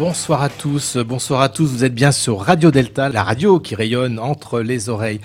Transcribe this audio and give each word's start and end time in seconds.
Bonsoir 0.00 0.40
à 0.40 0.48
tous, 0.48 0.96
bonsoir 0.96 1.42
à 1.42 1.50
tous, 1.50 1.66
vous 1.66 1.84
êtes 1.84 1.94
bien 1.94 2.10
sur 2.10 2.40
Radio 2.40 2.70
Delta, 2.70 3.10
la 3.10 3.22
radio 3.22 3.60
qui 3.60 3.74
rayonne 3.74 4.18
entre 4.18 4.60
les 4.60 4.88
oreilles. 4.88 5.20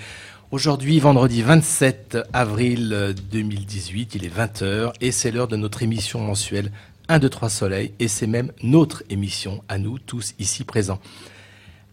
Aujourd'hui, 0.50 1.00
vendredi 1.00 1.40
27 1.40 2.18
avril 2.34 3.14
2018, 3.32 4.16
il 4.16 4.26
est 4.26 4.36
20h 4.36 4.92
et 5.00 5.12
c'est 5.12 5.30
l'heure 5.30 5.48
de 5.48 5.56
notre 5.56 5.82
émission 5.82 6.20
mensuelle 6.20 6.72
1, 7.08 7.20
2, 7.20 7.28
3 7.30 7.48
Soleil 7.48 7.94
et 8.00 8.06
c'est 8.06 8.26
même 8.26 8.52
notre 8.62 9.02
émission 9.08 9.64
à 9.70 9.78
nous 9.78 9.98
tous 9.98 10.34
ici 10.38 10.62
présents. 10.62 11.00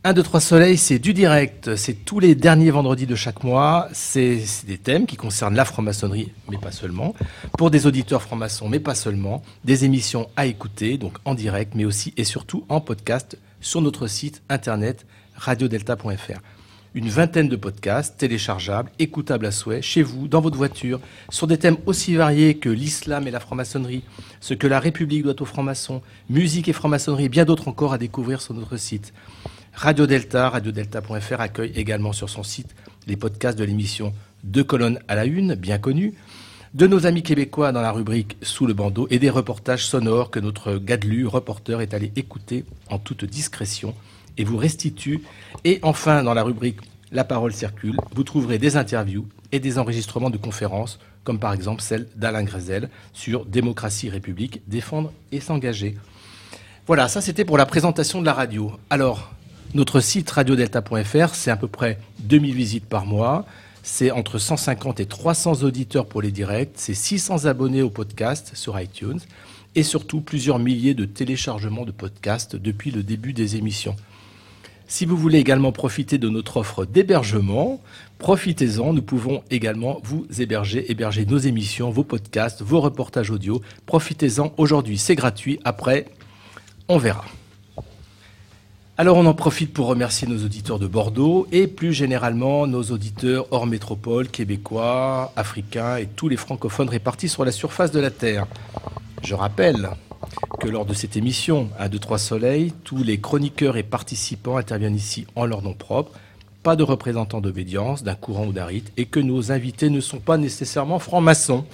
1, 0.05 0.12
2, 0.12 0.21
3 0.21 0.41
Soleil, 0.41 0.77
c'est 0.77 0.99
du 0.99 1.13
direct, 1.13 1.77
c'est 1.77 2.03
tous 2.03 2.20
les 2.20 2.35
derniers 2.35 2.71
vendredis 2.71 3.05
de 3.05 3.16
chaque 3.16 3.41
mois, 3.41 3.88
c'est 3.94 4.38
des 4.67 4.77
thèmes 4.77 5.05
qui 5.05 5.16
concernent 5.16 5.55
la 5.55 5.63
franc-maçonnerie, 5.63 6.34
mais 6.52 6.58
pas 6.58 6.73
seulement, 6.73 7.16
pour 7.58 7.72
des 7.72 7.88
auditeurs 7.88 8.22
francs-maçons, 8.22 8.67
mais 8.67 8.81
pas 8.81 8.95
seulement, 8.95 9.42
des 9.64 9.86
émissions 9.86 10.27
à 10.36 10.45
écouter, 10.45 10.97
donc 10.97 11.19
en 11.23 11.36
direct, 11.36 11.72
mais 11.73 11.86
aussi 11.86 12.14
et 12.17 12.25
surtout 12.25 12.66
en 12.67 12.81
podcast 12.81 13.38
sur 13.61 13.80
notre 13.80 14.08
site 14.08 14.42
internet 14.50 15.05
radiodelta.fr. 15.38 16.42
Une 16.95 17.08
vingtaine 17.08 17.47
de 17.47 17.55
podcasts 17.55 18.17
téléchargeables, 18.17 18.92
écoutables 18.99 19.45
à 19.45 19.52
souhait, 19.52 19.81
chez 19.81 20.03
vous, 20.03 20.27
dans 20.27 20.42
votre 20.42 20.58
voiture, 20.58 20.99
sur 21.30 21.47
des 21.47 21.58
thèmes 21.58 21.77
aussi 21.86 22.14
variés 22.16 22.55
que 22.55 22.67
l'islam 22.67 23.25
et 23.25 23.31
la 23.31 23.39
franc-maçonnerie, 23.39 24.03
ce 24.42 24.53
que 24.53 24.67
la 24.67 24.81
République 24.81 25.23
doit 25.23 25.42
aux 25.42 25.45
francs-maçons, 25.45 26.02
musique 26.30 26.67
et 26.67 26.73
franc-maçonnerie, 26.73 27.30
bien 27.30 27.45
d'autres 27.45 27.70
encore 27.70 27.94
à 27.94 27.97
découvrir 27.97 28.42
sur 28.42 28.53
notre 28.53 28.75
site. 28.75 29.14
Radio 29.75 30.05
Delta, 30.05 30.49
radiodelta.fr 30.49 31.41
accueille 31.41 31.71
également 31.75 32.13
sur 32.13 32.29
son 32.29 32.43
site 32.43 32.75
les 33.07 33.17
podcasts 33.17 33.57
de 33.57 33.63
l'émission 33.63 34.13
Deux 34.43 34.63
colonnes 34.63 34.99
à 35.07 35.15
la 35.15 35.25
une, 35.25 35.55
bien 35.55 35.80
connue, 35.80 36.13
de 36.73 36.88
nos 36.88 37.05
amis 37.05 37.23
québécois 37.23 37.71
dans 37.71 37.81
la 37.81 37.91
rubrique 37.91 38.38
Sous 38.43 38.67
le 38.67 38.73
bandeau 38.73 39.07
et 39.09 39.19
des 39.19 39.31
reportages 39.31 39.85
sonores 39.85 40.30
que 40.30 40.39
notre 40.39 40.77
Gadelu, 40.77 41.25
reporter, 41.25 41.81
est 41.81 41.93
allé 41.93 42.11
écouter 42.15 42.65
en 42.89 42.99
toute 42.99 43.25
discrétion 43.25 43.95
et 44.38 44.43
vous 44.43 44.57
restitue. 44.57 45.23
Et 45.63 45.80
enfin, 45.81 46.23
dans 46.23 46.33
la 46.33 46.43
rubrique 46.43 46.80
La 47.11 47.23
parole 47.23 47.53
circule, 47.53 47.97
vous 48.13 48.23
trouverez 48.23 48.59
des 48.59 48.77
interviews 48.77 49.27
et 49.52 49.59
des 49.59 49.80
enregistrements 49.80 50.30
de 50.30 50.37
conférences, 50.37 50.99
comme 51.23 51.39
par 51.39 51.52
exemple 51.52 51.81
celle 51.81 52.08
d'Alain 52.15 52.43
Grezel 52.43 52.89
sur 53.11 53.45
Démocratie 53.45 54.09
République, 54.09 54.61
défendre 54.67 55.11
et 55.31 55.39
s'engager. 55.39 55.97
Voilà, 56.85 57.08
ça 57.08 57.21
c'était 57.21 57.45
pour 57.45 57.58
la 57.58 57.65
présentation 57.65 58.21
de 58.21 58.25
la 58.25 58.33
radio. 58.33 58.71
Alors, 58.89 59.31
notre 59.73 60.02
site 60.02 60.29
radiodelta.fr, 60.29 61.33
c'est 61.33 61.49
à 61.49 61.55
peu 61.55 61.67
près 61.67 61.97
2000 62.19 62.53
visites 62.53 62.85
par 62.85 63.05
mois. 63.05 63.45
C'est 63.81 64.11
entre 64.11 64.38
150 64.38 64.99
et 64.99 65.05
300 65.05 65.63
auditeurs 65.63 66.05
pour 66.05 66.21
les 66.21 66.31
directs. 66.31 66.73
C'est 66.75 66.93
600 66.93 67.45
abonnés 67.45 67.81
au 67.81 67.89
podcast 67.89 68.52
sur 68.53 68.80
iTunes. 68.80 69.19
Et 69.75 69.81
surtout 69.81 70.21
plusieurs 70.21 70.59
milliers 70.59 70.93
de 70.93 71.05
téléchargements 71.05 71.86
de 71.86 71.92
podcasts 71.92 72.55
depuis 72.55 72.92
le 72.92 73.02
début 73.02 73.33
des 73.33 73.55
émissions. 73.55 73.95
Si 74.87 75.08
vous 75.08 75.17
voulez 75.17 75.39
également 75.39 75.71
profiter 75.71 76.19
de 76.19 76.30
notre 76.30 76.58
offre 76.58 76.86
d'hébergement, 76.86 77.81
profitez-en. 78.19 78.93
Nous 78.93 79.02
pouvons 79.02 79.42
également 79.49 79.99
vous 80.03 80.27
héberger, 80.37 80.92
héberger 80.92 81.25
nos 81.25 81.39
émissions, 81.39 81.89
vos 81.89 82.03
podcasts, 82.03 82.61
vos 82.61 82.80
reportages 82.80 83.31
audio. 83.31 83.59
Profitez-en 83.87 84.53
aujourd'hui, 84.58 84.99
c'est 84.99 85.15
gratuit. 85.15 85.59
Après, 85.64 86.05
on 86.87 86.99
verra. 86.99 87.25
Alors 88.95 89.17
on 89.17 89.26
en 89.26 89.33
profite 89.33 89.73
pour 89.73 89.87
remercier 89.87 90.27
nos 90.27 90.45
auditeurs 90.45 90.77
de 90.77 90.86
Bordeaux 90.86 91.48
et 91.52 91.65
plus 91.65 91.93
généralement 91.93 92.67
nos 92.67 92.83
auditeurs 92.83 93.48
hors 93.49 93.65
métropole, 93.65 94.27
québécois, 94.27 95.33
africains 95.36 95.98
et 95.98 96.05
tous 96.05 96.30
les 96.30 96.37
francophones 96.37 96.89
répartis 96.89 97.27
sur 97.27 97.43
la 97.43 97.52
surface 97.52 97.89
de 97.89 97.99
la 97.99 98.11
Terre. 98.11 98.45
Je 99.23 99.33
rappelle 99.33 99.89
que 100.59 100.67
lors 100.67 100.86
de 100.86 100.93
cette 100.93 101.17
émission, 101.17 101.70
à 101.80 101.89
2-3 101.89 102.20
Soleil, 102.20 102.71
tous 102.83 103.02
les 103.04 103.20
chroniqueurs 103.20 103.77
et 103.77 103.83
participants 103.83 104.58
interviennent 104.58 104.95
ici 104.95 105.25
en 105.36 105.48
leur 105.48 105.64
nom 105.64 105.73
propre, 105.73 106.11
pas 106.61 106.75
de 106.75 106.83
représentants 106.83 107.42
d'obédience, 107.42 108.04
d'un 108.04 108.14
courant 108.14 108.45
ou 108.45 108.54
d'un 108.54 108.65
rite, 108.65 108.92
et 108.95 109.08
que 109.08 109.20
nos 109.20 109.52
invités 109.52 109.89
ne 109.89 110.02
sont 110.02 110.20
pas 110.20 110.37
nécessairement 110.37 110.99
francs-maçons. 110.99 111.65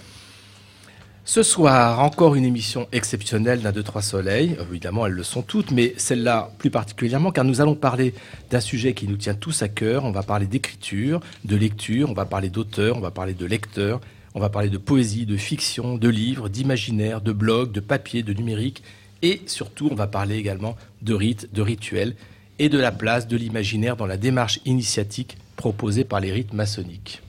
Ce 1.32 1.44
soir, 1.44 2.00
encore 2.00 2.34
une 2.34 2.44
émission 2.44 2.88
exceptionnelle 2.92 3.62
d'un 3.62 3.72
2-3 3.72 4.02
Soleil. 4.02 4.58
Évidemment, 4.60 5.06
elles 5.06 5.14
le 5.14 5.22
sont 5.22 5.44
toutes, 5.44 5.70
mais 5.70 5.94
celle-là 5.96 6.52
plus 6.58 6.72
particulièrement, 6.72 7.32
car 7.32 7.46
nous 7.46 7.62
allons 7.62 7.76
parler 7.76 8.16
d'un 8.50 8.60
sujet 8.60 8.96
qui 8.96 9.08
nous 9.08 9.16
tient 9.16 9.36
tous 9.36 9.62
à 9.62 9.68
cœur. 9.68 10.06
On 10.06 10.12
va 10.12 10.24
parler 10.24 10.48
d'écriture, 10.48 11.20
de 11.46 11.56
lecture, 11.56 12.10
on 12.10 12.16
va 12.16 12.26
parler 12.26 12.50
d'auteur, 12.50 12.98
on 12.98 13.00
va 13.00 13.12
parler 13.12 13.36
de 13.36 13.46
lecteur, 13.46 14.02
on 14.34 14.40
va 14.40 14.50
parler 14.50 14.70
de 14.70 14.80
poésie, 14.80 15.28
de 15.28 15.38
fiction, 15.38 15.98
de 16.00 16.10
livres, 16.10 16.50
d'imaginaire, 16.50 17.22
de 17.22 17.32
blog, 17.32 17.72
de 17.72 17.80
papier, 17.80 18.24
de 18.24 18.34
numérique, 18.34 18.82
et 19.22 19.44
surtout, 19.46 19.88
on 19.92 19.96
va 19.96 20.08
parler 20.08 20.36
également 20.36 20.78
de 21.04 21.14
rites, 21.14 21.54
de 21.54 21.62
rituels, 21.62 22.16
et 22.58 22.70
de 22.70 22.80
la 22.80 22.92
place 22.92 23.28
de 23.28 23.38
l'imaginaire 23.38 23.98
dans 23.98 24.08
la 24.08 24.18
démarche 24.18 24.62
initiatique 24.66 25.38
proposée 25.58 26.06
par 26.06 26.22
les 26.22 26.32
rites 26.32 26.54
maçonniques. 26.54 27.22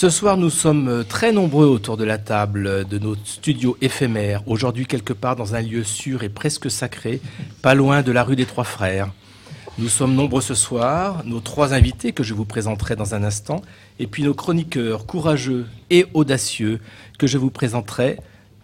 Ce 0.00 0.10
soir, 0.10 0.36
nous 0.36 0.48
sommes 0.48 1.04
très 1.08 1.32
nombreux 1.32 1.66
autour 1.66 1.96
de 1.96 2.04
la 2.04 2.18
table 2.18 2.86
de 2.86 2.98
notre 3.00 3.26
studio 3.26 3.76
éphémère, 3.80 4.46
aujourd'hui 4.46 4.86
quelque 4.86 5.12
part 5.12 5.34
dans 5.34 5.56
un 5.56 5.60
lieu 5.60 5.82
sûr 5.82 6.22
et 6.22 6.28
presque 6.28 6.70
sacré, 6.70 7.20
pas 7.62 7.74
loin 7.74 8.02
de 8.02 8.12
la 8.12 8.22
rue 8.22 8.36
des 8.36 8.46
Trois 8.46 8.62
Frères. 8.62 9.10
Nous 9.76 9.88
sommes 9.88 10.14
nombreux 10.14 10.40
ce 10.40 10.54
soir, 10.54 11.24
nos 11.24 11.40
trois 11.40 11.74
invités 11.74 12.12
que 12.12 12.22
je 12.22 12.32
vous 12.32 12.44
présenterai 12.44 12.94
dans 12.94 13.16
un 13.16 13.24
instant, 13.24 13.60
et 13.98 14.06
puis 14.06 14.22
nos 14.22 14.34
chroniqueurs 14.34 15.04
courageux 15.04 15.66
et 15.90 16.06
audacieux 16.14 16.78
que 17.18 17.26
je 17.26 17.36
vous 17.36 17.50
présenterai 17.50 18.18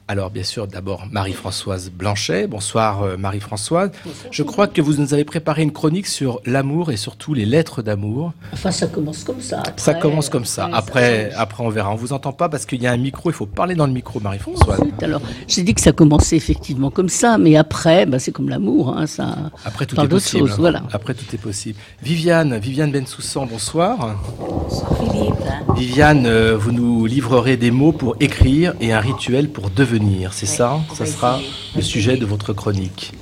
alors, 0.06 0.30
bien 0.30 0.42
sûr, 0.42 0.66
d'abord 0.66 1.06
Marie-Françoise 1.10 1.90
Blanchet. 1.90 2.46
Bonsoir 2.46 3.02
euh, 3.02 3.16
Marie-Françoise. 3.16 3.90
Je 4.30 4.42
crois 4.42 4.66
que 4.66 4.82
vous 4.82 5.00
nous 5.00 5.14
avez 5.14 5.24
préparé 5.24 5.62
une 5.62 5.72
chronique 5.72 6.06
sur 6.06 6.42
l'amour 6.44 6.92
et 6.92 6.98
surtout 6.98 7.32
les 7.32 7.46
lettres 7.46 7.80
d'amour. 7.80 8.34
Enfin, 8.52 8.70
ça 8.70 8.86
commence 8.86 9.24
comme 9.24 9.40
ça. 9.40 9.62
ça 9.76 9.94
commence 9.94 10.28
comme 10.28 10.44
ça. 10.44 10.68
Après, 10.74 11.32
après, 11.34 11.64
on 11.64 11.70
verra. 11.70 11.90
On 11.90 11.94
vous 11.94 12.12
entend 12.12 12.34
pas 12.34 12.50
parce 12.50 12.66
qu'il 12.66 12.82
y 12.82 12.86
a 12.86 12.92
un 12.92 12.98
micro. 12.98 13.30
Il 13.30 13.32
faut 13.32 13.46
parler 13.46 13.74
dans 13.74 13.86
le 13.86 13.94
micro, 13.94 14.20
Marie-Françoise. 14.20 14.82
alors, 15.00 15.22
j'ai 15.48 15.62
dit 15.62 15.72
que 15.72 15.80
ça 15.80 15.92
commençait 15.92 16.36
effectivement 16.36 16.90
comme 16.90 17.08
ça, 17.08 17.38
mais 17.38 17.56
après, 17.56 18.04
bah, 18.04 18.18
c'est 18.18 18.32
comme 18.32 18.50
l'amour. 18.50 18.94
Hein, 18.94 19.06
ça 19.06 19.36
après, 19.64 19.86
tout 19.86 19.98
est 19.98 20.06
possible. 20.06 20.50
voilà. 20.58 20.82
Après, 20.92 21.14
tout 21.14 21.34
est 21.34 21.38
possible. 21.38 21.78
Viviane, 22.02 22.58
Viviane 22.58 22.92
Bensoussan, 22.92 23.46
bonsoir. 23.46 24.16
Bonsoir 24.38 24.98
Philippe. 24.98 25.34
Viviane, 25.74 26.26
euh, 26.26 26.58
vous 26.58 26.72
nous 26.72 27.06
livrerez 27.06 27.56
des 27.56 27.70
mots 27.70 27.92
pour 27.92 28.16
écrire 28.20 28.74
et 28.82 28.92
un 28.92 29.00
rituel 29.00 29.48
pour 29.48 29.70
devenir 29.70 29.93
c'est 30.32 30.46
ça? 30.46 30.80
Ça 30.92 31.06
sera 31.06 31.40
le 31.76 31.82
sujet 31.82 32.16
de 32.16 32.26
votre 32.26 32.52
chronique. 32.52 33.12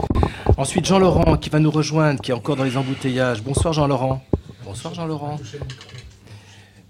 Ensuite, 0.56 0.86
Jean-Laurent 0.86 1.36
qui 1.36 1.50
va 1.50 1.58
nous 1.58 1.70
rejoindre, 1.70 2.20
qui 2.20 2.30
est 2.30 2.34
encore 2.34 2.56
dans 2.56 2.64
les 2.64 2.76
embouteillages. 2.76 3.42
Bonsoir 3.42 3.74
Jean-Laurent. 3.74 4.24
Bonsoir 4.64 4.94
Jean-Laurent. 4.94 5.38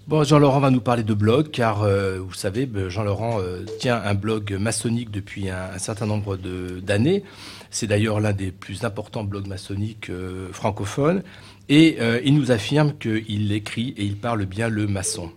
Bon, 0.06 0.24
Jean-Laurent 0.24 0.60
va 0.60 0.70
nous 0.70 0.80
parler 0.80 1.02
de 1.02 1.14
blog, 1.14 1.50
car 1.50 1.82
euh, 1.82 2.18
vous 2.18 2.34
savez, 2.34 2.66
ben, 2.66 2.88
Jean-Laurent 2.88 3.40
euh, 3.40 3.64
tient 3.80 4.00
un 4.04 4.14
blog 4.14 4.52
maçonnique 4.52 5.10
depuis 5.10 5.48
un, 5.48 5.78
certain 5.78 6.06
nombre 6.06 6.36
d'années. 6.36 7.24
C'est 7.70 7.86
d'ailleurs 7.86 8.20
l'un 8.20 8.32
des 8.32 8.52
plus 8.52 8.84
importants 8.84 9.24
blogs 9.24 9.46
maçonniques 9.46 10.10
euh, 10.10 10.48
francophones. 10.52 11.22
Et 11.68 11.96
il 12.24 12.34
nous 12.34 12.50
affirme 12.50 12.92
qu'il 12.98 13.50
écrit 13.52 13.94
et 13.96 14.04
il 14.04 14.16
parle 14.16 14.44
bien 14.44 14.68
le 14.68 14.86
maçon. 14.86 15.30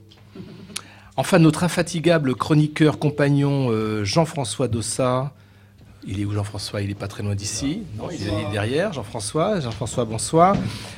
Enfin, 1.17 1.39
notre 1.39 1.63
infatigable 1.63 2.35
chroniqueur 2.35 2.99
compagnon 2.99 3.69
euh, 3.69 4.03
Jean-François 4.03 4.67
Dossat. 4.67 5.31
Il 6.05 6.19
est 6.19 6.25
où 6.25 6.33
Jean-François? 6.33 6.81
Il 6.81 6.89
n'est 6.89 6.93
pas 6.93 7.07
très 7.07 7.23
loin 7.23 7.35
d'ici. 7.35 7.83
Non, 7.97 8.09
il 8.11 8.21
est 8.21 8.51
derrière. 8.51 8.91
Jean-François, 8.91 9.61
Jean-François, 9.61 10.03
bonsoir. 10.03 10.57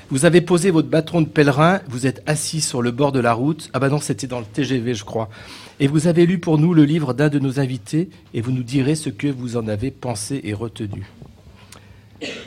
Vous 0.09 0.25
avez 0.25 0.41
posé 0.41 0.71
votre 0.71 0.89
bâton 0.89 1.21
de 1.21 1.27
pèlerin. 1.27 1.81
Vous 1.87 2.07
êtes 2.07 2.23
assis 2.25 2.61
sur 2.61 2.81
le 2.81 2.89
bord 2.89 3.11
de 3.11 3.19
la 3.19 3.33
route. 3.33 3.69
Ah 3.73 3.79
bah 3.79 3.89
non, 3.89 3.99
c'était 3.99 4.25
dans 4.25 4.39
le 4.39 4.45
TGV, 4.45 4.95
je 4.95 5.05
crois. 5.05 5.29
Et 5.79 5.87
vous 5.87 6.07
avez 6.07 6.25
lu 6.25 6.39
pour 6.39 6.57
nous 6.57 6.73
le 6.73 6.83
livre 6.83 7.13
d'un 7.13 7.29
de 7.29 7.37
nos 7.37 7.59
invités 7.59 8.09
et 8.33 8.41
vous 8.41 8.51
nous 8.51 8.63
direz 8.63 8.95
ce 8.95 9.09
que 9.09 9.27
vous 9.27 9.55
en 9.55 9.67
avez 9.67 9.91
pensé 9.91 10.41
et 10.43 10.55
retenu. 10.55 11.05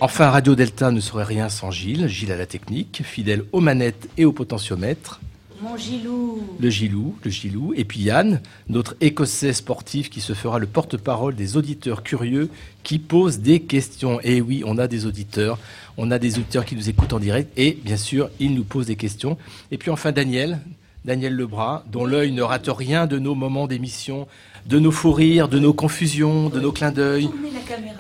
Enfin, 0.00 0.28
Radio 0.30 0.56
Delta 0.56 0.90
ne 0.90 1.00
serait 1.00 1.24
rien 1.24 1.48
sans 1.48 1.70
Gilles. 1.70 2.08
Gilles 2.08 2.32
à 2.32 2.36
la 2.36 2.46
technique, 2.46 3.02
fidèle 3.04 3.44
aux 3.52 3.60
manettes 3.60 4.08
et 4.18 4.24
au 4.24 4.32
potentiomètre. 4.32 5.20
Mon 5.62 5.76
Gilou. 5.76 6.42
Le 6.58 6.70
Gilou, 6.70 7.16
le 7.22 7.30
Gilou. 7.30 7.74
Et 7.76 7.84
puis 7.84 8.00
Yann, 8.00 8.40
notre 8.70 8.96
écossais 9.02 9.52
sportif 9.52 10.08
qui 10.08 10.22
se 10.22 10.32
fera 10.32 10.58
le 10.58 10.66
porte-parole 10.66 11.34
des 11.34 11.58
auditeurs 11.58 12.02
curieux 12.02 12.48
qui 12.82 12.98
posent 12.98 13.40
des 13.40 13.60
questions. 13.60 14.20
Et 14.22 14.40
oui, 14.40 14.62
on 14.64 14.78
a 14.78 14.88
des 14.88 15.04
auditeurs. 15.04 15.58
On 15.98 16.10
a 16.10 16.18
des 16.18 16.38
auditeurs 16.38 16.64
qui 16.64 16.76
nous 16.76 16.88
écoutent 16.88 17.12
en 17.12 17.18
direct. 17.18 17.52
Et 17.58 17.78
bien 17.84 17.98
sûr, 17.98 18.30
ils 18.40 18.54
nous 18.54 18.64
posent 18.64 18.86
des 18.86 18.96
questions. 18.96 19.36
Et 19.70 19.76
puis 19.76 19.90
enfin, 19.90 20.12
Daniel, 20.12 20.60
Daniel 21.04 21.34
Lebras, 21.34 21.84
dont 21.92 22.06
l'œil 22.06 22.32
ne 22.32 22.42
rate 22.42 22.68
rien 22.68 23.06
de 23.06 23.18
nos 23.18 23.34
moments 23.34 23.66
d'émission, 23.66 24.26
de 24.64 24.78
nos 24.78 24.92
fous 24.92 25.12
rires, 25.12 25.48
de 25.48 25.58
nos 25.58 25.74
confusions, 25.74 26.48
de 26.48 26.60
nos 26.60 26.72
clins 26.72 26.92
d'œil 26.92 27.28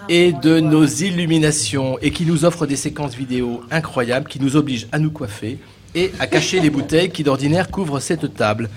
et 0.08 0.32
de 0.32 0.60
nos 0.60 0.86
illuminations, 0.86 1.98
et 2.00 2.10
qui 2.10 2.24
nous 2.24 2.46
offre 2.46 2.66
des 2.66 2.76
séquences 2.76 3.14
vidéo 3.14 3.62
incroyables, 3.70 4.28
qui 4.28 4.40
nous 4.40 4.56
obligent 4.56 4.88
à 4.92 4.98
nous 4.98 5.10
coiffer 5.10 5.58
et 5.94 6.12
à 6.18 6.26
cacher 6.26 6.60
les 6.60 6.70
bouteilles 6.70 7.10
qui 7.10 7.22
d'ordinaire 7.24 7.70
couvrent 7.70 8.00
cette 8.00 8.34
table. 8.34 8.68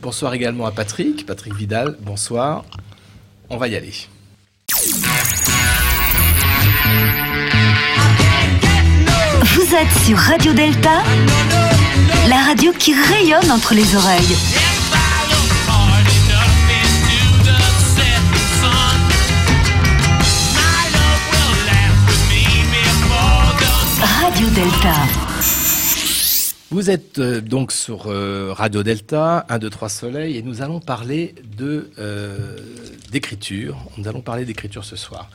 Bonsoir 0.00 0.34
également 0.34 0.66
à 0.66 0.70
Patrick, 0.70 1.26
Patrick 1.26 1.54
Vidal, 1.54 1.96
bonsoir. 2.00 2.64
On 3.50 3.56
va 3.56 3.68
y 3.68 3.76
aller. 3.76 3.92
Vous 9.42 9.74
êtes 9.74 9.92
sur 10.04 10.18
Radio 10.18 10.52
Delta, 10.52 11.02
la 12.28 12.42
radio 12.44 12.72
qui 12.78 12.94
rayonne 12.94 13.50
entre 13.50 13.74
les 13.74 13.96
oreilles. 13.96 14.36
Radio 24.00 24.48
Delta. 24.50 25.23
Vous 26.74 26.90
êtes 26.90 27.20
euh, 27.20 27.40
donc 27.40 27.70
sur 27.70 28.06
euh, 28.08 28.52
Radio 28.52 28.82
Delta, 28.82 29.46
1, 29.48 29.60
2, 29.60 29.70
3 29.70 29.88
Soleil, 29.88 30.36
et 30.36 30.42
nous 30.42 30.60
allons 30.60 30.80
parler 30.80 31.36
de 31.56 31.92
euh, 32.00 32.56
d'écriture. 33.12 33.76
Nous 33.96 34.08
allons 34.08 34.22
parler 34.22 34.44
d'écriture 34.44 34.84
ce 34.84 34.96
soir. 34.96 35.30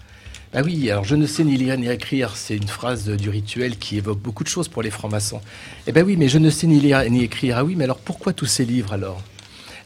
Ah 0.54 0.64
oui, 0.66 0.92
alors 0.92 1.06
je 1.06 1.16
ne 1.16 1.26
sais 1.26 1.46
ni 1.46 1.56
lire 1.56 1.78
ni 1.78 1.88
écrire, 1.88 2.36
c'est 2.36 2.58
une 2.58 2.68
phrase 2.68 3.08
du 3.08 3.30
rituel 3.30 3.78
qui 3.78 3.96
évoque 3.96 4.20
beaucoup 4.20 4.44
de 4.44 4.50
choses 4.50 4.68
pour 4.68 4.82
les 4.82 4.92
francs-maçons. 4.92 5.40
Eh 5.88 5.94
bien 5.94 6.04
oui, 6.04 6.18
mais 6.18 6.28
je 6.28 6.40
ne 6.40 6.50
sais 6.50 6.68
ni 6.68 6.82
lire 6.82 7.10
ni 7.10 7.24
écrire. 7.24 7.60
Ah 7.60 7.64
oui, 7.64 7.76
mais 7.78 7.86
alors 7.86 8.00
pourquoi 8.00 8.34
tous 8.34 8.46
ces 8.46 8.66
livres 8.66 8.92
alors? 8.92 9.24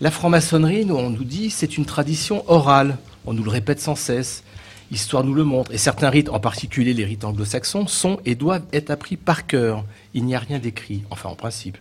La 0.02 0.10
franc-maçonnerie, 0.10 0.86
nous, 0.86 0.96
on 0.96 1.12
nous 1.12 1.24
dit, 1.24 1.52
c'est 1.52 1.78
une 1.78 1.86
tradition 1.86 2.44
orale. 2.48 2.98
On 3.28 3.34
nous 3.34 3.44
le 3.44 3.52
répète 3.52 3.80
sans 3.80 3.94
cesse. 3.94 4.44
L'histoire 4.90 5.24
nous 5.24 5.36
le 5.36 5.44
montre. 5.44 5.72
Et 5.72 5.78
certains 5.78 6.10
rites, 6.10 6.30
en 6.30 6.40
particulier 6.40 6.96
les 6.96 7.06
rites 7.06 7.26
anglo-saxons, 7.26 7.86
sont 7.86 8.20
et 8.26 8.34
doivent 8.34 8.66
être 8.74 8.90
appris 8.90 9.18
par 9.18 9.46
cœur. 9.46 9.86
Il 10.14 10.26
n'y 10.26 10.36
a 10.36 10.40
rien 10.40 10.60
d'écrit, 10.60 11.04
enfin 11.10 11.30
en 11.30 11.36
principe. 11.36 11.78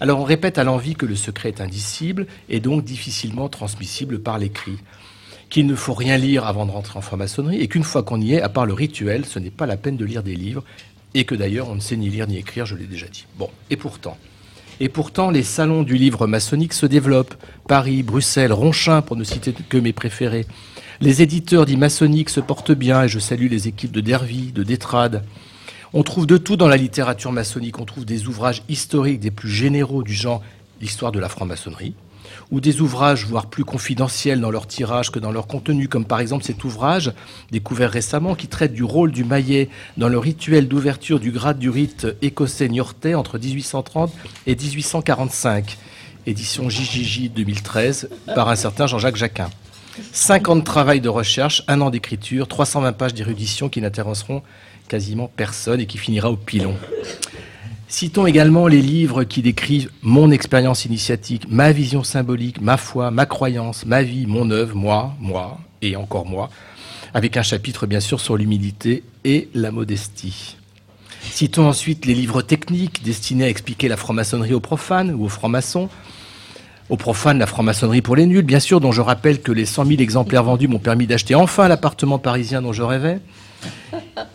Alors 0.00 0.20
on 0.20 0.24
répète 0.24 0.58
à 0.58 0.64
l'envie 0.64 0.94
que 0.94 1.06
le 1.06 1.16
secret 1.16 1.50
est 1.50 1.60
indicible 1.60 2.26
et 2.48 2.60
donc 2.60 2.84
difficilement 2.84 3.48
transmissible 3.48 4.20
par 4.20 4.38
l'écrit. 4.38 4.78
Qu'il 5.50 5.66
ne 5.66 5.74
faut 5.74 5.94
rien 5.94 6.16
lire 6.16 6.46
avant 6.46 6.66
de 6.66 6.70
rentrer 6.70 6.98
en 6.98 7.02
franc-maçonnerie 7.02 7.60
et 7.60 7.68
qu'une 7.68 7.84
fois 7.84 8.02
qu'on 8.02 8.20
y 8.20 8.34
est, 8.34 8.42
à 8.42 8.48
part 8.48 8.66
le 8.66 8.72
rituel, 8.72 9.24
ce 9.24 9.38
n'est 9.38 9.50
pas 9.50 9.66
la 9.66 9.76
peine 9.76 9.96
de 9.96 10.04
lire 10.04 10.22
des 10.22 10.34
livres 10.34 10.64
et 11.14 11.24
que 11.24 11.34
d'ailleurs 11.34 11.68
on 11.68 11.76
ne 11.76 11.80
sait 11.80 11.96
ni 11.96 12.08
lire 12.08 12.26
ni 12.26 12.38
écrire, 12.38 12.66
je 12.66 12.74
l'ai 12.74 12.86
déjà 12.86 13.06
dit. 13.06 13.26
Bon, 13.38 13.50
et 13.70 13.76
pourtant. 13.76 14.16
Et 14.80 14.88
pourtant, 14.88 15.30
les 15.30 15.44
salons 15.44 15.84
du 15.84 15.94
livre 15.94 16.26
maçonnique 16.26 16.72
se 16.72 16.86
développent. 16.86 17.34
Paris, 17.68 18.02
Bruxelles, 18.02 18.52
Ronchin, 18.52 19.02
pour 19.02 19.16
ne 19.16 19.22
citer 19.22 19.52
que 19.52 19.76
mes 19.78 19.92
préférés. 19.92 20.46
Les 21.00 21.22
éditeurs 21.22 21.66
dits 21.66 21.76
maçonniques 21.76 22.30
se 22.30 22.40
portent 22.40 22.72
bien 22.72 23.04
et 23.04 23.08
je 23.08 23.20
salue 23.20 23.48
les 23.48 23.68
équipes 23.68 23.92
de 23.92 24.00
Dervy, 24.00 24.52
de 24.52 24.64
Détrade. 24.64 25.24
On 25.96 26.02
trouve 26.02 26.26
de 26.26 26.36
tout 26.36 26.56
dans 26.56 26.66
la 26.66 26.76
littérature 26.76 27.30
maçonnique. 27.30 27.78
On 27.78 27.84
trouve 27.84 28.04
des 28.04 28.26
ouvrages 28.26 28.64
historiques 28.68 29.20
des 29.20 29.30
plus 29.30 29.48
généraux 29.48 30.02
du 30.02 30.12
genre 30.12 30.42
l'histoire 30.80 31.12
de 31.12 31.20
la 31.20 31.28
franc-maçonnerie, 31.28 31.94
ou 32.50 32.60
des 32.60 32.80
ouvrages 32.80 33.26
voire 33.26 33.46
plus 33.46 33.64
confidentiels 33.64 34.40
dans 34.40 34.50
leur 34.50 34.66
tirage 34.66 35.12
que 35.12 35.20
dans 35.20 35.30
leur 35.30 35.46
contenu, 35.46 35.86
comme 35.86 36.04
par 36.04 36.18
exemple 36.18 36.42
cet 36.42 36.64
ouvrage 36.64 37.12
découvert 37.52 37.92
récemment 37.92 38.34
qui 38.34 38.48
traite 38.48 38.72
du 38.72 38.82
rôle 38.82 39.12
du 39.12 39.22
maillet 39.22 39.68
dans 39.96 40.08
le 40.08 40.18
rituel 40.18 40.66
d'ouverture 40.66 41.20
du 41.20 41.30
grade 41.30 41.60
du 41.60 41.70
rite 41.70 42.08
écossais 42.22 42.68
niortais 42.68 43.14
entre 43.14 43.38
1830 43.38 44.12
et 44.48 44.56
1845, 44.56 45.78
édition 46.26 46.68
JJJ 46.68 47.30
2013 47.30 48.08
par 48.34 48.48
un 48.48 48.56
certain 48.56 48.88
Jean-Jacques 48.88 49.14
Jacquin. 49.14 49.48
50 50.12 50.64
travail 50.64 51.00
de 51.00 51.08
recherche, 51.08 51.62
un 51.68 51.80
an 51.80 51.90
d'écriture, 51.90 52.48
320 52.48 52.94
pages 52.94 53.14
d'érudition 53.14 53.68
qui 53.68 53.80
n'intéresseront 53.80 54.42
quasiment 54.88 55.30
personne 55.34 55.80
et 55.80 55.86
qui 55.86 55.98
finira 55.98 56.30
au 56.30 56.36
pilon. 56.36 56.74
Citons 57.88 58.26
également 58.26 58.66
les 58.66 58.82
livres 58.82 59.24
qui 59.24 59.40
décrivent 59.40 59.90
mon 60.02 60.30
expérience 60.30 60.84
initiatique, 60.84 61.46
ma 61.48 61.70
vision 61.70 62.02
symbolique, 62.02 62.60
ma 62.60 62.76
foi, 62.76 63.10
ma 63.10 63.24
croyance, 63.24 63.86
ma 63.86 64.02
vie, 64.02 64.26
mon 64.26 64.50
œuvre, 64.50 64.74
moi, 64.74 65.14
moi 65.20 65.58
et 65.80 65.94
encore 65.94 66.26
moi, 66.26 66.50
avec 67.12 67.36
un 67.36 67.42
chapitre 67.42 67.86
bien 67.86 68.00
sûr 68.00 68.20
sur 68.20 68.36
l'humilité 68.36 69.04
et 69.24 69.48
la 69.54 69.70
modestie. 69.70 70.56
Citons 71.30 71.68
ensuite 71.68 72.06
les 72.06 72.14
livres 72.14 72.42
techniques 72.42 73.02
destinés 73.04 73.44
à 73.44 73.48
expliquer 73.48 73.88
la 73.88 73.96
franc-maçonnerie 73.96 74.54
aux 74.54 74.60
profanes 74.60 75.12
ou 75.12 75.24
aux 75.24 75.28
francs-maçons, 75.28 75.88
aux 76.90 76.96
profanes, 76.96 77.38
la 77.38 77.46
franc-maçonnerie 77.46 78.02
pour 78.02 78.16
les 78.16 78.26
nuls, 78.26 78.42
bien 78.42 78.60
sûr, 78.60 78.80
dont 78.80 78.92
je 78.92 79.00
rappelle 79.00 79.40
que 79.40 79.52
les 79.52 79.64
100 79.64 79.86
000 79.86 80.00
exemplaires 80.00 80.44
vendus 80.44 80.68
m'ont 80.68 80.78
permis 80.78 81.06
d'acheter 81.06 81.34
enfin 81.34 81.66
l'appartement 81.68 82.18
parisien 82.18 82.60
dont 82.60 82.72
je 82.72 82.82
rêvais. 82.82 83.20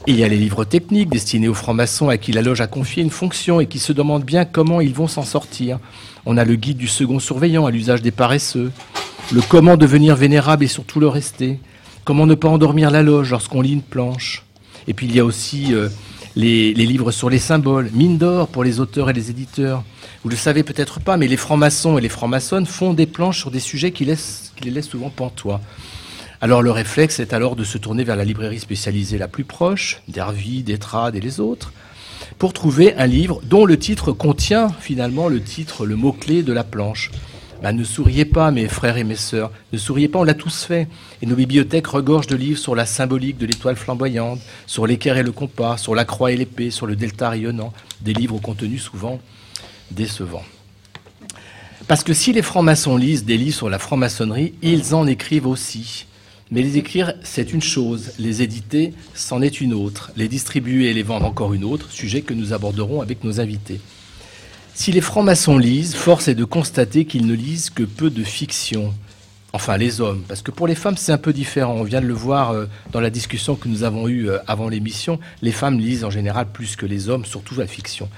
Il 0.07 0.15
y 0.15 0.23
a 0.23 0.27
les 0.27 0.37
livres 0.37 0.65
techniques 0.65 1.09
destinés 1.09 1.47
aux 1.47 1.53
francs-maçons 1.53 2.09
à 2.09 2.17
qui 2.17 2.31
la 2.31 2.41
loge 2.41 2.61
a 2.61 2.67
confié 2.67 3.03
une 3.03 3.09
fonction 3.09 3.59
et 3.59 3.67
qui 3.67 3.79
se 3.79 3.93
demandent 3.93 4.23
bien 4.23 4.45
comment 4.45 4.81
ils 4.81 4.93
vont 4.93 5.07
s'en 5.07 5.23
sortir. 5.23 5.79
On 6.25 6.37
a 6.37 6.45
le 6.45 6.55
guide 6.55 6.77
du 6.77 6.87
second 6.87 7.19
surveillant 7.19 7.65
à 7.65 7.71
l'usage 7.71 8.01
des 8.01 8.11
paresseux, 8.11 8.71
le 9.31 9.41
comment 9.41 9.77
devenir 9.77 10.15
vénérable 10.15 10.63
et 10.63 10.67
surtout 10.67 10.99
le 10.99 11.07
rester, 11.07 11.59
comment 12.05 12.25
ne 12.25 12.35
pas 12.35 12.49
endormir 12.49 12.91
la 12.91 13.03
loge 13.03 13.31
lorsqu'on 13.31 13.61
lit 13.61 13.73
une 13.73 13.81
planche. 13.81 14.43
Et 14.87 14.93
puis 14.93 15.05
il 15.05 15.15
y 15.15 15.19
a 15.19 15.25
aussi 15.25 15.73
euh, 15.73 15.89
les, 16.35 16.73
livres 16.73 17.11
sur 17.11 17.29
les 17.29 17.39
symboles, 17.39 17.89
mine 17.93 18.17
d'or 18.17 18.47
pour 18.47 18.63
les 18.63 18.79
auteurs 18.79 19.09
et 19.09 19.13
les 19.13 19.29
éditeurs. 19.29 19.83
Vous 20.23 20.29
le 20.29 20.35
savez 20.35 20.63
peut-être 20.63 20.99
pas, 20.99 21.17
mais 21.17 21.27
les 21.27 21.37
francs-maçons 21.37 21.97
et 21.97 22.01
les 22.01 22.09
francs-maçonnes 22.09 22.65
font 22.65 22.93
des 22.93 23.05
planches 23.05 23.39
sur 23.39 23.51
des 23.51 23.59
sujets 23.59 23.91
qui 23.91 24.05
les 24.05 24.71
laissent 24.71 24.89
souvent 24.89 25.09
pantois. 25.09 25.61
Alors 26.41 26.61
le 26.61 26.71
réflexe 26.71 27.19
est 27.19 27.33
alors 27.33 27.57
de 27.57 27.65
se 27.65 27.77
tourner 27.77 28.05
vers 28.05 28.15
la 28.15 28.23
librairie 28.23 28.59
spécialisée 28.59 29.17
la 29.17 29.27
plus 29.27 29.43
proche, 29.43 30.01
d'Hervy, 30.07 30.63
d'Etrade 30.63 31.17
et 31.17 31.19
les 31.19 31.41
autres, 31.41 31.73
pour 32.37 32.53
trouver 32.53 32.93
un 32.95 33.07
livre 33.07 33.41
dont 33.43 33.65
le 33.65 33.77
titre 33.77 34.13
contient 34.13 34.69
finalement 34.79 35.27
le 35.27 35.41
titre, 35.41 35.85
le 35.85 35.97
mot-clé 35.97 36.41
de 36.41 36.53
la 36.53 36.63
planche. 36.63 37.11
Ben, 37.61 37.73
ne 37.73 37.83
souriez 37.83 38.23
pas, 38.23 38.51
mes 38.51 38.69
frères 38.69 38.95
et 38.95 39.03
mes 39.03 39.17
sœurs, 39.17 39.51
ne 39.73 39.77
souriez 39.77 40.07
pas, 40.07 40.19
on 40.19 40.23
l'a 40.23 40.33
tous 40.33 40.63
fait. 40.63 40.87
Et 41.21 41.25
nos 41.25 41.35
bibliothèques 41.35 41.87
regorgent 41.87 42.27
de 42.27 42.37
livres 42.37 42.57
sur 42.57 42.73
la 42.73 42.85
symbolique 42.85 43.37
de 43.37 43.45
l'étoile 43.45 43.75
flamboyante, 43.75 44.39
sur 44.65 44.87
l'équerre 44.87 45.17
et 45.17 45.23
le 45.23 45.33
compas, 45.33 45.75
sur 45.75 45.93
la 45.93 46.05
croix 46.05 46.31
et 46.31 46.37
l'épée, 46.37 46.71
sur 46.71 46.85
le 46.85 46.95
delta 46.95 47.31
rayonnant, 47.31 47.73
des 47.99 48.13
livres 48.13 48.35
au 48.35 48.39
contenu 48.39 48.77
souvent 48.77 49.19
décevant. 49.91 50.43
Parce 51.89 52.05
que 52.05 52.13
si 52.13 52.31
les 52.31 52.43
francs-maçons 52.43 52.95
lisent 52.95 53.25
des 53.25 53.35
livres 53.35 53.57
sur 53.57 53.69
la 53.69 53.79
franc-maçonnerie, 53.79 54.53
ils 54.61 54.95
en 54.95 55.05
écrivent 55.05 55.47
aussi. 55.47 56.05
Mais 56.51 56.63
les 56.63 56.77
écrire, 56.77 57.13
c'est 57.21 57.53
une 57.53 57.61
chose, 57.61 58.13
les 58.17 58.41
éditer, 58.41 58.93
c'en 59.13 59.41
est 59.41 59.61
une 59.61 59.73
autre, 59.73 60.11
les 60.17 60.27
distribuer 60.27 60.89
et 60.89 60.93
les 60.93 61.03
vendre 61.03 61.27
encore 61.27 61.53
une 61.53 61.63
autre, 61.63 61.91
sujet 61.91 62.21
que 62.21 62.33
nous 62.33 62.53
aborderons 62.53 63.01
avec 63.01 63.23
nos 63.23 63.39
invités. 63.39 63.79
Si 64.73 64.91
les 64.91 65.01
francs-maçons 65.01 65.59
lisent, 65.59 65.93
force 65.93 66.27
est 66.27 66.35
de 66.35 66.45
constater 66.45 67.05
qu'ils 67.05 67.27
ne 67.27 67.35
lisent 67.35 67.69
que 67.69 67.83
peu 67.83 68.09
de 68.09 68.23
fiction. 68.23 68.95
Enfin, 69.53 69.77
les 69.77 70.01
hommes, 70.01 70.23
parce 70.27 70.41
que 70.41 70.49
pour 70.49 70.67
les 70.67 70.73
femmes, 70.73 70.97
c'est 70.97 71.11
un 71.11 71.17
peu 71.19 71.33
différent. 71.33 71.73
On 71.73 71.83
vient 71.83 72.01
de 72.01 72.07
le 72.07 72.13
voir 72.13 72.51
euh, 72.51 72.65
dans 72.91 72.99
la 72.99 73.09
discussion 73.09 73.55
que 73.55 73.67
nous 73.67 73.83
avons 73.83 74.07
eue 74.07 74.29
euh, 74.29 74.39
avant 74.47 74.69
l'émission. 74.69 75.19
Les 75.41 75.51
femmes 75.51 75.79
lisent 75.79 76.03
en 76.03 76.09
général 76.09 76.47
plus 76.51 76.75
que 76.75 76.85
les 76.85 77.09
hommes, 77.09 77.25
surtout 77.25 77.55
la 77.55 77.67
fiction. 77.67 78.09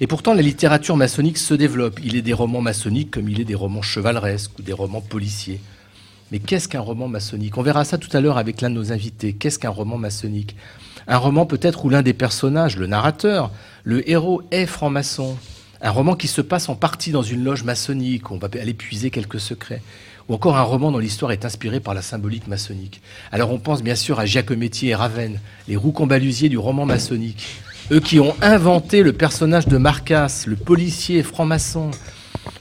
Et 0.00 0.06
pourtant, 0.06 0.34
la 0.34 0.42
littérature 0.42 0.96
maçonnique 0.96 1.38
se 1.38 1.54
développe. 1.54 2.00
Il 2.02 2.16
est 2.16 2.22
des 2.22 2.32
romans 2.32 2.60
maçonniques 2.60 3.10
comme 3.12 3.28
il 3.28 3.40
est 3.40 3.44
des 3.44 3.54
romans 3.54 3.82
chevaleresques 3.82 4.58
ou 4.58 4.62
des 4.62 4.72
romans 4.72 5.00
policiers. 5.00 5.60
Mais 6.32 6.40
qu'est-ce 6.40 6.68
qu'un 6.68 6.80
roman 6.80 7.06
maçonnique? 7.06 7.56
On 7.56 7.62
verra 7.62 7.84
ça 7.84 7.98
tout 7.98 8.14
à 8.16 8.20
l'heure 8.20 8.38
avec 8.38 8.60
l'un 8.60 8.70
de 8.70 8.74
nos 8.74 8.92
invités. 8.92 9.32
Qu'est-ce 9.32 9.58
qu'un 9.58 9.70
roman 9.70 9.96
maçonnique? 9.96 10.56
Un 11.06 11.18
roman 11.18 11.46
peut-être 11.46 11.84
où 11.84 11.88
l'un 11.88 12.02
des 12.02 12.14
personnages, 12.14 12.76
le 12.76 12.88
narrateur, 12.88 13.52
le 13.84 14.08
héros 14.10 14.42
est 14.50 14.66
franc-maçon. 14.66 15.36
Un 15.80 15.90
roman 15.90 16.16
qui 16.16 16.26
se 16.26 16.40
passe 16.40 16.68
en 16.68 16.74
partie 16.74 17.12
dans 17.12 17.22
une 17.22 17.44
loge 17.44 17.62
maçonnique, 17.62 18.30
où 18.30 18.34
on 18.34 18.38
va 18.38 18.48
aller 18.60 18.74
puiser 18.74 19.10
quelques 19.10 19.38
secrets. 19.38 19.82
Ou 20.28 20.34
encore 20.34 20.56
un 20.56 20.62
roman 20.62 20.90
dont 20.90 20.98
l'histoire 20.98 21.30
est 21.30 21.44
inspirée 21.44 21.78
par 21.78 21.94
la 21.94 22.02
symbolique 22.02 22.48
maçonnique. 22.48 23.00
Alors 23.30 23.52
on 23.52 23.58
pense 23.58 23.84
bien 23.84 23.94
sûr 23.94 24.18
à 24.18 24.26
Giacometti 24.26 24.88
et 24.88 24.96
Ravenne, 24.96 25.38
les 25.68 25.76
roucombalusiers 25.76 26.48
du 26.48 26.58
roman 26.58 26.86
maçonnique. 26.86 27.46
Eux 27.92 28.00
qui 28.00 28.18
ont 28.18 28.34
inventé 28.42 29.04
le 29.04 29.12
personnage 29.12 29.68
de 29.68 29.76
Marcas, 29.76 30.42
le 30.48 30.56
policier 30.56 31.22
franc-maçon. 31.22 31.92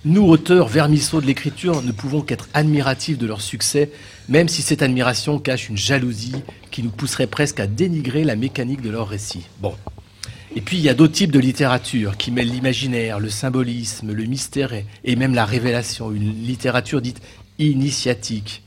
Nous, 0.04 0.24
auteurs 0.24 0.68
vermisseaux 0.68 1.22
de 1.22 1.26
l'écriture, 1.26 1.82
ne 1.82 1.92
pouvons 1.92 2.22
qu'être 2.22 2.48
admiratifs 2.54 3.18
de 3.18 3.28
leur 3.28 3.42
succès, 3.42 3.90
même 4.30 4.48
si 4.48 4.62
cette 4.62 4.82
admiration 4.82 5.40
cache 5.40 5.70
une 5.70 5.78
jalousie 5.78 6.36
qui 6.72 6.84
nous 6.84 6.92
pousserait 6.92 7.28
presque 7.28 7.60
à 7.60 7.68
dénigrer 7.68 8.24
la 8.24 8.36
mécanique 8.36 8.82
de 8.82 8.90
leur 8.90 9.08
récit. 9.08 9.46
Bon. 9.60 9.74
Et 10.56 10.62
puis 10.62 10.78
il 10.78 10.84
y 10.84 10.90
a 10.90 10.94
d'autres 10.94 11.14
types 11.14 11.32
de 11.32 11.40
littérature 11.40 12.16
qui 12.18 12.32
mêlent 12.32 12.52
l'imaginaire, 12.52 13.20
le 13.20 13.30
symbolisme, 13.30 14.14
le 14.14 14.24
mystère 14.24 14.74
et 15.04 15.16
même 15.16 15.34
la 15.34 15.44
révélation. 15.44 16.12
Une 16.12 16.32
littérature 16.46 17.02
dite 17.02 17.22
initiatique. 17.60 18.64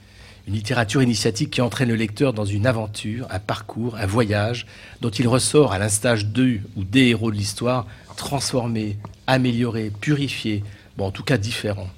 Une 0.46 0.54
littérature 0.54 1.02
initiatique 1.02 1.50
qui 1.50 1.60
entraîne 1.60 1.88
le 1.88 1.94
lecteur 1.94 2.32
dans 2.32 2.44
une 2.44 2.66
aventure, 2.66 3.26
un 3.30 3.38
parcours, 3.38 3.96
un 3.96 4.06
voyage, 4.06 4.66
dont 5.00 5.10
il 5.10 5.28
ressort, 5.28 5.72
à 5.72 5.78
l'instant 5.78 6.14
d'eux 6.24 6.60
ou 6.76 6.84
des 6.84 7.08
héros 7.08 7.30
de 7.30 7.36
l'histoire, 7.36 7.86
transformé, 8.16 8.96
amélioré, 9.26 9.90
purifié, 10.00 10.64
bon, 10.98 11.06
en 11.06 11.10
tout 11.12 11.22
cas 11.22 11.38
différent. 11.38 11.88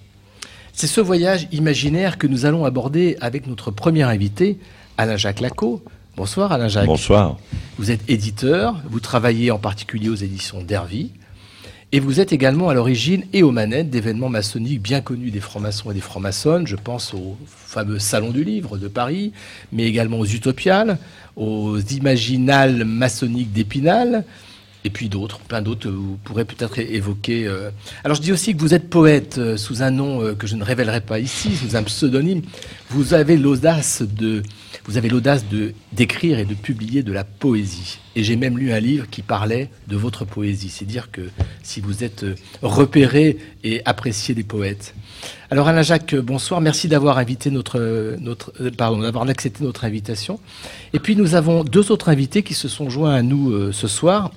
C'est 0.74 0.86
ce 0.86 1.00
voyage 1.00 1.48
imaginaire 1.52 2.18
que 2.18 2.26
nous 2.26 2.44
allons 2.44 2.66
aborder 2.66 3.16
avec 3.20 3.46
notre 3.46 3.70
premier 3.70 4.02
invité, 4.02 4.58
Alain-Jacques 4.98 5.40
Lacot. 5.40 5.82
Bonsoir 6.16 6.52
Alain-Jacques. 6.52 6.86
Bonsoir. 6.86 7.38
Vous 7.78 7.90
êtes 7.90 8.02
éditeur, 8.08 8.82
vous 8.88 9.00
travaillez 9.00 9.50
en 9.50 9.58
particulier 9.58 10.10
aux 10.10 10.14
éditions 10.14 10.62
d'Hervy, 10.62 11.12
et 11.92 11.98
vous 11.98 12.20
êtes 12.20 12.32
également 12.32 12.68
à 12.68 12.74
l'origine 12.74 13.24
et 13.32 13.42
aux 13.42 13.50
manettes 13.52 13.88
d'événements 13.88 14.28
maçonniques 14.28 14.82
bien 14.82 15.00
connus 15.00 15.30
des 15.30 15.40
francs-maçons 15.40 15.90
et 15.90 15.94
des 15.94 16.00
francs-maçonnes. 16.00 16.66
Je 16.66 16.76
pense 16.76 17.14
au 17.14 17.36
fameux 17.46 17.98
Salon 17.98 18.30
du 18.30 18.44
Livre 18.44 18.76
de 18.76 18.86
Paris, 18.86 19.32
mais 19.72 19.84
également 19.84 20.18
aux 20.18 20.26
Utopiales, 20.26 20.98
aux 21.36 21.78
Imaginales 21.78 22.84
maçonniques 22.84 23.52
d'Épinal, 23.52 24.24
et 24.84 24.90
puis 24.90 25.08
d'autres, 25.08 25.40
plein 25.40 25.62
d'autres, 25.62 25.90
vous 25.90 26.16
pourrez 26.24 26.44
peut-être 26.44 26.78
évoquer. 26.78 27.46
Euh. 27.46 27.70
Alors 28.04 28.16
je 28.16 28.22
dis 28.22 28.32
aussi 28.32 28.54
que 28.54 28.60
vous 28.60 28.72
êtes 28.72 28.88
poète 28.88 29.36
euh, 29.38 29.56
sous 29.56 29.82
un 29.82 29.90
nom 29.90 30.22
euh, 30.22 30.34
que 30.34 30.46
je 30.46 30.56
ne 30.56 30.64
révélerai 30.64 31.02
pas 31.02 31.18
ici, 31.18 31.54
sous 31.54 31.76
un 31.76 31.82
pseudonyme. 31.82 32.42
Vous 32.88 33.12
avez 33.12 33.36
l'audace 33.36 34.02
de, 34.02 34.42
vous 34.86 34.96
avez 34.96 35.10
l'audace 35.10 35.46
de 35.48 35.74
d'écrire 35.92 36.38
et 36.38 36.46
de 36.46 36.54
publier 36.54 37.02
de 37.02 37.12
la 37.12 37.24
poésie. 37.24 37.98
Et 38.16 38.24
j'ai 38.24 38.36
même 38.36 38.58
lu 38.58 38.72
un 38.72 38.80
livre 38.80 39.06
qui 39.08 39.22
parlait 39.22 39.68
de 39.86 39.96
votre 39.96 40.24
poésie. 40.24 40.70
C'est 40.70 40.86
dire 40.86 41.10
que 41.10 41.28
si 41.62 41.80
vous 41.80 42.02
êtes 42.02 42.24
repéré 42.62 43.38
et 43.62 43.82
apprécié 43.84 44.34
des 44.34 44.42
poètes. 44.42 44.94
Alors 45.50 45.68
Alain 45.68 45.82
Jacques, 45.82 46.14
bonsoir. 46.16 46.60
Merci 46.60 46.88
d'avoir 46.88 47.18
accepté 47.18 47.50
notre 47.50 47.78
invitation. 49.84 50.40
Et 50.92 50.98
puis 50.98 51.14
nous 51.14 51.34
avons 51.34 51.62
deux 51.64 51.92
autres 51.92 52.08
invités 52.08 52.42
qui 52.42 52.54
se 52.54 52.66
sont 52.66 52.88
joints 52.88 53.14
à 53.14 53.22
nous 53.22 53.70
ce 53.72 53.86
soir 53.86 54.32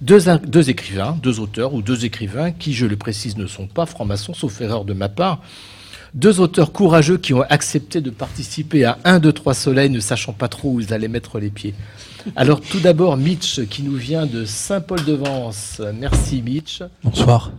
deux, 0.00 0.70
écrivains, 0.70 1.18
deux 1.22 1.40
auteurs 1.40 1.74
ou 1.74 1.82
deux 1.82 2.04
écrivains 2.04 2.52
qui, 2.52 2.72
je 2.72 2.86
le 2.86 2.96
précise, 2.96 3.36
ne 3.36 3.46
sont 3.46 3.66
pas 3.66 3.86
francs-maçons, 3.86 4.34
sauf 4.34 4.60
erreur 4.60 4.84
de 4.84 4.92
ma 4.92 5.08
part. 5.08 5.40
Deux 6.14 6.40
auteurs 6.40 6.72
courageux 6.72 7.18
qui 7.18 7.34
ont 7.34 7.42
accepté 7.42 8.00
de 8.00 8.10
participer 8.10 8.84
à 8.84 8.98
un, 9.04 9.20
deux, 9.20 9.32
trois 9.32 9.54
soleils, 9.54 9.90
ne 9.90 10.00
sachant 10.00 10.32
pas 10.32 10.48
trop 10.48 10.72
où 10.72 10.80
ils 10.80 10.92
allaient 10.92 11.06
mettre 11.06 11.38
les 11.38 11.50
pieds. 11.50 11.74
Alors 12.34 12.60
tout 12.60 12.80
d'abord, 12.80 13.16
Mitch, 13.16 13.64
qui 13.68 13.82
nous 13.82 13.94
vient 13.94 14.26
de 14.26 14.44
Saint-Paul-de-Vence. 14.44 15.80
Merci 15.94 16.42
Mitch. 16.42 16.82
Bonsoir. 17.04 17.52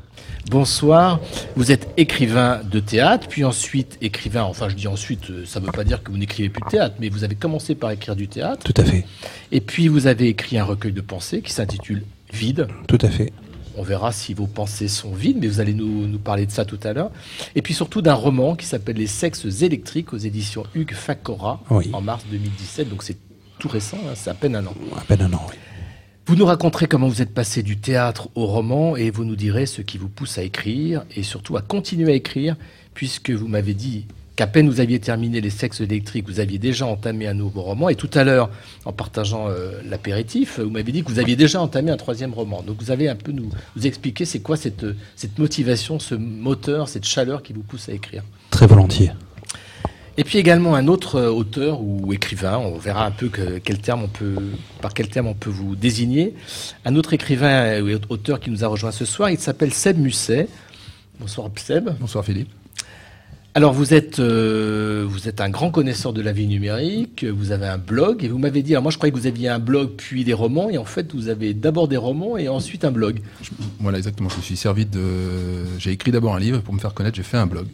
Bonsoir. 0.49 1.19
Vous 1.55 1.71
êtes 1.71 1.89
écrivain 1.97 2.61
de 2.69 2.79
théâtre, 2.79 3.27
puis 3.29 3.43
ensuite 3.45 3.97
écrivain, 4.01 4.43
enfin 4.43 4.67
je 4.69 4.75
dis 4.75 4.87
ensuite, 4.87 5.29
euh, 5.29 5.45
ça 5.45 5.59
ne 5.59 5.65
veut 5.65 5.71
pas 5.71 5.83
dire 5.83 6.03
que 6.03 6.11
vous 6.11 6.17
n'écrivez 6.17 6.49
plus 6.49 6.61
de 6.63 6.69
théâtre, 6.69 6.95
mais 6.99 7.09
vous 7.09 7.23
avez 7.23 7.35
commencé 7.35 7.75
par 7.75 7.91
écrire 7.91 8.15
du 8.15 8.27
théâtre. 8.27 8.63
Tout 8.63 8.81
à 8.81 8.83
fait. 8.83 9.05
Et 9.51 9.61
puis 9.61 9.87
vous 9.87 10.07
avez 10.07 10.27
écrit 10.27 10.57
un 10.57 10.63
recueil 10.63 10.91
de 10.91 11.01
pensées 11.01 11.41
qui 11.41 11.53
s'intitule 11.53 12.03
vide. 12.33 12.67
Tout 12.87 12.99
à 13.01 13.09
fait. 13.09 13.31
On 13.77 13.83
verra 13.83 14.11
si 14.11 14.33
vos 14.33 14.47
pensées 14.47 14.87
sont 14.87 15.13
vides, 15.13 15.37
mais 15.39 15.47
vous 15.47 15.59
allez 15.59 15.73
nous, 15.73 16.19
parler 16.19 16.45
de 16.45 16.51
ça 16.51 16.65
tout 16.65 16.79
à 16.83 16.93
l'heure. 16.93 17.11
Et 17.55 17.61
puis 17.61 17.73
surtout 17.73 18.01
d'un 18.01 18.13
roman 18.13 18.55
qui 18.55 18.65
s'appelle 18.65 18.97
Les 18.97 19.07
sexes 19.07 19.45
électriques 19.61 20.13
aux 20.13 20.17
éditions 20.17 20.63
Hugues 20.75 20.93
Facora 20.93 21.61
en 21.69 22.01
mars 22.01 22.25
2017. 22.29 22.89
Donc 22.89 23.03
c'est 23.03 23.17
tout 23.59 23.69
récent, 23.69 23.97
hein, 24.07 24.13
c'est 24.15 24.29
à 24.29 24.33
peine 24.33 24.55
un 24.55 24.65
an. 24.65 24.73
À 24.97 25.01
peine 25.01 25.21
un 25.21 25.33
an, 25.33 25.45
oui. 25.49 25.55
Vous 26.27 26.35
nous 26.35 26.45
raconterez 26.45 26.87
comment 26.87 27.07
vous 27.07 27.21
êtes 27.21 27.33
passé 27.33 27.63
du 27.63 27.77
théâtre 27.77 28.29
au 28.35 28.45
roman 28.45 28.95
et 28.95 29.09
vous 29.09 29.25
nous 29.25 29.35
direz 29.35 29.65
ce 29.65 29.81
qui 29.81 29.97
vous 29.97 30.07
pousse 30.07 30.37
à 30.37 30.43
écrire 30.43 31.03
et 31.15 31.23
surtout 31.23 31.57
à 31.57 31.61
continuer 31.61 32.11
à 32.11 32.15
écrire, 32.15 32.55
puisque 32.93 33.31
vous 33.31 33.47
m'avez 33.47 33.73
dit 33.73 34.05
qu'à 34.41 34.47
peine 34.47 34.67
vous 34.67 34.79
aviez 34.79 34.97
terminé 34.97 35.39
Les 35.39 35.51
sexes 35.51 35.81
électriques, 35.81 36.27
vous 36.27 36.39
aviez 36.39 36.57
déjà 36.57 36.87
entamé 36.87 37.27
un 37.27 37.35
nouveau 37.35 37.61
roman. 37.61 37.89
Et 37.89 37.95
tout 37.95 38.09
à 38.15 38.23
l'heure, 38.23 38.49
en 38.85 38.91
partageant 38.91 39.49
euh, 39.49 39.79
l'apéritif, 39.87 40.59
vous 40.59 40.71
m'avez 40.71 40.91
dit 40.91 41.03
que 41.03 41.11
vous 41.11 41.19
aviez 41.19 41.35
déjà 41.35 41.61
entamé 41.61 41.91
un 41.91 41.97
troisième 41.97 42.33
roman. 42.33 42.63
Donc 42.63 42.81
vous 42.81 42.89
avez 42.89 43.07
un 43.07 43.15
peu 43.15 43.31
nous, 43.31 43.51
nous 43.75 43.85
expliquer 43.85 44.25
c'est 44.25 44.39
quoi 44.39 44.57
cette, 44.57 44.83
cette 45.15 45.37
motivation, 45.37 45.99
ce 45.99 46.15
moteur, 46.15 46.89
cette 46.89 47.05
chaleur 47.05 47.43
qui 47.43 47.53
vous 47.53 47.61
pousse 47.61 47.87
à 47.89 47.91
écrire. 47.91 48.23
Très 48.49 48.65
volontiers. 48.65 49.11
Et 50.17 50.23
puis 50.23 50.39
également 50.39 50.73
un 50.73 50.87
autre 50.87 51.17
euh, 51.17 51.29
auteur 51.29 51.79
ou 51.79 52.11
écrivain, 52.11 52.57
on 52.57 52.79
verra 52.79 53.05
un 53.05 53.11
peu 53.11 53.29
quel 53.63 53.77
terme 53.77 54.05
on 54.05 54.07
peut, 54.07 54.37
par 54.81 54.95
quel 54.95 55.07
terme 55.07 55.27
on 55.27 55.35
peut 55.35 55.51
vous 55.51 55.75
désigner. 55.75 56.33
Un 56.83 56.95
autre 56.95 57.13
écrivain 57.13 57.79
ou 57.83 57.91
auteur 58.09 58.39
qui 58.39 58.49
nous 58.49 58.63
a 58.63 58.67
rejoint 58.67 58.91
ce 58.91 59.05
soir, 59.05 59.29
il 59.29 59.37
s'appelle 59.37 59.71
Seb 59.71 59.99
Musset. 59.99 60.47
Bonsoir 61.19 61.47
Seb. 61.57 61.91
Bonsoir 61.99 62.25
Philippe. 62.25 62.49
Alors 63.53 63.73
vous 63.73 63.93
êtes, 63.93 64.19
euh, 64.19 65.05
vous 65.05 65.27
êtes 65.27 65.41
un 65.41 65.49
grand 65.49 65.71
connaisseur 65.71 66.13
de 66.13 66.21
la 66.21 66.31
vie 66.31 66.47
numérique, 66.47 67.25
vous 67.25 67.51
avez 67.51 67.67
un 67.67 67.77
blog 67.77 68.23
et 68.23 68.29
vous 68.29 68.37
m'avez 68.37 68.63
dit, 68.63 68.71
alors 68.71 68.83
moi 68.83 68.93
je 68.93 68.97
croyais 68.97 69.11
que 69.11 69.17
vous 69.17 69.27
aviez 69.27 69.49
un 69.49 69.59
blog 69.59 69.89
puis 69.97 70.23
des 70.23 70.31
romans 70.31 70.69
et 70.69 70.77
en 70.77 70.85
fait 70.85 71.13
vous 71.13 71.27
avez 71.27 71.53
d'abord 71.53 71.89
des 71.89 71.97
romans 71.97 72.37
et 72.37 72.47
ensuite 72.47 72.85
un 72.85 72.91
blog. 72.91 73.19
Voilà 73.81 73.97
exactement, 73.97 74.29
je 74.29 74.37
me 74.37 74.41
suis 74.41 74.55
servi 74.55 74.85
de... 74.85 75.65
J'ai 75.79 75.91
écrit 75.91 76.11
d'abord 76.11 76.33
un 76.33 76.39
livre 76.39 76.61
pour 76.61 76.73
me 76.73 76.79
faire 76.79 76.93
connaître, 76.93 77.17
j'ai 77.17 77.23
fait 77.23 77.35
un 77.35 77.45
blog. 77.45 77.67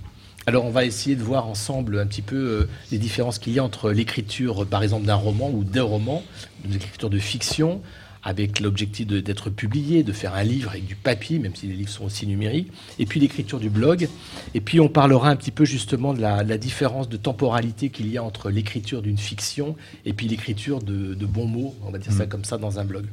Alors 0.47 0.65
on 0.65 0.71
va 0.71 0.83
essayer 0.83 1.15
de 1.15 1.21
voir 1.21 1.45
ensemble 1.45 1.99
un 1.99 2.07
petit 2.07 2.23
peu 2.23 2.35
euh, 2.35 2.69
les 2.91 2.97
différences 2.97 3.37
qu'il 3.37 3.53
y 3.53 3.59
a 3.59 3.63
entre 3.63 3.91
l'écriture 3.91 4.65
par 4.65 4.81
exemple 4.81 5.05
d'un 5.05 5.13
roman 5.13 5.51
ou 5.53 5.63
deux 5.63 5.83
romans, 5.83 6.23
une 6.65 6.73
écriture 6.73 7.11
de 7.11 7.19
fiction, 7.19 7.81
avec 8.23 8.59
l'objectif 8.59 9.07
d'être 9.07 9.49
publié, 9.49 10.03
de 10.03 10.11
faire 10.11 10.33
un 10.33 10.43
livre 10.43 10.71
avec 10.71 10.85
du 10.85 10.95
papier, 10.95 11.39
même 11.39 11.55
si 11.55 11.67
les 11.67 11.75
livres 11.75 11.89
sont 11.89 12.05
aussi 12.05 12.27
numériques, 12.27 12.71
et 12.99 13.05
puis 13.05 13.19
l'écriture 13.19 13.59
du 13.59 13.69
blog. 13.69 14.07
Et 14.53 14.61
puis 14.61 14.79
on 14.79 14.89
parlera 14.89 15.29
un 15.29 15.35
petit 15.35 15.51
peu 15.51 15.65
justement 15.65 16.13
de 16.13 16.21
la, 16.21 16.57
différence 16.57 17.07
de 17.07 17.17
temporalité 17.17 17.89
qu'il 17.89 18.11
y 18.11 18.17
a 18.17 18.23
entre 18.23 18.49
l'écriture 18.49 19.01
d'une 19.01 19.17
fiction 19.17 19.75
et 20.05 20.13
puis 20.13 20.27
l'écriture 20.27 20.81
de, 20.81 21.25
bons 21.25 21.45
mots, 21.45 21.75
on 21.85 21.91
va 21.91 21.99
dire 21.99 22.11
ça 22.11 22.25
mm. 22.25 22.29
comme 22.29 22.45
ça, 22.45 22.57
dans 22.57 22.79
un 22.79 22.85
blog. 22.85 23.05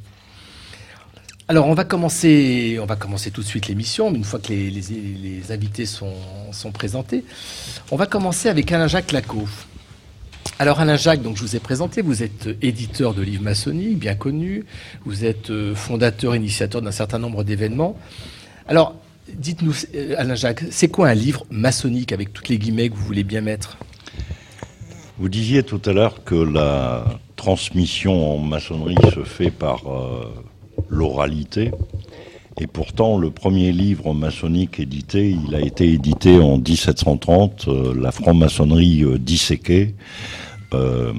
Alors 1.46 1.68
on 1.68 1.74
va 1.74 1.84
commencer, 1.84 2.78
on 2.80 2.86
va 2.86 2.96
commencer 2.96 3.30
tout 3.30 3.42
de 3.42 3.46
suite 3.46 3.68
l'émission, 3.68 4.10
mais 4.10 4.16
une 4.16 4.24
fois 4.24 4.40
que 4.40 4.48
les, 4.48 5.52
invités 5.52 5.84
sont, 5.84 6.14
sont, 6.52 6.72
présentés, 6.72 7.22
on 7.90 7.96
va 7.96 8.06
commencer 8.06 8.48
avec 8.48 8.72
Alain-Jacques 8.72 9.12
Lacaux. 9.12 9.48
Alors 10.60 10.78
Alain 10.78 10.96
Jacques, 10.96 11.20
donc 11.20 11.36
je 11.36 11.42
vous 11.42 11.56
ai 11.56 11.58
présenté, 11.58 12.00
vous 12.00 12.22
êtes 12.22 12.48
éditeur 12.62 13.12
de 13.12 13.22
livres 13.22 13.42
maçonniques, 13.42 13.98
bien 13.98 14.14
connu, 14.14 14.64
vous 15.04 15.24
êtes 15.24 15.50
euh, 15.50 15.74
fondateur, 15.74 16.36
initiateur 16.36 16.80
d'un 16.80 16.92
certain 16.92 17.18
nombre 17.18 17.42
d'événements. 17.42 17.98
Alors 18.68 18.94
dites-nous, 19.32 19.74
euh, 19.96 20.14
Alain 20.16 20.36
Jacques, 20.36 20.62
c'est 20.70 20.86
quoi 20.86 21.08
un 21.08 21.14
livre 21.14 21.44
maçonnique 21.50 22.12
avec 22.12 22.32
toutes 22.32 22.48
les 22.48 22.58
guillemets 22.58 22.88
que 22.88 22.94
vous 22.94 23.04
voulez 23.04 23.24
bien 23.24 23.40
mettre? 23.40 23.78
Vous 25.18 25.28
disiez 25.28 25.64
tout 25.64 25.82
à 25.86 25.92
l'heure 25.92 26.22
que 26.22 26.36
la 26.36 27.04
transmission 27.34 28.34
en 28.34 28.38
maçonnerie 28.38 28.94
se 29.12 29.24
fait 29.24 29.50
par 29.50 29.92
euh, 29.92 30.32
l'oralité. 30.88 31.72
Et 32.60 32.66
pourtant, 32.68 33.18
le 33.18 33.30
premier 33.30 33.72
livre 33.72 34.14
maçonnique 34.14 34.78
édité, 34.78 35.36
il 35.48 35.54
a 35.54 35.60
été 35.60 35.92
édité 35.92 36.38
en 36.38 36.58
1730, 36.58 37.66
La 37.96 38.12
franc-maçonnerie 38.12 39.04
disséquée, 39.18 39.94
euh, 40.72 41.12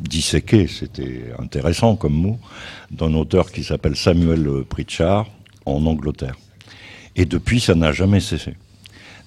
disséqué, 0.00 0.66
c'était 0.66 1.32
intéressant 1.38 1.94
comme 1.94 2.14
mot, 2.14 2.38
d'un 2.90 3.14
auteur 3.14 3.52
qui 3.52 3.62
s'appelle 3.62 3.94
Samuel 3.94 4.64
Pritchard 4.68 5.28
en 5.64 5.86
Angleterre. 5.86 6.36
Et 7.14 7.24
depuis, 7.24 7.60
ça 7.60 7.76
n'a 7.76 7.92
jamais 7.92 8.20
cessé. 8.20 8.54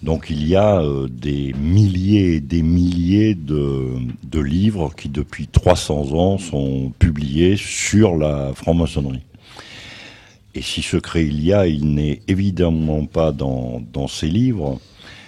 Donc 0.04 0.28
il 0.30 0.46
y 0.46 0.56
a 0.56 0.82
euh, 0.82 1.08
des 1.10 1.54
milliers 1.54 2.36
et 2.36 2.40
des 2.42 2.62
milliers 2.62 3.34
de, 3.34 3.94
de, 4.24 4.40
livres 4.40 4.94
qui, 4.96 5.08
depuis 5.08 5.48
300 5.48 6.14
ans, 6.14 6.38
sont 6.38 6.92
publiés 7.00 7.56
sur 7.56 8.18
la 8.18 8.52
franc-maçonnerie. 8.54 9.24
Et 10.56 10.62
si 10.62 10.82
secret 10.82 11.26
il 11.26 11.44
y 11.44 11.52
a, 11.52 11.68
il 11.68 11.94
n'est 11.94 12.22
évidemment 12.30 13.06
pas 13.06 13.34
dans, 13.34 13.82
dans 13.92 14.08
ces 14.08 14.28
livres, 14.28 14.80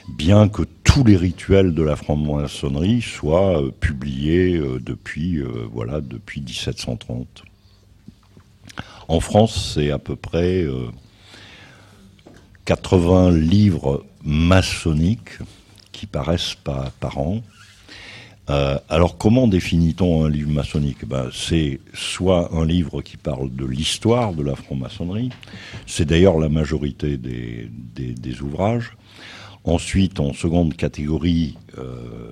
bien 0.07 0.47
que 0.47 0.63
tous 0.85 1.03
les 1.03 1.17
rituels 1.17 1.73
de 1.73 1.83
la 1.83 1.97
franc-maçonnerie 1.97 3.01
soient 3.01 3.61
euh, 3.61 3.71
publiés 3.71 4.55
euh, 4.55 4.79
depuis, 4.79 5.39
euh, 5.39 5.67
voilà, 5.69 5.99
depuis 5.99 6.39
1730. 6.39 7.43
En 9.09 9.19
France, 9.19 9.73
c'est 9.75 9.91
à 9.91 9.99
peu 9.99 10.15
près 10.15 10.65
80 12.65 13.31
livres 13.31 14.05
maçonniques 14.21 15.39
qui 15.93 16.07
paraissent 16.07 16.55
par, 16.61 16.91
par 16.91 17.17
an. 17.17 17.41
Alors 18.47 19.17
comment 19.17 19.47
définit-on 19.47 20.25
un 20.25 20.29
livre 20.29 20.51
maçonnique? 20.51 21.05
Ben, 21.05 21.29
C'est 21.33 21.79
soit 21.93 22.53
un 22.53 22.65
livre 22.65 23.01
qui 23.01 23.17
parle 23.17 23.53
de 23.53 23.65
l'histoire 23.65 24.33
de 24.33 24.43
la 24.43 24.55
franc-maçonnerie, 24.55 25.29
c'est 25.85 26.05
d'ailleurs 26.05 26.39
la 26.39 26.49
majorité 26.49 27.17
des, 27.17 28.41
ouvrages, 28.41 28.93
Ensuite, 29.67 30.21
en 30.21 30.31
seconde 30.31 30.77
catégorie, 30.77 31.57
euh, 31.77 32.31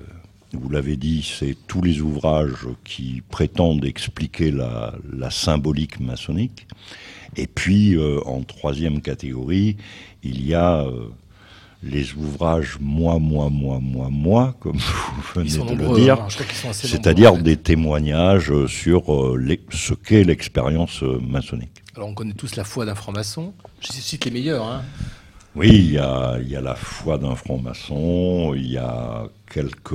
vous 0.54 0.70
l'avez 0.70 0.96
dit, 0.96 1.22
c'est 1.22 1.58
tous 1.68 1.82
les 1.82 2.00
ouvrages 2.00 2.66
qui 2.86 3.22
prétendent 3.30 3.84
expliquer 3.84 4.52
la, 4.52 4.94
symbolique 5.32 6.00
maçonnique. 6.00 6.66
Et 7.36 7.48
puis, 7.48 7.98
euh, 7.98 8.22
en 8.26 8.42
troisième 8.44 9.02
catégorie, 9.02 9.76
il 10.24 10.48
y 10.48 10.54
a 10.54 10.84
euh, 10.84 11.10
les 11.86 12.14
ouvrages 12.14 12.78
moi, 12.82 13.20
moi, 13.20 13.50
moi, 13.50 13.80
moi, 13.82 14.10
moi, 14.12 14.56
comme 14.60 14.78
vous 14.78 15.42
venez 15.42 15.52
de 15.52 15.58
nombreux, 15.58 15.98
le 15.98 16.04
dire, 16.04 16.22
hein, 16.22 16.28
c'est-à-dire 16.72 17.34
en 17.34 17.38
fait. 17.38 17.44
des 17.44 17.58
témoignages 17.58 18.52
sur 18.68 19.38
les, 19.38 19.62
ce 19.72 19.94
qu'est 19.94 20.24
l'expérience 20.24 21.04
maçonnique. 21.04 21.84
Alors 21.96 22.10
on 22.10 22.14
connaît 22.14 22.34
tous 22.34 22.56
la 22.56 22.64
foi 22.64 22.86
d'un 22.86 22.96
franc-maçon, 22.96 23.54
je 23.80 23.92
cite 23.92 24.26
les 24.26 24.32
meilleurs. 24.32 24.66
Hein. 24.66 24.82
Oui, 25.56 25.70
il 25.70 25.92
y, 25.94 25.98
a, 25.98 26.38
il 26.42 26.50
y 26.50 26.56
a 26.58 26.62
la 26.62 26.76
foi 26.76 27.18
d'un 27.18 27.36
franc-maçon, 27.36 28.54
il 28.56 28.72
y 28.72 28.78
a 28.78 29.24
quelques 29.50 29.94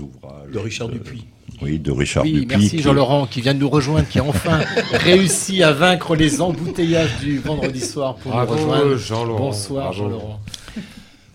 ouvrages. 0.00 0.50
De 0.50 0.58
Richard 0.58 0.88
Dupuis. 0.88 1.26
Oui, 1.60 1.78
de 1.78 1.90
Richard 1.90 2.24
oui, 2.24 2.32
Dupuis. 2.32 2.56
Merci 2.56 2.78
Jean-Laurent 2.78 3.26
qui 3.26 3.42
vient 3.42 3.52
de 3.52 3.58
nous 3.58 3.68
rejoindre, 3.68 4.08
qui 4.08 4.18
a 4.18 4.24
enfin 4.24 4.60
réussi 4.92 5.62
à 5.62 5.72
vaincre 5.72 6.16
les 6.16 6.40
embouteillages 6.40 7.18
du 7.20 7.38
vendredi 7.40 7.80
soir 7.80 8.14
pour 8.16 8.32
Bravo, 8.32 8.54
nous 8.54 8.60
rejoindre. 8.62 8.96
Jean-Laurent. 8.96 9.38
Bonsoir 9.38 9.92
Jean-Laurent. 9.92 10.40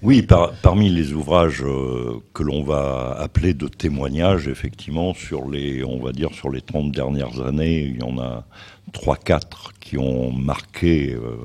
Oui, 0.03 0.21
par, 0.21 0.51
parmi 0.61 0.89
les 0.89 1.13
ouvrages 1.13 1.63
euh, 1.63 2.21
que 2.33 2.43
l'on 2.43 2.63
va 2.63 3.15
appeler 3.19 3.53
de 3.53 3.67
témoignages, 3.67 4.47
effectivement, 4.47 5.13
sur 5.15 5.49
les, 5.49 5.83
on 5.83 5.99
va 5.99 6.11
dire, 6.11 6.33
sur 6.33 6.49
les 6.49 6.61
30 6.61 6.91
dernières 6.91 7.41
années, 7.41 7.81
il 7.81 7.97
y 7.97 8.03
en 8.03 8.19
a 8.19 8.45
3-4 8.93 9.71
qui 9.79 9.97
ont 9.97 10.31
marqué 10.31 11.13
euh, 11.13 11.37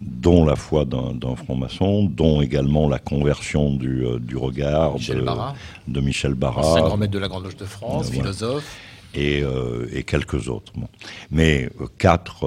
dont 0.00 0.46
la 0.46 0.56
foi 0.56 0.86
d'un 0.86 1.36
franc-maçon, 1.36 2.04
dont 2.04 2.40
également 2.40 2.88
la 2.88 2.98
conversion 2.98 3.74
du, 3.74 4.06
euh, 4.06 4.18
du 4.18 4.38
regard 4.38 4.94
Michel 4.94 5.18
de, 5.18 5.22
Barra. 5.22 5.54
de 5.86 6.00
Michel 6.00 6.34
Barra. 6.34 6.62
Ancien 6.62 6.82
grand 6.82 6.96
maître 6.96 7.12
de 7.12 7.18
la 7.18 7.28
Grande 7.28 7.44
Loge 7.44 7.56
de 7.56 7.66
France, 7.66 8.10
philosophe. 8.10 8.78
Et, 9.14 9.44
et 9.92 10.04
quelques 10.04 10.48
autres. 10.48 10.72
Bon. 10.74 10.88
Mais 11.30 11.68
quatre, 11.98 12.46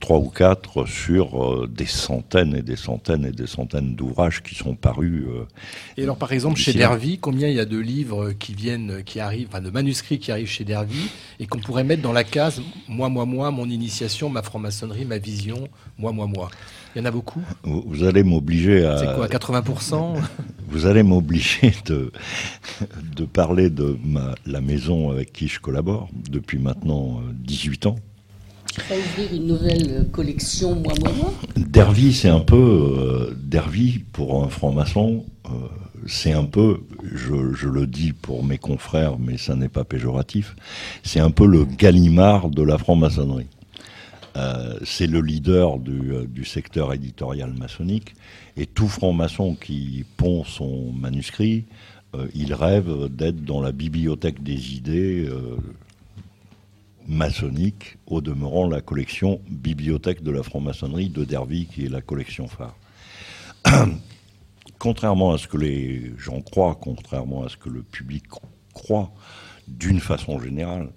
trois 0.00 0.18
ou 0.18 0.28
quatre 0.28 0.86
sur 0.86 1.42
euh, 1.42 1.68
des 1.68 1.86
centaines 1.86 2.54
et 2.54 2.62
des 2.62 2.76
centaines 2.76 3.24
et 3.24 3.32
des 3.32 3.46
centaines 3.46 3.94
d'ouvrages 3.94 4.42
qui 4.42 4.54
sont 4.54 4.74
parus. 4.74 5.24
euh, 5.28 5.46
Et 5.96 6.04
alors, 6.04 6.16
par 6.16 6.32
exemple, 6.32 6.56
chez. 6.58 6.72
Dervy, 6.72 7.18
combien 7.18 7.48
il 7.48 7.56
y 7.56 7.60
a 7.60 7.64
de 7.64 7.78
livres 7.78 8.32
qui 8.32 8.54
viennent, 8.54 9.02
qui 9.04 9.20
arrivent, 9.20 9.48
enfin 9.48 9.60
de 9.60 9.70
manuscrits 9.70 10.18
qui 10.18 10.30
arrivent 10.30 10.48
chez 10.48 10.64
Dervy 10.64 11.10
et 11.40 11.46
qu'on 11.46 11.58
pourrait 11.58 11.84
mettre 11.84 12.02
dans 12.02 12.12
la 12.12 12.24
case 12.24 12.62
moi, 12.88 13.08
moi, 13.08 13.26
moi, 13.26 13.50
mon 13.50 13.68
initiation, 13.68 14.28
ma 14.30 14.42
franc-maçonnerie, 14.42 15.04
ma 15.04 15.18
vision, 15.18 15.68
moi, 15.98 16.12
moi, 16.12 16.26
moi. 16.26 16.50
Il 16.94 16.98
y 16.98 17.02
en 17.02 17.04
a 17.04 17.10
beaucoup? 17.10 17.42
vous, 17.64 18.04
allez 18.04 18.22
m'obliger 18.22 18.84
à. 18.84 18.98
C'est 18.98 19.14
quoi, 19.14 19.26
80% 19.28 20.16
Vous 20.68 20.86
allez 20.86 21.02
m'obliger 21.02 21.74
de, 21.86 22.12
de 23.16 23.24
parler 23.24 23.70
de 23.70 23.98
ma, 24.04 24.34
la 24.46 24.60
maison 24.60 25.10
avec 25.10 25.32
qui 25.32 25.48
je 25.48 25.60
collabore 25.60 26.08
depuis 26.30 26.58
maintenant 26.58 27.20
euh, 27.20 27.32
18 27.34 27.86
ans. 27.86 27.96
Va 28.88 28.96
ouvrir 28.96 29.34
une 29.34 29.46
nouvelle 29.46 29.86
euh, 29.90 30.04
collection, 30.04 30.74
moi, 30.74 30.94
moi. 31.16 31.32
Dervy, 31.56 32.12
c'est 32.12 32.28
un 32.28 32.40
peu. 32.40 32.56
Euh, 32.56 33.34
pour 34.12 34.42
un 34.42 34.48
franc-maçon, 34.48 35.24
euh, 35.46 35.50
c'est 36.06 36.32
un 36.32 36.44
peu. 36.44 36.80
Je, 37.12 37.66
le 37.66 37.86
dis 37.86 38.12
pour 38.12 38.44
mes 38.44 38.58
confrères, 38.58 39.18
mais 39.18 39.36
ça 39.36 39.54
n'est 39.54 39.68
pas 39.68 39.84
péjoratif. 39.84 40.56
C'est 41.02 41.20
un 41.20 41.30
peu 41.30 41.46
le 41.46 41.64
Gallimard 41.64 42.50
de 42.50 42.62
la 42.62 42.78
franc-maçonnerie. 42.78 43.48
Euh, 44.36 44.78
c'est 44.84 45.06
le 45.06 45.20
leader 45.20 45.78
du, 45.78 46.44
secteur 46.44 46.92
éditorial 46.92 47.52
maçonnique. 47.52 48.14
Et 48.56 48.66
tout 48.66 48.88
franc-maçon 48.88 49.54
qui 49.54 50.04
pond 50.16 50.44
son 50.44 50.92
manuscrit, 50.92 51.64
il 52.34 52.54
rêve 52.54 53.08
d'être 53.10 53.44
dans 53.44 53.60
la 53.60 53.72
bibliothèque 53.72 54.42
des 54.42 54.74
idées 54.74 55.28
maçonnique, 57.08 57.96
au 58.06 58.20
demeurant 58.20 58.68
la 58.68 58.80
collection 58.80 59.40
Bibliothèque 59.50 60.22
de 60.22 60.30
la 60.30 60.42
franc-maçonnerie 60.42 61.08
de 61.08 61.24
Dervy, 61.24 61.66
qui 61.66 61.86
est 61.86 61.88
la 61.88 62.02
collection 62.02 62.46
phare. 62.48 62.76
contrairement 64.78 65.32
à 65.32 65.38
ce 65.38 65.48
que 65.48 65.56
les 65.56 66.12
gens 66.18 66.40
croient, 66.40 66.78
contrairement 66.80 67.44
à 67.44 67.48
ce 67.48 67.56
que 67.56 67.68
le 67.68 67.82
public 67.82 68.24
croit, 68.74 69.10
d'une 69.66 70.00
façon 70.00 70.38
générale, 70.40 70.90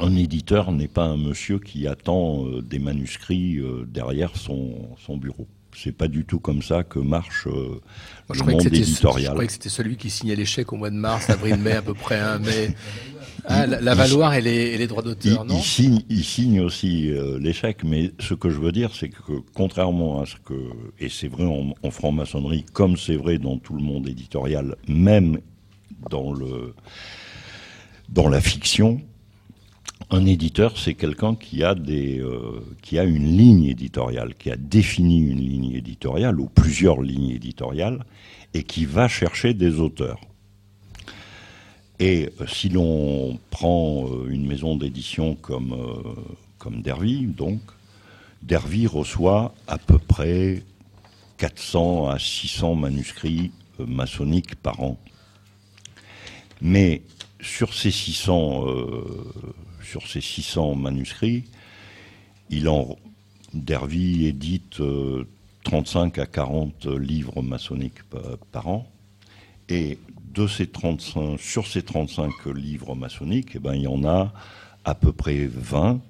un 0.00 0.14
éditeur 0.16 0.70
n'est 0.72 0.88
pas 0.88 1.04
un 1.04 1.16
monsieur 1.16 1.58
qui 1.58 1.86
attend 1.86 2.46
euh, 2.46 2.62
des 2.62 2.78
manuscrits 2.78 3.58
euh, 3.58 3.84
derrière 3.86 4.36
son, 4.36 4.90
son 5.04 5.16
bureau. 5.16 5.46
C'est 5.76 5.92
pas 5.92 6.08
du 6.08 6.24
tout 6.24 6.40
comme 6.40 6.62
ça 6.62 6.82
que 6.82 6.98
marche 6.98 7.46
euh, 7.46 7.80
je 8.32 8.42
le 8.42 8.52
monde 8.52 8.62
ce- 8.62 8.68
Je 8.68 8.74
éditorial. 8.74 9.30
croyais 9.32 9.46
que 9.46 9.52
c'était 9.52 9.68
celui 9.68 9.96
qui 9.96 10.08
signait 10.10 10.42
chèques 10.44 10.72
au 10.72 10.76
mois 10.76 10.90
de 10.90 10.96
mars, 10.96 11.28
avril, 11.30 11.56
mai, 11.56 11.72
à 11.72 11.82
peu 11.82 11.94
près. 11.94 12.18
hein, 12.18 12.40
mais 12.42 12.74
ah, 13.48 13.66
la, 13.66 13.80
la 13.80 13.94
Valoir 13.94 14.34
et 14.34 14.40
les, 14.40 14.50
et 14.50 14.78
les 14.78 14.86
droits 14.86 15.02
d'auteur, 15.02 15.44
non 15.44 15.56
il 15.56 15.62
signe, 15.62 16.00
il 16.08 16.24
signe 16.24 16.60
aussi 16.60 17.10
euh, 17.10 17.38
l'échec, 17.38 17.82
mais 17.84 18.12
ce 18.18 18.34
que 18.34 18.50
je 18.50 18.58
veux 18.58 18.72
dire, 18.72 18.94
c'est 18.94 19.08
que 19.08 19.32
contrairement 19.54 20.20
à 20.20 20.26
ce 20.26 20.36
que, 20.44 20.70
et 21.00 21.08
c'est 21.08 21.28
vrai 21.28 21.44
en, 21.44 21.74
en 21.82 21.90
franc-maçonnerie, 21.90 22.64
comme 22.72 22.96
c'est 22.96 23.16
vrai 23.16 23.38
dans 23.38 23.58
tout 23.58 23.74
le 23.74 23.82
monde 23.82 24.08
éditorial, 24.08 24.76
même 24.86 25.38
dans 26.10 26.32
le 26.32 26.74
dans 28.08 28.28
la 28.28 28.40
fiction, 28.40 29.00
un 30.10 30.24
éditeur, 30.24 30.78
c'est 30.78 30.94
quelqu'un 30.94 31.34
qui 31.34 31.62
a 31.62 31.74
des, 31.74 32.20
euh, 32.20 32.60
qui 32.82 32.98
a 32.98 33.04
une 33.04 33.36
ligne 33.36 33.64
éditoriale, 33.64 34.34
qui 34.34 34.50
a 34.50 34.56
défini 34.56 35.18
une 35.18 35.40
ligne 35.40 35.72
éditoriale 35.72 36.40
ou 36.40 36.48
plusieurs 36.48 37.02
lignes 37.02 37.30
éditoriales, 37.30 38.04
et 38.54 38.62
qui 38.62 38.86
va 38.86 39.08
chercher 39.08 39.52
des 39.52 39.80
auteurs. 39.80 40.20
Et 42.00 42.30
euh, 42.40 42.46
si 42.46 42.68
l'on 42.68 43.38
prend 43.50 44.06
euh, 44.08 44.28
une 44.28 44.46
maison 44.46 44.76
d'édition 44.76 45.34
comme, 45.34 45.72
euh, 45.72 46.02
comme 46.58 46.82
Dervy, 46.82 47.26
donc, 47.26 47.60
Dervy 48.42 48.86
reçoit 48.86 49.54
à 49.66 49.78
peu 49.78 49.98
près 49.98 50.62
400 51.38 52.08
à 52.08 52.18
600 52.18 52.74
manuscrits 52.76 53.50
maçonniques 53.78 54.54
par 54.56 54.80
an. 54.80 54.96
Mais 56.60 57.02
sur 57.40 57.74
ces 57.74 57.90
600, 57.90 58.66
euh, 58.68 59.32
sur 59.82 60.06
ces 60.08 60.20
600 60.20 60.74
manuscrits, 60.74 61.44
il 62.50 62.68
Dervy 63.54 64.26
édite 64.26 64.80
euh, 64.80 65.24
35 65.64 66.18
à 66.18 66.26
40 66.26 66.86
livres 66.86 67.42
maçonniques 67.42 68.02
pa- 68.04 68.36
par 68.52 68.68
an. 68.68 68.90
Et 69.68 69.98
de 70.38 70.46
ces 70.46 70.68
35, 70.68 71.40
sur 71.40 71.66
ces 71.66 71.82
35 71.82 72.46
livres 72.54 72.94
maçonniques, 72.94 73.56
eh 73.56 73.58
ben, 73.58 73.74
il 73.74 73.82
y 73.82 73.86
en 73.88 74.04
a 74.04 74.32
à 74.84 74.94
peu 74.94 75.12
près 75.12 75.46
20 75.46 76.00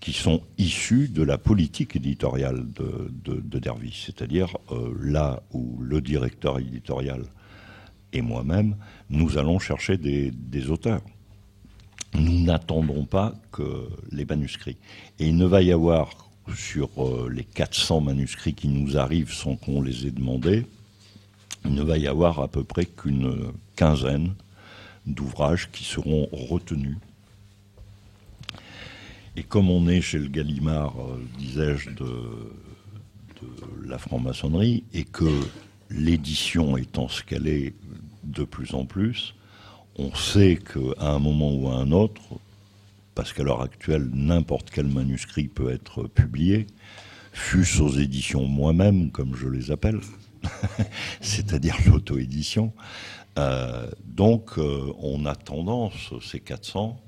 qui 0.00 0.12
sont 0.12 0.42
issus 0.58 1.08
de 1.08 1.22
la 1.22 1.38
politique 1.38 1.94
éditoriale 1.94 2.66
de, 2.72 3.12
de, 3.24 3.40
de 3.40 3.58
Dervy. 3.60 3.94
C'est-à-dire 4.04 4.56
euh, 4.72 4.92
là 5.00 5.44
où 5.52 5.78
le 5.80 6.00
directeur 6.00 6.58
éditorial 6.58 7.22
et 8.12 8.20
moi-même, 8.20 8.74
nous 9.10 9.38
allons 9.38 9.60
chercher 9.60 9.96
des, 9.96 10.32
des 10.32 10.68
auteurs. 10.68 11.02
Nous 12.14 12.42
n'attendons 12.42 13.04
pas 13.04 13.32
que 13.52 13.88
les 14.10 14.24
manuscrits. 14.24 14.76
Et 15.20 15.28
il 15.28 15.36
ne 15.36 15.46
va 15.46 15.62
y 15.62 15.70
avoir 15.70 16.10
sur 16.52 16.88
euh, 16.98 17.30
les 17.32 17.44
400 17.44 18.00
manuscrits 18.00 18.54
qui 18.54 18.66
nous 18.66 18.98
arrivent 18.98 19.32
sans 19.32 19.54
qu'on 19.54 19.80
les 19.80 20.08
ait 20.08 20.10
demandés, 20.10 20.66
il 21.64 21.74
ne 21.74 21.82
va 21.82 21.98
y 21.98 22.06
avoir 22.06 22.40
à 22.40 22.48
peu 22.48 22.64
près 22.64 22.84
qu'une 22.84 23.52
quinzaine 23.76 24.34
d'ouvrages 25.06 25.70
qui 25.70 25.84
seront 25.84 26.28
retenus. 26.32 26.96
Et 29.36 29.42
comme 29.42 29.70
on 29.70 29.88
est 29.88 30.00
chez 30.00 30.18
le 30.18 30.28
Gallimard, 30.28 30.94
euh, 31.00 31.24
disais-je, 31.38 31.90
de, 31.90 32.06
la 33.84 33.98
franc-maçonnerie, 33.98 34.84
et 34.94 35.04
que 35.04 35.28
l'édition 35.90 36.76
étant 36.76 37.08
ce 37.08 37.22
qu'elle 37.22 37.72
de 38.22 38.44
plus 38.44 38.74
en 38.74 38.84
plus, 38.84 39.34
on 39.96 40.14
sait 40.14 40.58
qu'à 40.58 41.08
un 41.08 41.18
moment 41.18 41.52
ou 41.52 41.68
à 41.68 41.74
un 41.74 41.90
autre, 41.90 42.22
parce 43.14 43.32
qu'à 43.32 43.42
l'heure 43.42 43.62
actuelle, 43.62 44.08
n'importe 44.12 44.70
quel 44.70 44.86
manuscrit 44.86 45.48
peut 45.48 45.70
être 45.70 46.04
publié, 46.04 46.66
fût-ce 47.32 47.82
aux 47.82 47.98
éditions 47.98 48.46
moi-même, 48.46 49.10
comme 49.10 49.34
je 49.34 49.48
les 49.48 49.70
appelle, 49.70 50.00
c'est-à-dire 51.20 51.76
l'auto-édition. 51.86 52.72
Euh, 53.38 53.90
donc, 54.04 54.58
euh, 54.58 54.92
on 54.98 55.24
a 55.26 55.34
tendance, 55.34 56.12
ces 56.20 56.40
400, 56.40 57.00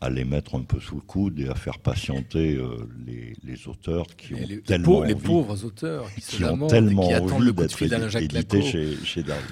à 0.00 0.10
les 0.10 0.24
mettre 0.24 0.54
un 0.54 0.62
peu 0.62 0.78
sous 0.78 0.96
le 0.96 1.00
coude 1.00 1.40
et 1.40 1.48
à 1.48 1.54
faire 1.54 1.78
patienter 1.78 2.54
euh, 2.56 2.86
les, 3.06 3.34
les 3.42 3.66
auteurs 3.66 4.06
qui 4.16 4.34
ont 4.34 4.38
les, 4.46 4.60
tellement 4.60 4.84
pauvres, 4.84 5.06
les 5.06 5.14
envie, 5.14 5.24
pauvres 5.24 5.64
auteurs 5.64 6.10
qui, 6.14 6.44
ont 6.44 6.66
tellement 6.66 7.04
et 7.04 7.06
qui 7.06 7.14
attendent 7.14 7.32
envie 7.32 7.46
le 7.46 7.52
coup 7.54 7.62
de 7.62 7.72
fil 7.72 8.08
édités 8.20 8.62
chez, 8.62 8.96
chez 9.04 9.22
Darby. 9.22 9.42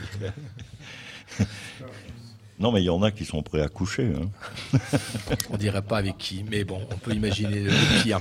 non, 2.61 2.71
mais 2.73 2.81
il 2.83 2.85
y 2.85 2.91
en 2.91 3.03
a 3.03 3.11
qui 3.11 3.25
sont 3.25 3.43
prêts 3.43 3.61
à 3.61 3.69
coucher. 3.69 4.13
hein. 4.15 4.79
On 5.51 5.57
dirait 5.57 5.83
pas 5.83 5.99
avec 5.99 6.19
qui, 6.19 6.45
mais 6.51 6.65
bon, 6.65 6.81
on 6.93 6.97
peut 6.97 7.13
imaginer 7.13 7.61
le 7.65 8.03
pire. 8.03 8.21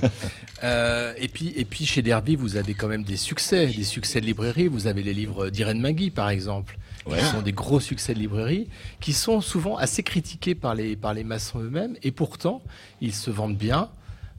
Euh, 0.62 1.12
et 1.18 1.28
puis, 1.28 1.52
et 1.56 1.64
puis 1.64 1.86
chez 1.86 2.02
Derby, 2.02 2.34
vous 2.36 2.56
avez 2.56 2.74
quand 2.74 2.88
même 2.88 3.04
des 3.04 3.16
succès, 3.16 3.66
des 3.66 3.84
succès 3.84 4.20
de 4.20 4.26
librairie. 4.26 4.66
Vous 4.68 4.86
avez 4.86 5.02
les 5.02 5.14
livres 5.14 5.50
d'Irène 5.50 5.80
Magui, 5.80 6.10
par 6.10 6.30
exemple, 6.30 6.78
Ouais. 7.06 7.18
qui 7.18 7.24
sont 7.26 7.42
des 7.42 7.52
gros 7.52 7.80
succès 7.80 8.14
de 8.14 8.18
librairie, 8.18 8.66
qui 8.98 9.12
sont 9.12 9.42
souvent 9.42 9.76
assez 9.76 10.02
critiqués 10.02 10.54
par 10.54 10.74
les 10.74 10.96
par 10.96 11.12
les 11.12 11.22
maçons 11.22 11.60
eux-mêmes, 11.60 11.96
et 12.02 12.10
pourtant 12.12 12.62
ils 13.02 13.12
se 13.12 13.30
vendent 13.30 13.58
bien 13.58 13.90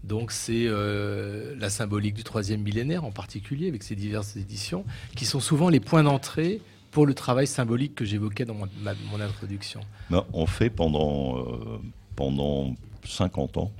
Donc 0.03 0.31
c'est 0.31 0.65
euh, 0.65 1.53
la 1.59 1.69
symbolique 1.69 2.15
du 2.15 2.23
troisième 2.23 2.61
millénaire 2.61 3.03
en 3.05 3.11
particulier, 3.11 3.67
avec 3.69 3.83
ses 3.83 3.95
diverses 3.95 4.35
éditions, 4.35 4.83
qui 5.15 5.25
sont 5.25 5.39
souvent 5.39 5.69
les 5.69 5.79
points 5.79 6.01
d'entrée 6.01 6.59
pour 6.95 7.05
le 7.05 7.13
travail 7.13 7.45
symbolique 7.45 7.93
que 7.93 8.05
j'évoquais 8.05 8.45
dans 8.45 8.53
mon, 8.53 9.19
introduction. 9.19 9.81
Ben, 10.09 10.23
on 10.31 10.45
fait 10.45 10.69
pendant, 10.69 11.37
euh, 11.39 11.81
pendant 12.15 12.73
50 13.03 13.57
ans, 13.57 13.73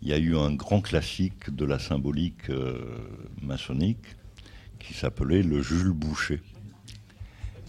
il 0.00 0.08
y 0.08 0.14
a 0.14 0.16
eu 0.16 0.34
un 0.34 0.54
grand 0.54 0.80
classique 0.80 1.54
de 1.54 1.66
la 1.66 1.78
symbolique 1.78 2.48
euh, 2.48 2.80
maçonnique 3.42 4.06
qui 4.78 4.94
s'appelait 4.94 5.42
le 5.42 5.60
Jules 5.60 5.92
Boucher. 5.92 6.40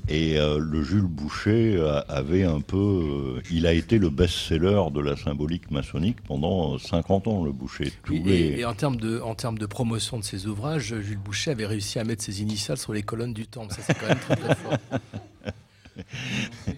Et 0.07 0.37
euh, 0.37 0.59
le 0.59 0.83
Jules 0.83 1.01
Boucher 1.01 1.83
avait 2.07 2.43
un 2.43 2.61
peu. 2.61 2.77
Euh, 2.77 3.41
il 3.51 3.65
a 3.65 3.73
été 3.73 3.97
le 3.97 4.09
best-seller 4.09 4.83
de 4.93 4.99
la 4.99 5.15
symbolique 5.15 5.71
maçonnique 5.71 6.21
pendant 6.21 6.77
50 6.77 7.27
ans, 7.27 7.43
le 7.43 7.51
Boucher. 7.51 7.91
et, 8.11 8.65
en, 8.65 8.73
termes 8.73 8.97
de, 8.97 9.19
en 9.19 9.33
termes 9.33 9.57
de 9.57 9.65
promotion 9.65 10.19
de 10.19 10.23
ses 10.23 10.45
ouvrages, 10.45 10.95
Jules 11.01 11.17
Boucher 11.17 11.51
avait 11.51 11.65
réussi 11.65 11.97
à 11.97 12.03
mettre 12.03 12.23
ses 12.23 12.41
initiales 12.41 12.77
sur 12.77 12.93
les 12.93 13.03
colonnes 13.03 13.33
du 13.33 13.47
temple. 13.47 13.73
Ça, 13.73 13.81
c'est 13.81 13.97
quand 13.97 14.07
même 14.07 14.19
très, 14.19 14.35
très 14.35 14.55
fort. 14.55 14.77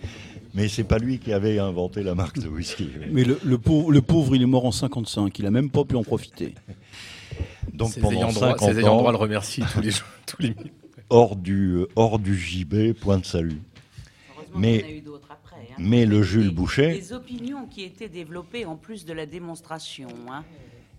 Mais 0.53 0.67
c'est 0.69 0.83
pas 0.83 0.97
lui 0.97 1.19
qui 1.19 1.33
avait 1.33 1.59
inventé 1.59 2.01
la 2.01 2.15
marque 2.15 2.39
de 2.39 2.47
whisky. 2.47 2.89
Mais 3.11 3.23
le, 3.23 3.57
pauvre, 3.57 3.91
le 3.91 4.01
pauvre, 4.01 4.35
il 4.35 4.41
est 4.41 4.47
mort 4.47 4.65
en 4.65 4.71
55. 4.71 5.37
Il 5.37 5.45
a 5.45 5.51
même 5.51 5.69
pas 5.69 5.83
pu 5.83 5.95
en 5.95 6.03
profiter. 6.03 6.55
Donc 7.73 7.97
pendant 7.99 8.31
50 8.31 8.61
ans, 8.63 8.69
ayants 8.69 8.97
droit 8.97 9.11
le 9.11 9.17
remercie 9.17 9.61
tous 9.71 9.81
les 9.81 9.91
jours, 9.91 10.07
tous 10.25 10.41
les 10.41 10.55
hors 11.09 11.35
du, 11.35 11.85
hors 11.95 12.19
du 12.19 12.37
JB, 12.37 12.93
point 12.93 13.17
de 13.17 13.25
salut. 13.25 13.61
Mais, 14.55 15.03
après, 15.29 15.55
hein. 15.69 15.75
mais 15.77 16.05
le 16.05 16.23
Jules 16.23 16.51
Boucher. 16.51 16.93
Des 16.93 17.13
opinions 17.13 17.67
qui 17.67 17.83
étaient 17.83 18.09
développées 18.09 18.65
en 18.65 18.75
plus 18.75 19.05
de 19.05 19.13
la 19.13 19.25
démonstration. 19.25 20.09
Hein. 20.31 20.43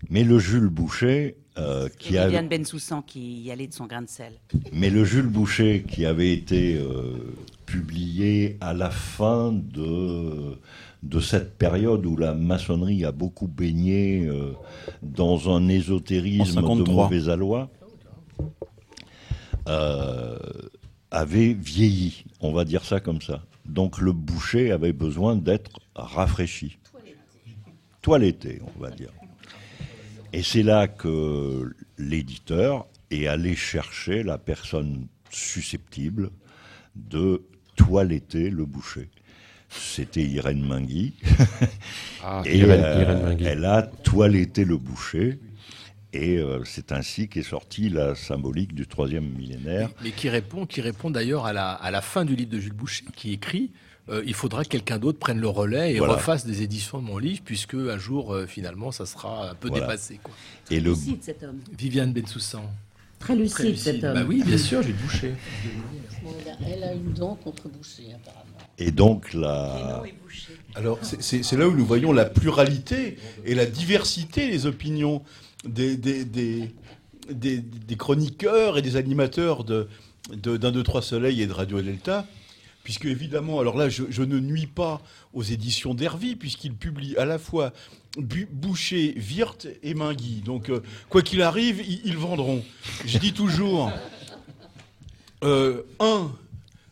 Mais 0.09 0.23
le 0.23 0.39
Jules 0.39 0.69
Boucher. 0.69 1.35
Euh, 1.57 1.89
qui 1.97 2.17
a... 2.17 2.25
Viviane 2.25 2.47
Bensoussan 2.47 3.01
qui 3.01 3.41
y 3.41 3.51
allait 3.51 3.67
de 3.67 3.73
son 3.73 3.85
grain 3.85 4.01
de 4.01 4.07
sel. 4.07 4.33
Mais 4.71 4.89
le 4.89 5.03
Jules 5.03 5.27
Boucher 5.27 5.83
qui 5.85 6.05
avait 6.05 6.31
été 6.31 6.77
euh, 6.77 7.35
publié 7.65 8.57
à 8.61 8.73
la 8.73 8.89
fin 8.89 9.51
de, 9.51 10.57
de 11.03 11.19
cette 11.19 11.57
période 11.57 12.05
où 12.05 12.15
la 12.15 12.33
maçonnerie 12.33 13.03
a 13.03 13.11
beaucoup 13.11 13.47
baigné 13.47 14.25
euh, 14.25 14.53
dans 15.01 15.53
un 15.53 15.67
ésotérisme 15.67 16.61
de 16.61 16.89
mauvais 16.89 17.27
aloi. 17.27 17.69
Euh, 19.69 20.37
avait 21.11 21.53
vieilli, 21.53 22.25
on 22.39 22.51
va 22.51 22.65
dire 22.65 22.83
ça 22.85 22.99
comme 22.99 23.21
ça. 23.21 23.43
Donc 23.65 23.99
le 23.99 24.13
boucher 24.13 24.71
avait 24.71 24.93
besoin 24.93 25.35
d'être 25.35 25.79
rafraîchi. 25.95 26.77
Toiletté, 28.01 28.61
on 28.75 28.79
va 28.79 28.89
dire. 28.91 29.11
Et 30.33 30.43
c'est 30.43 30.63
là 30.63 30.87
que 30.87 31.73
l'éditeur 31.97 32.87
est 33.11 33.27
allé 33.27 33.55
chercher 33.55 34.23
la 34.23 34.37
personne 34.37 35.07
susceptible 35.31 36.29
de 36.95 37.43
toiletter 37.75 38.49
le 38.49 38.65
boucher. 38.65 39.09
C'était 39.69 40.23
Irène 40.23 40.65
Mingui. 40.65 41.13
Ah, 42.23 42.41
et 42.45 42.63
euh, 42.63 43.35
elle 43.39 43.63
a 43.63 43.83
toiletté 43.83 44.65
le 44.65 44.75
boucher 44.77 45.39
et 46.13 46.37
euh, 46.37 46.63
c'est 46.65 46.91
ainsi 46.91 47.27
qu'est 47.27 47.43
sortie 47.43 47.89
la 47.89 48.15
symbolique 48.15 48.73
du 48.73 48.87
troisième 48.87 49.27
millénaire. 49.29 49.89
Mais, 50.03 50.11
qui 50.11 50.29
répond, 50.29 50.65
qui 50.65 50.81
répond 50.81 51.11
d'ailleurs 51.11 51.45
à 51.45 51.53
la, 51.53 51.71
à 51.71 51.91
la, 51.91 52.01
fin 52.01 52.25
du 52.25 52.35
livre 52.35 52.51
de 52.51 52.59
Jules 52.59 52.73
Boucher, 52.73 53.05
qui 53.15 53.33
écrit 53.33 53.71
euh, 54.09 54.23
il 54.25 54.33
faudra 54.33 54.63
que 54.63 54.69
quelqu'un 54.69 54.97
d'autre 54.97 55.19
prenne 55.19 55.39
le 55.39 55.47
relais 55.47 55.93
et 55.93 55.99
refasse 55.99 56.45
des 56.45 56.63
éditions 56.63 56.99
de 56.99 57.03
mon 57.03 57.17
livre, 57.17 57.41
puisque 57.45 57.75
un 57.75 57.97
jour, 57.97 58.33
euh, 58.33 58.47
finalement, 58.47 58.91
ça 58.91 59.05
sera 59.05 59.51
un 59.51 59.55
peu 59.55 59.69
dépassé. 59.69 60.19
Quoi. 60.23 60.33
Et 60.71 60.79
le... 60.79 60.91
lucide, 60.91 61.19
cet 61.21 61.43
homme. 61.43 61.59
Viviane 61.77 62.11
Bensoussan. 62.11 62.63
Très 63.19 63.35
lucide, 63.35 63.77
cet 63.77 64.03
homme. 64.03 64.15
Bah 64.15 64.25
oui, 64.27 64.41
bien 64.43 64.57
sûr, 64.57 64.81
Jules 64.81 64.95
Boucher. 64.95 65.33
Elle 66.65 66.83
a 66.83 66.93
une 66.93 67.13
dent 67.13 67.35
contre 67.35 67.69
Boucher, 67.69 68.13
apparemment. 68.15 68.45
Et 68.79 68.91
donc 68.91 69.33
la. 69.33 70.03
Alors 70.75 70.99
c'est 71.01 71.51
là 71.53 71.67
où 71.67 71.75
nous 71.75 71.85
voyons 71.85 72.13
la 72.13 72.25
pluralité 72.25 73.17
et 73.45 73.53
la 73.53 73.65
diversité 73.65 74.49
des 74.49 74.65
opinions 74.65 75.21
des, 75.65 75.97
des, 75.97 76.71
des, 77.29 77.95
chroniqueurs 77.97 78.77
et 78.77 78.81
des 78.81 78.95
animateurs 78.95 79.63
d'un, 79.63 79.87
de, 80.31 80.57
d'un, 80.57 80.71
deux, 80.71 80.83
trois 80.83 81.01
soleils 81.01 81.41
et 81.41 81.47
de 81.47 81.53
Radio 81.53 81.81
Delta. 81.81 82.25
Puisque 82.83 83.05
évidemment, 83.05 83.59
alors 83.59 83.77
là, 83.77 83.89
je, 83.89 84.23
ne 84.23 84.39
nuis 84.39 84.65
pas 84.65 85.01
aux 85.33 85.43
éditions 85.43 85.93
d'Hervy, 85.93 86.35
puisqu'ils 86.35 86.73
publient 86.73 87.17
à 87.17 87.25
la 87.25 87.37
fois 87.37 87.73
Boucher, 88.17 89.15
Wirth 89.15 89.67
et 89.83 89.93
Mingui. 89.93 90.41
Donc, 90.43 90.69
euh, 90.69 90.81
quoi 91.09 91.21
qu'il 91.21 91.41
arrive, 91.41 91.83
ils, 91.87 92.17
vendront. 92.17 92.63
Je 93.05 93.19
dis 93.19 93.33
toujours, 93.33 93.91
euh, 95.43 95.83
un, 95.99 96.31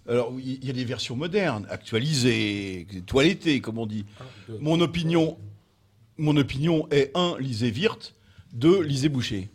alors 0.08 0.34
il 0.38 0.64
y 0.64 0.70
a 0.70 0.74
des 0.74 0.86
versions 0.86 1.16
modernes, 1.16 1.66
actualisées, 1.70 2.86
toilettées, 3.08 3.62
comme 3.62 3.80
on 3.80 3.88
dit. 3.88 4.06
Mon 4.60 4.80
opinion, 4.82 5.38
mon 6.18 6.38
opinion 6.38 6.88
est 6.92 7.12
un, 7.16 7.38
lisez 7.40 7.72
Wirth, 7.72 8.14
de 8.58 8.82
Lisée 8.82 9.10
Boucher. 9.10 9.50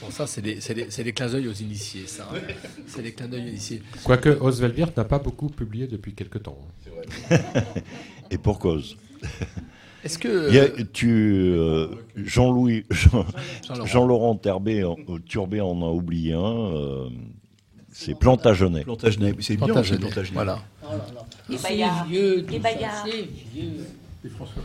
Bon, 0.00 0.10
ça, 0.10 0.26
c'est 0.26 0.42
des, 0.42 1.12
clins 1.12 1.28
d'œil 1.28 1.48
aux 1.48 1.52
initiés, 1.52 2.06
ça. 2.06 2.28
Hein. 2.32 2.38
C'est 2.86 3.02
des 3.02 3.12
clins 3.12 3.28
d'œil 3.28 3.44
aux 3.44 3.48
initiés. 3.48 3.82
Quoique 4.04 4.28
Oswald 4.28 4.76
Wirth 4.78 4.96
n'a 4.96 5.04
pas 5.04 5.18
beaucoup 5.18 5.48
publié 5.48 5.86
depuis 5.86 6.14
quelque 6.14 6.38
temps. 6.38 6.58
Et 8.30 8.38
pour 8.38 8.58
cause. 8.58 8.96
Est-ce 10.04 10.18
que. 10.18 10.82
tu, 10.92 11.08
euh, 11.10 11.88
Jean-Louis, 12.16 12.84
Jean, 13.84 14.06
laurent 14.06 14.36
Turbé, 14.36 14.84
en, 14.84 14.96
Turbé 15.26 15.60
en 15.60 15.82
a 15.82 15.90
oublié 15.90 16.34
un. 16.34 16.72
Euh, 16.72 17.08
c'est 17.90 18.16
Plantagenet. 18.16 18.84
Plantagenet, 18.84 19.34
c'est 19.40 19.56
bien, 19.56 19.66
Plantagenet. 19.66 20.08
Voilà. 20.32 20.60
Oh 20.84 20.90
là 20.92 21.06
là. 21.14 21.26
Et 21.50 21.60
Bayard. 21.60 22.06
Vieux, 22.06 22.46
et 22.52 22.58
Bayard. 22.58 23.06
vieux. 23.52 23.86
Et 24.24 24.28
François 24.28 24.62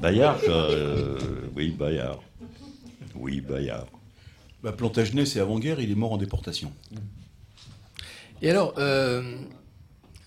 Bayard, 0.00 0.38
euh, 0.48 1.18
oui, 1.56 1.74
Bayard. 1.76 2.20
Oui, 3.20 3.40
Bayard. 3.40 3.86
Bah, 4.62 4.72
Plantagenet, 4.72 5.26
c'est 5.26 5.40
avant-guerre, 5.40 5.80
il 5.80 5.90
est 5.90 5.94
mort 5.94 6.12
en 6.12 6.16
déportation. 6.16 6.72
Et 8.42 8.50
alors, 8.50 8.74
euh, 8.78 9.36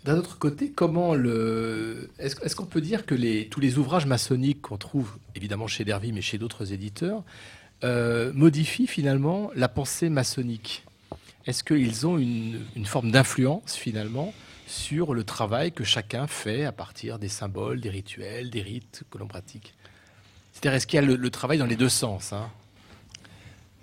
d'un 0.05 0.17
autre 0.17 0.37
côté, 0.37 0.71
comment 0.71 1.15
le. 1.15 2.09
Est-ce 2.19 2.55
qu'on 2.55 2.65
peut 2.65 2.81
dire 2.81 3.05
que 3.05 3.15
les, 3.15 3.47
tous 3.47 3.59
les 3.59 3.77
ouvrages 3.77 4.05
maçonniques 4.05 4.61
qu'on 4.61 4.77
trouve, 4.77 5.17
évidemment 5.35 5.67
chez 5.67 5.85
Dervy, 5.85 6.11
mais 6.11 6.21
chez 6.21 6.37
d'autres 6.37 6.73
éditeurs, 6.73 7.23
euh, 7.83 8.31
modifient 8.33 8.87
finalement 8.87 9.51
la 9.55 9.67
pensée 9.67 10.09
maçonnique? 10.09 10.85
Est-ce 11.45 11.63
qu'ils 11.63 12.05
ont 12.05 12.17
une, 12.17 12.61
une 12.75 12.85
forme 12.85 13.11
d'influence 13.11 13.75
finalement 13.75 14.33
sur 14.67 15.13
le 15.13 15.23
travail 15.23 15.71
que 15.71 15.83
chacun 15.83 16.27
fait 16.27 16.65
à 16.65 16.71
partir 16.71 17.19
des 17.19 17.29
symboles, 17.29 17.81
des 17.81 17.89
rituels, 17.89 18.49
des 18.49 18.61
rites 18.61 19.03
que 19.09 19.17
l'on 19.17 19.27
pratique? 19.27 19.73
C'est-à-dire, 20.53 20.73
est-ce 20.73 20.87
qu'il 20.87 20.97
y 20.97 21.03
a 21.03 21.05
le, 21.05 21.29
travail 21.29 21.57
dans 21.57 21.65
les 21.65 21.75
deux 21.75 21.89
sens 21.89 22.33
hein? 22.33 22.49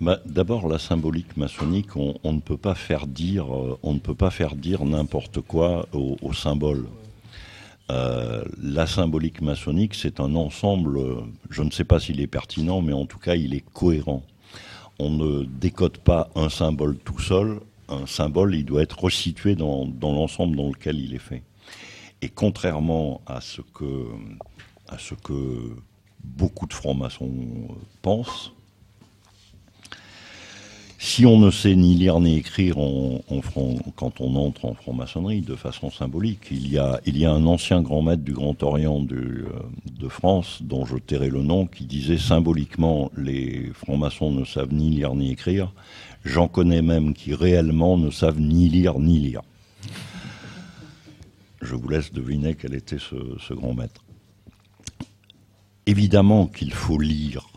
Bah, 0.01 0.19
D'abord, 0.25 0.67
la 0.67 0.79
symbolique 0.79 1.37
maçonnique, 1.37 1.95
on, 1.95 2.33
ne 2.33 2.39
peut 2.39 2.57
pas 2.57 2.75
faire 2.75 3.07
dire, 3.07 3.53
euh, 3.53 3.79
on 3.83 3.93
ne 3.93 3.99
peut 3.99 4.15
pas 4.15 4.29
faire 4.29 4.55
dire 4.55 4.85
n'importe 4.85 5.41
quoi 5.41 5.87
au, 5.93 6.33
symbole. 6.33 6.87
Euh, 7.91 8.43
la 8.61 8.87
symbolique 8.87 9.41
maçonnique, 9.41 9.95
c'est 9.95 10.19
un 10.19 10.35
ensemble. 10.35 10.99
Je 11.49 11.63
ne 11.63 11.71
sais 11.71 11.83
pas 11.83 11.99
s'il 11.99 12.21
est 12.21 12.27
pertinent, 12.27 12.81
mais 12.81 12.93
en 12.93 13.05
tout 13.05 13.19
cas, 13.19 13.35
il 13.35 13.53
est 13.53 13.63
cohérent. 13.73 14.23
On 14.99 15.09
ne 15.09 15.43
décode 15.43 15.97
pas 15.97 16.29
un 16.35 16.49
symbole 16.49 16.97
tout 16.97 17.19
seul. 17.19 17.59
Un 17.87 18.05
symbole, 18.05 18.55
il 18.55 18.65
doit 18.65 18.83
être 18.83 19.03
resitué 19.03 19.55
dans, 19.55 19.87
l'ensemble 20.01 20.55
dans 20.55 20.67
lequel 20.67 20.99
il 20.99 21.15
est 21.15 21.19
fait. 21.19 21.41
Et 22.21 22.29
contrairement 22.29 23.21
à 23.25 23.41
ce 23.41 23.61
que 23.61 23.85
beaucoup 26.23 26.67
de 26.67 26.73
francs-maçons 26.73 27.31
pensent, 28.01 28.51
si 31.01 31.25
on 31.25 31.39
ne 31.39 31.49
sait 31.49 31.77
ni 31.77 31.95
lire 31.95 32.19
ni 32.19 32.35
écrire 32.35 32.75
quand 32.75 34.19
on 34.19 34.35
entre 34.35 34.65
en 34.65 34.73
franc-maçonnerie 34.73 35.39
de 35.39 35.55
façon 35.55 35.89
symbolique, 35.89 36.47
il 36.51 36.67
y, 36.67 36.77
a, 36.77 36.99
un 37.31 37.45
ancien 37.45 37.81
grand 37.81 38.01
maître 38.01 38.21
du 38.21 38.33
Grand 38.33 38.61
Orient 38.63 38.99
de, 38.99 39.45
de 39.85 40.09
France, 40.09 40.59
dont 40.61 40.85
je 40.85 40.97
tairai 40.97 41.29
le 41.29 41.41
nom, 41.41 41.67
qui 41.67 41.85
disait 41.85 42.17
symboliquement 42.17 43.11
les 43.15 43.71
francs-maçons 43.73 44.31
ne 44.31 44.43
savent 44.43 44.73
ni 44.73 44.89
lire 44.89 45.15
ni 45.15 45.31
écrire. 45.31 45.71
J'en 46.25 46.49
connais 46.49 46.81
même 46.81 47.13
qui 47.13 47.33
réellement 47.33 47.97
ne 47.97 48.11
savent 48.11 48.41
ni 48.41 48.67
lire 48.67 48.99
ni 48.99 49.19
lire. 49.19 49.41
Je 51.61 51.75
vous 51.75 51.87
laisse 51.87 52.11
deviner 52.11 52.55
quel 52.55 52.73
était 52.73 52.99
ce 52.99 53.53
grand 53.53 53.73
maître. 53.73 54.03
Évidemment 55.85 56.45
qu'il 56.45 56.73
faut 56.73 56.99
lire 56.99 57.47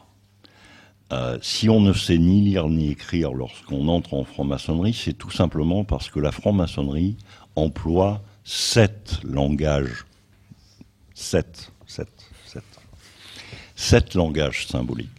euh, 1.13 1.39
si 1.43 1.69
on 1.69 1.81
ne 1.81 1.93
sait 1.93 2.17
ni 2.17 2.41
lire 2.41 2.69
ni 2.69 2.91
écrire 2.91 3.35
lorsqu'on 3.35 3.89
entre 3.89 4.15
en 4.15 4.25
franc-maçonnerie, 4.25 4.95
c'est 4.95 5.13
tout 5.13 5.31
simplement 5.31 5.85
parce 5.85 6.09
que 6.09 6.19
la 6.19 6.33
franc-maçonnerie 6.33 7.17
emploie 7.55 8.23
sept 8.45 9.21
langages. 9.23 10.07
Sept, 11.15 11.71
sept, 11.87 12.09
sept. 12.47 12.65
Sept 13.77 14.15
langages 14.15 14.67
symboliques. 14.67 15.11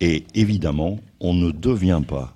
Et 0.00 0.24
évidemment, 0.34 0.98
on 1.20 1.34
ne 1.34 1.52
devient 1.52 2.02
pas, 2.06 2.34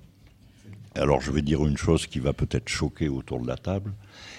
alors 0.95 1.21
je 1.21 1.33
vais 1.33 1.43
dire 1.43 1.67
une 1.67 1.77
chose 1.77 2.07
qui 2.07 2.21
va 2.21 2.33
peut-être 2.33 2.69
choquer 2.69 3.09
autour 3.09 3.41
de 3.41 3.49
la 3.49 3.57
table, 3.57 3.93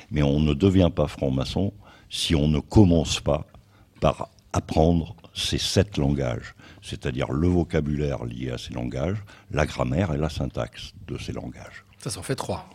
mais 0.10 0.24
on 0.24 0.40
ne 0.40 0.54
devient 0.54 0.90
pas 0.96 1.08
franc-maçon 1.08 1.74
si 2.10 2.34
on 2.34 2.48
ne 2.48 2.60
commence 2.60 3.20
pas 3.20 3.46
par 4.00 4.30
apprendre 4.54 5.16
ces 5.34 5.58
sept 5.58 5.98
langages, 5.98 6.56
c'est-à-dire 6.82 7.32
le 7.32 7.48
vocabulaire 7.48 8.26
lié 8.26 8.52
à 8.52 8.58
ces 8.58 8.74
langages, 8.74 9.18
la 9.52 9.66
grammaire 9.66 10.14
et 10.14 10.18
la 10.18 10.30
syntaxe 10.30 10.94
de 11.08 11.18
ces 11.18 11.32
langages. 11.32 11.86
Ça 12.00 12.10
s'en 12.10 12.24
fait 12.24 12.36
trois. 12.36 12.70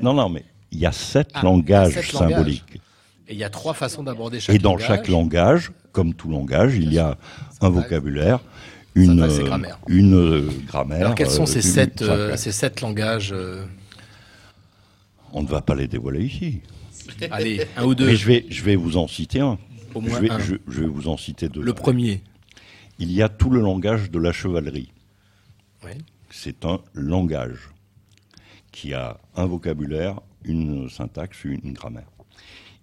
Non, 0.00 0.14
non, 0.14 0.28
mais 0.28 0.44
il 0.72 0.78
y 0.78 0.86
a 0.86 0.92
sept 0.92 1.30
Ah, 1.34 1.42
langages 1.42 1.94
sept 1.94 2.12
langages. 2.12 2.30
symboliques. 2.30 2.80
Et 3.28 3.34
il 3.34 3.38
y 3.38 3.44
a 3.44 3.50
trois 3.50 3.74
façons 3.74 4.02
d'aborder 4.02 4.40
chaque 4.40 4.56
Et 4.56 4.58
dans 4.58 4.72
langage. 4.72 4.86
chaque 4.88 5.08
langage, 5.08 5.72
comme 5.92 6.14
tout 6.14 6.28
langage, 6.30 6.76
il 6.76 6.92
y 6.92 6.98
a 6.98 7.16
un 7.60 7.68
vocabulaire, 7.68 8.40
une, 8.96 9.18
Syntaxe 9.20 9.38
euh, 9.38 9.44
grammaire. 9.44 9.78
une 9.86 10.14
euh, 10.14 10.48
grammaire. 10.66 11.00
Alors 11.00 11.14
quels 11.14 11.30
sont 11.30 11.44
euh, 11.44 11.46
ces, 11.46 11.64
une 11.66 11.74
sept, 11.74 12.02
euh, 12.02 12.36
ces 12.36 12.50
sept 12.50 12.80
langages 12.80 13.30
euh, 13.32 13.64
On 15.32 15.42
ne 15.42 15.48
va 15.48 15.60
pas 15.60 15.76
les 15.76 15.86
dévoiler 15.86 16.24
ici. 16.24 16.60
Allez, 17.30 17.66
un 17.76 17.84
ou 17.84 17.94
deux. 17.94 18.06
Mais 18.06 18.16
je 18.16 18.26
vais, 18.26 18.46
je 18.48 18.62
vais 18.64 18.74
vous 18.76 18.96
en 18.96 19.06
citer 19.06 19.40
un. 19.40 19.58
Au 19.94 20.00
moins 20.00 20.16
je, 20.16 20.20
vais, 20.20 20.30
un. 20.30 20.38
je- 20.38 20.54
je 20.68 20.80
vais 20.80 20.86
vous 20.86 21.08
en 21.08 21.16
citer 21.16 21.48
deux. 21.48 21.62
Le 21.62 21.72
premier. 21.74 22.22
Il 22.98 23.10
y 23.12 23.22
a 23.22 23.28
tout 23.28 23.50
le 23.50 23.60
langage 23.60 24.10
de 24.10 24.18
la 24.18 24.32
chevalerie. 24.32 24.92
Oui. 25.84 25.92
C'est 26.30 26.64
un 26.64 26.80
langage 26.94 27.70
qui 28.72 28.94
a 28.94 29.18
un 29.36 29.46
vocabulaire, 29.46 30.20
une 30.44 30.88
syntaxe, 30.88 31.44
une 31.44 31.72
grammaire. 31.72 32.08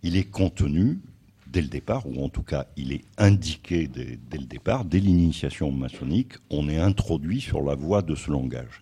Il 0.04 0.18
est 0.18 0.26
contenu 0.30 1.00
dès 1.48 1.62
le 1.62 1.68
départ, 1.70 2.06
ou 2.08 2.24
en 2.26 2.30
tout 2.30 2.44
cas 2.44 2.66
il 2.76 2.92
est 2.92 3.06
indiqué 3.18 3.88
dès, 3.88 4.20
dès 4.30 4.38
le 4.38 4.46
départ, 4.46 4.84
dès 4.84 5.00
l'initiation 5.00 5.72
maçonnique, 5.72 6.34
on 6.50 6.68
est 6.68 6.78
introduit 6.78 7.40
sur 7.40 7.62
la 7.62 7.74
voie 7.76 8.02
de 8.02 8.16
ce 8.16 8.30
langage. 8.32 8.82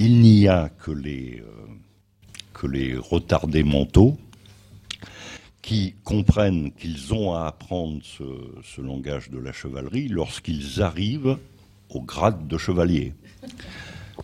Il 0.00 0.20
n'y 0.20 0.48
a 0.48 0.68
que 0.70 0.90
les, 0.90 1.40
euh, 1.40 1.66
que 2.52 2.66
les 2.66 2.96
retardés 2.96 3.62
mentaux 3.62 4.18
qui 5.68 5.96
comprennent 6.02 6.72
qu'ils 6.72 7.12
ont 7.12 7.34
à 7.34 7.44
apprendre 7.44 8.00
ce, 8.02 8.24
ce 8.64 8.80
langage 8.80 9.28
de 9.28 9.38
la 9.38 9.52
chevalerie 9.52 10.08
lorsqu'ils 10.08 10.80
arrivent 10.80 11.36
au 11.90 12.00
grade 12.00 12.48
de 12.48 12.56
chevalier. 12.56 13.12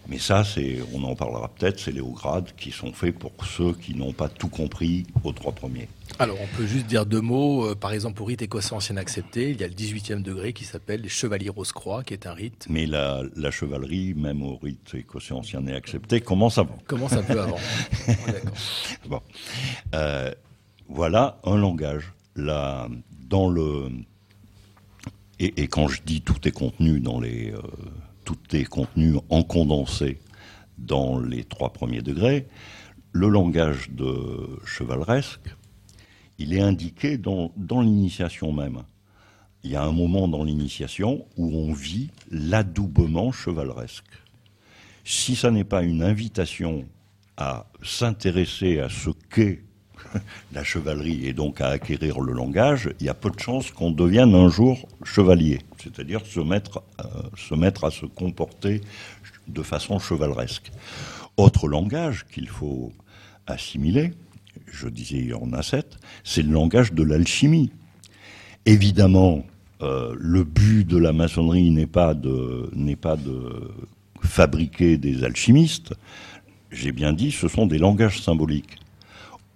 Mais 0.09 0.19
ça, 0.19 0.43
c'est, 0.43 0.79
on 0.95 1.03
en 1.03 1.15
parlera 1.15 1.49
peut-être, 1.49 1.79
c'est 1.79 1.93
les 1.93 2.01
hauts 2.01 2.13
grades 2.13 2.49
qui 2.57 2.71
sont 2.71 2.95
faits 2.95 3.19
pour 3.19 3.33
ceux 3.45 3.75
qui 3.75 3.95
n'ont 3.95 4.15
pas 4.15 4.31
tout 4.31 4.49
compris 4.49 5.07
aux 5.23 5.33
trois 5.33 5.53
premiers. 5.53 5.87
Alors 6.19 6.39
on 6.41 6.57
peut 6.57 6.65
juste 6.67 6.87
dire 6.87 7.05
deux 7.05 7.21
mots. 7.21 7.67
Euh, 7.67 7.75
par 7.75 7.93
exemple, 7.93 8.23
au 8.23 8.25
rite 8.25 8.41
écossais 8.41 8.73
ancien 8.73 8.97
accepté, 8.97 9.51
il 9.51 9.61
y 9.61 9.65
a 9.65 9.69
le 9.69 9.75
18e 9.75 10.23
degré 10.23 10.55
qui 10.55 10.65
s'appelle 10.65 11.03
les 11.03 11.11
chevaliers 11.11 11.51
Rose-Croix, 11.51 12.05
qui 12.05 12.15
est 12.15 12.27
un 12.27 12.33
rite. 12.33 12.65
Mais 12.71 12.87
la, 12.87 13.23
la 13.37 13.51
chevalerie, 13.51 14.15
même 14.15 14.43
au 14.43 14.57
rite 14.57 14.95
écossais 14.95 15.35
ancien 15.35 15.67
et 15.67 15.75
accepté, 15.75 16.23
commence 16.23 16.57
avant. 16.57 16.79
Commence 16.87 17.13
un 17.13 17.23
peu 17.23 17.39
avant. 17.39 17.61
Bon. 19.09 19.21
Euh, 19.95 20.33
voilà 20.89 21.41
un 21.45 21.57
langage. 21.57 22.13
Dans 22.37 23.49
le 23.49 23.91
et, 25.39 25.63
et 25.63 25.69
quand 25.69 25.87
je 25.87 26.03
dis 26.03 26.21
tout 26.21 26.49
est 26.49 26.53
contenu 26.53 26.99
dans 26.99 27.21
les 27.21 27.53
euh, 27.53 27.61
tout 28.25 28.39
est 28.53 28.65
contenu 28.65 29.17
en 29.31 29.45
condensé 29.45 30.19
dans 30.79 31.21
les 31.21 31.45
trois 31.45 31.73
premiers 31.73 32.03
degrés, 32.03 32.49
le 33.13 33.29
langage 33.29 33.91
de 33.91 34.59
chevaleresque, 34.65 35.55
il 36.39 36.53
est 36.53 36.61
indiqué 36.61 37.17
dans, 37.17 37.53
dans 37.57 37.81
l'initiation 37.81 38.53
même. 38.53 38.83
Il 39.63 39.71
y 39.71 39.77
a 39.77 39.85
un 39.85 39.93
moment 39.93 40.27
dans 40.27 40.43
l'initiation 40.43 41.27
où 41.37 41.57
on 41.57 41.73
vit 41.73 42.11
l'adoubement 42.31 43.31
chevaleresque. 43.31 44.05
Si 45.05 45.37
ça 45.37 45.51
n'est 45.51 45.65
pas 45.65 45.83
une 45.83 46.03
invitation 46.03 46.87
à 47.37 47.67
s'intéresser 47.83 48.81
à 48.81 48.89
ce 48.89 49.11
qu'est 49.31 49.63
la 50.53 50.65
chevalerie 50.65 51.27
et 51.27 51.33
donc 51.33 51.61
à 51.61 51.69
acquérir 51.69 52.21
le 52.21 52.33
langage, 52.33 52.91
il 53.01 53.07
y 53.07 53.09
a 53.09 53.15
peu 53.15 53.31
de 53.31 53.39
chances 53.39 53.71
qu'on 53.71 53.91
devienne 53.91 54.35
un 54.35 54.49
jour 54.49 54.89
chevalier, 55.05 55.61
c'est-à-dire 55.83 56.25
se 56.27 56.41
mettre, 56.41 56.83
euh, 57.01 57.87
à 57.87 57.91
se 57.91 58.07
comporter 58.07 58.81
de 59.49 59.63
façon 59.63 59.99
chevaleresque. 59.99 60.71
Autre 61.37 61.69
langage 61.69 62.27
qu'il 62.33 62.49
faut 62.49 62.93
assimiler, 63.47 64.13
je 64.67 64.89
disais 64.89 65.33
en 65.35 65.53
a 65.53 65.63
sept, 65.63 65.99
c'est 66.23 66.43
le 66.43 66.53
langage 66.53 66.93
de 66.93 67.03
l'alchimie. 67.03 67.71
Évidemment, 68.67 69.45
euh, 69.83 70.15
le 70.19 70.45
but 70.45 70.87
de 70.87 70.97
la 70.97 71.13
maçonnerie 71.13 71.71
n'est 71.71 71.87
pas 71.87 72.15
de 72.15 72.71
fabriquer 74.23 74.97
des 74.97 75.25
alchimistes. 75.25 75.95
J'ai 76.71 76.93
bien 76.93 77.13
dit, 77.13 77.31
ce 77.31 77.49
sont 77.49 77.67
des 77.67 77.79
langages 77.79 78.21
symboliques. 78.23 78.79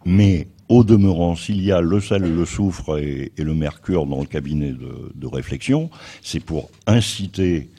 Mais 0.05 0.49
au 0.69 0.85
demeurant, 0.85 1.35
s'il 1.35 1.63
y 1.63 1.73
a 1.73 1.81
le 1.81 2.01
sel, 2.01 2.23
le 2.23 2.45
soufre 2.45 2.99
et, 2.99 3.33
le 3.37 3.55
mercure 3.55 4.07
dans 4.07 4.21
le 4.21 4.27
cabinet 4.27 4.73
de, 4.73 5.13
de 5.15 5.27
réflexion, 5.27 5.91
c'est 6.23 6.41
pour 6.41 6.71
inciter 6.87 7.71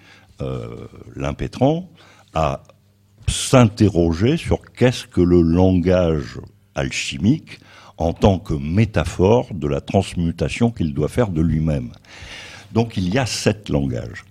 euh, 0.41 0.87
l'impétrant 1.15 1.89
à 2.33 2.63
s'interroger 3.27 4.37
sur 4.37 4.61
qu'est-ce 4.71 5.05
que 5.05 5.21
le 5.21 5.41
langage 5.41 6.39
alchimique 6.75 7.59
en 7.97 8.13
tant 8.13 8.39
que 8.39 8.53
métaphore 8.53 9.53
de 9.53 9.67
la 9.67 9.81
transmutation 9.81 10.71
qu'il 10.71 10.93
doit 10.93 11.09
faire 11.09 11.29
de 11.29 11.41
lui-même. 11.41 11.91
Donc 12.71 12.95
il 12.97 13.13
y 13.13 13.17
a 13.17 13.25
sept 13.25 13.69
langages. 13.69 14.23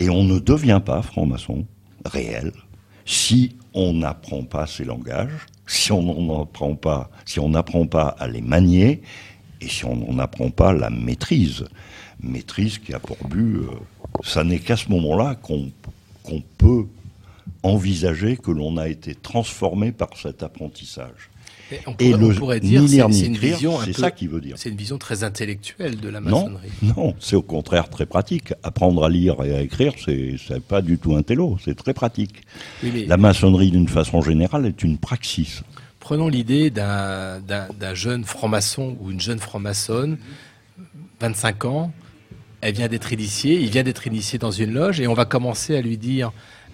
Et 0.00 0.08
on 0.08 0.24
ne 0.24 0.38
devient 0.38 0.80
pas 0.84 1.02
franc-maçon 1.02 1.66
réel 2.04 2.52
si 3.04 3.56
on 3.74 3.92
n'apprend 3.94 4.44
pas 4.44 4.66
ces 4.66 4.84
langages, 4.84 5.46
si 5.72 5.90
on 5.90 6.02
n'en 6.02 6.42
apprend 6.42 6.74
pas, 6.74 7.10
si 7.24 7.40
on 7.40 7.48
n'apprend 7.48 7.86
pas 7.86 8.14
à 8.18 8.28
les 8.28 8.42
manier 8.42 9.00
et 9.60 9.68
si 9.68 9.86
on 9.86 9.96
n'en 9.96 10.18
apprend 10.18 10.50
pas 10.50 10.72
la 10.72 10.90
maîtrise. 10.90 11.64
Maîtrise 12.20 12.78
qui 12.78 12.92
a 12.92 12.98
pour 12.98 13.16
but, 13.26 13.56
euh, 13.56 13.68
ça 14.22 14.44
n'est 14.44 14.58
qu'à 14.58 14.76
ce 14.76 14.90
moment-là 14.90 15.34
qu'on 15.34 15.72
peut 16.58 16.86
envisager 17.62 18.36
que 18.36 18.50
l'on 18.50 18.76
a 18.76 18.88
été 18.88 19.14
transformé 19.14 19.92
par 19.92 20.10
cet 20.16 20.42
apprentissage. 20.42 21.30
Et 21.72 21.78
on 21.86 21.92
Et 21.98 22.10
pourrait, 22.10 22.24
on 22.24 22.28
le 22.28 22.34
pourrait 22.34 22.60
dire 22.60 22.82
ni 22.82 22.88
c'est 22.88 22.94
lire 22.96 23.08
ni 23.08 23.14
c'est 23.18 23.26
une 23.26 23.34
écrire, 23.34 23.54
vision 23.54 23.80
un 23.80 23.84
c'est 23.84 23.92
peu- 23.92 24.00
ça 24.02 24.10
qui 24.10 24.26
veut 24.26 24.40
dire. 24.40 24.56
C'est 24.58 24.68
une 24.68 24.76
vision 24.76 24.98
très 24.98 25.24
intellectuelle 25.24 25.98
de 25.98 26.08
la 26.08 26.20
Non, 26.20 26.40
maçonnerie. 26.50 26.68
non, 26.82 27.14
c'est 27.18 27.36
au 27.36 27.42
contraire 27.42 27.88
très 27.88 28.06
pratique. 28.06 28.52
Apprendre 28.62 29.04
à 29.04 29.08
lire 29.08 29.42
et 29.44 29.54
à 29.56 29.60
écrire, 29.62 29.94
c'est 30.04 30.36
pas 30.68 30.82
du 30.82 30.98
tout 30.98 31.14
un 31.16 31.22
télo, 31.22 31.56
c'est 31.64 31.74
très 31.74 31.94
pratique. 31.94 32.42
Oui, 32.82 32.90
mais 32.92 33.04
La 33.06 33.16
maçonnerie, 33.16 33.70
d'une 33.70 33.88
façon 33.88 34.20
générale, 34.22 34.66
est 34.66 34.82
une 34.82 34.98
praxis. 34.98 35.62
prenons 36.00 36.28
l'idée 36.28 36.70
d'un 36.70 37.40
jeune 37.94 38.24
franc-maçon 38.24 38.96
ou 39.00 39.10
une 39.10 39.20
jeune 39.20 39.38
franc-maçonne, 39.38 40.18
25 41.20 41.64
ans, 41.64 41.92
elle 42.60 42.74
vient 42.74 42.88
d'être 42.88 43.12
initiée, 43.12 43.60
il 43.60 43.70
vient 43.70 43.82
d'être 43.82 44.06
initié 44.06 44.38
dans 44.38 44.50
une 44.50 44.72
loge 44.72 45.00
et 45.00 45.06
on 45.08 45.14
va 45.14 45.24
commencer 45.24 45.76
à 45.76 45.80
lui 45.80 45.96
dire 45.98 46.32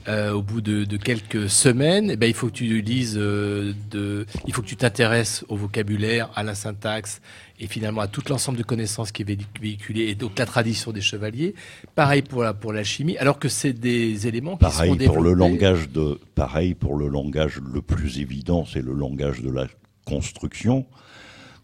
euh, 0.09 0.33
au 0.33 0.43
bout 0.43 0.61
de, 0.61 0.85
de 0.85 0.97
quelques 0.97 1.51
semaines, 1.51 2.11
eh 2.11 2.17
ben, 2.17 2.27
il 2.27 2.35
faut 2.35 2.47
que 2.49 2.53
tu 2.53 2.81
lises, 2.81 3.17
euh, 3.19 3.75
de, 3.91 4.27
il 4.47 4.55
faut 4.55 4.63
que 4.63 4.67
tu 4.67 4.77
t'intéresses 4.77 5.45
au 5.49 5.57
vocabulaire, 5.57 6.31
à 6.35 6.43
la 6.43 6.55
syntaxe 6.55 7.21
et 7.61 7.67
finalement 7.67 8.01
à 8.01 8.09
tout 8.09 8.23
l'ensemble 8.29 8.57
de 8.57 8.63
connaissances 8.63 9.13
qui 9.13 9.23
est 9.23 9.25
véhic- 9.25 9.61
véhiculé 9.61 10.03
et 10.09 10.15
donc 10.15 10.39
la 10.39 10.47
tradition 10.47 10.93
des 10.93 11.01
chevaliers. 11.03 11.55
Pareil 11.95 12.23
pour 12.23 12.43
la, 12.43 12.55
pour 12.55 12.73
la 12.73 12.85
chimie, 12.85 13.19
alors 13.19 13.39
que 13.39 13.49
c'est 13.49 13.73
des 13.73 14.27
éléments 14.27 14.57
qui 14.57 14.61
Pareil 14.61 14.97
seront 14.99 15.13
pour 15.13 15.23
le 15.23 15.33
langage 15.35 15.91
de, 15.91 16.19
pareil 16.35 16.75
pour 16.75 16.97
le 16.97 17.09
langage 17.09 17.61
le 17.61 17.83
plus 17.83 18.19
évident, 18.19 18.65
c'est 18.65 18.83
le 18.83 18.93
langage 18.95 19.43
de 19.43 19.51
la 19.51 19.67
construction, 20.07 20.87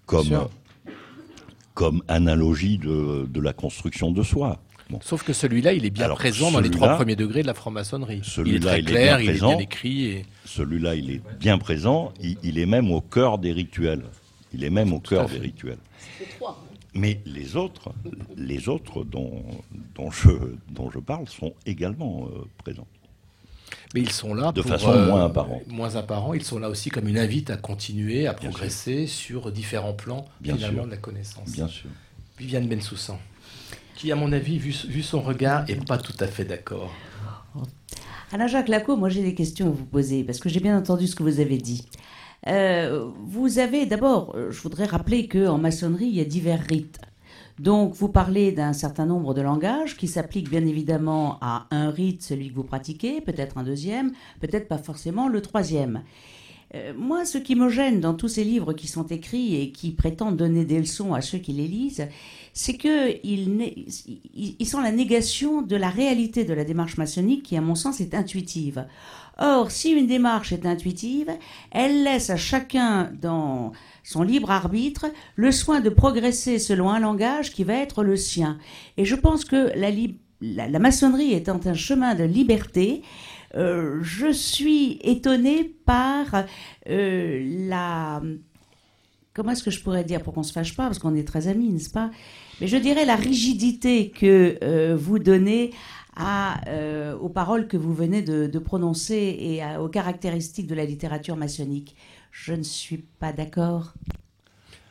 comme 0.05 0.27
sûr. 0.27 0.51
comme 1.73 2.03
analogie 2.09 2.77
de, 2.79 3.27
de 3.27 3.41
la 3.41 3.53
construction 3.55 4.11
de 4.13 4.23
soi. 4.23 4.61
Bon. 4.91 4.99
Sauf 5.03 5.23
que 5.23 5.33
celui-là, 5.33 5.73
il 5.73 5.87
est 5.87 5.91
bien 5.91 6.05
Alors, 6.05 6.19
présent 6.19 6.51
dans 6.51 6.61
les 6.61 6.69
trois 6.71 6.89
celui-là- 6.89 6.97
premiers 6.97 7.17
degrés 7.17 7.43
de 7.43 7.47
la 7.47 7.55
franc-maçonnerie. 7.55 8.17
Il 8.17 8.21
est 8.21 8.25
Celui-là, 8.31 8.67
très 8.71 8.81
il 8.81 8.89
est 8.89 8.91
clair, 8.91 9.17
bien 9.17 9.19
il 9.19 9.23
est 9.29 9.33
présent. 9.33 9.49
bien 9.49 9.59
écrit. 9.59 10.05
Et... 10.07 10.27
Celui-là, 10.45 10.95
il 10.95 11.11
est 11.11 11.23
bien 11.41 11.57
présent, 11.59 12.13
il, 12.21 12.37
il 12.43 12.59
est 12.59 12.67
même 12.67 12.91
au 12.91 13.01
cœur 13.01 13.39
des 13.39 13.53
rituels. 13.53 14.05
Il 14.53 14.63
est 14.63 14.71
même 14.71 14.93
au 14.93 15.01
cœur 15.01 15.29
des 15.29 15.39
rituels. 15.39 15.79
Mais 16.95 17.21
les 17.27 17.57
autres, 17.57 17.93
les 18.37 18.69
autres 18.69 19.03
dont, 19.05 19.43
dont, 19.97 20.11
je, 20.13 20.31
dont 20.71 20.91
je 20.93 21.01
parle 21.01 21.29
sont 21.29 21.53
également 21.67 22.29
euh, 22.33 22.45
présents. 22.59 22.87
Mais 23.95 24.01
ils 24.03 24.13
sont 24.13 24.33
là 24.35 24.53
De 24.53 24.61
pour, 24.63 24.71
euh, 24.71 24.79
façon 24.79 25.07
moins 25.07 25.25
apparente. 25.27 25.67
Moins 25.67 25.97
apparent. 25.97 26.35
Ils 26.35 26.45
sont 26.45 26.59
là 26.61 26.69
aussi 26.69 26.91
comme 26.91 27.09
une 27.09 27.19
invite 27.19 27.51
à 27.51 27.57
continuer, 27.57 28.27
à 28.29 28.35
progresser 28.35 29.07
sur 29.09 29.51
différents 29.51 29.93
plans 29.95 30.25
Bien 30.41 30.55
finalement 30.57 30.83
sûr. 30.83 30.87
de 30.87 30.91
la 30.93 30.97
connaissance. 30.99 31.51
Bien 31.51 31.67
sûr. 31.69 31.91
Viviane 32.39 32.69
Bensoussan, 32.69 33.19
qui 33.95 34.13
à 34.13 34.17
mon 34.17 34.33
avis, 34.33 34.59
vu, 34.59 35.03
son 35.03 35.21
regard, 35.21 35.69
est 35.69 35.87
pas 35.87 35.99
tout 35.99 36.17
à 36.21 36.27
fait 36.27 36.45
d'accord. 36.45 36.93
Alors 38.33 38.49
Jacques 38.49 38.69
Laco, 38.69 38.97
moi 38.97 39.09
j'ai 39.09 39.23
des 39.23 39.35
questions 39.35 39.69
à 39.69 39.71
vous 39.71 39.85
poser 39.85 40.25
parce 40.25 40.41
que 40.41 40.49
j'ai 40.49 40.61
bien 40.61 40.77
entendu 40.77 41.07
ce 41.07 41.15
que 41.15 41.23
vous 41.23 41.41
avez 41.41 41.59
dit. 41.59 41.87
Euh, 42.47 43.09
vous 43.25 43.59
avez 43.59 43.87
d'abord, 43.87 44.35
euh, 44.35 44.51
je 44.51 44.61
voudrais 44.61 44.87
rappeler 44.87 45.29
que 45.29 45.47
en 45.47 45.59
maçonnerie 45.59 46.07
il 46.07 46.17
y 46.17 46.21
a 46.21 46.25
divers 46.25 46.61
rites. 46.69 47.01
Donc, 47.61 47.95
vous 47.95 48.09
parlez 48.09 48.51
d'un 48.51 48.73
certain 48.73 49.07
nombre 49.07 49.33
de 49.33 49.41
langages 49.41 49.97
qui 49.97 50.09
s'appliquent 50.09 50.51
bien 50.51 50.67
évidemment 50.67 51.39
à 51.41 51.69
un 51.71 51.91
rite, 51.91 52.23
celui 52.23 52.51
que 52.51 52.55
vous 52.55 52.65
pratiquez, 52.65 53.21
peut-être 53.21 53.59
un 53.59 53.63
deuxième, 53.63 54.11
peut-être 54.41 54.67
pas 54.67 54.79
forcément 54.79 55.29
le 55.29 55.41
troisième. 55.41 56.03
Euh, 56.75 56.93
moi, 56.97 57.25
ce 57.25 57.39
qui 57.39 57.55
me 57.55 57.69
gêne 57.69 58.01
dans 58.01 58.15
tous 58.15 58.29
ces 58.29 58.43
livres 58.43 58.73
qui 58.73 58.89
sont 58.89 59.07
écrits 59.07 59.55
et 59.55 59.71
qui 59.71 59.93
prétendent 59.93 60.37
donner 60.37 60.65
des 60.65 60.81
leçons 60.81 61.15
à 61.15 61.21
ceux 61.21 61.39
qui 61.39 61.53
les 61.53 61.69
lisent, 61.69 62.09
c'est 62.57 62.79
qu'ils 62.79 63.73
ils 64.33 64.67
sont 64.67 64.81
la 64.81 64.93
négation 64.93 65.61
de 65.61 65.75
la 65.75 65.91
réalité 65.91 66.45
de 66.45 66.55
la 66.55 66.65
démarche 66.65 66.97
maçonnique 66.97 67.43
qui, 67.43 67.57
à 67.57 67.61
mon 67.61 67.75
sens, 67.75 68.01
est 68.01 68.15
intuitive. 68.15 68.87
Or, 69.39 69.73
si 69.73 69.91
une 69.91 70.07
démarche 70.07 70.53
est 70.53 70.65
intuitive, 70.65 71.29
elle 71.73 72.05
laisse 72.05 72.31
à 72.31 72.37
chacun 72.37 73.11
dans 73.21 73.73
son 74.05 74.23
libre 74.23 74.53
arbitre 74.53 75.07
le 75.35 75.51
soin 75.51 75.81
de 75.81 75.89
progresser 75.89 76.61
selon 76.61 76.91
un 76.91 77.01
langage 77.01 77.51
qui 77.51 77.65
va 77.65 77.75
être 77.75 78.05
le 78.05 78.17
sien. 78.17 78.59
Et 78.97 79.05
je 79.05 79.17
pense 79.17 79.45
que 79.45 79.73
la, 80.41 80.79
maçonnerie 80.79 81.33
étant 81.33 81.61
un 81.65 81.75
chemin 81.75 82.15
de 82.15 82.23
liberté, 82.23 83.03
euh, 83.57 83.99
je 84.03 84.31
suis 84.31 85.01
étonnée 85.03 85.65
par 85.65 86.45
euh, 86.89 87.67
la... 87.69 88.23
Comment 89.33 89.51
est-ce 89.51 89.65
que 89.65 89.73
je 89.73 89.83
pourrais 89.83 90.05
dire 90.05 90.23
pour 90.23 90.33
qu'on 90.35 90.45
se 90.45 90.53
fâche 90.53 90.77
pas, 90.77 90.85
parce 90.85 91.01
qu'on 91.01 91.17
est 91.17 91.27
très 91.27 91.49
amis, 91.49 91.71
n'est-ce 91.71 91.91
pas? 91.91 92.13
Mais 92.61 92.67
je 92.69 92.77
dirais 92.77 93.05
la 93.05 93.17
rigidité 93.17 94.11
que 94.11 94.59
euh, 94.63 94.97
vous 94.97 95.19
donnez 95.19 95.73
à, 96.17 96.61
aux 97.21 97.29
paroles 97.29 97.67
que 97.67 97.77
vous 97.77 97.93
venez 97.93 98.23
de, 98.23 98.47
de 98.47 98.59
prononcer 98.61 99.37
et 99.41 99.77
aux 99.79 99.89
caractéristiques 99.89 100.69
de 100.69 100.75
la 100.77 100.85
littérature 100.85 101.37
maçonnique. 101.37 101.97
Je 102.31 102.53
ne 102.53 102.63
suis 102.63 102.99
pas 102.99 103.33
d'accord. 103.33 103.95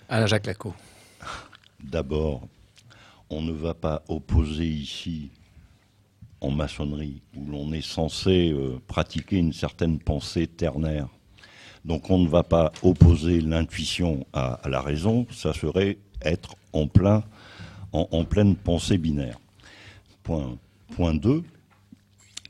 Alain 0.09 0.25
Jacques 0.25 0.45
Laco. 0.45 0.73
D'abord, 1.81 2.47
on 3.29 3.41
ne 3.41 3.51
va 3.51 3.73
pas 3.73 4.03
opposer 4.07 4.65
ici, 4.65 5.29
en 6.39 6.51
maçonnerie, 6.51 7.21
où 7.35 7.49
l'on 7.49 7.71
est 7.73 7.85
censé 7.85 8.51
euh, 8.51 8.79
pratiquer 8.87 9.37
une 9.37 9.53
certaine 9.53 9.99
pensée 9.99 10.47
ternaire. 10.47 11.07
Donc 11.83 12.09
on 12.09 12.19
ne 12.19 12.27
va 12.27 12.43
pas 12.43 12.71
opposer 12.81 13.41
l'intuition 13.41 14.25
à, 14.33 14.61
la 14.69 14.81
raison, 14.81 15.27
ça 15.31 15.53
serait 15.53 15.97
être 16.21 16.55
en, 16.71 16.87
plein, 16.87 17.23
en, 17.93 18.25
pleine 18.25 18.55
pensée 18.55 18.97
binaire. 18.97 19.39
Point, 20.23 20.57
point 20.95 21.13
2, 21.13 21.43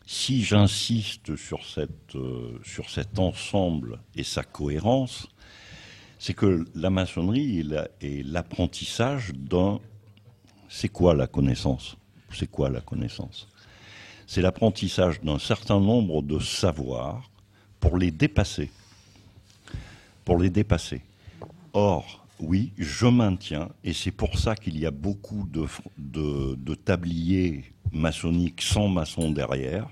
si 0.05 0.43
j'insiste 0.43 1.29
euh, 1.29 2.59
sur 2.63 2.89
cet 2.89 3.19
ensemble 3.19 3.99
et 4.15 4.23
sa 4.23 4.43
cohérence, 4.43 5.27
c'est 6.19 6.33
que 6.33 6.65
la 6.75 6.89
maçonnerie 6.89 7.65
est 8.01 8.23
l'apprentissage 8.25 9.33
d'un... 9.33 9.79
C'est 10.69 10.89
quoi 10.89 11.13
la 11.13 11.27
connaissance? 11.27 11.97
C'est 12.31 12.49
quoi 12.49 12.69
la 12.69 12.81
connaissance? 12.81 13.47
C'est 14.25 14.41
l'apprentissage 14.41 15.21
d'un 15.21 15.37
certain 15.39 15.79
nombre 15.79 16.21
de 16.21 16.39
savoirs 16.39 17.29
pour 17.79 17.97
les 17.97 18.11
dépasser. 18.11 18.71
Pour 20.23 20.37
les 20.37 20.49
dépasser. 20.49 21.01
Or, 21.73 22.22
oui, 22.39 22.71
je 22.77 23.05
maintiens, 23.05 23.69
et 23.83 23.93
c'est 23.93 24.11
pour 24.11 24.37
ça 24.37 24.55
qu'il 24.55 24.77
y 24.77 24.85
a 24.85 24.91
beaucoup 24.91 25.47
de, 25.97 26.75
tabliers 26.75 27.63
maçonniques 27.91 28.61
sans 28.61 28.87
maçon 28.87 29.31
derrière, 29.31 29.87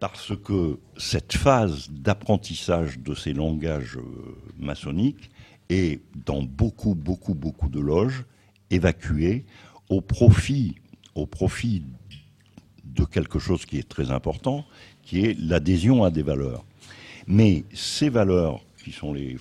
parce 0.00 0.32
que 0.36 0.78
cette 0.96 1.34
phase 1.34 1.88
d'apprentissage 1.90 2.98
de 2.98 3.14
ces 3.14 3.32
langages 3.32 3.96
euh, 3.96 4.36
maçonniques 4.58 5.30
est 5.70 6.00
dans 6.26 6.42
beaucoup, 6.42 6.94
beaucoup, 6.94 7.34
beaucoup 7.34 7.68
de 7.68 7.80
loges 7.80 8.24
évacuée 8.70 9.44
au 9.88 10.00
profit, 10.00 10.74
au 11.14 11.26
profit 11.26 11.84
de 12.84 13.04
quelque 13.04 13.38
chose 13.38 13.64
qui 13.64 13.78
est 13.78 13.88
très 13.88 14.10
important, 14.10 14.66
qui 15.02 15.24
est 15.24 15.38
l'adhésion 15.38 16.04
à 16.04 16.10
des 16.10 16.22
valeurs. 16.22 16.64
Mais 17.26 17.64
ces 17.72 18.08
valeurs, 18.08 18.60
qui 18.84 18.92
sont 18.92 19.14
les, 19.14 19.36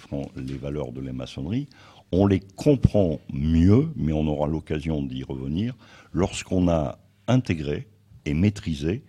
valeurs 0.55 0.93
de 0.93 1.01
la 1.01 1.11
maçonnerie, 1.11 1.67
on 2.11 2.25
les 2.25 2.39
comprend 2.39 3.19
mieux, 3.31 3.89
mais 3.95 4.13
on 4.13 4.25
aura 4.27 4.47
l'occasion 4.47 5.01
d'y 5.03 5.23
revenir, 5.23 5.75
lorsqu'on 6.13 6.69
a 6.69 6.97
intégré 7.27 7.87
et 8.25 8.33
maîtrisé 8.33 9.03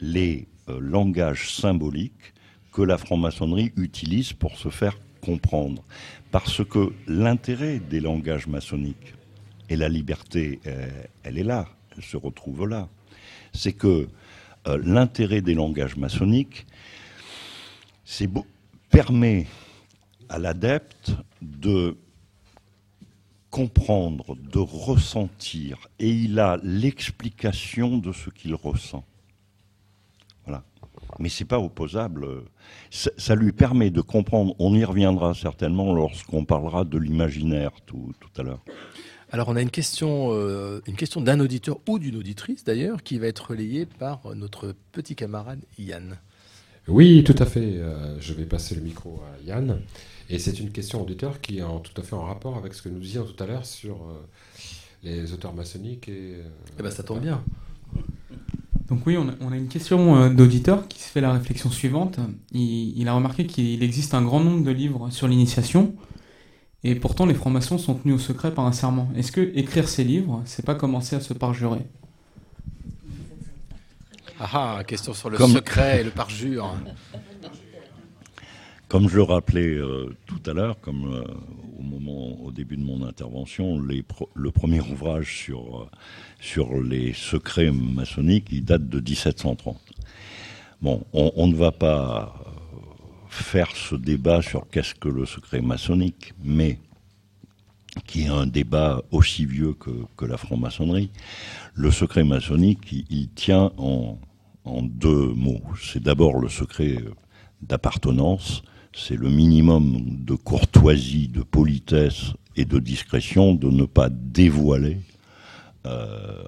les 0.00 0.46
euh, 0.68 0.78
langage 0.80 1.52
symbolique 1.52 2.34
que 2.72 2.82
la 2.82 2.98
franc-maçonnerie 2.98 3.72
utilise 3.76 4.32
pour 4.32 4.56
se 4.56 4.68
faire 4.68 4.96
comprendre. 5.20 5.82
Parce 6.30 6.64
que 6.64 6.92
l'intérêt 7.08 7.80
des 7.80 8.00
langages 8.00 8.46
maçonniques, 8.46 9.14
et 9.68 9.76
la 9.76 9.88
liberté, 9.88 10.60
euh, 10.66 10.88
elle 11.24 11.38
est 11.38 11.44
là, 11.44 11.66
elle 11.96 12.04
se 12.04 12.16
retrouve 12.16 12.68
là, 12.68 12.88
c'est 13.52 13.72
que 13.72 14.08
euh, 14.68 14.80
l'intérêt 14.84 15.40
des 15.40 15.54
langages 15.54 15.96
maçonniques 15.96 16.66
permet 18.90 19.46
à 20.30 20.38
l'adepte 20.38 21.12
de 21.42 21.96
comprendre, 23.50 24.36
de 24.36 24.58
ressentir, 24.58 25.88
et 25.98 26.08
il 26.08 26.38
a 26.38 26.58
l'explication 26.62 27.98
de 27.98 28.12
ce 28.12 28.30
qu'il 28.30 28.54
ressent 28.54 29.04
mais 31.18 31.28
c'est 31.28 31.44
pas 31.44 31.58
opposable. 31.58 32.26
Ça, 32.90 33.34
lui 33.34 33.52
permet 33.52 33.90
de 33.90 34.00
comprendre, 34.00 34.54
on 34.58 34.74
y 34.74 34.84
reviendra 34.84 35.34
certainement 35.34 35.92
lorsqu'on 35.92 36.44
parlera 36.44 36.84
de 36.84 36.98
l'imaginaire 36.98 37.72
tout, 37.86 38.12
à 38.36 38.42
l'heure. 38.42 38.64
Alors 39.32 39.48
on 39.48 39.56
a 39.56 39.62
une 39.62 39.70
question, 39.70 40.30
euh, 40.32 40.80
une 40.86 40.96
question 40.96 41.20
d'un 41.20 41.38
auditeur 41.38 41.78
ou 41.88 42.00
d'une 42.00 42.16
auditrice 42.16 42.64
d'ailleurs, 42.64 43.04
qui 43.04 43.18
va 43.18 43.28
être 43.28 43.50
relayée 43.50 43.86
par 43.86 44.34
notre 44.34 44.74
petit 44.90 45.14
camarade 45.14 45.60
Yann. 45.78 46.18
Oui, 46.88 47.22
tout 47.22 47.36
à 47.38 47.46
fait. 47.46 47.76
Euh, 47.76 48.20
je 48.20 48.32
vais 48.32 48.46
passer 48.46 48.74
le 48.74 48.80
micro 48.80 49.22
à 49.22 49.46
Yann. 49.46 49.80
Et 50.30 50.38
c'est 50.38 50.60
une 50.60 50.70
question 50.70 51.02
auditeur 51.02 51.40
qui 51.40 51.58
est 51.58 51.62
en, 51.62 51.80
tout 51.80 51.98
à 52.00 52.04
fait 52.04 52.14
en 52.14 52.24
rapport 52.24 52.56
avec 52.56 52.72
ce 52.74 52.82
que 52.82 52.88
nous 52.88 53.00
disions 53.00 53.24
tout 53.24 53.42
à 53.42 53.46
l'heure 53.46 53.66
sur 53.66 53.96
euh, 53.96 54.28
les 55.02 55.32
auteurs 55.32 55.52
maçonniques. 55.52 56.08
Et, 56.08 56.36
eh 56.78 56.82
ben 56.82 56.90
ça 56.90 57.02
tombe 57.02 57.20
bien. 57.20 57.42
Donc 58.88 59.06
oui, 59.06 59.16
on 59.16 59.28
a, 59.28 59.56
une 59.56 59.68
question 59.68 60.16
euh, 60.16 60.30
d'auditeur 60.30 60.86
qui 60.86 61.00
se 61.00 61.08
fait 61.08 61.20
la 61.20 61.32
réflexion 61.32 61.70
suivante. 61.70 62.20
Il, 62.52 63.06
a 63.08 63.12
remarqué 63.12 63.46
qu'il 63.46 63.82
existe 63.82 64.14
un 64.14 64.22
grand 64.22 64.40
nombre 64.40 64.64
de 64.64 64.70
livres 64.70 65.10
sur 65.10 65.26
l'initiation, 65.26 65.94
et 66.84 66.94
pourtant 66.94 67.26
les 67.26 67.34
francs-maçons 67.34 67.78
sont 67.78 67.94
tenus 67.94 68.16
au 68.16 68.18
secret 68.18 68.52
par 68.54 68.66
un 68.66 68.72
serment. 68.72 69.08
Est-ce 69.16 69.32
que 69.32 69.52
écrire 69.56 69.88
ces 69.88 70.04
livres, 70.04 70.42
c'est 70.44 70.64
pas 70.64 70.74
commencer 70.74 71.14
à 71.16 71.20
se 71.20 71.34
parjurer? 71.34 71.86
Ah 74.40 74.78
ah, 74.78 74.84
question 74.84 75.12
sur 75.12 75.28
le 75.28 75.38
secret 75.38 76.00
et 76.00 76.04
le 76.04 76.10
parjure. 76.10 76.74
Comme 78.90 79.08
je 79.08 79.18
le 79.18 79.22
rappelais 79.22 79.76
euh, 79.76 80.12
tout 80.26 80.40
à 80.50 80.52
l'heure, 80.52 80.80
comme 80.80 81.14
euh, 81.14 81.22
au 81.78 81.82
moment, 81.84 82.42
au 82.42 82.50
début 82.50 82.76
de 82.76 82.82
mon 82.82 83.06
intervention, 83.06 83.78
le 83.78 84.50
premier 84.50 84.80
ouvrage 84.80 85.32
sur, 85.44 85.82
euh, 85.82 85.86
sur 86.40 86.74
les 86.76 87.12
secrets 87.12 87.70
maçonniques, 87.70 88.48
il 88.50 88.64
date 88.64 88.88
de 88.88 88.98
1730. 88.98 89.78
Bon, 90.82 91.04
on, 91.12 91.46
ne 91.46 91.54
va 91.54 91.70
pas 91.70 92.34
faire 93.28 93.70
ce 93.76 93.94
débat 93.94 94.42
sur 94.42 94.68
qu'est-ce 94.68 94.96
que 94.96 95.08
le 95.08 95.24
secret 95.24 95.60
maçonnique, 95.60 96.34
mais 96.42 96.80
qui 98.08 98.22
est 98.22 98.28
un 98.28 98.48
débat 98.48 99.02
aussi 99.12 99.46
vieux 99.46 99.74
que, 99.74 100.24
la 100.24 100.36
franc-maçonnerie. 100.36 101.10
Le 101.74 101.92
secret 101.92 102.24
maçonnique, 102.24 102.90
il, 103.08 103.28
tient 103.28 103.70
en, 103.78 104.18
en 104.64 104.82
deux 104.82 105.28
mots. 105.28 105.62
C'est 105.80 106.02
d'abord 106.02 106.40
le 106.40 106.48
secret 106.48 106.96
d'appartenance, 107.62 108.64
c'est 108.92 109.16
le 109.16 109.30
minimum 109.30 110.24
de 110.24 110.34
courtoisie, 110.34 111.28
de 111.28 111.42
politesse 111.42 112.32
et 112.56 112.64
de 112.64 112.78
discrétion 112.78 113.54
de 113.54 113.68
ne 113.68 113.84
pas 113.84 114.08
dévoiler 114.10 114.98
euh, 115.86 116.44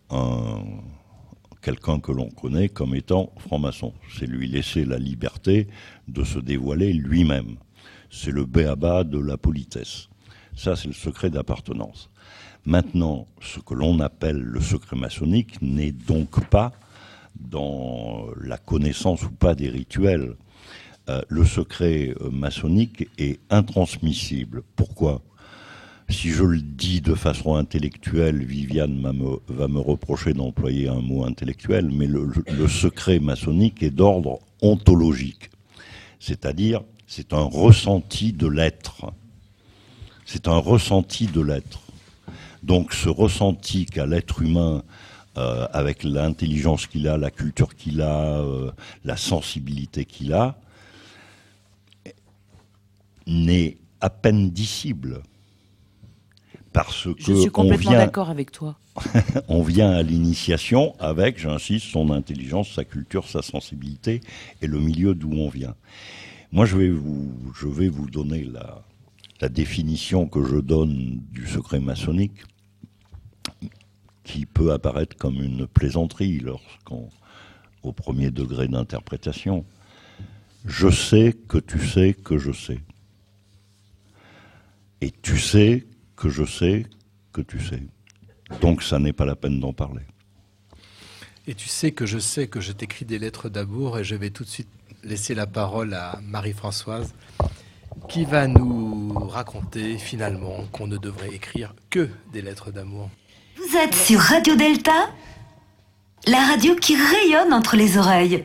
quelqu'un 1.63 2.01
que 2.01 2.13
l'on 2.13 2.29
connaît 2.31 2.69
comme 2.69 2.95
étant 2.95 3.33
franc-maçon. 3.39 3.95
C'est 4.19 4.27
lui 4.27 4.49
laisser 4.49 4.85
la 4.85 4.99
liberté 4.99 5.69
de 6.09 6.25
se 6.25 6.39
dévoiler 6.39 6.93
lui-même. 6.93 7.57
C'est 8.11 8.33
le 8.33 8.45
béaba 8.45 9.05
de 9.05 9.19
la 9.19 9.39
politesse. 9.39 10.09
Ça, 10.55 10.77
c'est 10.77 10.89
le 10.89 10.95
secret 10.95 11.31
d'appartenance. 11.31 12.11
Maintenant, 12.67 13.27
ce 13.41 13.59
que 13.61 13.75
l'on 13.75 14.01
appelle 14.01 14.39
le 14.39 14.61
secret 14.61 14.97
maçonnique 14.97 15.61
n'est 15.63 15.93
donc 15.93 16.45
pas 16.49 16.73
dans 17.41 18.27
la 18.41 18.59
connaissance 18.59 19.23
ou 19.23 19.31
pas 19.31 19.55
des 19.55 19.69
rituels. 19.69 20.37
Euh, 21.09 21.21
le 21.29 21.45
secret 21.45 22.15
euh, 22.21 22.31
maçonnique 22.31 23.09
est 23.19 23.41
intransmissible. 23.51 24.63
Pourquoi? 24.77 25.21
Si 26.09 26.29
je 26.29 26.45
le 26.45 26.61
dis 26.61 27.01
de 27.01 27.15
façon 27.15 27.57
intellectuelle, 27.57 28.45
Viviane 28.45 29.01
va 29.49 29.69
me 29.69 29.79
reprocher 29.79 30.33
d'employer 30.33 30.89
un 30.89 31.01
mot 31.01 31.25
intellectuel, 31.25 31.91
mais 31.91 32.07
le, 32.07 32.29
secret 32.69 33.19
maçonnique 33.19 33.83
est 33.83 33.91
d'ordre 33.91 34.41
ontologique. 34.61 35.51
C'est-à-dire, 36.21 36.83
c'est 37.07 37.33
un 37.33 37.43
ressenti 37.43 38.33
de 38.33 38.47
l'être. 38.47 39.13
C'est 40.27 40.49
un 40.49 40.59
ressenti 40.59 41.27
de 41.27 41.41
l'être. 41.41 41.81
Donc 42.63 42.93
ce 42.93 43.09
ressenti 43.09 43.87
qu'a 43.87 44.05
l'être 44.05 44.43
humain 44.43 44.83
euh, 45.39 45.67
avec 45.73 46.05
l'intelligence 46.05 46.87
qu'il 46.87 47.09
a, 47.09 47.17
la 47.17 47.31
culture 47.31 47.75
qu'il 47.75 48.03
a, 48.03 48.45
la 49.05 49.17
sensibilité 49.17 50.05
qu'il 50.05 50.35
a, 50.35 50.59
n'est 53.27 53.79
à 54.01 54.11
peine 54.11 54.51
dissible. 54.51 55.23
Parce 56.73 57.05
que 57.05 57.23
Je 57.23 57.35
suis 57.35 57.51
complètement 57.51 57.91
vient, 57.91 57.99
d'accord 57.99 58.31
avec 58.31 58.51
toi. 58.51 58.79
on 59.49 59.63
vient 59.63 59.91
à 59.91 60.03
l'initiation 60.03 60.95
avec, 60.99 61.39
j'insiste, 61.39 61.87
son 61.87 62.11
intelligence, 62.11 62.73
sa 62.73 62.85
culture, 62.85 63.29
sa 63.29 63.43
sensibilité 63.43 64.21
et 64.63 64.67
le 64.67 64.79
milieu 64.79 65.15
d'où 65.15 65.33
on 65.33 65.49
vient. 65.49 65.75
Moi, 66.51 66.65
je 66.65 66.77
vais 66.77 66.91
vous, 66.91 67.33
je 67.55 67.67
vais 67.67 67.89
vous 67.89 68.09
donner 68.09 68.45
la, 68.45 68.83
la 69.43 69.49
définition 69.49 70.27
que 70.27 70.45
je 70.45 70.57
donne 70.57 71.21
du 71.31 71.47
secret 71.47 71.81
maçonnique, 71.81 72.45
qui 74.25 74.47
peut 74.47 74.73
apparaître 74.73 75.17
comme 75.17 75.43
une 75.43 75.67
plaisanterie 75.67 76.39
lorsqu'on, 76.39 77.09
au 77.83 77.93
premier 77.93 78.31
degré 78.31 78.69
d'interprétation. 78.69 79.65
Je 80.65 80.89
sais 80.89 81.35
que 81.49 81.59
tu 81.59 81.85
sais 81.85 82.15
que 82.15 82.39
je 82.39 82.53
sais. 82.53 82.79
Et 85.03 85.11
tu 85.11 85.37
sais 85.37 85.85
que 86.15 86.29
je 86.29 86.45
sais 86.45 86.87
que 87.33 87.41
tu 87.41 87.59
sais. 87.59 87.83
Donc 88.61 88.85
ça 88.85 89.01
n'est 89.01 89.13
pas 89.13 89.25
la 89.25 89.35
peine 89.35 89.59
d'en 89.59 89.73
parler. 89.73 90.05
Et 91.49 91.55
tu 91.55 91.67
sais 91.67 91.91
que 91.91 92.07
je 92.07 92.21
sais 92.21 92.47
que 92.47 92.61
je 92.61 92.71
t'écris 92.71 93.05
des 93.05 93.19
lettres 93.19 93.49
d'amour 93.49 93.99
et 93.99 94.05
je 94.05 94.15
vais 94.15 94.31
tout 94.31 94.45
de 94.45 94.49
suite 94.49 94.69
laisser 95.03 95.35
la 95.35 95.49
parole 95.49 95.93
à 95.95 96.21
Marie-Françoise 96.23 97.15
qui 98.09 98.25
va 98.25 98.47
nous 98.47 99.13
raconter 99.29 99.99
finalement 99.99 100.67
qu'on 100.71 100.87
ne 100.87 100.99
devrait 100.99 101.35
écrire 101.35 101.75
que 101.91 102.09
des 102.33 102.41
lettres 102.41 102.71
d'amour. 102.71 103.11
Vous 103.57 103.77
êtes 103.77 103.97
sur 103.97 104.21
Radio 104.21 104.55
Delta, 104.55 105.11
la 106.29 106.47
radio 106.47 106.77
qui 106.77 106.95
rayonne 106.95 107.53
entre 107.53 107.75
les 107.75 107.99
oreilles. 107.99 108.45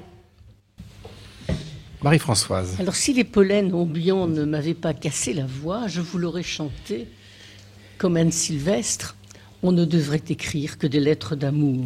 Marie-Françoise. 2.04 2.76
Alors 2.80 2.96
si 2.96 3.14
les 3.14 3.24
pollens 3.24 3.74
ambiants 3.74 4.28
ne 4.28 4.46
m'avaient 4.46 4.76
pas 4.76 4.94
cassé 4.94 5.34
la 5.34 5.46
voix, 5.46 5.88
je 5.88 6.02
vous 6.02 6.20
l'aurais 6.20 6.44
chanté 6.44 7.08
comme 7.98 8.18
Anne 8.18 8.32
Sylvestre. 8.32 9.16
On 9.64 9.72
ne 9.72 9.84
devrait 9.84 10.22
écrire 10.30 10.78
que 10.78 10.86
des 10.86 11.00
lettres 11.00 11.36
d'amour. 11.36 11.86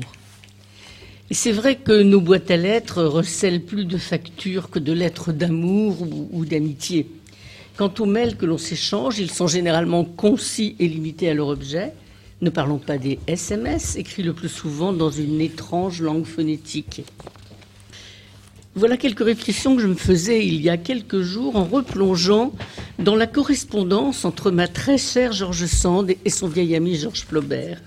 Et 1.30 1.34
c'est 1.34 1.53
vrai 1.53 1.78
que 1.78 2.03
nos 2.03 2.20
boîtes 2.20 2.51
à 2.51 2.57
lettres 2.57 3.03
recèlent 3.03 3.64
plus 3.64 3.86
de 3.86 3.97
factures 3.97 4.70
que 4.70 4.80
de 4.80 4.91
lettres 4.91 5.32
d'amour 5.32 6.01
ou, 6.01 6.30
ou 6.34 6.45
d'amitié. 6.45 7.07
Quant 7.78 7.93
aux 7.99 8.05
mails 8.05 8.36
que 8.36 8.45
l'on 8.45 8.57
s'échange, 8.57 9.18
ils 9.18 9.32
sont 9.32 9.47
généralement 9.47 10.03
concis 10.03 10.76
et 10.80 10.89
limités 10.89 11.30
à 11.30 11.34
leur 11.34 11.47
objet. 11.47 11.93
Ne 12.41 12.49
parlons 12.49 12.80
pas 12.80 12.97
des 12.97 13.18
SMS, 13.28 13.95
écrits 13.95 14.24
le 14.24 14.34
plus 14.34 14.49
souvent 14.49 14.91
dans 14.91 15.09
une 15.09 15.39
étrange 15.39 16.01
langue 16.01 16.26
phonétique. 16.26 17.03
Voilà 18.74 18.95
quelques 18.95 19.26
réflexions 19.26 19.76
que 19.76 19.82
je 19.82 19.88
me 19.88 19.95
faisais 19.95 20.45
il 20.45 20.61
y 20.61 20.69
a 20.69 20.78
quelques 20.78 21.19
jours 21.19 21.57
en 21.57 21.65
replongeant 21.65 22.53
dans 22.99 23.17
la 23.17 23.28
correspondance 23.28 24.24
entre 24.24 24.49
ma 24.49 24.69
très 24.69 24.97
chère 24.97 25.34
Georges 25.34 25.65
Sand 25.65 26.15
et 26.24 26.30
son 26.30 26.47
vieil 26.47 26.74
ami 26.78 26.95
Georges 26.95 27.26
Flaubert. 27.26 27.82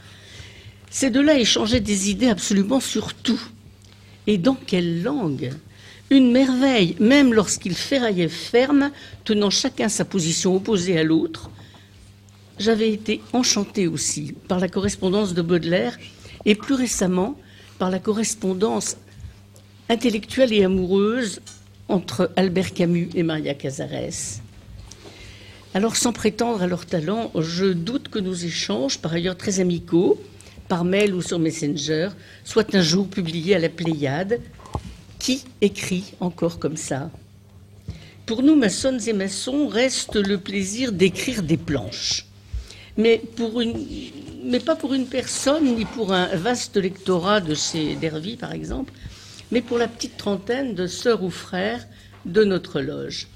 Ces 0.90 1.08
deux-là 1.08 1.38
échangeaient 1.38 1.80
des 1.80 2.10
idées 2.10 2.28
absolument 2.28 2.80
sur 2.80 3.14
tout. 3.14 3.40
Et 4.26 4.36
dans 4.36 4.56
quelle 4.56 5.02
langue? 5.02 5.52
Une 6.10 6.30
merveille, 6.30 6.96
même 7.00 7.32
lorsqu'ils 7.32 7.74
ferraillaient 7.74 8.28
ferme, 8.28 8.90
tenant 9.24 9.48
chacun 9.48 9.88
sa 9.88 10.04
position 10.04 10.54
opposée 10.54 10.98
à 10.98 11.02
l'autre. 11.02 11.48
J'avais 12.58 12.92
été 12.92 13.22
enchantée 13.32 13.88
aussi 13.88 14.34
par 14.48 14.60
la 14.60 14.68
correspondance 14.68 15.32
de 15.32 15.40
Baudelaire 15.40 15.96
et 16.44 16.54
plus 16.54 16.74
récemment 16.74 17.38
par 17.78 17.90
la 17.90 17.98
correspondance 17.98 18.98
intellectuelle 19.88 20.52
et 20.52 20.64
amoureuse 20.64 21.40
entre 21.88 22.30
Albert 22.36 22.72
Camus 22.72 23.10
et 23.14 23.22
Maria 23.22 23.54
Cazares. 23.54 24.40
Alors, 25.74 25.96
sans 25.96 26.12
prétendre 26.12 26.62
à 26.62 26.66
leur 26.66 26.86
talent, 26.86 27.32
je 27.38 27.66
doute 27.66 28.08
que 28.08 28.18
nos 28.18 28.34
échanges, 28.34 28.98
par 28.98 29.12
ailleurs 29.12 29.36
très 29.36 29.60
amicaux, 29.60 30.20
par 30.68 30.84
mail 30.84 31.14
ou 31.14 31.20
sur 31.20 31.38
Messenger, 31.38 32.10
soient 32.44 32.74
un 32.74 32.80
jour 32.80 33.08
publiés 33.08 33.56
à 33.56 33.58
la 33.58 33.68
Pléiade. 33.68 34.40
Qui 35.18 35.44
écrit 35.60 36.14
encore 36.20 36.58
comme 36.58 36.76
ça? 36.76 37.10
Pour 38.24 38.42
nous, 38.42 38.56
maçonnes 38.56 39.00
et 39.06 39.12
maçons, 39.12 39.68
reste 39.68 40.16
le 40.16 40.38
plaisir 40.38 40.92
d'écrire 40.92 41.42
des 41.42 41.56
planches. 41.56 42.26
Mais, 42.96 43.20
mais 44.44 44.60
pas 44.60 44.76
pour 44.76 44.94
une 44.94 45.06
personne, 45.06 45.76
ni 45.76 45.84
pour 45.84 46.12
un 46.12 46.34
vaste 46.36 46.76
lectorat 46.76 47.40
de 47.40 47.54
chez 47.54 47.96
Dervy, 47.96 48.36
par 48.36 48.52
exemple, 48.52 48.92
mais 49.54 49.62
pour 49.62 49.78
la 49.78 49.86
petite 49.86 50.16
trentaine 50.16 50.74
de 50.74 50.88
sœurs 50.88 51.22
ou 51.22 51.30
frères 51.30 51.86
de 52.26 52.42
notre 52.42 52.80
loge. 52.80 53.28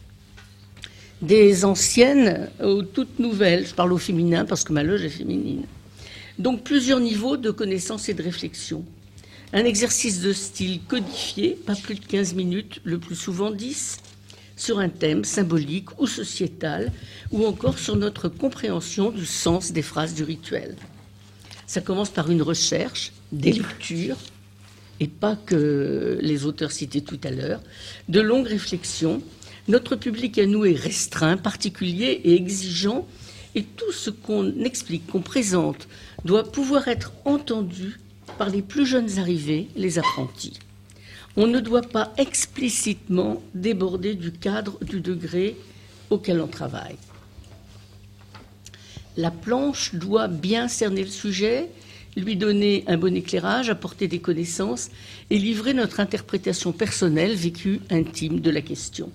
Des 1.23 1.65
anciennes 1.65 2.51
aux 2.61 2.83
toutes 2.83 3.21
nouvelles, 3.21 3.69
je 3.69 3.73
parle 3.73 3.93
au 3.93 3.99
féminin 3.99 4.45
parce 4.45 4.65
que 4.65 4.73
ma 4.73 4.83
loge 4.83 5.05
est 5.05 5.11
féminine. 5.11 5.63
Donc 6.41 6.65
plusieurs 6.65 6.99
niveaux 6.99 7.37
de 7.37 7.53
connaissance 7.53 8.09
et 8.09 8.15
de 8.15 8.23
réflexion. 8.25 8.85
Un 9.53 9.65
exercice 9.65 10.21
de 10.21 10.33
style 10.33 10.81
codifié, 10.89 11.51
pas 11.51 11.77
plus 11.77 11.95
de 11.95 12.05
15 12.05 12.35
minutes, 12.35 12.81
le 12.83 12.99
plus 12.99 13.15
souvent 13.15 13.53
10, 13.53 13.99
sur 14.57 14.81
un 14.81 14.89
thème 14.89 15.23
symbolique 15.23 16.01
ou 16.01 16.09
sociétal, 16.09 16.91
ou 17.31 17.47
encore 17.47 17.79
sur 17.79 17.95
notre 17.95 18.29
compréhension 18.29 19.13
du 19.13 19.25
sens 19.25 19.71
des 19.71 19.83
phrases 19.83 20.15
du 20.15 20.25
rituel. 20.25 20.75
Ça 21.69 21.81
commence 21.81 22.11
par 22.11 22.29
une 22.29 22.43
recherche, 22.43 23.13
des 23.31 23.53
lectures, 23.53 24.17
et 25.01 25.09
pas 25.09 25.37
que 25.37 26.19
les 26.21 26.45
auteurs 26.45 26.73
cités 26.73 27.03
tout 27.03 27.21
à 27.25 27.31
l'heure, 27.31 27.61
de 28.09 28.21
longues 28.21 28.47
réflexions. 28.47 29.23
Notre 29.69 29.97
public 29.97 30.39
à 30.39 30.47
nous 30.47 30.65
est 30.65 30.75
restreint, 30.75 31.37
particulier 31.37 32.21
et 32.25 32.35
exigeant, 32.35 33.07
et 33.55 33.63
tout 33.63 33.93
ce 33.93 34.11
qu'on 34.11 34.65
explique, 34.65 35.07
qu'on 35.07 35.21
présente, 35.21 35.89
doit 36.25 36.51
pouvoir 36.51 36.89
être 36.89 37.13
entendu 37.25 37.99
par 38.39 38.51
les 38.51 38.63
plus 38.63 38.87
jeunes 38.87 39.19
arrivés, 39.19 39.69
les 39.77 39.99
apprentis. 39.99 40.59
On 41.37 41.47
ne 41.47 41.61
doit 41.61 41.83
pas 41.83 42.13
explicitement 42.17 43.43
déborder 43.55 44.15
du 44.15 44.33
cadre 44.33 44.79
du 44.85 45.01
degré 45.01 45.57
auquel 46.11 46.41
on 46.41 46.49
travaille. 46.49 46.97
La 49.17 49.31
planche 49.31 49.95
doit 49.95 50.29
bien 50.29 50.69
cerner 50.69 51.03
le 51.03 51.11
sujet, 51.11 51.69
lui 52.19 52.37
donner 52.37 52.85
un 52.87 52.97
bon 52.97 53.15
éclairage, 53.17 53.71
apporter 53.71 54.09
des 54.09 54.19
connaissances 54.19 54.91
et 55.31 55.39
livrer 55.39 55.75
notre 55.75 56.01
interprétation 56.01 56.73
personnelle, 56.73 57.35
vécue, 57.35 57.81
intime 57.91 58.41
de 58.41 58.51
la 58.51 58.61
question. 58.61 59.11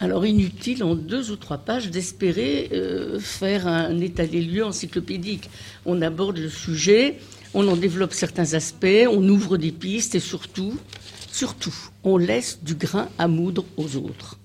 Alors 0.00 0.24
inutile 0.24 0.84
en 0.84 0.94
deux 0.94 1.32
ou 1.32 1.36
trois 1.36 1.58
pages 1.58 1.90
d'espérer 1.90 2.68
euh, 2.72 3.18
faire 3.18 3.66
un 3.66 3.98
état 3.98 4.26
des 4.26 4.40
lieux 4.42 4.64
encyclopédique. 4.64 5.50
On 5.86 6.02
aborde 6.02 6.38
le 6.38 6.48
sujet, 6.48 7.18
on 7.52 7.66
en 7.66 7.76
développe 7.76 8.12
certains 8.12 8.54
aspects, 8.54 9.06
on 9.10 9.28
ouvre 9.28 9.56
des 9.56 9.72
pistes 9.72 10.14
et 10.14 10.20
surtout, 10.20 10.78
surtout, 11.32 11.74
on 12.04 12.16
laisse 12.16 12.60
du 12.62 12.76
grain 12.76 13.08
à 13.18 13.26
moudre 13.26 13.64
aux 13.76 13.96
autres. 13.96 14.38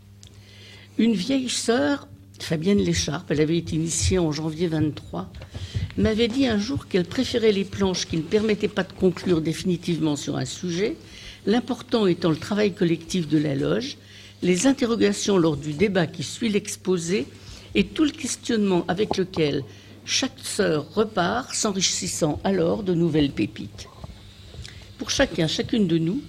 Une 0.98 1.14
vieille 1.14 1.50
sœur, 1.50 2.08
Fabienne 2.40 2.80
Lécharpe, 2.80 3.32
elle 3.32 3.42
avait 3.42 3.58
été 3.58 3.76
initiée 3.76 4.20
en 4.20 4.32
janvier 4.32 4.68
23, 4.68 5.32
m'avait 5.98 6.28
dit 6.28 6.48
un 6.48 6.58
jour 6.58 6.88
qu'elle 6.88 7.06
préférait 7.06 7.52
les 7.52 7.64
planches 7.64 8.06
qui 8.06 8.18
ne 8.18 8.22
permettaient 8.22 8.68
pas 8.68 8.84
de 8.84 8.94
conclure 8.94 9.42
définitivement 9.42 10.16
sur 10.16 10.38
un 10.38 10.46
sujet, 10.46 10.98
l'important 11.46 12.08
étant 12.08 12.30
le 12.30 12.38
travail 12.38 12.74
collectif 12.74 13.28
de 13.28 13.38
la 13.38 13.56
loge, 13.56 13.98
les 14.42 14.68
interrogations 14.68 15.38
lors 15.38 15.56
du 15.56 15.74
débat 15.74 16.08
qui 16.08 16.24
suit 16.24 16.50
l'exposé 16.50 17.28
et 17.76 17.86
tout 17.86 18.04
le 18.04 18.12
questionnement 18.12 18.84
avec 18.88 19.18
lequel 19.18 19.64
chaque 20.06 20.40
sœur 20.42 20.94
repart, 20.94 21.54
s'enrichissant 21.54 22.40
alors 22.44 22.84
de 22.84 22.94
nouvelles 22.94 23.32
pépites. 23.32 23.88
Pour 24.98 25.10
chacun, 25.10 25.48
chacune 25.48 25.88
de 25.88 25.98
nous, 25.98 26.22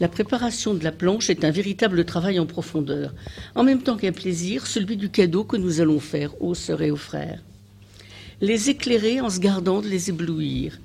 la 0.00 0.08
préparation 0.08 0.74
de 0.74 0.84
la 0.84 0.92
planche 0.92 1.30
est 1.30 1.44
un 1.44 1.50
véritable 1.50 2.04
travail 2.04 2.38
en 2.38 2.46
profondeur, 2.46 3.14
en 3.54 3.64
même 3.64 3.82
temps 3.82 3.96
qu'un 3.96 4.12
plaisir, 4.12 4.66
celui 4.66 4.96
du 4.96 5.08
cadeau 5.08 5.44
que 5.44 5.56
nous 5.56 5.80
allons 5.80 6.00
faire 6.00 6.40
aux 6.42 6.54
sœurs 6.54 6.82
et 6.82 6.90
aux 6.90 6.96
frères. 6.96 7.40
Les 8.42 8.68
éclairer 8.68 9.20
en 9.20 9.30
se 9.30 9.40
gardant 9.40 9.80
de 9.80 9.88
les 9.88 10.10
éblouir. 10.10 10.78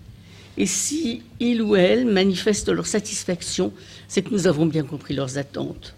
Et 0.58 0.66
si 0.66 1.24
ils 1.40 1.62
ou 1.62 1.76
elles 1.76 2.06
manifestent 2.06 2.70
leur 2.70 2.88
satisfaction, 2.88 3.74
c'est 4.08 4.22
que 4.22 4.32
nous 4.32 4.48
avons 4.48 4.66
bien 4.66 4.84
compris 4.84 5.14
leurs 5.14 5.38
attentes. 5.38 5.94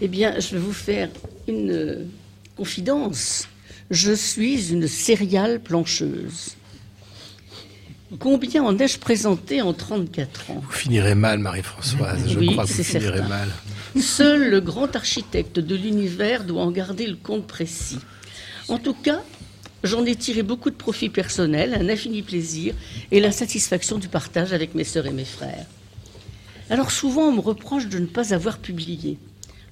Eh 0.00 0.08
bien, 0.08 0.38
je 0.40 0.54
vais 0.54 0.60
vous 0.60 0.72
faire 0.72 1.10
une 1.46 2.06
confidence. 2.56 3.48
Je 3.90 4.12
suis 4.12 4.70
une 4.72 4.88
céréale 4.88 5.60
plancheuse. 5.60 6.56
Combien 8.18 8.64
en 8.64 8.76
ai-je 8.78 8.98
présenté 8.98 9.62
en 9.62 9.72
34 9.72 10.50
ans? 10.50 10.62
Vous 10.64 10.72
finirez 10.72 11.14
mal, 11.14 11.38
Marie-Françoise. 11.38 12.24
Je 12.28 12.38
Oui, 12.38 12.48
crois 12.52 12.64
que 12.64 12.72
vous 12.72 12.82
finirez 12.82 13.16
certain. 13.18 13.28
mal. 13.28 13.48
Seul 14.00 14.50
le 14.50 14.60
grand 14.60 14.94
architecte 14.96 15.58
de 15.60 15.76
l'univers 15.76 16.44
doit 16.44 16.62
en 16.62 16.70
garder 16.70 17.06
le 17.06 17.16
compte 17.16 17.46
précis. 17.46 17.98
En 18.68 18.78
tout 18.78 18.94
cas, 18.94 19.22
J'en 19.82 20.04
ai 20.04 20.14
tiré 20.14 20.42
beaucoup 20.42 20.68
de 20.68 20.74
profit 20.74 21.08
personnel, 21.08 21.72
un 21.72 21.88
infini 21.88 22.20
plaisir 22.20 22.74
et 23.10 23.18
la 23.18 23.32
satisfaction 23.32 23.96
du 23.96 24.08
partage 24.08 24.52
avec 24.52 24.74
mes 24.74 24.84
sœurs 24.84 25.06
et 25.06 25.10
mes 25.10 25.24
frères. 25.24 25.64
Alors 26.68 26.90
souvent, 26.90 27.28
on 27.28 27.32
me 27.32 27.40
reproche 27.40 27.86
de 27.88 27.98
ne 27.98 28.04
pas 28.04 28.34
avoir 28.34 28.58
publié. 28.58 29.16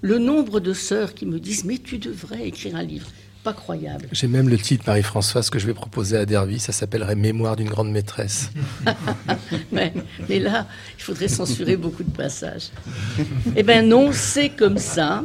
Le 0.00 0.18
nombre 0.18 0.60
de 0.60 0.72
sœurs 0.72 1.12
qui 1.12 1.26
me 1.26 1.38
disent 1.38 1.64
Mais 1.66 1.76
tu 1.76 1.98
devrais 1.98 2.48
écrire 2.48 2.76
un 2.76 2.82
livre. 2.84 3.08
Pas 3.44 3.52
croyable. 3.52 4.08
J'ai 4.12 4.26
même 4.26 4.48
le 4.48 4.58
titre, 4.58 4.84
Marie-Françoise, 4.86 5.48
que 5.48 5.58
je 5.58 5.66
vais 5.66 5.74
proposer 5.74 6.16
à 6.16 6.26
Derby. 6.26 6.58
Ça 6.58 6.72
s'appellerait 6.72 7.14
Mémoire 7.14 7.56
d'une 7.56 7.68
grande 7.68 7.90
maîtresse. 7.90 8.50
mais, 9.72 9.92
mais, 10.28 10.38
là, 10.38 10.66
il 10.98 11.02
faudrait 11.02 11.28
censurer 11.28 11.76
beaucoup 11.76 12.02
de 12.02 12.10
passages. 12.10 12.70
Eh 13.56 13.62
bien 13.62 13.82
non, 13.82 14.10
c'est 14.12 14.50
comme 14.50 14.78
ça. 14.78 15.22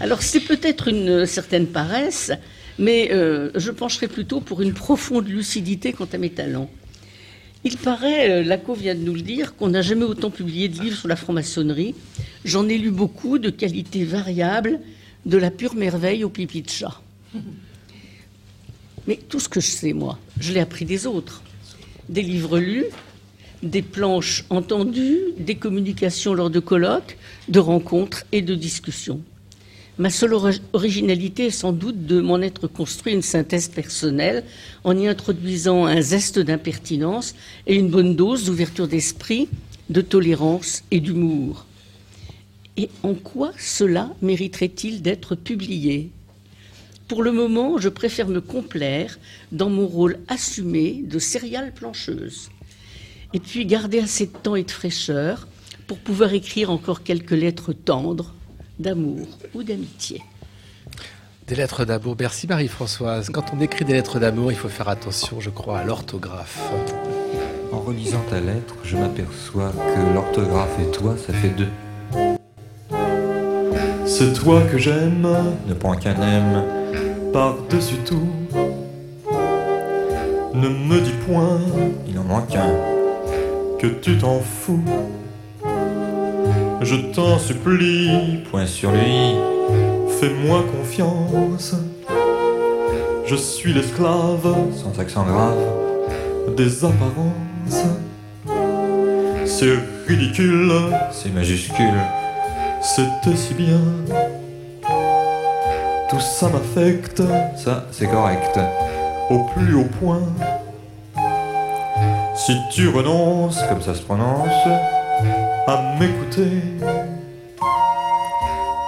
Alors 0.00 0.22
c'est 0.22 0.40
peut-être 0.40 0.88
une 0.88 1.24
certaine 1.24 1.66
paresse, 1.66 2.32
mais 2.78 3.10
euh, 3.12 3.50
je 3.54 3.70
pencherai 3.70 4.08
plutôt 4.08 4.40
pour 4.40 4.60
une 4.60 4.74
profonde 4.74 5.28
lucidité 5.28 5.92
quant 5.92 6.08
à 6.12 6.18
mes 6.18 6.30
talents. 6.30 6.68
Il 7.66 7.78
paraît, 7.78 8.30
euh, 8.30 8.42
Laco 8.44 8.74
vient 8.74 8.94
de 8.94 9.00
nous 9.00 9.14
le 9.14 9.22
dire, 9.22 9.56
qu'on 9.56 9.68
n'a 9.68 9.80
jamais 9.80 10.04
autant 10.04 10.30
publié 10.30 10.68
de 10.68 10.78
livres 10.80 10.98
sur 10.98 11.08
la 11.08 11.16
franc-maçonnerie. 11.16 11.94
J'en 12.44 12.68
ai 12.68 12.76
lu 12.76 12.90
beaucoup, 12.90 13.38
de 13.38 13.48
qualité 13.48 14.04
variable, 14.04 14.80
de 15.24 15.38
la 15.38 15.50
pure 15.50 15.74
merveille 15.74 16.24
au 16.24 16.28
pipi 16.28 16.60
de 16.60 16.68
chat. 16.68 17.00
Mais 19.06 19.18
tout 19.28 19.40
ce 19.40 19.48
que 19.48 19.60
je 19.60 19.66
sais, 19.66 19.92
moi, 19.92 20.18
je 20.40 20.52
l'ai 20.52 20.60
appris 20.60 20.84
des 20.84 21.06
autres. 21.06 21.42
Des 22.08 22.22
livres 22.22 22.58
lus, 22.58 22.86
des 23.62 23.82
planches 23.82 24.44
entendues, 24.50 25.20
des 25.38 25.56
communications 25.56 26.34
lors 26.34 26.50
de 26.50 26.60
colloques, 26.60 27.18
de 27.48 27.58
rencontres 27.58 28.24
et 28.32 28.42
de 28.42 28.54
discussions. 28.54 29.20
Ma 29.96 30.10
seule 30.10 30.34
originalité 30.72 31.46
est 31.46 31.50
sans 31.50 31.72
doute 31.72 32.04
de 32.04 32.20
m'en 32.20 32.40
être 32.40 32.66
construit 32.66 33.14
une 33.14 33.22
synthèse 33.22 33.68
personnelle 33.68 34.42
en 34.82 34.96
y 34.98 35.06
introduisant 35.06 35.86
un 35.86 36.00
zeste 36.00 36.40
d'impertinence 36.40 37.34
et 37.68 37.76
une 37.76 37.90
bonne 37.90 38.16
dose 38.16 38.46
d'ouverture 38.46 38.88
d'esprit, 38.88 39.48
de 39.90 40.00
tolérance 40.00 40.82
et 40.90 40.98
d'humour. 40.98 41.64
Et 42.76 42.88
en 43.04 43.14
quoi 43.14 43.52
cela 43.56 44.10
mériterait-il 44.20 45.00
d'être 45.00 45.36
publié? 45.36 46.10
Pour 47.08 47.22
le 47.22 47.32
moment, 47.32 47.78
je 47.78 47.90
préfère 47.90 48.28
me 48.28 48.40
complaire 48.40 49.18
dans 49.52 49.68
mon 49.68 49.86
rôle 49.86 50.18
assumé 50.28 51.02
de 51.04 51.18
céréale 51.18 51.72
plancheuse. 51.72 52.50
Et 53.34 53.40
puis 53.40 53.66
garder 53.66 53.98
assez 53.98 54.26
de 54.26 54.32
temps 54.32 54.56
et 54.56 54.62
de 54.62 54.70
fraîcheur 54.70 55.46
pour 55.86 55.98
pouvoir 55.98 56.32
écrire 56.32 56.70
encore 56.70 57.02
quelques 57.02 57.32
lettres 57.32 57.74
tendres 57.74 58.32
d'amour 58.78 59.26
ou 59.54 59.62
d'amitié. 59.62 60.22
Des 61.46 61.56
lettres 61.56 61.84
d'amour. 61.84 62.16
Merci 62.18 62.46
Marie-Françoise. 62.46 63.28
Quand 63.28 63.52
on 63.52 63.60
écrit 63.60 63.84
des 63.84 63.92
lettres 63.92 64.18
d'amour, 64.18 64.50
il 64.50 64.56
faut 64.56 64.70
faire 64.70 64.88
attention, 64.88 65.40
je 65.40 65.50
crois, 65.50 65.80
à 65.80 65.84
l'orthographe. 65.84 66.58
En 67.70 67.80
relisant 67.80 68.22
ta 68.30 68.40
lettre, 68.40 68.76
je 68.82 68.96
m'aperçois 68.96 69.72
que 69.72 70.14
l'orthographe 70.14 70.78
et 70.80 70.90
toi, 70.90 71.16
ça 71.18 71.34
fait 71.34 71.50
deux. 71.50 71.68
C'est 74.06 74.32
toi 74.32 74.62
que 74.72 74.78
j'aime, 74.78 75.28
ne 75.66 75.74
prends 75.74 75.96
qu'un 75.96 76.20
aime, 76.22 76.83
par-dessus 77.34 77.96
tout. 78.06 78.28
Ne 80.54 80.68
me 80.68 81.00
dis 81.00 81.14
point, 81.26 81.58
il 82.06 82.16
en 82.16 82.22
manque 82.22 82.54
un, 82.54 82.72
que 83.80 83.88
tu 83.88 84.16
t'en 84.18 84.38
fous. 84.38 84.84
Je 86.80 86.94
t'en 87.12 87.40
supplie, 87.40 88.38
point 88.48 88.66
sur 88.66 88.92
lui, 88.92 89.34
fais-moi 90.20 90.62
confiance. 90.78 91.74
Je 93.26 93.34
suis 93.34 93.72
l'esclave, 93.72 94.54
sans 94.72 94.96
accent 95.00 95.24
grave, 95.24 96.54
des 96.56 96.84
apparences. 96.84 97.84
C'est 99.44 99.74
ridicule, 100.06 100.72
c'est 101.10 101.34
majuscule, 101.34 101.98
c'était 102.80 103.36
si 103.36 103.54
bien. 103.54 103.80
Tout 106.08 106.20
ça 106.20 106.48
m'affecte, 106.48 107.22
ça 107.56 107.84
c'est 107.90 108.06
correct, 108.06 108.58
au 109.30 109.44
plus 109.54 109.74
haut 109.74 109.88
point. 110.00 110.22
Si 112.36 112.56
tu 112.72 112.88
renonces, 112.88 113.62
comme 113.68 113.80
ça 113.80 113.94
se 113.94 114.02
prononce, 114.02 114.48
à 115.66 115.96
m'écouter. 115.98 116.62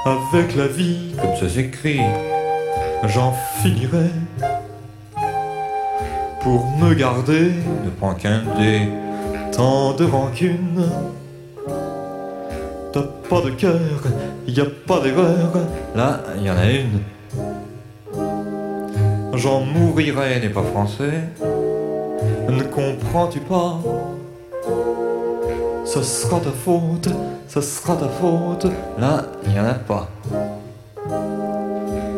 Avec 0.04 0.54
la 0.54 0.66
vie, 0.66 1.14
comme 1.20 1.34
ça 1.36 1.48
s'écrit, 1.48 2.02
j'en 3.04 3.32
finirai. 3.62 4.10
Pour 6.42 6.66
me 6.78 6.94
garder, 6.94 7.52
ne 7.84 7.90
prends 7.90 8.14
qu'un 8.14 8.42
dé, 8.58 8.82
tant 9.52 9.94
de 9.94 10.04
rancune. 10.04 10.88
T'as 12.96 13.02
pas 13.28 13.42
de 13.42 13.50
cœur, 13.50 14.00
y 14.48 14.58
a 14.58 14.64
pas 14.86 15.00
d'erreur. 15.00 15.52
Là, 15.94 16.20
y 16.40 16.48
en 16.48 16.56
a 16.56 16.64
une. 16.64 17.02
J'en 19.34 19.60
mourirai, 19.60 20.40
n'est 20.40 20.48
pas 20.48 20.62
français. 20.62 21.24
Ne 22.48 22.62
comprends-tu 22.62 23.40
pas? 23.40 23.80
Ce 25.84 26.02
sera 26.02 26.40
ta 26.40 26.48
faute, 26.52 27.10
ce 27.48 27.60
sera 27.60 27.96
ta 27.96 28.08
faute. 28.08 28.66
Là, 28.98 29.26
n'y 29.46 29.60
en 29.60 29.66
a 29.66 29.74
pas. 29.74 30.08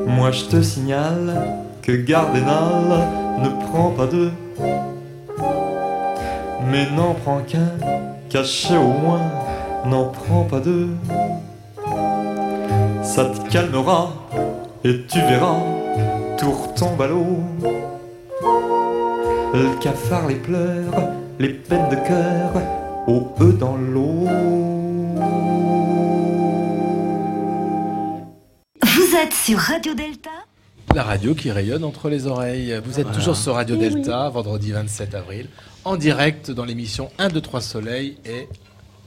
Moi, 0.07 0.31
je 0.31 0.45
te 0.45 0.63
signale 0.63 1.57
que 1.83 1.91
Gardénal 1.91 3.09
ne 3.43 3.49
prend 3.67 3.91
pas 3.91 4.07
deux, 4.07 4.31
mais 6.71 6.89
n'en 6.93 7.15
prend 7.15 7.41
qu'un, 7.41 7.73
caché 8.31 8.77
au 8.77 8.93
moins, 8.93 9.23
n'en 9.87 10.07
prend 10.07 10.45
pas 10.45 10.61
deux. 10.61 10.91
Ça 13.03 13.25
te 13.27 13.51
calmera 13.51 14.13
et 14.85 15.05
tu 15.07 15.19
verras, 15.19 15.61
tout 16.39 16.53
retombe 16.53 17.01
à 17.03 17.07
l'eau. 17.07 17.39
Le 19.55 19.81
cafard, 19.81 20.29
les 20.29 20.37
pleurs, 20.37 20.95
les 21.39 21.49
peines 21.49 21.89
de 21.89 21.97
cœur, 21.97 22.53
au 23.07 23.33
E 23.41 23.53
dans 23.53 23.77
l'eau. 23.77 24.27
Vous 28.85 29.17
êtes 29.17 29.33
sur 29.33 29.59
Radio 29.59 29.95
Delta? 29.95 30.31
La 30.95 31.03
radio 31.03 31.35
qui 31.35 31.51
rayonne 31.51 31.85
entre 31.85 32.09
les 32.09 32.27
oreilles. 32.27 32.81
Vous 32.85 33.01
êtes 33.01 33.11
toujours 33.13 33.37
sur 33.37 33.55
Radio 33.55 33.77
Eh 33.81 33.89
Delta, 33.91 34.29
vendredi 34.29 34.73
27 34.73 35.15
avril, 35.15 35.49
en 35.85 35.97
direct 35.97 36.51
dans 36.51 36.65
l'émission 36.65 37.11
1, 37.19 37.29
2, 37.29 37.41
3 37.41 37.61
Soleil 37.61 38.19
et 38.25 38.49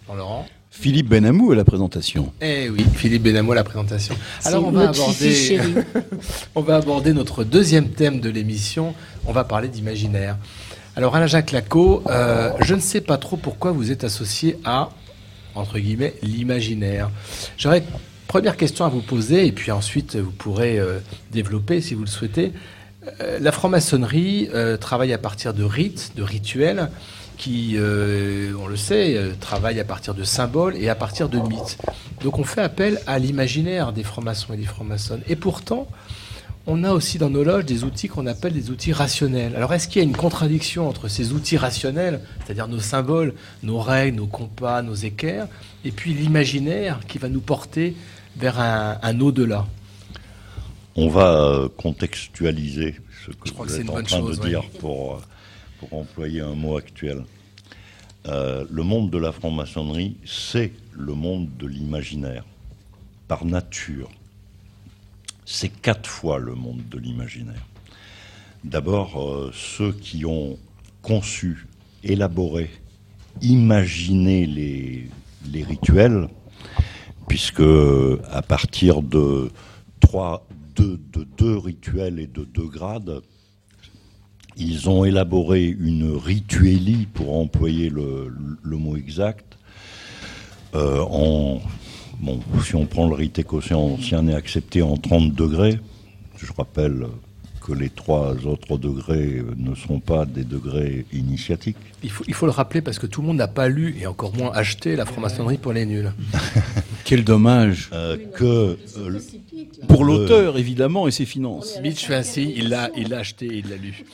Jean-Laurent. 0.07 0.45
Philippe 0.71 1.09
Benamou 1.09 1.51
à 1.51 1.55
la 1.55 1.65
présentation. 1.65 2.31
Eh 2.41 2.69
oui, 2.69 2.85
Philippe 2.95 3.23
Benamo 3.23 3.51
à 3.51 3.55
la 3.55 3.63
présentation. 3.65 4.15
Alors 4.45 4.65
on 4.65 4.71
va 4.71 4.89
aborder, 4.89 5.59
on 6.55 6.61
va 6.61 6.77
aborder 6.77 7.13
notre 7.13 7.43
deuxième 7.43 7.89
thème 7.89 8.21
de 8.21 8.29
l'émission. 8.29 8.95
On 9.25 9.33
va 9.33 9.43
parler 9.43 9.67
d'imaginaire. 9.67 10.37
Alors 10.95 11.15
Alain 11.15 11.27
Jacques 11.27 11.51
Laco, 11.51 12.03
euh, 12.07 12.51
je 12.61 12.73
ne 12.73 12.79
sais 12.79 13.01
pas 13.01 13.17
trop 13.17 13.35
pourquoi 13.35 13.73
vous 13.73 13.91
êtes 13.91 14.05
associé 14.05 14.57
à 14.63 14.89
entre 15.55 15.77
guillemets 15.77 16.13
l'imaginaire. 16.23 17.11
J'aurais 17.57 17.79
une 17.79 17.85
première 18.27 18.55
question 18.55 18.85
à 18.85 18.89
vous 18.89 19.01
poser 19.01 19.45
et 19.45 19.51
puis 19.51 19.71
ensuite 19.71 20.15
vous 20.15 20.31
pourrez 20.31 20.79
euh, 20.79 20.99
développer 21.31 21.81
si 21.81 21.95
vous 21.95 22.01
le 22.01 22.07
souhaitez. 22.07 22.53
Euh, 23.19 23.39
la 23.39 23.51
franc-maçonnerie 23.51 24.49
euh, 24.53 24.77
travaille 24.77 25.11
à 25.11 25.17
partir 25.17 25.53
de 25.53 25.63
rites, 25.63 26.11
de 26.15 26.23
rituels 26.23 26.89
qui, 27.41 27.73
euh, 27.75 28.53
on 28.61 28.67
le 28.67 28.77
sait, 28.77 29.17
euh, 29.17 29.31
travaillent 29.39 29.79
à 29.79 29.83
partir 29.83 30.13
de 30.13 30.23
symboles 30.23 30.75
et 30.75 30.89
à 30.89 30.95
partir 30.95 31.27
de 31.27 31.39
mythes. 31.39 31.79
Donc 32.21 32.37
on 32.37 32.43
fait 32.43 32.61
appel 32.61 33.01
à 33.07 33.17
l'imaginaire 33.17 33.93
des 33.93 34.03
francs-maçons 34.03 34.53
et 34.53 34.57
des 34.57 34.65
francs-maçonnes. 34.65 35.23
Et 35.27 35.35
pourtant, 35.35 35.87
on 36.67 36.83
a 36.83 36.91
aussi 36.91 37.17
dans 37.17 37.31
nos 37.31 37.43
loges 37.43 37.65
des 37.65 37.83
outils 37.83 38.09
qu'on 38.09 38.27
appelle 38.27 38.53
des 38.53 38.69
outils 38.69 38.93
rationnels. 38.93 39.55
Alors 39.55 39.73
est-ce 39.73 39.87
qu'il 39.87 40.03
y 40.03 40.05
a 40.05 40.07
une 40.07 40.15
contradiction 40.15 40.87
entre 40.87 41.07
ces 41.07 41.33
outils 41.33 41.57
rationnels, 41.57 42.21
c'est-à-dire 42.45 42.67
nos 42.67 42.79
symboles, 42.79 43.33
nos 43.63 43.79
règles, 43.79 44.17
nos 44.17 44.27
compas, 44.27 44.83
nos 44.83 44.93
équerres, 44.93 45.47
et 45.83 45.91
puis 45.91 46.13
l'imaginaire 46.13 46.99
qui 47.07 47.17
va 47.17 47.27
nous 47.27 47.41
porter 47.41 47.95
vers 48.37 48.59
un, 48.59 48.99
un 49.01 49.19
au-delà? 49.19 49.65
On 50.95 51.09
va 51.09 51.33
euh, 51.33 51.69
contextualiser 51.75 52.97
ce 53.25 53.31
que 53.31 53.49
Je 53.49 53.53
vous 53.53 53.79
êtes 53.79 53.89
en 53.89 54.03
train 54.03 54.19
chose, 54.19 54.37
de 54.37 54.43
ouais. 54.43 54.49
dire 54.49 54.63
pour, 54.79 55.21
pour 55.81 55.97
employer 55.97 56.41
un 56.41 56.53
mot 56.53 56.77
actuel. 56.77 57.23
Euh, 58.27 58.65
le 58.69 58.83
monde 58.83 59.09
de 59.09 59.17
la 59.17 59.31
franc-maçonnerie, 59.31 60.15
c'est 60.25 60.71
le 60.93 61.13
monde 61.15 61.49
de 61.57 61.65
l'imaginaire, 61.65 62.45
par 63.27 63.45
nature. 63.45 64.11
C'est 65.43 65.69
quatre 65.69 66.07
fois 66.07 66.37
le 66.37 66.53
monde 66.53 66.87
de 66.89 66.99
l'imaginaire. 66.99 67.65
D'abord, 68.63 69.19
euh, 69.19 69.51
ceux 69.55 69.91
qui 69.91 70.23
ont 70.23 70.59
conçu, 71.01 71.65
élaboré, 72.03 72.69
imaginé 73.41 74.45
les, 74.45 75.09
rituels, 75.63 76.27
puisque 77.27 77.63
à 78.29 78.43
partir 78.43 79.01
de 79.01 79.49
trois, 79.99 80.45
de 80.75 80.99
deux 81.37 81.57
rituels 81.57 82.19
et 82.19 82.27
de 82.27 82.43
deux 82.43 82.67
grades, 82.67 83.23
Ils 84.63 84.89
ont 84.89 85.05
élaboré 85.05 85.65
une 85.65 86.15
rituélie, 86.15 87.07
pour 87.11 87.35
employer 87.35 87.89
le, 87.89 88.31
le 88.61 88.77
mot 88.77 88.95
exact, 88.95 89.57
euh, 90.75 90.99
en, 91.01 91.59
bon, 92.19 92.39
si 92.63 92.75
on 92.75 92.85
prend 92.85 93.07
le 93.07 93.15
rite 93.15 93.39
écossais 93.39 93.73
ancien, 93.73 94.27
est 94.27 94.35
accepté 94.35 94.83
en 94.83 94.97
30 94.97 95.33
degrés. 95.33 95.79
Je 96.37 96.53
rappelle 96.55 97.07
que 97.65 97.73
les 97.73 97.89
trois 97.89 98.35
autres 98.45 98.77
degrés 98.77 99.43
ne 99.57 99.73
sont 99.73 99.99
pas 99.99 100.25
des 100.25 100.43
degrés 100.43 101.05
initiatiques. 101.11 101.77
Il 102.03 102.11
faut, 102.11 102.23
il 102.27 102.35
faut 102.35 102.45
le 102.45 102.51
rappeler 102.51 102.81
parce 102.81 102.99
que 102.99 103.07
tout 103.07 103.21
le 103.21 103.27
monde 103.27 103.37
n'a 103.37 103.47
pas 103.47 103.67
lu 103.67 103.95
et 103.99 104.05
encore 104.05 104.35
moins 104.35 104.51
acheté 104.51 104.95
la 104.95 105.05
franc-maçonnerie 105.05 105.57
pour 105.57 105.73
les 105.73 105.87
nuls. 105.87 106.11
Quel 107.05 107.23
dommage. 107.23 107.89
Euh, 107.93 108.17
que 108.33 108.77
euh, 108.97 109.19
Pour 109.87 110.03
l'auteur, 110.05 110.57
évidemment, 110.57 111.07
et 111.07 111.11
ses 111.11 111.25
finances. 111.25 111.79
Mitch 111.81 112.05
fait 112.05 112.23
il 112.37 112.69
l'a 112.69 112.89
il 112.95 113.09
l'a 113.09 113.19
acheté, 113.19 113.47
il 113.47 113.69
l'a 113.69 113.77
lu. 113.77 114.05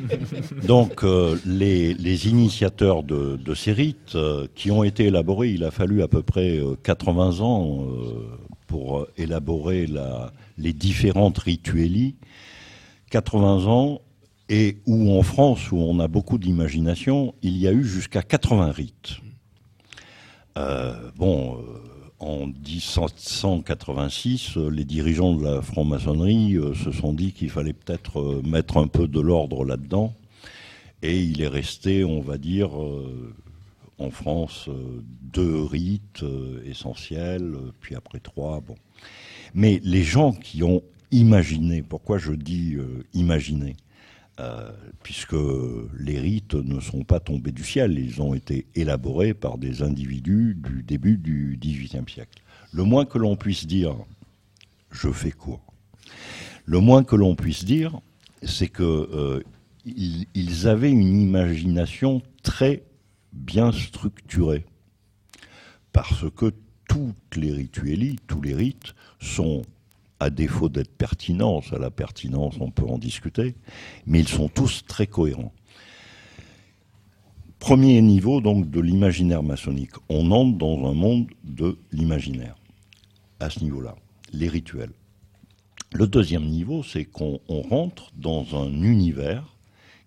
Donc, 0.66 1.04
euh, 1.04 1.38
les, 1.46 1.94
les 1.94 2.28
initiateurs 2.28 3.02
de, 3.02 3.36
de 3.36 3.54
ces 3.54 3.72
rites 3.72 4.14
euh, 4.14 4.46
qui 4.54 4.70
ont 4.70 4.84
été 4.84 5.06
élaborés, 5.06 5.50
il 5.50 5.64
a 5.64 5.70
fallu 5.70 6.02
à 6.02 6.08
peu 6.08 6.22
près 6.22 6.58
euh, 6.58 6.76
80 6.82 7.40
ans 7.40 7.86
euh, 7.86 8.38
pour 8.66 9.06
élaborer 9.16 9.86
la, 9.86 10.32
les 10.58 10.72
différentes 10.72 11.38
rituélies. 11.38 12.14
80 13.10 13.66
ans, 13.66 14.00
et 14.48 14.78
où 14.86 15.16
en 15.16 15.22
France, 15.22 15.72
où 15.72 15.76
on 15.78 15.98
a 16.00 16.08
beaucoup 16.08 16.38
d'imagination, 16.38 17.34
il 17.42 17.56
y 17.56 17.66
a 17.66 17.72
eu 17.72 17.84
jusqu'à 17.84 18.22
80 18.22 18.72
rites. 18.72 19.16
Euh, 20.56 21.10
bon, 21.16 21.58
euh, 21.58 21.80
en 22.20 22.46
1786, 22.46 24.56
euh, 24.56 24.70
les 24.70 24.84
dirigeants 24.84 25.34
de 25.34 25.44
la 25.44 25.62
franc-maçonnerie 25.62 26.56
euh, 26.56 26.74
se 26.74 26.92
sont 26.92 27.12
dit 27.12 27.32
qu'il 27.32 27.50
fallait 27.50 27.72
peut-être 27.72 28.20
euh, 28.20 28.40
mettre 28.44 28.76
un 28.76 28.86
peu 28.86 29.08
de 29.08 29.20
l'ordre 29.20 29.64
là-dedans. 29.64 30.14
Et 31.02 31.22
il 31.22 31.42
est 31.42 31.48
resté, 31.48 32.04
on 32.04 32.20
va 32.22 32.38
dire, 32.38 32.70
en 33.98 34.10
France, 34.10 34.70
deux 35.20 35.62
rites 35.62 36.24
essentiels, 36.64 37.52
puis 37.82 37.94
après 37.94 38.20
trois. 38.20 38.60
Bon. 38.60 38.74
Mais 39.52 39.82
les 39.84 40.02
gens 40.02 40.32
qui 40.32 40.62
ont 40.62 40.82
imaginé, 41.10 41.82
pourquoi 41.82 42.16
je 42.16 42.32
dis 42.32 42.78
imaginer 43.12 43.76
euh, 44.40 44.72
puisque 45.02 45.36
les 45.96 46.18
rites 46.18 46.54
ne 46.54 46.80
sont 46.80 47.04
pas 47.04 47.20
tombés 47.20 47.52
du 47.52 47.62
ciel, 47.62 47.98
ils 47.98 48.20
ont 48.20 48.34
été 48.34 48.66
élaborés 48.74 49.32
par 49.32 49.58
des 49.58 49.82
individus 49.82 50.56
du 50.56 50.82
début 50.82 51.18
du 51.18 51.56
XVIIIe 51.60 52.08
siècle. 52.08 52.42
Le 52.72 52.82
moins 52.82 53.04
que 53.04 53.18
l'on 53.18 53.36
puisse 53.36 53.66
dire, 53.66 53.94
je 54.90 55.10
fais 55.12 55.30
court, 55.30 55.72
le 56.64 56.80
moins 56.80 57.04
que 57.04 57.14
l'on 57.14 57.36
puisse 57.36 57.64
dire, 57.64 58.00
c'est 58.42 58.68
que 58.68 58.82
euh, 58.82 59.40
ils, 59.84 60.66
avaient 60.66 60.90
une 60.90 61.20
imagination 61.20 62.22
très 62.42 62.82
bien 63.32 63.70
structurée, 63.70 64.64
parce 65.92 66.24
que 66.34 66.52
toutes 66.88 67.36
les 67.36 67.52
rituélies, 67.52 68.18
tous 68.26 68.40
les 68.40 68.54
rites 68.54 68.94
sont 69.20 69.62
à 70.20 70.30
défaut 70.30 70.68
d'être 70.68 70.96
pertinents, 70.96 71.60
à 71.72 71.78
la 71.78 71.90
pertinence 71.90 72.54
on 72.60 72.70
peut 72.70 72.86
en 72.86 72.98
discuter, 72.98 73.54
mais 74.06 74.20
ils 74.20 74.28
sont 74.28 74.48
tous 74.48 74.84
très 74.86 75.06
cohérents. 75.06 75.52
Premier 77.58 78.02
niveau 78.02 78.40
donc 78.42 78.70
de 78.70 78.80
l'imaginaire 78.80 79.42
maçonnique. 79.42 79.92
On 80.10 80.30
entre 80.32 80.58
dans 80.58 80.86
un 80.86 80.92
monde 80.92 81.28
de 81.44 81.78
l'imaginaire. 81.92 82.56
À 83.40 83.48
ce 83.48 83.60
niveau-là, 83.60 83.96
les 84.34 84.48
rituels. 84.48 84.92
Le 85.94 86.06
deuxième 86.06 86.44
niveau, 86.44 86.82
c'est 86.82 87.04
qu'on 87.04 87.40
on 87.48 87.62
rentre 87.62 88.12
dans 88.16 88.44
un 88.54 88.82
univers 88.82 89.56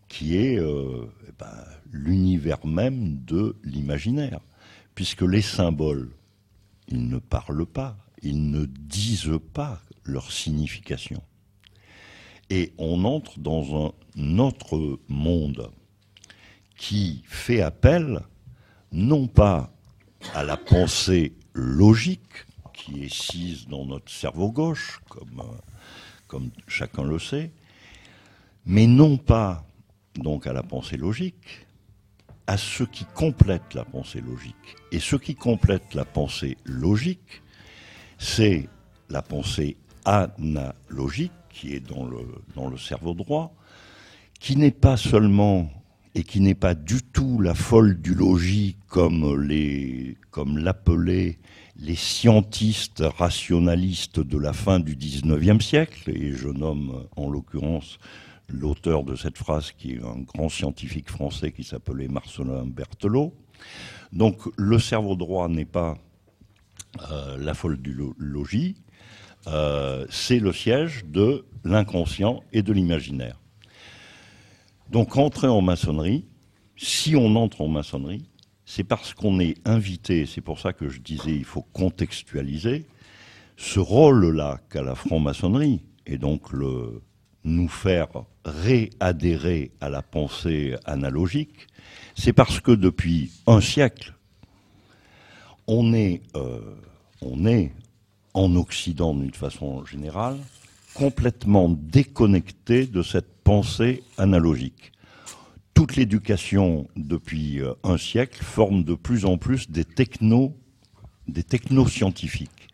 qui 0.08 0.38
est 0.38 0.60
euh, 0.60 1.06
eh 1.28 1.32
ben, 1.40 1.64
l'univers 1.92 2.66
même 2.66 3.20
de 3.26 3.56
l'imaginaire, 3.64 4.40
puisque 4.96 5.24
les 5.24 5.42
symboles, 5.42 6.12
ils 6.90 7.08
ne 7.08 7.18
parlent 7.18 7.66
pas, 7.66 7.98
ils 8.22 8.52
ne 8.52 8.66
disent 8.66 9.40
pas 9.54 9.82
leur 10.08 10.32
signification. 10.32 11.22
Et 12.50 12.74
on 12.78 13.04
entre 13.04 13.40
dans 13.40 13.94
un 14.18 14.40
autre 14.40 15.00
monde 15.08 15.72
qui 16.78 17.24
fait 17.26 17.62
appel 17.62 18.22
non 18.92 19.28
pas 19.28 19.74
à 20.34 20.44
la 20.44 20.58
pensée 20.58 21.34
logique 21.54 22.46
qui 22.74 23.04
est 23.04 23.14
sise 23.14 23.68
dans 23.68 23.86
notre 23.86 24.12
cerveau 24.12 24.52
gauche, 24.52 25.02
comme, 25.10 25.44
comme 26.28 26.52
chacun 26.68 27.04
le 27.04 27.20
sait, 27.20 27.52
mais 28.66 28.88
non 28.88 29.18
pas 29.18 29.66
donc 30.16 30.48
à 30.48 30.54
la 30.54 30.64
pensée 30.64 30.98
logique, 30.98 31.66
à 32.46 32.56
ce 32.58 32.84
qui 32.84 33.06
complète 33.06 33.74
la 33.74 33.84
pensée 33.84 34.22
logique. 34.22 34.76
Et 34.92 35.00
ce 35.00 35.16
qui 35.16 35.36
complète 35.36 35.94
la 35.94 36.06
pensée 36.06 36.58
logique, 36.64 37.42
c'est 38.18 38.70
la 39.10 39.22
pensée 39.22 39.76
analogique 40.08 41.32
qui 41.50 41.74
est 41.74 41.80
dans 41.80 42.06
le, 42.06 42.20
dans 42.56 42.70
le 42.70 42.78
cerveau 42.78 43.14
droit, 43.14 43.54
qui 44.40 44.56
n'est 44.56 44.72
pas 44.72 44.98
seulement 44.98 45.70
et 46.16 46.24
qui 46.24 46.40
n'est 46.40 46.56
pas 46.56 46.74
du 46.74 47.02
tout 47.04 47.42
la 47.42 47.54
folle 47.54 48.02
du 48.02 48.16
logis 48.16 48.78
comme 48.88 49.42
les 49.42 50.18
comme 50.32 50.58
l'appelaient 50.58 51.38
les 51.80 51.96
scientistes 51.96 53.04
rationalistes 53.18 54.20
de 54.20 54.38
la 54.38 54.54
fin 54.54 54.80
du 54.80 54.96
XIXe 54.96 55.64
siècle, 55.64 56.10
et 56.10 56.32
je 56.32 56.48
nomme 56.48 57.06
en 57.16 57.30
l'occurrence 57.30 58.00
l'auteur 58.50 59.04
de 59.04 59.16
cette 59.16 59.38
phrase 59.38 59.72
qui 59.74 59.94
est 59.94 60.02
un 60.02 60.22
grand 60.22 60.50
scientifique 60.50 61.10
français 61.10 61.52
qui 61.52 61.64
s'appelait 61.64 62.08
Marcelin 62.08 62.66
Berthelot. 62.66 63.34
Donc 64.12 64.42
le 64.56 64.80
cerveau 64.80 65.16
droit 65.16 65.50
n'est 65.50 65.66
pas 65.66 65.98
euh, 67.12 67.38
la 67.38 67.54
folle 67.54 67.78
du 67.78 67.94
lo- 67.94 68.16
logis, 68.18 68.76
euh, 69.48 70.06
c'est 70.10 70.40
le 70.40 70.52
siège 70.52 71.06
de 71.06 71.46
l'inconscient 71.64 72.44
et 72.54 72.62
de 72.62 72.74
l'imaginaire. 72.74 73.40
Donc 74.90 75.18
entrer 75.18 75.48
en 75.48 75.62
maçonnerie, 75.62 76.26
si 76.76 77.16
on 77.16 77.36
entre 77.36 77.62
en 77.62 77.68
maçonnerie, 77.68 78.30
c'est 78.66 78.84
parce 78.84 79.14
qu'on 79.14 79.40
est 79.40 79.56
invité, 79.66 80.26
c'est 80.26 80.42
pour 80.42 80.60
ça 80.60 80.74
que 80.74 80.90
je 80.90 81.00
disais 81.00 81.34
il 81.34 81.46
faut 81.46 81.66
contextualiser, 81.74 82.86
ce 83.56 83.80
rôle-là 83.80 84.60
qu'a 84.70 84.84
la 84.84 84.94
franc-maçonnerie, 84.94 85.82
et 86.06 86.18
donc 86.18 86.52
le, 86.52 87.02
nous 87.44 87.70
faire 87.70 88.08
réadhérer 88.46 89.72
à 89.82 89.90
la 89.90 90.02
pensée 90.02 90.76
analogique, 90.86 91.68
c'est 92.16 92.34
parce 92.34 92.60
que 92.60 92.72
depuis 92.72 93.32
un 93.48 93.62
siècle, 93.62 94.14
on 95.68 95.94
est, 95.94 96.22
euh, 96.36 96.76
on 97.22 97.46
est 97.46 97.72
en 98.34 98.56
Occident 98.56 99.14
d'une 99.14 99.34
façon 99.34 99.86
générale 99.86 100.38
complètement 100.98 101.70
déconnecté 101.70 102.88
de 102.88 103.04
cette 103.04 103.32
pensée 103.44 104.04
analogique. 104.18 104.92
Toute 105.76 105.96
l'éducation 105.96 106.88
depuis 106.96 107.62
euh, 107.62 107.74
un 107.84 107.98
siècle 107.98 108.44
forme 108.44 108.84
de 108.84 108.96
plus 108.96 109.26
en 109.26 109.38
plus 109.38 109.70
des 109.70 109.86
technos, 109.86 110.56
des 111.28 111.44
technoscientifiques 111.44 112.68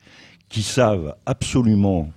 qui 0.47 0.63
savent 0.63 1.15
absolument 1.25 2.11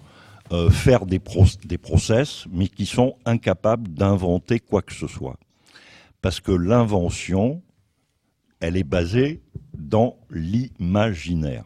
euh, 0.53 0.71
faire 0.71 1.07
des, 1.07 1.21
des 1.65 1.79
process, 1.79 2.45
mais 2.53 2.69
qui 2.69 2.87
sont 2.87 3.17
incapables 3.25 3.89
d'inventer 3.89 4.61
quoi 4.61 4.83
que 4.83 4.95
ce 4.95 5.09
soit. 5.09 5.39
Parce 6.23 6.39
que 6.39 6.53
l'invention, 6.53 7.63
elle 8.61 8.77
est 8.77 8.85
basée 8.85 9.43
dans 9.75 10.17
l'imaginaire. 10.31 11.65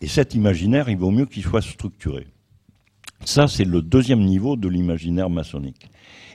Et 0.00 0.08
cet 0.08 0.34
imaginaire, 0.34 0.88
il 0.88 0.96
vaut 0.96 1.10
mieux 1.10 1.26
qu'il 1.26 1.42
soit 1.42 1.62
structuré. 1.62 2.26
Ça, 3.24 3.48
c'est 3.48 3.64
le 3.64 3.82
deuxième 3.82 4.24
niveau 4.24 4.56
de 4.56 4.68
l'imaginaire 4.68 5.28
maçonnique. 5.28 5.90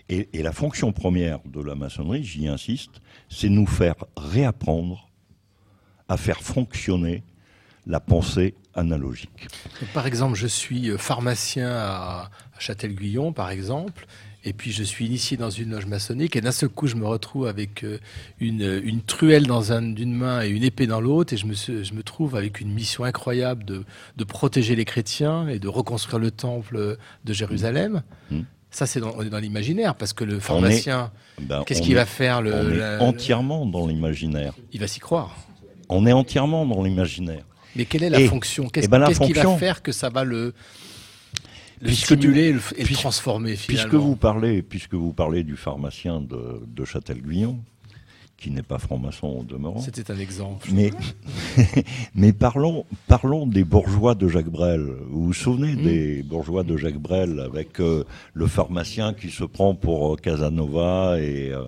Et, 0.07 0.29
et 0.33 0.43
la 0.43 0.51
fonction 0.51 0.91
première 0.91 1.39
de 1.45 1.61
la 1.61 1.73
maçonnerie, 1.73 2.23
j'y 2.23 2.47
insiste, 2.47 3.01
c'est 3.27 3.49
nous 3.49 3.65
faire 3.65 3.95
réapprendre 4.15 5.09
à 6.07 6.17
faire 6.17 6.41
fonctionner 6.41 7.23
la 7.87 7.99
pensée 7.99 8.53
analogique. 8.75 9.47
Par 9.93 10.05
exemple, 10.05 10.35
je 10.35 10.47
suis 10.47 10.95
pharmacien 10.97 11.71
à 11.71 12.29
Châtel-Guyon, 12.59 13.33
par 13.33 13.49
exemple, 13.49 14.05
et 14.45 14.53
puis 14.53 14.71
je 14.71 14.83
suis 14.83 15.05
initié 15.05 15.35
dans 15.37 15.49
une 15.49 15.71
loge 15.71 15.87
maçonnique, 15.87 16.35
et 16.35 16.41
d'un 16.41 16.51
seul 16.51 16.69
coup, 16.69 16.87
je 16.87 16.95
me 16.95 17.05
retrouve 17.05 17.47
avec 17.47 17.83
euh, 17.83 17.97
une, 18.39 18.81
une 18.83 19.01
truelle 19.01 19.47
dans 19.47 19.71
un- 19.73 19.81
d'une 19.81 20.13
main 20.13 20.43
et 20.43 20.49
une 20.49 20.63
épée 20.63 20.87
dans 20.87 21.01
l'autre, 21.01 21.33
et 21.33 21.37
je 21.37 21.45
me, 21.47 21.53
je 21.55 21.93
me 21.93 22.03
trouve 22.03 22.35
avec 22.35 22.61
une 22.61 22.71
mission 22.71 23.03
incroyable 23.03 23.65
de, 23.65 23.83
de 24.17 24.23
protéger 24.23 24.75
les 24.75 24.85
chrétiens 24.85 25.47
et 25.47 25.59
de 25.59 25.67
reconstruire 25.67 26.19
le 26.19 26.31
temple 26.31 26.97
de 27.25 27.33
Jérusalem. 27.33 28.03
Mm. 28.31 28.41
Ça, 28.71 28.85
c'est 28.85 28.99
dans, 28.99 29.13
on 29.17 29.21
est 29.23 29.29
dans 29.29 29.39
l'imaginaire, 29.39 29.95
parce 29.95 30.13
que 30.13 30.23
le 30.25 30.39
pharmacien, 30.39 31.11
ben, 31.41 31.63
qu'est-ce 31.65 31.81
qu'il 31.81 31.93
est- 31.93 31.95
va 31.95 32.05
faire 32.05 32.41
le, 32.41 32.53
On 32.53 32.69
est 32.71 32.75
la- 32.77 33.01
entièrement 33.01 33.65
dans 33.65 33.87
l'imaginaire. 33.87 34.53
Il 34.73 34.79
va 34.79 34.87
s'y 34.87 34.99
croire. 34.99 35.35
On 35.89 36.05
est 36.05 36.11
entièrement 36.13 36.65
dans 36.65 36.83
l'imaginaire. 36.83 37.43
Mais 37.77 37.85
quelle 37.85 38.03
est 38.03 38.09
la 38.09 38.19
Et- 38.21 38.27
fonction? 38.27 38.67
Qu'est-ce 38.69 38.85
eh 38.85 38.89
ben, 38.89 39.05
qu'il 39.13 39.33
va 39.35 39.57
faire 39.57 39.81
que 39.81 39.91
ça 39.91 40.09
va 40.09 40.23
le... 40.23 40.53
le 41.81 41.91
stimuler 41.91 42.55
et 42.77 42.83
le, 42.83 42.93
transformer 42.93 43.55
finalement. 43.55 43.89
Puisque 43.89 44.01
vous 44.01 44.15
parlez, 44.15 44.61
puisque 44.61 44.93
vous 44.93 45.13
parlez 45.13 45.43
du 45.43 45.55
pharmacien 45.55 46.21
de, 46.21 46.61
de 46.67 46.85
Châtel-Guyon, 46.85 47.59
qui 48.37 48.51
n'est 48.51 48.63
pas 48.63 48.79
franc-maçon 48.79 49.27
au 49.27 49.43
demeurant. 49.43 49.79
C'était 49.79 50.11
un 50.11 50.19
exemple. 50.19 50.67
Mais, 50.71 50.91
mais 52.15 52.33
parlons, 52.33 52.85
parlons 53.07 53.47
des 53.47 53.63
bourgeois 53.63 54.13
de 54.13 54.27
Jacques 54.27 54.49
Brel. 54.49 54.85
Vous 55.09 55.25
vous 55.27 55.33
souvenez 55.33 55.73
Hmm. 55.75 55.83
des 55.83 56.23
bourgeois 56.23 56.63
de 56.63 56.75
Jacques 56.77 56.97
Brel 56.99 57.39
avec 57.39 57.79
euh, 57.79 58.03
le 58.33 58.47
pharmacien 58.47 59.13
qui 59.13 59.29
se 59.29 59.43
prend 59.43 59.73
pour 59.73 60.13
euh, 60.13 60.15
Casanova 60.17 61.17
et 61.19 61.51
euh, 61.51 61.63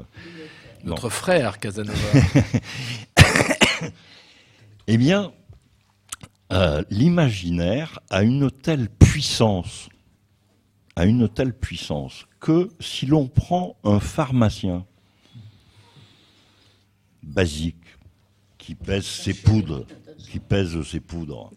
Notre 0.84 1.04
non. 1.04 1.10
frère 1.10 1.60
Casanova. 1.60 1.98
Eh 4.90 4.98
bien, 4.98 5.34
l'imaginaire 6.90 8.00
a 8.10 8.24
une 8.24 8.50
telle 8.50 8.88
puissance, 8.88 9.90
a 10.98 11.06
une 11.06 11.30
telle 11.30 11.54
puissance 11.54 12.26
que 12.40 12.70
si 12.80 13.06
l'on 13.06 13.28
prend 13.28 13.78
un 13.84 14.00
pharmacien 14.00 14.84
basique 17.22 17.76
qui 18.58 18.74
pèse 18.74 19.06
ses 19.06 19.36
poudres, 19.36 19.86
qui 20.18 20.40
pèse 20.40 20.82
ses 20.82 21.00
poudres 21.00 21.52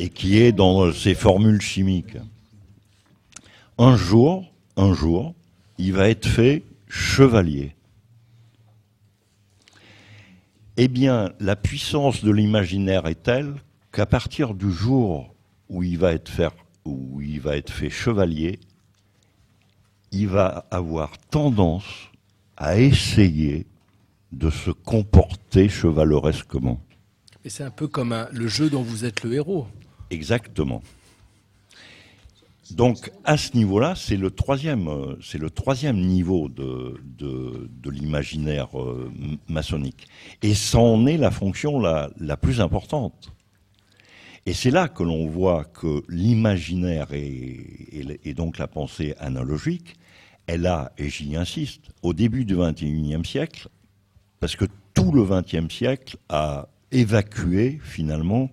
et 0.00 0.08
qui 0.08 0.36
est 0.38 0.50
dans 0.50 0.92
ses 0.92 1.14
formules 1.14 1.60
chimiques, 1.60 2.16
un 3.78 3.96
jour, 3.96 4.52
un 4.76 4.94
jour, 4.94 5.36
il 5.78 5.92
va 5.92 6.08
être 6.08 6.26
fait 6.26 6.64
chevalier. 6.88 7.76
Eh 10.76 10.88
bien, 10.88 11.32
la 11.38 11.54
puissance 11.54 12.24
de 12.24 12.32
l'imaginaire 12.32 13.06
est 13.06 13.22
telle 13.22 13.54
qu'à 13.92 14.06
partir 14.06 14.54
du 14.54 14.72
jour 14.72 15.32
où 15.68 15.84
il 15.84 15.98
va 15.98 16.14
être 16.14 16.28
fait, 16.28 16.50
où 16.88 17.20
il 17.20 17.40
va 17.40 17.56
être 17.56 17.72
fait 17.72 17.90
chevalier, 17.90 18.58
il 20.12 20.28
va 20.28 20.66
avoir 20.70 21.18
tendance 21.18 21.84
à 22.56 22.78
essayer 22.78 23.66
de 24.32 24.50
se 24.50 24.70
comporter 24.70 25.68
chevaleresquement. 25.68 26.80
Et 27.44 27.50
c'est 27.50 27.64
un 27.64 27.70
peu 27.70 27.86
comme 27.88 28.12
un- 28.12 28.28
le 28.32 28.48
jeu 28.48 28.68
dont 28.70 28.82
vous 28.82 29.04
êtes 29.04 29.22
le 29.22 29.34
héros. 29.34 29.66
Exactement. 30.10 30.82
Donc 32.72 33.10
à 33.24 33.38
ce 33.38 33.56
niveau-là, 33.56 33.94
c'est 33.96 34.16
le 34.16 34.30
troisième, 34.30 34.88
euh, 34.88 35.16
c'est 35.22 35.38
le 35.38 35.48
troisième 35.48 35.98
niveau 35.98 36.48
de, 36.50 37.00
de, 37.18 37.70
de 37.82 37.90
l'imaginaire 37.90 38.78
euh, 38.78 39.10
maçonnique. 39.48 40.06
Et 40.42 40.54
c'en 40.54 41.06
est 41.06 41.16
la 41.16 41.30
fonction 41.30 41.80
la, 41.80 42.10
la 42.18 42.36
plus 42.36 42.60
importante. 42.60 43.32
Et 44.48 44.54
c'est 44.54 44.70
là 44.70 44.88
que 44.88 45.02
l'on 45.02 45.26
voit 45.26 45.64
que 45.64 46.02
l'imaginaire 46.08 47.08
et, 47.12 48.32
donc 48.34 48.56
la 48.56 48.66
pensée 48.66 49.14
analogique, 49.20 49.96
elle 50.46 50.66
a, 50.66 50.90
et 50.96 51.10
j'y 51.10 51.36
insiste, 51.36 51.90
au 52.00 52.14
début 52.14 52.46
du 52.46 52.56
XXIe 52.56 53.22
siècle, 53.26 53.68
parce 54.40 54.56
que 54.56 54.64
tout 54.94 55.12
le 55.12 55.26
XXe 55.26 55.70
siècle 55.70 56.16
a 56.30 56.66
évacué 56.90 57.78
finalement 57.82 58.48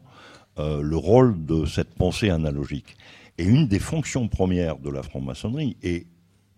euh, 0.60 0.82
le 0.82 0.98
rôle 0.98 1.46
de 1.46 1.66
cette 1.66 1.96
pensée 1.96 2.30
analogique. 2.30 2.98
Et 3.38 3.46
une 3.46 3.70
des 3.70 3.80
fonctions 3.80 4.28
premières 4.28 4.80
de 4.80 4.90
la 4.90 5.02
franc-maçonnerie 5.02 5.78
et 5.82 6.08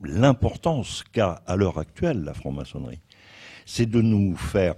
l'importance 0.03 1.03
qu'a 1.11 1.43
à 1.45 1.55
l'heure 1.55 1.77
actuelle 1.77 2.23
la 2.23 2.33
franc-maçonnerie, 2.33 3.01
c'est 3.67 3.85
de 3.85 4.01
nous 4.01 4.35
faire 4.35 4.73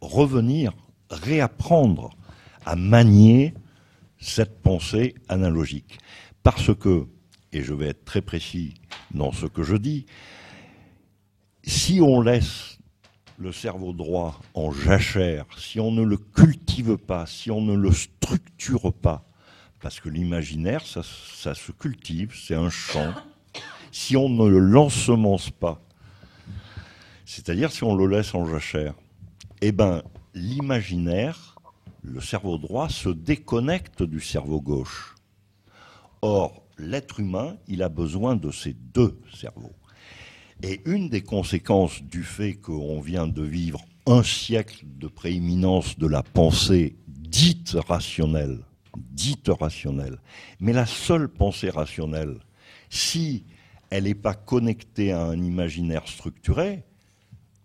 revenir, 0.00 0.72
réapprendre 1.10 2.10
à 2.66 2.74
manier 2.74 3.54
cette 4.20 4.62
pensée 4.62 5.14
analogique. 5.28 5.98
Parce 6.42 6.74
que, 6.74 7.06
et 7.52 7.62
je 7.62 7.74
vais 7.74 7.88
être 7.88 8.04
très 8.04 8.22
précis 8.22 8.74
dans 9.12 9.32
ce 9.32 9.46
que 9.46 9.62
je 9.62 9.76
dis, 9.76 10.06
si 11.64 12.00
on 12.00 12.20
laisse 12.20 12.78
le 13.38 13.52
cerveau 13.52 13.92
droit 13.92 14.40
en 14.54 14.72
jachère, 14.72 15.46
si 15.56 15.78
on 15.78 15.92
ne 15.92 16.02
le 16.02 16.16
cultive 16.16 16.96
pas, 16.96 17.26
si 17.26 17.50
on 17.50 17.60
ne 17.60 17.74
le 17.74 17.92
structure 17.92 18.92
pas, 18.92 19.24
parce 19.80 20.00
que 20.00 20.08
l'imaginaire, 20.08 20.84
ça, 20.84 21.02
ça 21.02 21.54
se 21.54 21.70
cultive, 21.70 22.34
c'est 22.34 22.56
un 22.56 22.70
champ, 22.70 23.12
si 23.92 24.16
on 24.16 24.28
ne 24.28 24.48
le 24.48 24.58
l'ensemence 24.58 25.50
pas, 25.50 25.80
c'est-à-dire 27.24 27.70
si 27.70 27.84
on 27.84 27.94
le 27.94 28.06
laisse 28.06 28.34
en 28.34 28.44
jachère, 28.46 28.94
eh 29.60 29.70
ben, 29.70 30.02
l'imaginaire, 30.34 31.47
le 32.02 32.20
cerveau 32.20 32.58
droit, 32.58 32.88
se 32.88 33.08
déconnecte 33.08 34.02
du 34.02 34.20
cerveau 34.20 34.60
gauche. 34.60 35.14
Or, 36.22 36.62
l'être 36.78 37.20
humain, 37.20 37.56
il 37.66 37.82
a 37.82 37.88
besoin 37.88 38.36
de 38.36 38.50
ces 38.50 38.72
deux 38.72 39.20
cerveaux. 39.34 39.74
Et 40.62 40.80
une 40.86 41.08
des 41.08 41.22
conséquences 41.22 42.02
du 42.02 42.24
fait 42.24 42.54
qu'on 42.54 43.00
vient 43.00 43.26
de 43.26 43.42
vivre 43.42 43.84
un 44.06 44.22
siècle 44.22 44.84
de 44.84 45.06
prééminence 45.06 45.98
de 45.98 46.06
la 46.06 46.22
pensée 46.22 46.96
dite 47.06 47.76
rationnelle, 47.86 48.60
dite 48.96 49.48
rationnelle, 49.48 50.18
mais 50.60 50.72
la 50.72 50.86
seule 50.86 51.28
pensée 51.28 51.70
rationnelle, 51.70 52.38
si 52.90 53.44
elle 53.90 54.04
n'est 54.04 54.14
pas 54.14 54.34
connectée 54.34 55.12
à 55.12 55.22
un 55.22 55.40
imaginaire 55.42 56.08
structuré, 56.08 56.84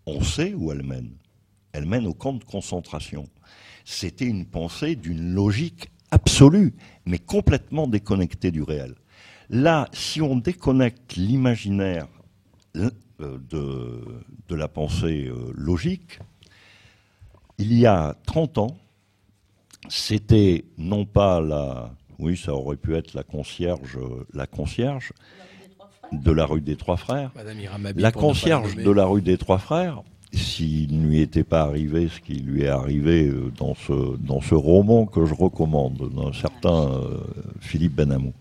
on 0.05 0.21
sait 0.21 0.53
où 0.53 0.71
elle 0.71 0.83
mène. 0.83 1.15
Elle 1.71 1.85
mène 1.85 2.05
au 2.05 2.13
camp 2.13 2.33
de 2.33 2.43
concentration. 2.43 3.27
C'était 3.85 4.25
une 4.25 4.45
pensée 4.45 4.95
d'une 4.95 5.33
logique 5.33 5.89
absolue, 6.11 6.73
mais 7.05 7.19
complètement 7.19 7.87
déconnectée 7.87 8.51
du 8.51 8.61
réel. 8.61 8.95
Là, 9.49 9.89
si 9.93 10.21
on 10.21 10.35
déconnecte 10.35 11.15
l'imaginaire 11.15 12.07
euh, 12.75 12.89
de, 13.19 14.01
de 14.47 14.55
la 14.55 14.67
pensée 14.67 15.27
euh, 15.27 15.51
logique, 15.53 16.19
il 17.57 17.73
y 17.73 17.85
a 17.85 18.15
30 18.25 18.57
ans, 18.57 18.77
c'était 19.89 20.65
non 20.77 21.05
pas 21.05 21.41
la, 21.41 21.93
oui, 22.19 22.37
ça 22.37 22.53
aurait 22.53 22.77
pu 22.77 22.95
être 22.95 23.13
la 23.13 23.23
concierge, 23.23 23.97
euh, 23.97 24.25
la 24.33 24.47
concierge 24.47 25.13
de 26.11 26.31
la 26.31 26.45
rue 26.45 26.61
des 26.61 26.75
Trois 26.75 26.97
Frères, 26.97 27.31
la 27.95 28.11
concierge 28.11 28.75
de 28.75 28.91
la 28.91 29.05
rue 29.05 29.21
des 29.21 29.37
Trois 29.37 29.57
Frères, 29.57 30.03
s'il 30.33 30.99
ne 30.99 31.07
lui 31.07 31.21
était 31.21 31.43
pas 31.43 31.61
arrivé 31.61 32.09
ce 32.09 32.19
qui 32.19 32.35
lui 32.35 32.63
est 32.63 32.69
arrivé 32.69 33.27
euh, 33.27 33.51
dans 33.57 33.75
ce, 33.75 34.17
dans 34.17 34.41
ce 34.41 34.55
roman 34.55 35.05
que 35.05 35.25
je 35.25 35.33
recommande, 35.33 36.09
d'un 36.13 36.33
certain 36.33 36.91
euh, 36.91 37.19
Philippe 37.59 37.95
Benamou. 37.95 38.33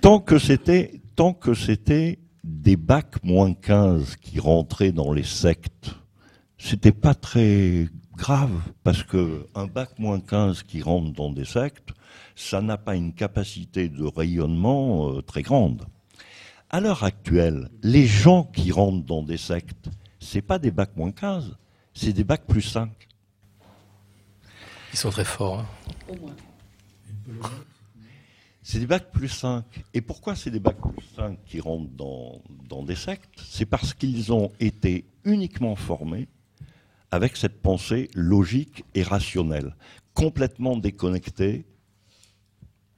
Tant 0.00 0.20
que 0.20 0.38
c'était, 0.38 1.00
tant 1.16 1.32
que 1.32 1.54
c'était 1.54 2.18
des 2.44 2.76
bacs 2.76 3.22
moins 3.24 3.52
15 3.52 4.16
qui 4.16 4.38
rentraient 4.38 4.92
dans 4.92 5.12
les 5.12 5.24
sectes, 5.24 5.90
c'était 6.58 6.92
pas 6.92 7.14
très 7.14 7.88
grave 8.16 8.62
parce 8.82 9.02
que 9.02 9.46
un 9.54 9.66
bac 9.66 9.98
moins 9.98 10.20
15 10.20 10.62
qui 10.62 10.82
rentre 10.82 11.12
dans 11.12 11.30
des 11.30 11.44
sectes, 11.44 11.90
ça 12.34 12.60
n'a 12.60 12.76
pas 12.76 12.94
une 12.94 13.12
capacité 13.12 13.88
de 13.88 14.04
rayonnement 14.04 15.10
euh, 15.10 15.22
très 15.22 15.42
grande. 15.42 15.84
À 16.70 16.80
l'heure 16.80 17.04
actuelle, 17.04 17.68
les 17.82 18.06
gens 18.06 18.44
qui 18.44 18.72
rentrent 18.72 19.06
dans 19.06 19.22
des 19.22 19.36
sectes, 19.36 19.88
c'est 20.26 20.42
pas 20.42 20.58
des 20.58 20.70
bacs 20.70 20.96
moins 20.96 21.12
15, 21.12 21.56
c'est 21.94 22.12
des 22.12 22.24
bacs 22.24 22.44
plus 22.46 22.62
5. 22.62 22.90
Ils 24.92 24.98
sont 24.98 25.10
très 25.10 25.24
forts. 25.24 25.60
hein. 25.60 25.66
C'est 28.62 28.80
des 28.80 28.86
bacs 28.86 29.10
plus 29.12 29.28
5. 29.28 29.64
Et 29.94 30.00
pourquoi 30.00 30.34
c'est 30.34 30.50
des 30.50 30.58
bacs 30.58 30.80
plus 30.80 31.06
5 31.14 31.38
qui 31.44 31.60
rentrent 31.60 31.90
dans, 31.92 32.42
dans 32.68 32.82
des 32.82 32.96
sectes? 32.96 33.40
C'est 33.48 33.66
parce 33.66 33.94
qu'ils 33.94 34.32
ont 34.32 34.50
été 34.58 35.04
uniquement 35.24 35.76
formés 35.76 36.26
avec 37.12 37.36
cette 37.36 37.62
pensée 37.62 38.08
logique 38.14 38.84
et 38.94 39.02
rationnelle, 39.04 39.76
complètement 40.14 40.76
déconnectée. 40.76 41.64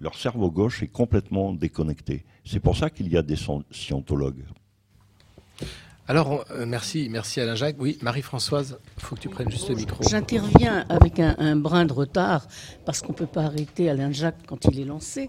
Leur 0.01 0.16
cerveau 0.16 0.51
gauche 0.51 0.83
est 0.83 0.89
complètement 0.89 1.53
déconnecté. 1.53 2.24
C'est 2.47 2.61
pour 2.61 2.76
ça 2.76 2.89
qu'il 2.89 3.09
y 3.09 3.16
a 3.18 3.22
des 3.22 3.37
scien- 3.37 3.64
scientologues. 3.70 4.45
Alors, 6.11 6.47
euh, 6.53 6.65
merci, 6.67 7.09
merci 7.11 7.39
Alain 7.39 7.55
Jacques. 7.55 7.77
Oui, 7.79 7.99
Marie-Françoise, 8.01 8.79
il 8.97 9.05
faut 9.05 9.15
que 9.15 9.21
tu 9.21 9.29
prennes 9.29 9.51
juste 9.51 9.69
le 9.69 9.75
micro. 9.75 10.03
J'interviens 10.09 10.87
avec 10.89 11.21
un, 11.21 11.35
un 11.37 11.55
brin 11.55 11.85
de 11.85 11.93
retard 11.93 12.49
parce 12.87 13.03
qu'on 13.03 13.13
ne 13.13 13.19
peut 13.19 13.27
pas 13.27 13.43
arrêter 13.43 13.91
Alain 13.91 14.11
Jacques 14.11 14.39
quand 14.47 14.65
il 14.73 14.81
est 14.81 14.87
lancé. 14.87 15.29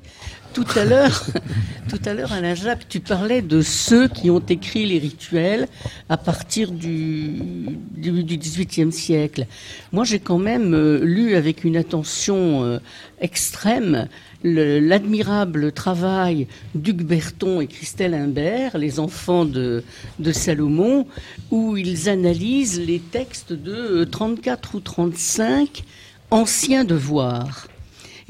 Tout 0.54 0.66
à 0.78 0.86
l'heure, 0.86 1.26
tout 1.90 2.00
à 2.06 2.14
l'heure, 2.14 2.32
Alain 2.32 2.56
Jacques, 2.56 2.88
tu 2.88 3.02
parlais 3.02 3.42
de 3.42 3.62
ceux 3.62 4.08
qui 4.08 4.30
ont 4.30 4.40
écrit 4.40 4.86
les 4.86 5.00
rituels 5.00 5.68
à 6.08 6.16
partir 6.16 6.72
du 6.72 7.78
début 7.92 8.24
du 8.24 8.38
XVIIIe 8.38 8.94
siècle. 8.94 9.48
Moi, 9.92 10.06
j'ai 10.06 10.22
quand 10.22 10.40
même 10.40 10.74
euh, 10.74 11.00
lu 11.04 11.36
avec 11.36 11.66
une 11.66 11.76
attention 11.76 12.64
euh, 12.64 12.80
extrême 13.20 14.08
l'admirable 14.44 15.72
travail 15.72 16.48
d'Hugues 16.76 17.04
Berton 17.04 17.62
et 17.62 17.68
Christelle 17.68 18.14
Imbert, 18.14 18.78
les 18.78 19.00
enfants 19.00 19.46
de, 19.46 19.84
Salomon, 20.32 21.08
où 21.52 21.78
ils 21.78 22.10
analysent 22.10 22.80
les 22.80 23.00
textes 23.00 23.54
de 23.54 23.74
euh, 23.74 24.06
34 24.06 24.76
ou 24.76 24.80
35 24.80 25.84
anciens 26.32 26.86
devoirs. 26.86 27.68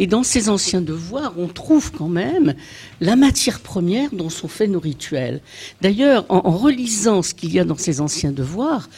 Et 0.02 0.08
dans 0.08 0.24
ces 0.24 0.48
anciens 0.48 0.80
devoirs, 0.80 1.34
on 1.38 1.48
trouve 1.48 1.92
quand 1.92 2.08
même 2.08 2.56
la 3.02 3.18
matière 3.18 3.60
première 3.60 4.10
dont 4.14 4.30
sont 4.30 4.48
faits 4.48 4.70
nos 4.70 4.80
rituels. 4.80 5.42
D'ailleurs, 5.82 6.26
en, 6.30 6.52
relisant 6.52 7.22
ce 7.22 7.34
qu'il 7.34 7.52
y 7.54 7.60
a 7.60 7.66
dans 7.66 7.78
ces 7.78 8.00
anciens 8.00 8.32
devoirs, 8.32 8.90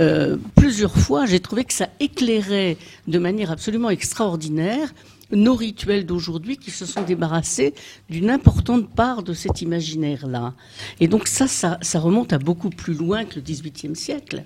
euh, 0.00 0.36
plusieurs 0.56 0.98
fois, 0.98 1.26
j'ai 1.26 1.38
trouvé 1.38 1.62
que 1.62 1.72
ça 1.72 1.88
éclairait 2.00 2.76
de 3.06 3.18
manière 3.20 3.52
absolument 3.52 3.88
extraordinaire 3.88 4.92
nos 5.30 5.54
rituels 5.54 6.06
d'aujourd'hui 6.06 6.56
qui 6.56 6.70
se 6.70 6.86
sont 6.86 7.02
débarrassés 7.02 7.74
d'une 8.08 8.30
importante 8.30 8.88
part 8.88 9.22
de 9.22 9.34
cet 9.34 9.62
imaginaire-là. 9.62 10.54
Et 11.00 11.08
donc 11.08 11.28
ça, 11.28 11.46
ça, 11.46 11.78
ça, 11.82 12.00
remonte 12.00 12.32
à 12.32 12.38
beaucoup 12.38 12.70
plus 12.70 12.94
loin 12.94 13.24
que 13.24 13.36
le 13.36 13.42
XVIIIe 13.42 13.96
siècle. 13.96 14.44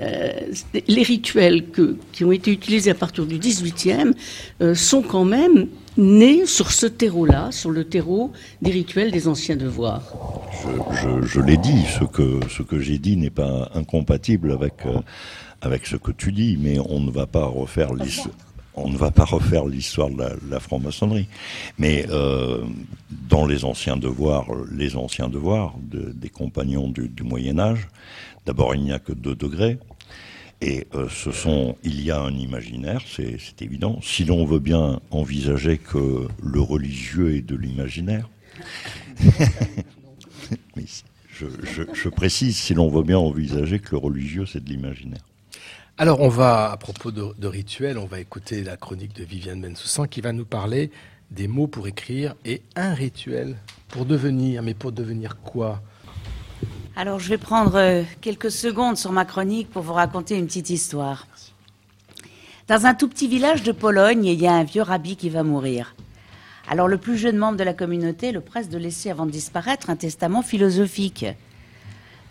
Euh, 0.00 0.52
les 0.88 1.02
rituels 1.02 1.64
qui 2.12 2.24
ont 2.24 2.32
été 2.32 2.52
utilisés 2.52 2.90
à 2.90 2.94
partir 2.94 3.24
du 3.24 3.38
XVIIIe 3.38 4.12
euh, 4.60 4.74
sont 4.74 5.00
quand 5.00 5.24
même 5.24 5.68
nés 5.96 6.44
sur 6.44 6.70
ce 6.70 6.84
terreau-là, 6.84 7.50
sur 7.50 7.70
le 7.70 7.84
terreau 7.84 8.30
des 8.60 8.70
rituels 8.70 9.10
des 9.10 9.26
anciens 9.26 9.56
devoirs. 9.56 10.02
Je, 11.22 11.40
l'ai 11.40 11.56
dit, 11.56 11.84
ce 11.98 12.04
que, 12.04 12.40
ce 12.50 12.62
que 12.62 12.78
j'ai 12.78 12.98
dit 12.98 13.16
n'est 13.16 13.30
pas 13.30 13.70
incompatible 13.74 14.52
avec, 14.52 14.84
euh, 14.84 15.00
avec 15.62 15.86
ce 15.86 15.96
que 15.96 16.12
tu 16.12 16.30
dis, 16.30 16.58
mais 16.60 16.78
on 16.78 17.00
ne 17.00 17.10
va 17.10 17.26
pas 17.26 17.46
refaire 17.46 17.94
l'histoire 17.94 18.34
on 18.76 18.90
ne 18.90 18.96
va 18.96 19.10
pas 19.10 19.24
refaire 19.24 19.66
l'histoire 19.66 20.10
de 20.10 20.22
la, 20.48 20.60
franc-maçonnerie. 20.60 21.28
Mais 21.78 22.06
euh, 22.10 22.64
dans 23.28 23.46
les 23.46 23.64
anciens 23.64 23.96
devoirs, 23.96 24.46
les 24.70 24.96
anciens 24.96 25.28
devoirs 25.28 25.74
des 25.80 26.28
compagnons 26.28 26.88
du, 26.88 27.22
Moyen 27.22 27.58
Âge, 27.58 27.88
d'abord 28.44 28.74
il 28.74 28.82
n'y 28.82 28.92
a 28.92 28.98
que 28.98 29.12
deux 29.12 29.34
degrés. 29.34 29.78
Et 30.62 30.86
euh, 30.94 31.08
ce 31.10 31.32
sont, 31.32 31.76
il 31.84 32.00
y 32.02 32.10
a 32.10 32.20
un 32.20 32.32
imaginaire, 32.32 33.02
c'est 33.06 33.60
évident. 33.60 34.00
Si 34.02 34.24
l'on 34.24 34.46
veut 34.46 34.58
bien 34.58 35.00
envisager 35.10 35.76
que 35.76 36.28
le 36.42 36.60
religieux 36.60 37.36
est 37.36 37.42
de 37.42 37.56
l'imaginaire, 37.56 38.30
je, 41.30 41.46
je 41.92 42.08
précise, 42.08 42.56
si 42.56 42.72
l'on 42.72 42.88
veut 42.88 43.02
bien 43.02 43.18
envisager 43.18 43.80
que 43.80 43.92
le 43.92 43.98
religieux 43.98 44.46
c'est 44.46 44.64
de 44.64 44.70
l'imaginaire. 44.70 45.24
Alors, 45.98 46.20
on 46.20 46.28
va, 46.28 46.72
à 46.72 46.76
propos 46.76 47.10
de, 47.10 47.32
de, 47.38 47.46
rituels, 47.46 47.96
on 47.96 48.04
va 48.04 48.20
écouter 48.20 48.62
la 48.62 48.76
chronique 48.76 49.16
de 49.16 49.24
Viviane 49.24 49.62
Bensoussan 49.62 50.06
qui 50.06 50.20
va 50.20 50.32
nous 50.32 50.44
parler 50.44 50.90
des 51.30 51.48
mots 51.48 51.68
pour 51.68 51.88
écrire 51.88 52.34
et 52.44 52.60
un 52.76 52.92
rituel 52.92 53.56
pour 53.88 54.04
devenir. 54.04 54.62
Mais 54.62 54.74
pour 54.74 54.92
devenir 54.92 55.38
quoi? 55.38 55.80
Alors, 56.96 57.18
je 57.18 57.30
vais 57.30 57.38
prendre 57.38 57.76
euh, 57.76 58.02
quelques 58.20 58.50
secondes 58.50 58.98
sur 58.98 59.10
ma 59.10 59.24
chronique 59.24 59.70
pour 59.70 59.80
vous 59.80 59.94
raconter 59.94 60.36
une 60.36 60.44
petite 60.44 60.68
histoire. 60.68 61.26
Dans 62.68 62.84
un 62.84 62.92
tout 62.92 63.08
petit 63.08 63.26
village 63.26 63.62
de 63.62 63.72
Pologne, 63.72 64.26
il 64.26 64.38
y 64.38 64.46
a 64.46 64.52
un 64.52 64.64
vieux 64.64 64.82
rabbi 64.82 65.16
qui 65.16 65.30
va 65.30 65.44
mourir. 65.44 65.94
Alors, 66.68 66.88
le 66.88 66.98
plus 66.98 67.16
jeune 67.16 67.38
membre 67.38 67.56
de 67.56 67.64
la 67.64 67.72
communauté 67.72 68.32
le 68.32 68.42
presse 68.42 68.68
de 68.68 68.76
laisser 68.76 69.08
avant 69.08 69.24
de 69.24 69.30
disparaître 69.30 69.88
un 69.88 69.96
testament 69.96 70.42
philosophique. 70.42 71.24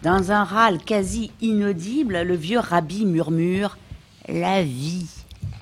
Dans 0.05 0.31
un 0.31 0.43
râle 0.43 0.77
quasi 0.77 1.31
inaudible, 1.41 2.21
le 2.21 2.35
vieux 2.35 2.59
rabbi 2.59 3.07
murmure 3.07 3.75
La 4.29 4.61
vie 4.61 5.07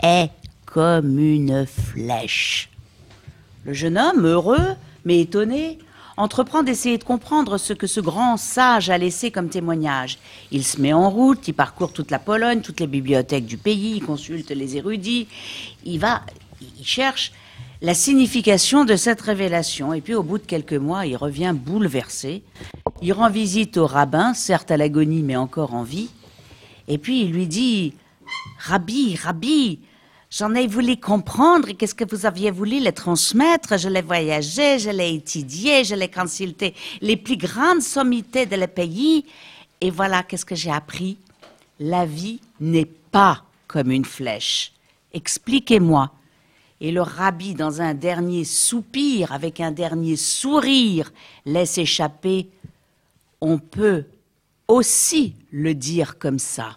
est 0.03 0.31
comme 0.65 1.17
une 1.17 1.65
flèche. 1.65 2.69
Le 3.63 3.71
jeune 3.71 3.97
homme, 3.97 4.25
heureux, 4.25 4.75
mais 5.05 5.21
étonné, 5.21 5.79
entreprend 6.17 6.61
d'essayer 6.61 6.97
de 6.97 7.05
comprendre 7.05 7.57
ce 7.57 7.71
que 7.71 7.87
ce 7.87 8.01
grand 8.01 8.35
sage 8.35 8.89
a 8.89 8.97
laissé 8.97 9.31
comme 9.31 9.47
témoignage. 9.47 10.17
Il 10.51 10.65
se 10.65 10.81
met 10.81 10.91
en 10.91 11.09
route, 11.09 11.47
il 11.47 11.53
parcourt 11.53 11.93
toute 11.93 12.11
la 12.11 12.19
Pologne, 12.19 12.59
toutes 12.59 12.81
les 12.81 12.87
bibliothèques 12.87 13.45
du 13.45 13.55
pays, 13.55 13.93
il 13.95 14.05
consulte 14.05 14.49
les 14.49 14.75
érudits, 14.75 15.29
il 15.85 15.99
va, 15.99 16.21
il 16.59 16.85
cherche 16.85 17.31
la 17.83 17.93
signification 17.93 18.85
de 18.85 18.95
cette 18.95 19.19
révélation. 19.19 19.93
Et 19.93 19.99
puis 19.99 20.15
au 20.15 20.23
bout 20.23 20.37
de 20.37 20.45
quelques 20.45 20.73
mois, 20.73 21.05
il 21.05 21.17
revient 21.17 21.53
bouleversé. 21.53 22.41
Il 23.01 23.11
rend 23.11 23.29
visite 23.29 23.75
au 23.75 23.85
rabbin, 23.85 24.33
certes 24.33 24.71
à 24.71 24.77
l'agonie, 24.77 25.21
mais 25.21 25.35
encore 25.35 25.73
en 25.73 25.83
vie. 25.83 26.09
Et 26.87 26.97
puis 26.97 27.21
il 27.23 27.31
lui 27.31 27.45
dit, 27.45 27.93
Rabbi, 28.59 29.17
Rabbi, 29.17 29.79
j'en 30.31 30.55
ai 30.55 30.65
voulu 30.65 30.95
comprendre 30.95 31.71
qu'est-ce 31.73 31.93
que 31.93 32.09
vous 32.09 32.25
aviez 32.25 32.51
voulu 32.51 32.81
le 32.81 32.93
transmettre? 32.93 33.77
Je 33.77 33.89
l'ai 33.89 34.01
voyagé, 34.01 34.79
je 34.79 34.89
l'ai 34.89 35.15
étudié, 35.15 35.83
je 35.83 35.95
l'ai 35.95 36.09
consulté 36.09 36.73
les 37.01 37.17
plus 37.17 37.37
grandes 37.37 37.81
sommités 37.81 38.45
de 38.45 38.55
le 38.55 38.67
pays. 38.67 39.25
Et 39.81 39.91
voilà 39.91 40.23
qu'est-ce 40.23 40.45
que 40.45 40.55
j'ai 40.55 40.71
appris? 40.71 41.17
La 41.81 42.05
vie 42.05 42.39
n'est 42.61 42.89
pas 43.11 43.43
comme 43.67 43.91
une 43.91 44.05
flèche. 44.05 44.71
Expliquez-moi 45.13 46.11
et 46.83 46.91
le 46.91 47.01
rabbi, 47.01 47.55
dans 47.55 47.81
un 47.81 47.93
dernier 47.93 48.43
soupir, 48.43 49.31
avec 49.31 49.61
un 49.61 49.71
dernier 49.71 50.17
sourire, 50.17 51.13
laisse 51.45 51.77
échapper 51.77 52.49
On 53.39 53.57
peut 53.57 54.03
aussi 54.67 55.33
le 55.49 55.73
dire 55.73 56.19
comme 56.19 56.39
ça. 56.39 56.75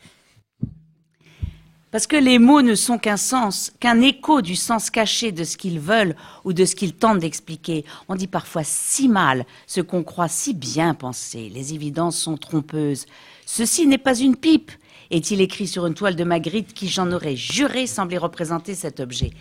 Parce 1.90 2.06
que 2.06 2.14
les 2.14 2.38
mots 2.38 2.62
ne 2.62 2.76
sont 2.76 2.98
qu'un 2.98 3.16
sens, 3.16 3.72
qu'un 3.80 4.00
écho 4.00 4.42
du 4.42 4.54
sens 4.54 4.90
caché 4.90 5.32
de 5.32 5.42
ce 5.42 5.56
qu'ils 5.56 5.80
veulent 5.80 6.14
ou 6.44 6.52
de 6.52 6.64
ce 6.64 6.76
qu'ils 6.76 6.94
tentent 6.94 7.18
d'expliquer. 7.18 7.84
On 8.08 8.14
dit 8.14 8.28
parfois 8.28 8.62
si 8.62 9.08
mal 9.08 9.44
ce 9.66 9.80
qu'on 9.80 10.04
croit 10.04 10.28
si 10.28 10.54
bien 10.54 10.94
penser. 10.94 11.50
Les 11.52 11.74
évidences 11.74 12.16
sont 12.16 12.36
trompeuses. 12.36 13.06
Ceci 13.44 13.88
n'est 13.88 13.98
pas 13.98 14.16
une 14.16 14.36
pipe, 14.36 14.70
est-il 15.10 15.40
écrit 15.40 15.66
sur 15.66 15.84
une 15.86 15.94
toile 15.94 16.14
de 16.14 16.24
Magritte 16.24 16.74
qui, 16.74 16.86
j'en 16.86 17.10
aurais 17.10 17.36
juré, 17.36 17.88
semblait 17.88 18.18
représenter 18.18 18.76
cet 18.76 19.00
objet. 19.00 19.32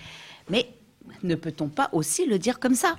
Mais 0.49 0.69
ne 1.23 1.35
peut-on 1.35 1.67
pas 1.67 1.89
aussi 1.91 2.25
le 2.25 2.39
dire 2.39 2.59
comme 2.59 2.75
ça? 2.75 2.97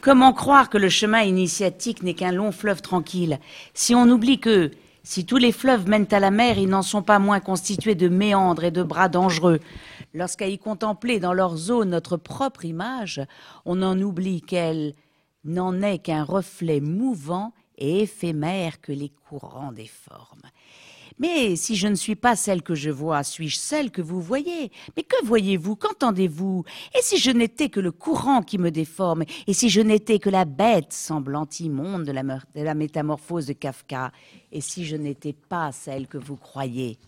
Comment 0.00 0.32
croire 0.32 0.70
que 0.70 0.78
le 0.78 0.88
chemin 0.88 1.22
initiatique 1.22 2.02
n'est 2.02 2.14
qu'un 2.14 2.32
long 2.32 2.52
fleuve 2.52 2.82
tranquille? 2.82 3.38
Si 3.74 3.94
on 3.94 4.08
oublie 4.08 4.40
que, 4.40 4.70
si 5.02 5.24
tous 5.24 5.36
les 5.36 5.52
fleuves 5.52 5.88
mènent 5.88 6.08
à 6.10 6.20
la 6.20 6.30
mer, 6.30 6.58
ils 6.58 6.68
n'en 6.68 6.82
sont 6.82 7.02
pas 7.02 7.18
moins 7.18 7.40
constitués 7.40 7.94
de 7.94 8.08
méandres 8.08 8.64
et 8.64 8.70
de 8.70 8.82
bras 8.82 9.08
dangereux. 9.08 9.60
Lorsqu'à 10.14 10.48
y 10.48 10.58
contempler 10.58 11.20
dans 11.20 11.32
leurs 11.32 11.70
eaux 11.70 11.84
notre 11.84 12.16
propre 12.16 12.64
image, 12.64 13.20
on 13.64 13.82
en 13.82 14.00
oublie 14.00 14.40
qu'elle 14.40 14.94
n'en 15.44 15.80
est 15.82 15.98
qu'un 15.98 16.24
reflet 16.24 16.80
mouvant 16.80 17.52
et 17.76 18.02
éphémère 18.02 18.80
que 18.80 18.92
les 18.92 19.12
courants 19.28 19.72
déforment. 19.72 20.50
Mais 21.18 21.56
si 21.56 21.74
je 21.74 21.88
ne 21.88 21.94
suis 21.94 22.14
pas 22.14 22.36
celle 22.36 22.62
que 22.62 22.74
je 22.74 22.90
vois, 22.90 23.22
suis-je 23.22 23.56
celle 23.56 23.90
que 23.90 24.02
vous 24.02 24.20
voyez? 24.20 24.70
Mais 24.96 25.02
que 25.02 25.24
voyez-vous? 25.24 25.74
Qu'entendez-vous? 25.74 26.64
Et 26.94 27.02
si 27.02 27.18
je 27.18 27.30
n'étais 27.30 27.68
que 27.68 27.80
le 27.80 27.90
courant 27.90 28.42
qui 28.42 28.56
me 28.58 28.70
déforme? 28.70 29.24
Et 29.46 29.52
si 29.52 29.68
je 29.68 29.80
n'étais 29.80 30.20
que 30.20 30.30
la 30.30 30.44
bête 30.44 30.92
semblante 30.92 31.58
immonde 31.60 32.04
de 32.04 32.12
la, 32.12 32.22
de 32.22 32.62
la 32.62 32.74
métamorphose 32.74 33.46
de 33.46 33.52
Kafka? 33.52 34.12
Et 34.52 34.60
si 34.60 34.84
je 34.84 34.96
n'étais 34.96 35.32
pas 35.32 35.72
celle 35.72 36.06
que 36.06 36.18
vous 36.18 36.36
croyez? 36.36 36.98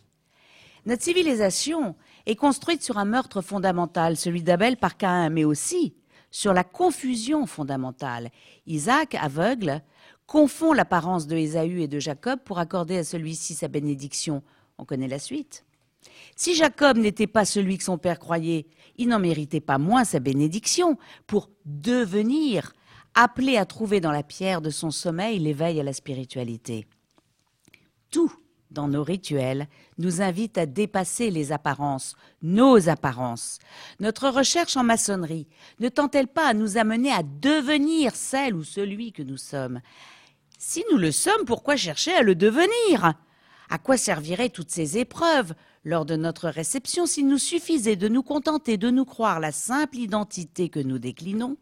Notre 0.86 1.02
civilisation 1.02 1.94
est 2.26 2.36
construite 2.36 2.82
sur 2.82 2.98
un 2.98 3.04
meurtre 3.04 3.42
fondamental, 3.42 4.16
celui 4.16 4.42
d'Abel 4.42 4.76
par 4.76 4.96
Caïn, 4.96 5.30
mais 5.30 5.44
aussi 5.44 5.94
sur 6.30 6.52
la 6.52 6.64
confusion 6.64 7.46
fondamentale. 7.46 8.30
Isaac, 8.66 9.14
aveugle, 9.14 9.82
confond 10.30 10.72
l'apparence 10.72 11.26
de 11.26 11.36
Ésaü 11.36 11.82
et 11.82 11.88
de 11.88 11.98
Jacob 11.98 12.38
pour 12.44 12.60
accorder 12.60 12.96
à 12.98 13.02
celui-ci 13.02 13.54
sa 13.54 13.66
bénédiction. 13.66 14.44
On 14.78 14.84
connaît 14.84 15.08
la 15.08 15.18
suite. 15.18 15.64
Si 16.36 16.54
Jacob 16.54 16.98
n'était 16.98 17.26
pas 17.26 17.44
celui 17.44 17.78
que 17.78 17.82
son 17.82 17.98
père 17.98 18.20
croyait, 18.20 18.68
il 18.96 19.08
n'en 19.08 19.18
méritait 19.18 19.60
pas 19.60 19.78
moins 19.78 20.04
sa 20.04 20.20
bénédiction 20.20 20.98
pour 21.26 21.50
devenir, 21.64 22.74
appelé 23.14 23.56
à 23.56 23.66
trouver 23.66 24.00
dans 24.00 24.12
la 24.12 24.22
pierre 24.22 24.60
de 24.60 24.70
son 24.70 24.92
sommeil 24.92 25.40
l'éveil 25.40 25.80
à 25.80 25.82
la 25.82 25.92
spiritualité. 25.92 26.86
Tout 28.12 28.32
dans 28.70 28.86
nos 28.86 29.02
rituels 29.02 29.66
nous 29.98 30.22
invite 30.22 30.58
à 30.58 30.66
dépasser 30.66 31.32
les 31.32 31.50
apparences, 31.50 32.14
nos 32.40 32.88
apparences. 32.88 33.58
Notre 33.98 34.28
recherche 34.28 34.76
en 34.76 34.84
maçonnerie 34.84 35.48
ne 35.80 35.88
tend-elle 35.88 36.28
pas 36.28 36.46
à 36.46 36.54
nous 36.54 36.76
amener 36.76 37.10
à 37.10 37.24
devenir 37.24 38.14
celle 38.14 38.54
ou 38.54 38.62
celui 38.62 39.10
que 39.10 39.24
nous 39.24 39.38
sommes? 39.38 39.80
Si 40.62 40.84
nous 40.92 40.98
le 40.98 41.10
sommes, 41.10 41.46
pourquoi 41.46 41.74
chercher 41.74 42.12
à 42.12 42.22
le 42.22 42.34
devenir? 42.34 43.14
À 43.70 43.78
quoi 43.78 43.96
serviraient 43.96 44.50
toutes 44.50 44.70
ces 44.70 44.98
épreuves 44.98 45.54
lors 45.84 46.04
de 46.04 46.16
notre 46.16 46.50
réception 46.50 47.06
s'il 47.06 47.28
nous 47.28 47.38
suffisait 47.38 47.96
de 47.96 48.08
nous 48.08 48.22
contenter 48.22 48.76
de 48.76 48.90
nous 48.90 49.06
croire 49.06 49.40
la 49.40 49.52
simple 49.52 49.96
identité 49.96 50.68
que 50.68 50.78
nous 50.78 50.98
déclinons 50.98 51.56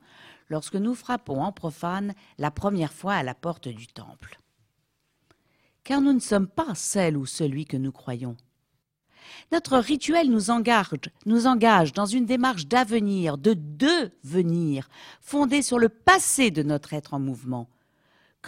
lorsque 0.49 0.74
nous 0.74 0.96
frappons 0.96 1.40
en 1.40 1.53
profane 1.53 2.12
la 2.38 2.51
première 2.51 2.92
fois 2.92 3.14
à 3.14 3.22
la 3.22 3.36
porte 3.36 3.68
du 3.68 3.86
temple? 3.86 4.40
Car 5.84 6.01
nous 6.01 6.12
ne 6.12 6.18
sommes 6.18 6.49
pas 6.49 6.74
celle 6.74 7.16
ou 7.16 7.24
celui 7.24 7.66
que 7.66 7.76
nous 7.76 7.92
croyons. 7.92 8.36
Notre 9.53 9.78
rituel 9.78 10.28
nous 10.28 10.51
engage, 10.51 10.90
nous 11.24 11.46
engage 11.46 11.92
dans 11.92 12.07
une 12.07 12.26
démarche 12.26 12.66
d'avenir, 12.66 13.38
de 13.38 13.55
devenir, 13.55 14.88
fondée 15.20 15.62
sur 15.62 15.78
le 15.78 15.88
passé 15.88 16.51
de 16.51 16.64
notre 16.64 16.94
être 16.94 17.14
en 17.14 17.20
mouvement, 17.20 17.68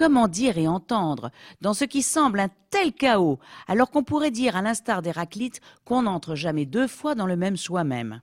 Comment 0.01 0.28
dire 0.28 0.57
et 0.57 0.66
entendre 0.66 1.30
dans 1.61 1.74
ce 1.74 1.84
qui 1.84 2.01
semble 2.01 2.40
un 2.40 2.48
tel 2.70 2.94
chaos, 2.94 3.38
alors 3.68 3.90
qu'on 3.90 4.03
pourrait 4.03 4.30
dire, 4.30 4.57
à 4.57 4.62
l'instar 4.62 5.03
d'Héraclite, 5.03 5.61
qu'on 5.84 6.05
n'entre 6.05 6.36
jamais 6.36 6.64
deux 6.64 6.86
fois 6.86 7.14
dans 7.14 7.26
le 7.26 7.36
même 7.36 7.59
soi-même 7.59 8.22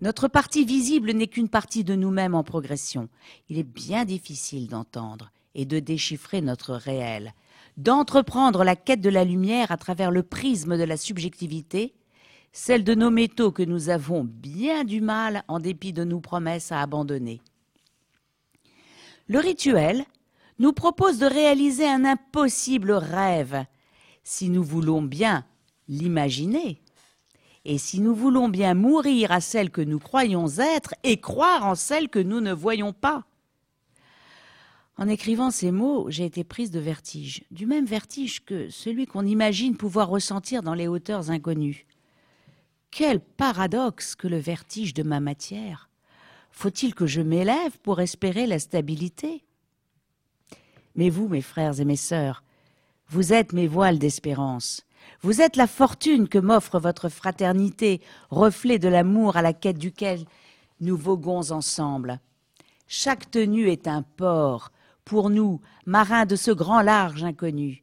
Notre 0.00 0.28
partie 0.28 0.64
visible 0.64 1.10
n'est 1.10 1.26
qu'une 1.26 1.48
partie 1.48 1.82
de 1.82 1.96
nous-mêmes 1.96 2.36
en 2.36 2.44
progression. 2.44 3.08
Il 3.48 3.58
est 3.58 3.64
bien 3.64 4.04
difficile 4.04 4.68
d'entendre 4.68 5.32
et 5.56 5.64
de 5.66 5.80
déchiffrer 5.80 6.40
notre 6.40 6.74
réel, 6.74 7.34
d'entreprendre 7.76 8.62
la 8.62 8.76
quête 8.76 9.00
de 9.00 9.10
la 9.10 9.24
lumière 9.24 9.72
à 9.72 9.76
travers 9.76 10.12
le 10.12 10.22
prisme 10.22 10.78
de 10.78 10.84
la 10.84 10.96
subjectivité, 10.96 11.94
celle 12.52 12.84
de 12.84 12.94
nos 12.94 13.10
métaux 13.10 13.50
que 13.50 13.64
nous 13.64 13.88
avons 13.88 14.22
bien 14.22 14.84
du 14.84 15.00
mal 15.00 15.42
en 15.48 15.58
dépit 15.58 15.92
de 15.92 16.04
nos 16.04 16.20
promesses 16.20 16.70
à 16.70 16.80
abandonner. 16.80 17.40
Le 19.26 19.40
rituel 19.40 20.04
nous 20.58 20.72
propose 20.72 21.18
de 21.18 21.26
réaliser 21.26 21.88
un 21.88 22.04
impossible 22.04 22.92
rêve, 22.92 23.64
si 24.22 24.48
nous 24.48 24.62
voulons 24.62 25.02
bien 25.02 25.44
l'imaginer, 25.88 26.80
et 27.64 27.78
si 27.78 28.00
nous 28.00 28.14
voulons 28.14 28.48
bien 28.48 28.74
mourir 28.74 29.32
à 29.32 29.40
celle 29.40 29.70
que 29.70 29.80
nous 29.80 29.98
croyons 29.98 30.46
être 30.58 30.94
et 31.02 31.20
croire 31.20 31.66
en 31.66 31.74
celle 31.74 32.08
que 32.08 32.18
nous 32.18 32.40
ne 32.40 32.52
voyons 32.52 32.92
pas. 32.92 33.24
En 34.96 35.08
écrivant 35.08 35.50
ces 35.50 35.72
mots, 35.72 36.06
j'ai 36.08 36.24
été 36.24 36.44
prise 36.44 36.70
de 36.70 36.78
vertige, 36.78 37.42
du 37.50 37.66
même 37.66 37.86
vertige 37.86 38.44
que 38.44 38.70
celui 38.70 39.06
qu'on 39.06 39.26
imagine 39.26 39.76
pouvoir 39.76 40.08
ressentir 40.08 40.62
dans 40.62 40.74
les 40.74 40.86
hauteurs 40.86 41.30
inconnues. 41.30 41.86
Quel 42.92 43.18
paradoxe 43.18 44.14
que 44.14 44.28
le 44.28 44.38
vertige 44.38 44.94
de 44.94 45.02
ma 45.02 45.18
matière. 45.18 45.88
Faut-il 46.52 46.94
que 46.94 47.06
je 47.06 47.20
m'élève 47.20 47.76
pour 47.82 48.00
espérer 48.00 48.46
la 48.46 48.60
stabilité? 48.60 49.42
Mais 50.94 51.10
vous, 51.10 51.28
mes 51.28 51.42
frères 51.42 51.80
et 51.80 51.84
mes 51.84 51.96
sœurs, 51.96 52.42
vous 53.08 53.32
êtes 53.32 53.52
mes 53.52 53.66
voiles 53.66 53.98
d'espérance. 53.98 54.82
Vous 55.22 55.40
êtes 55.40 55.56
la 55.56 55.66
fortune 55.66 56.28
que 56.28 56.38
m'offre 56.38 56.78
votre 56.78 57.08
fraternité, 57.08 58.00
reflet 58.30 58.78
de 58.78 58.88
l'amour 58.88 59.36
à 59.36 59.42
la 59.42 59.52
quête 59.52 59.78
duquel 59.78 60.24
nous 60.80 60.96
voguons 60.96 61.50
ensemble. 61.50 62.20
Chaque 62.86 63.30
tenue 63.30 63.68
est 63.68 63.88
un 63.88 64.02
port, 64.02 64.70
pour 65.04 65.30
nous, 65.30 65.60
marins 65.86 66.26
de 66.26 66.36
ce 66.36 66.50
grand 66.50 66.80
large 66.80 67.24
inconnu. 67.24 67.82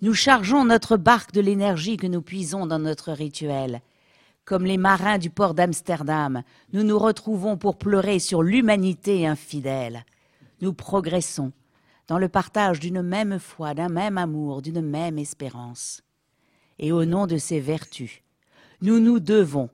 Nous 0.00 0.14
chargeons 0.14 0.64
notre 0.64 0.96
barque 0.96 1.32
de 1.32 1.40
l'énergie 1.40 1.96
que 1.96 2.06
nous 2.06 2.22
puisons 2.22 2.66
dans 2.66 2.78
notre 2.78 3.12
rituel. 3.12 3.82
Comme 4.44 4.64
les 4.64 4.78
marins 4.78 5.18
du 5.18 5.30
port 5.30 5.54
d'Amsterdam, 5.54 6.42
nous 6.72 6.82
nous 6.82 6.98
retrouvons 6.98 7.56
pour 7.56 7.76
pleurer 7.76 8.18
sur 8.18 8.42
l'humanité 8.42 9.26
infidèle. 9.26 10.04
Nous 10.60 10.72
progressons 10.72 11.52
dans 12.08 12.18
le 12.18 12.28
partage 12.28 12.80
d'une 12.80 13.02
même 13.02 13.38
foi, 13.38 13.74
d'un 13.74 13.88
même 13.88 14.18
amour, 14.18 14.62
d'une 14.62 14.82
même 14.82 15.18
espérance. 15.18 16.02
Et 16.78 16.92
au 16.92 17.04
nom 17.04 17.26
de 17.26 17.38
ces 17.38 17.60
vertus, 17.60 18.22
nous 18.80 18.98
nous 18.98 19.20
devons 19.20 19.70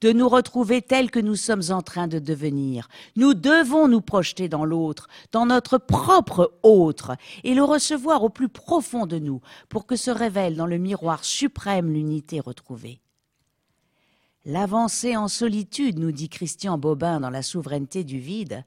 de 0.00 0.12
nous 0.12 0.28
retrouver 0.28 0.82
tels 0.82 1.10
que 1.10 1.20
nous 1.20 1.36
sommes 1.36 1.62
en 1.70 1.82
train 1.82 2.08
de 2.08 2.18
devenir. 2.18 2.88
Nous 3.16 3.34
devons 3.34 3.86
nous 3.86 4.00
projeter 4.00 4.48
dans 4.48 4.64
l'autre, 4.64 5.08
dans 5.32 5.46
notre 5.46 5.78
propre 5.78 6.58
autre, 6.62 7.16
et 7.44 7.54
le 7.54 7.62
recevoir 7.62 8.24
au 8.24 8.30
plus 8.30 8.48
profond 8.48 9.06
de 9.06 9.18
nous, 9.18 9.40
pour 9.68 9.86
que 9.86 9.96
se 9.96 10.10
révèle 10.10 10.56
dans 10.56 10.66
le 10.66 10.78
miroir 10.78 11.24
suprême 11.24 11.92
l'unité 11.92 12.40
retrouvée. 12.40 13.00
L'avancée 14.46 15.16
en 15.16 15.28
solitude, 15.28 15.98
nous 15.98 16.12
dit 16.12 16.30
Christian 16.30 16.78
Bobin 16.78 17.20
dans 17.20 17.30
La 17.30 17.42
souveraineté 17.42 18.04
du 18.04 18.18
vide, 18.18 18.64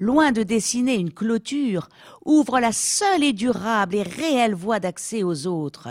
loin 0.00 0.32
de 0.32 0.42
dessiner 0.42 0.96
une 0.96 1.12
clôture, 1.12 1.88
ouvre 2.24 2.58
la 2.58 2.72
seule 2.72 3.22
et 3.22 3.32
durable 3.32 3.94
et 3.94 4.02
réelle 4.02 4.54
voie 4.54 4.80
d'accès 4.80 5.22
aux 5.22 5.46
autres, 5.46 5.88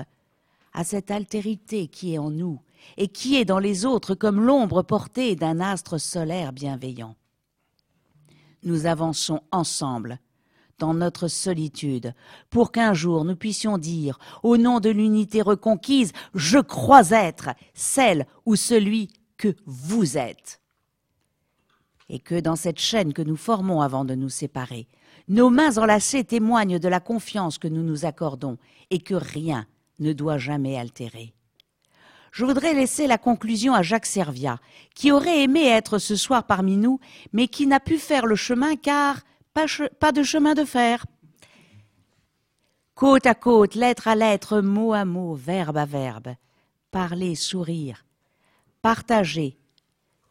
à 0.74 0.84
cette 0.84 1.12
altérité 1.12 1.88
qui 1.88 2.16
est 2.16 2.18
en 2.18 2.32
nous 2.32 2.60
et 2.98 3.08
qui 3.08 3.38
est 3.38 3.46
dans 3.46 3.60
les 3.60 3.86
autres 3.86 4.16
comme 4.16 4.42
l'ombre 4.42 4.82
portée 4.82 5.36
d'un 5.36 5.60
astre 5.60 6.00
solaire 6.00 6.52
bienveillant. 6.52 7.16
Nous 8.64 8.86
avançons 8.86 9.42
ensemble 9.52 10.20
dans 10.80 10.94
notre 10.94 11.28
solitude, 11.28 12.14
pour 12.50 12.72
qu'un 12.72 12.94
jour 12.94 13.26
nous 13.26 13.36
puissions 13.36 13.78
dire, 13.78 14.18
au 14.44 14.56
nom 14.58 14.80
de 14.80 14.90
l'unité 14.90 15.42
reconquise, 15.42 16.14
je 16.34 16.58
crois 16.58 17.10
être 17.12 17.50
celle 17.74 18.26
ou 18.46 18.56
celui 18.56 19.10
que 19.38 19.56
vous 19.66 20.18
êtes. 20.18 20.62
Et 22.10 22.20
que 22.20 22.40
dans 22.40 22.56
cette 22.56 22.80
chaîne 22.80 23.14
que 23.14 23.22
nous 23.22 23.36
formons 23.36 23.82
avant 23.82 24.04
de 24.04 24.16
nous 24.16 24.30
séparer, 24.30 24.88
nos 25.28 25.50
mains 25.50 25.78
enlacées 25.78 26.24
témoignent 26.24 26.80
de 26.80 26.88
la 26.88 27.00
confiance 27.00 27.58
que 27.58 27.68
nous 27.68 27.84
nous 27.84 28.06
accordons 28.06 28.58
et 28.90 29.00
que 29.00 29.14
rien 29.14 29.68
ne 30.00 30.14
doit 30.14 30.40
jamais 30.40 30.78
altérer. 30.78 31.34
Je 32.32 32.46
voudrais 32.46 32.74
laisser 32.74 33.08
la 33.08 33.18
conclusion 33.18 33.74
à 33.74 33.82
Jacques 33.82 34.06
Serviat, 34.06 34.60
qui 34.96 35.12
aurait 35.12 35.44
aimé 35.44 35.68
être 35.68 35.98
ce 35.98 36.16
soir 36.16 36.46
parmi 36.46 36.78
nous, 36.78 37.00
mais 37.34 37.48
qui 37.48 37.68
n'a 37.68 37.80
pu 37.80 37.98
faire 37.98 38.26
le 38.26 38.36
chemin 38.36 38.76
car 38.76 39.22
pas, 40.00 40.12
de 40.12 40.24
chemin 40.24 40.54
de 40.54 40.64
fer. 40.64 41.06
Côte 42.96 43.26
à 43.26 43.36
côte, 43.36 43.76
lettre 43.76 44.08
à 44.08 44.16
lettre, 44.16 44.62
mot 44.62 44.94
à 44.94 45.06
mot, 45.06 45.34
verbe 45.34 45.78
à 45.78 45.86
verbe, 45.86 46.34
parler, 46.92 47.36
sourire, 47.36 48.06
partager, 48.82 49.58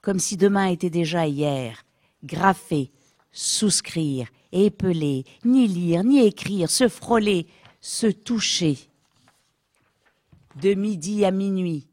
comme 0.08 0.20
si 0.20 0.38
demain 0.38 0.68
était 0.68 0.88
déjà 0.88 1.26
hier, 1.26 1.84
graffer, 2.24 2.90
souscrire, 3.30 4.26
épeler, 4.52 5.26
ni 5.44 5.68
lire, 5.68 6.02
ni 6.02 6.24
écrire, 6.24 6.70
se 6.70 6.88
frôler, 6.88 7.46
se 7.82 8.06
toucher. 8.06 8.78
De 10.62 10.72
midi 10.72 11.26
à 11.26 11.30
minuit, 11.30 11.88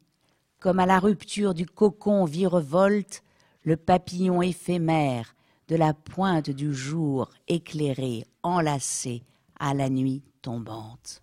comme 0.61 0.80
à 0.80 0.86
la 0.86 0.97
rupture 0.97 1.53
du 1.53 1.66
cocon 1.66 2.24
virevolte, 2.24 3.22
le 3.66 3.76
papillon 3.76 4.41
éphémère 4.41 5.36
de 5.68 5.76
la 5.76 5.93
pointe 5.93 6.49
du 6.49 6.74
jour 6.74 7.30
éclairé, 7.49 8.24
enlacé 8.43 9.24
à 9.59 9.74
la 9.74 9.89
nuit 9.89 10.24
tombante. 10.41 11.22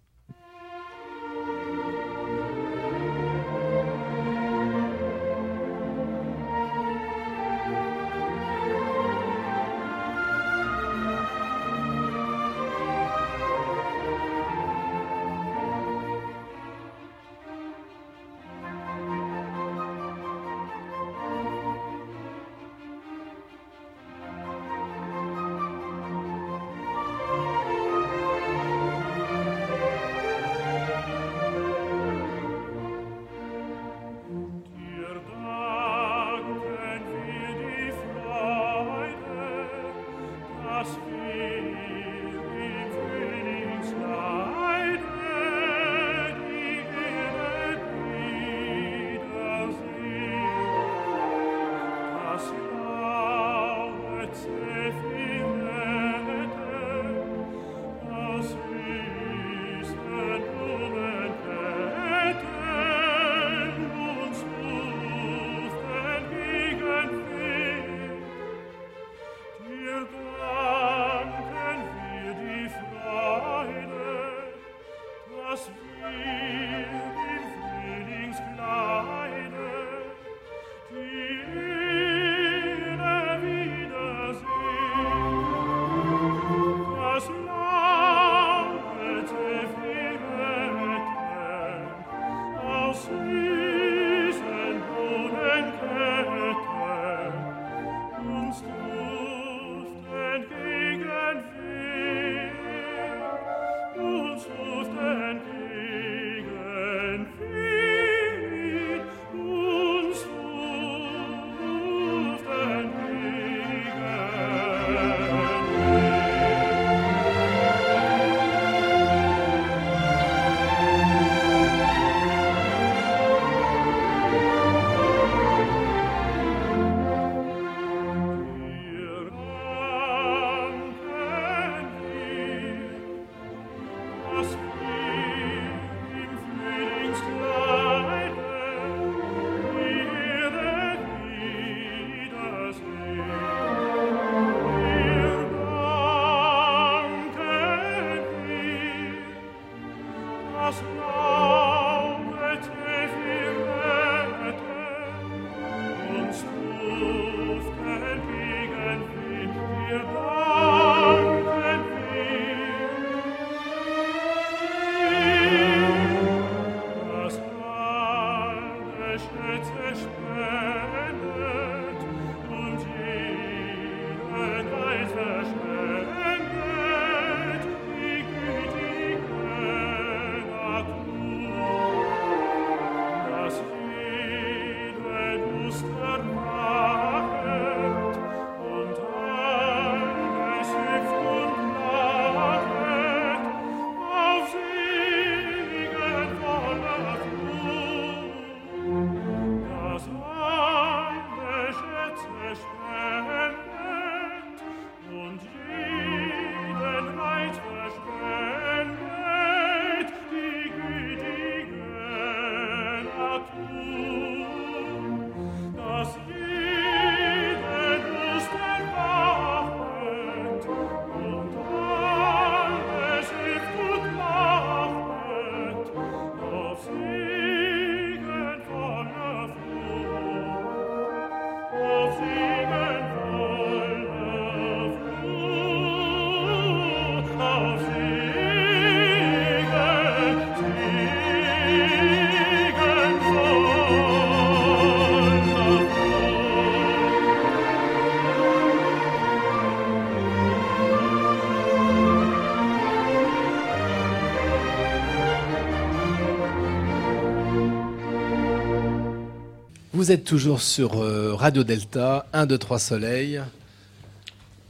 Vous 260.03 260.11
êtes 260.11 260.25
toujours 260.25 260.61
sur 260.63 261.01
euh, 261.01 261.33
Radio 261.33 261.63
Delta, 261.63 262.27
1, 262.33 262.47
2, 262.47 262.59
3 262.59 262.79
Soleil. 262.81 263.41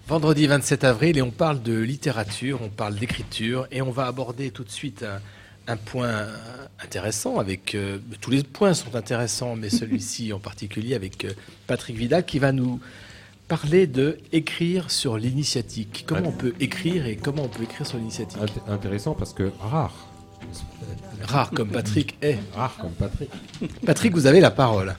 Vendredi 0.07 0.47
27 0.47 0.85
avril 0.85 1.17
et 1.17 1.23
on 1.23 1.31
parle 1.31 1.63
de 1.63 1.73
littérature, 1.79 2.61
on 2.63 2.69
parle 2.69 2.97
d'écriture 2.97 3.67
et 3.73 3.81
on 3.81 3.91
va 3.91 4.05
aborder 4.05 4.51
tout 4.51 4.63
de 4.63 4.69
suite 4.69 5.03
un, 5.03 5.73
un 5.73 5.79
point 5.79 6.27
intéressant 6.85 7.39
avec 7.39 7.75
euh, 7.75 7.97
tous 8.21 8.31
les 8.31 8.43
points 8.43 8.75
sont 8.75 8.95
intéressants 8.95 9.57
mais 9.57 9.71
celui-ci 9.71 10.35
en 10.35 10.39
particulier 10.39 10.95
avec 10.95 11.25
euh, 11.25 11.31
Patrick 11.67 11.97
Vidal 11.97 12.27
qui 12.27 12.39
va 12.39 12.53
nous 12.53 12.79
parler 13.49 13.87
de 13.87 14.19
écrire 14.33 14.91
sur 14.91 15.17
l'initiatique. 15.17 16.05
Comment 16.07 16.29
on 16.29 16.33
peut 16.33 16.53
écrire 16.61 17.07
et 17.07 17.17
comment 17.17 17.45
on 17.45 17.49
peut 17.49 17.63
écrire 17.63 17.87
sur 17.87 17.97
l'initiatique? 17.97 18.39
Int- 18.39 18.71
Intéressant 18.71 19.15
parce 19.15 19.33
que 19.33 19.51
rare. 19.61 20.09
Rare 21.23 21.51
comme 21.51 21.69
Patrick 21.69 22.17
est. 22.23 22.39
Rare 22.55 22.77
comme 22.77 22.93
Patrick. 22.93 23.31
Patrick, 23.85 24.13
vous 24.13 24.27
avez 24.27 24.41
la 24.41 24.51
parole. 24.51 24.95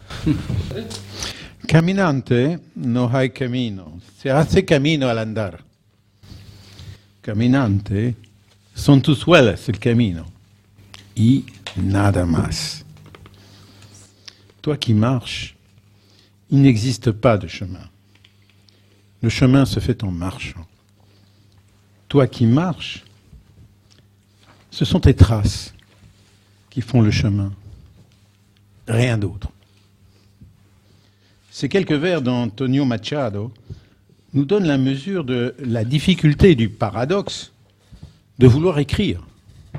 Caminante 1.68 2.60
no 2.76 3.10
hay 3.12 3.30
camino, 3.32 4.00
se 4.22 4.30
hace 4.30 4.64
camino 4.66 5.08
al 5.10 5.18
andar. 5.18 5.64
Caminante 7.22 8.16
son 8.76 9.02
tus 9.02 9.26
huellas 9.26 9.70
el 9.70 9.80
camino 9.80 10.26
y 11.16 11.46
nada 11.76 12.26
más. 12.26 12.84
Toi 14.62 14.78
qui 14.78 14.94
marches, 14.94 15.56
il 16.50 16.62
n'existe 16.62 17.12
pas 17.12 17.38
de 17.38 17.48
chemin. 17.48 17.89
Le 19.22 19.30
chemin 19.30 19.66
se 19.66 19.80
fait 19.80 20.04
en 20.04 20.12
marchant. 20.12 20.66
Toi 22.08 22.28
qui 22.28 22.46
marches, 22.46 23.04
ce 24.74 24.86
sont 24.86 24.99
tes 24.99 25.13
traces 25.13 25.71
qui 26.71 26.82
font 26.82 27.01
le 27.01 27.11
chemin. 27.11 27.53
Rien 28.88 29.19
d'autre. 29.19 29.49
Ces 31.51 31.69
quelques 31.69 31.91
vers 31.91 32.24
d'Antonio 32.24 32.84
Machado 32.84 33.53
nous 34.34 34.45
donnent 34.45 34.65
la 34.65 34.80
mesure 34.80 35.26
de 35.26 35.53
la 35.59 35.86
difficulté 35.86 36.55
du 36.55 36.69
paradoxe 36.69 37.51
de 38.39 38.47
vouloir 38.47 38.80
écrire 38.80 39.24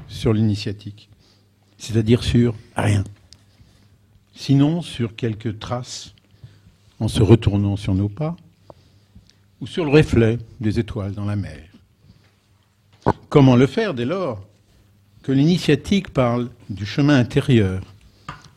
sur 0.07 0.33
l'initiatique, 0.33 1.09
c'est-à-dire 1.77 2.23
sur 2.23 2.55
rien, 2.77 3.03
sinon 4.33 4.81
sur 4.81 5.17
quelques 5.17 5.59
traces 5.59 6.15
en 7.01 7.09
se 7.09 7.21
retournant 7.21 7.77
sur 7.77 7.97
nos 7.97 8.09
pas 8.09 8.37
ou 9.61 9.67
sur 9.67 9.85
le 9.85 9.91
reflet 9.91 10.39
des 10.61 10.79
étoiles 10.79 11.15
dans 11.15 11.25
la 11.25 11.35
mer. 11.35 11.65
Comment 13.29 13.57
le 13.57 13.67
faire 13.67 13.93
dès 13.93 14.05
lors 14.05 14.47
que 15.25 15.33
l'initiatique 15.33 16.11
parle 16.11 16.51
du 16.69 16.85
chemin 16.85 17.19
intérieur, 17.19 17.83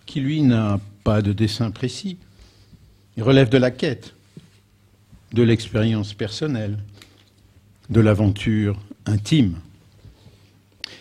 qui 0.06 0.20
lui 0.20 0.42
n'a 0.42 0.82
pas 1.06 1.22
de 1.22 1.32
dessin 1.32 1.72
précis, 1.72 2.18
il 3.16 3.24
relève 3.24 3.48
de 3.48 3.58
la 3.58 3.72
quête, 3.72 4.14
de 5.32 5.44
l'expérience 5.44 6.14
personnelle, 6.14 6.78
de 7.90 8.02
l'aventure 8.02 8.78
intime. 9.06 9.56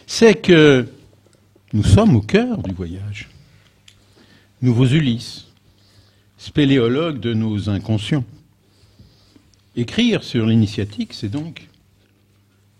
C'est 0.06 0.36
que 0.36 0.86
nous 1.72 1.82
sommes 1.82 2.14
au 2.14 2.20
cœur 2.20 2.62
du 2.62 2.72
voyage. 2.72 3.28
Nouveaux 4.62 4.86
Ulysses, 4.86 5.48
spéléologues 6.38 7.18
de 7.18 7.34
nos 7.34 7.68
inconscients. 7.68 8.24
Écrire 9.74 10.22
sur 10.22 10.46
l'initiatique, 10.46 11.12
c'est 11.12 11.28
donc 11.28 11.66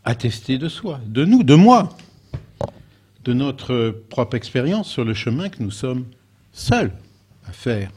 attester 0.05 0.57
de 0.57 0.69
soi, 0.69 1.01
de 1.05 1.25
nous, 1.25 1.43
de 1.43 1.57
moi, 1.57 1.97
de 3.27 3.33
notre 3.33 4.05
propre 4.09 4.37
expérience 4.37 4.89
sur 4.89 5.05
le 5.05 5.13
chemin 5.13 5.49
que 5.49 5.61
nous 5.61 5.73
sommes 5.73 6.07
seuls 6.53 6.93
à 7.49 7.53
faire, 7.53 7.91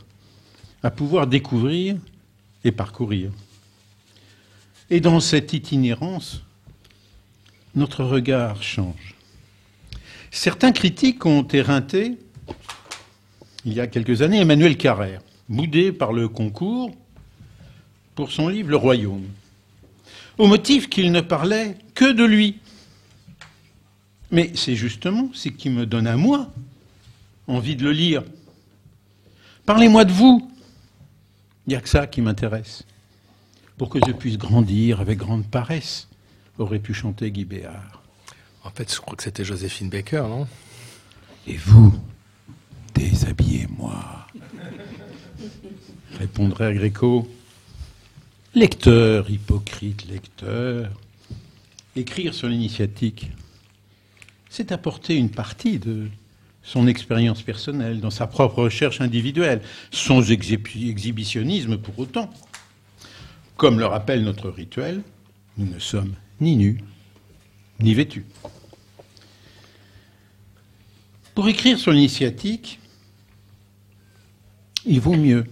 à 0.81 0.89
pouvoir 0.89 1.27
découvrir 1.27 1.97
et 2.63 2.71
parcourir. 2.71 3.31
Et 4.89 4.99
dans 4.99 5.19
cette 5.19 5.53
itinérance, 5.53 6.41
notre 7.75 8.03
regard 8.03 8.63
change. 8.63 9.13
Certains 10.31 10.71
critiques 10.71 11.25
ont 11.27 11.47
éreinté, 11.47 12.17
il 13.65 13.73
y 13.73 13.79
a 13.79 13.85
quelques 13.85 14.23
années, 14.23 14.41
Emmanuel 14.41 14.77
Carrère, 14.77 15.21
boudé 15.47 15.91
par 15.91 16.11
le 16.11 16.27
concours 16.27 16.91
pour 18.15 18.31
son 18.31 18.47
livre 18.47 18.69
Le 18.71 18.77
Royaume, 18.77 19.27
au 20.39 20.47
motif 20.47 20.89
qu'il 20.89 21.11
ne 21.11 21.21
parlait 21.21 21.77
que 21.93 22.11
de 22.11 22.23
lui. 22.23 22.57
Mais 24.31 24.51
c'est 24.55 24.75
justement 24.75 25.29
ce 25.33 25.49
qui 25.49 25.69
me 25.69 25.85
donne 25.85 26.07
à 26.07 26.17
moi 26.17 26.51
envie 27.47 27.75
de 27.75 27.83
le 27.83 27.91
lire. 27.91 28.23
Parlez-moi 29.65 30.05
de 30.05 30.11
vous. 30.11 30.51
Il 31.65 31.71
n'y 31.71 31.75
a 31.75 31.81
que 31.81 31.89
ça 31.89 32.07
qui 32.07 32.21
m'intéresse. 32.21 32.83
Pour 33.77 33.89
que 33.89 33.99
je 34.05 34.11
puisse 34.11 34.37
grandir 34.37 34.99
avec 35.01 35.17
grande 35.17 35.45
paresse, 35.45 36.07
aurait 36.57 36.79
pu 36.79 36.93
chanter 36.93 37.31
Guy 37.31 37.45
Béard. 37.45 38.03
En 38.63 38.69
fait, 38.69 38.93
je 38.93 38.99
crois 38.99 39.15
que 39.15 39.23
c'était 39.23 39.45
Joséphine 39.45 39.89
Baker, 39.89 40.25
non? 40.27 40.47
Et 41.47 41.55
vous, 41.55 41.93
déshabillez-moi. 42.93 44.27
Répondrait 46.19 46.73
Gréco. 46.73 47.27
Lecteur, 48.53 49.29
hypocrite 49.29 50.07
lecteur. 50.07 50.91
Écrire 51.95 52.33
sur 52.33 52.47
l'initiatique, 52.47 53.31
c'est 54.49 54.71
apporter 54.71 55.15
une 55.15 55.29
partie 55.29 55.79
de 55.79 56.07
son 56.61 56.87
expérience 56.87 57.41
personnelle, 57.41 58.01
dans 58.01 58.09
sa 58.09 58.27
propre 58.27 58.63
recherche 58.63 59.01
individuelle, 59.01 59.61
sans 59.91 60.29
exhi- 60.29 60.89
exhibitionnisme 60.89 61.77
pour 61.77 61.97
autant. 61.99 62.29
Comme 63.55 63.79
le 63.79 63.85
rappelle 63.85 64.23
notre 64.23 64.49
rituel, 64.49 65.01
nous 65.57 65.65
ne 65.65 65.79
sommes 65.79 66.15
ni 66.41 66.57
nus, 66.57 66.83
ni 67.79 67.93
vêtus. 67.93 68.25
Pour 71.33 71.47
écrire 71.47 71.79
sur 71.79 71.91
l'initiatique, 71.91 72.79
il 74.85 74.99
vaut 74.99 75.15
mieux 75.15 75.45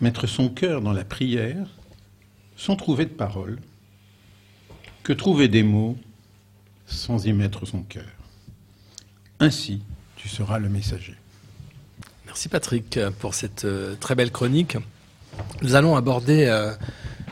mettre 0.00 0.26
son 0.26 0.48
cœur 0.48 0.80
dans 0.80 0.92
la 0.92 1.04
prière 1.04 1.66
sans 2.56 2.76
trouver 2.76 3.04
de 3.04 3.10
paroles 3.10 3.58
que 5.02 5.12
trouver 5.12 5.48
des 5.48 5.62
mots 5.62 5.98
sans 6.90 7.24
y 7.24 7.32
mettre 7.32 7.66
son 7.66 7.82
cœur. 7.82 8.04
Ainsi, 9.38 9.82
tu 10.16 10.28
seras 10.28 10.58
le 10.58 10.68
messager. 10.68 11.14
Merci 12.26 12.48
Patrick 12.48 12.98
pour 13.18 13.34
cette 13.34 13.64
euh, 13.64 13.94
très 13.98 14.14
belle 14.14 14.30
chronique. 14.30 14.76
Nous 15.62 15.74
allons 15.74 15.96
aborder 15.96 16.46
euh, 16.46 16.72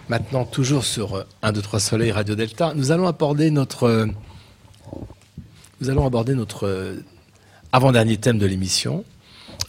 maintenant 0.08 0.44
toujours 0.44 0.84
sur 0.84 1.14
euh, 1.14 1.24
1, 1.42 1.52
2, 1.52 1.62
3 1.62 1.80
Soleil 1.80 2.12
Radio 2.12 2.34
Delta. 2.34 2.72
Nous 2.74 2.90
allons 2.92 3.06
aborder 3.06 3.50
notre, 3.50 3.84
euh, 3.84 4.06
nous 5.80 5.90
allons 5.90 6.06
aborder 6.06 6.34
notre 6.34 6.96
avant-dernier 7.72 8.16
thème 8.16 8.38
de 8.38 8.46
l'émission 8.46 9.04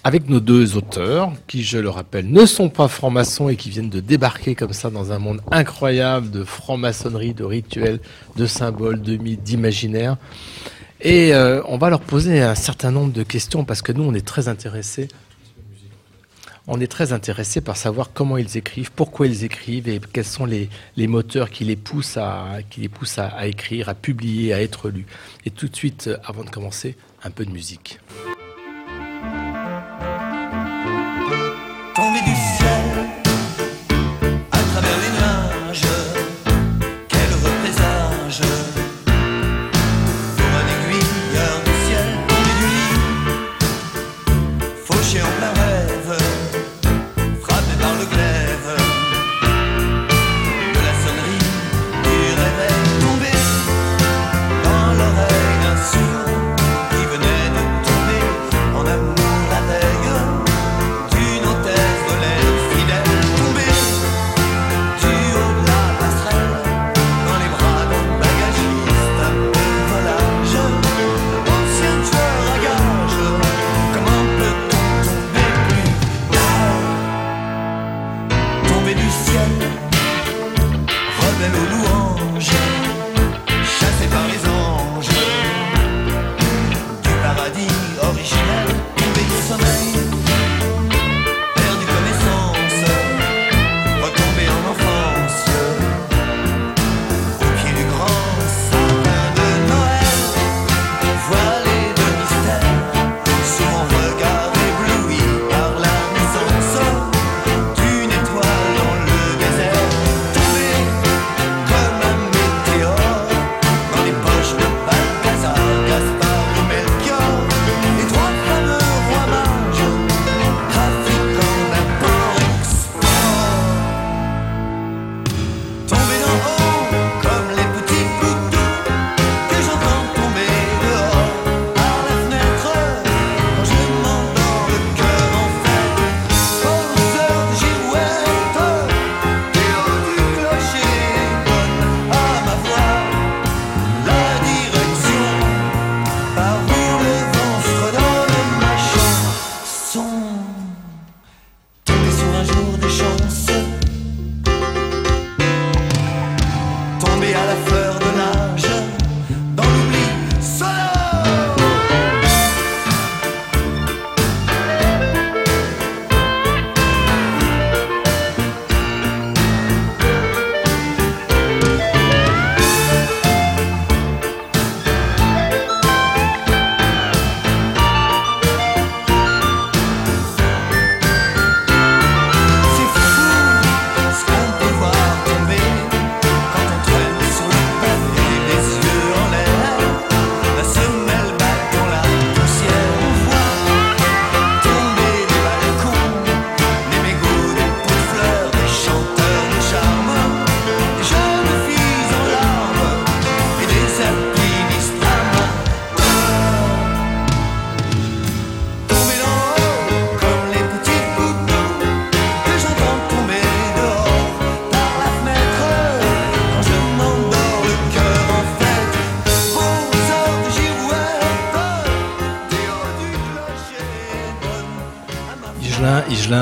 avec 0.03 0.29
nos 0.29 0.39
deux 0.39 0.77
auteurs 0.77 1.33
qui, 1.47 1.63
je 1.63 1.77
le 1.77 1.89
rappelle, 1.89 2.31
ne 2.31 2.45
sont 2.45 2.69
pas 2.69 2.87
francs-maçons 2.87 3.49
et 3.49 3.55
qui 3.55 3.69
viennent 3.69 3.89
de 3.89 3.99
débarquer 3.99 4.55
comme 4.55 4.73
ça 4.73 4.89
dans 4.89 5.11
un 5.11 5.19
monde 5.19 5.41
incroyable 5.51 6.31
de 6.31 6.43
franc-maçonnerie, 6.43 7.33
de 7.33 7.43
rituels, 7.43 7.99
de 8.37 8.45
symboles, 8.45 9.01
de 9.01 9.17
mythes, 9.17 9.43
d'imaginaires. 9.43 10.17
Et 11.01 11.33
euh, 11.33 11.61
on 11.67 11.77
va 11.77 11.89
leur 11.89 12.01
poser 12.01 12.41
un 12.41 12.55
certain 12.55 12.91
nombre 12.91 13.13
de 13.13 13.23
questions 13.23 13.65
parce 13.65 13.81
que 13.81 13.91
nous, 13.91 14.03
on 14.03 14.13
est 14.13 14.25
très 14.25 14.47
intéressés. 14.47 15.07
On 16.67 16.79
est 16.79 16.87
très 16.87 17.13
intéressés 17.13 17.61
par 17.61 17.77
savoir 17.77 18.11
comment 18.13 18.37
ils 18.37 18.57
écrivent, 18.57 18.91
pourquoi 18.91 19.25
ils 19.25 19.43
écrivent 19.43 19.89
et 19.89 19.99
quels 20.13 20.23
sont 20.23 20.45
les, 20.45 20.69
moteurs 21.07 21.49
qui 21.49 21.65
les 21.65 21.75
poussent, 21.75 22.17
à 22.17 22.59
écrire, 23.47 23.89
à 23.89 23.95
publier, 23.95 24.53
à 24.53 24.61
être 24.61 24.89
lus. 24.89 25.07
Et 25.45 25.49
tout 25.49 25.67
de 25.67 25.75
suite, 25.75 26.07
euh, 26.07 26.17
avant 26.23 26.43
de 26.43 26.49
commencer, 26.49 26.95
un 27.23 27.31
peu 27.31 27.45
de 27.45 27.51
musique. 27.51 27.99
Tombé 31.99 32.21
du 32.21 32.38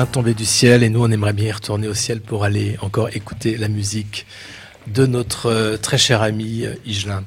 Tombé 0.06 0.32
du 0.32 0.44
ciel 0.44 0.82
et 0.82 0.90
nous 0.90 1.02
on 1.02 1.10
aimerait 1.10 1.32
bien 1.32 1.46
y 1.46 1.52
retourner 1.52 1.88
au 1.88 1.94
ciel 1.94 2.20
pour 2.20 2.44
aller 2.44 2.76
encore 2.82 3.08
écouter 3.14 3.56
la 3.56 3.68
musique 3.68 4.26
de 4.86 5.06
notre 5.06 5.46
euh, 5.46 5.76
très 5.76 5.98
cher 5.98 6.22
ami 6.22 6.64
euh, 6.64 6.74
Higelin. 6.86 7.24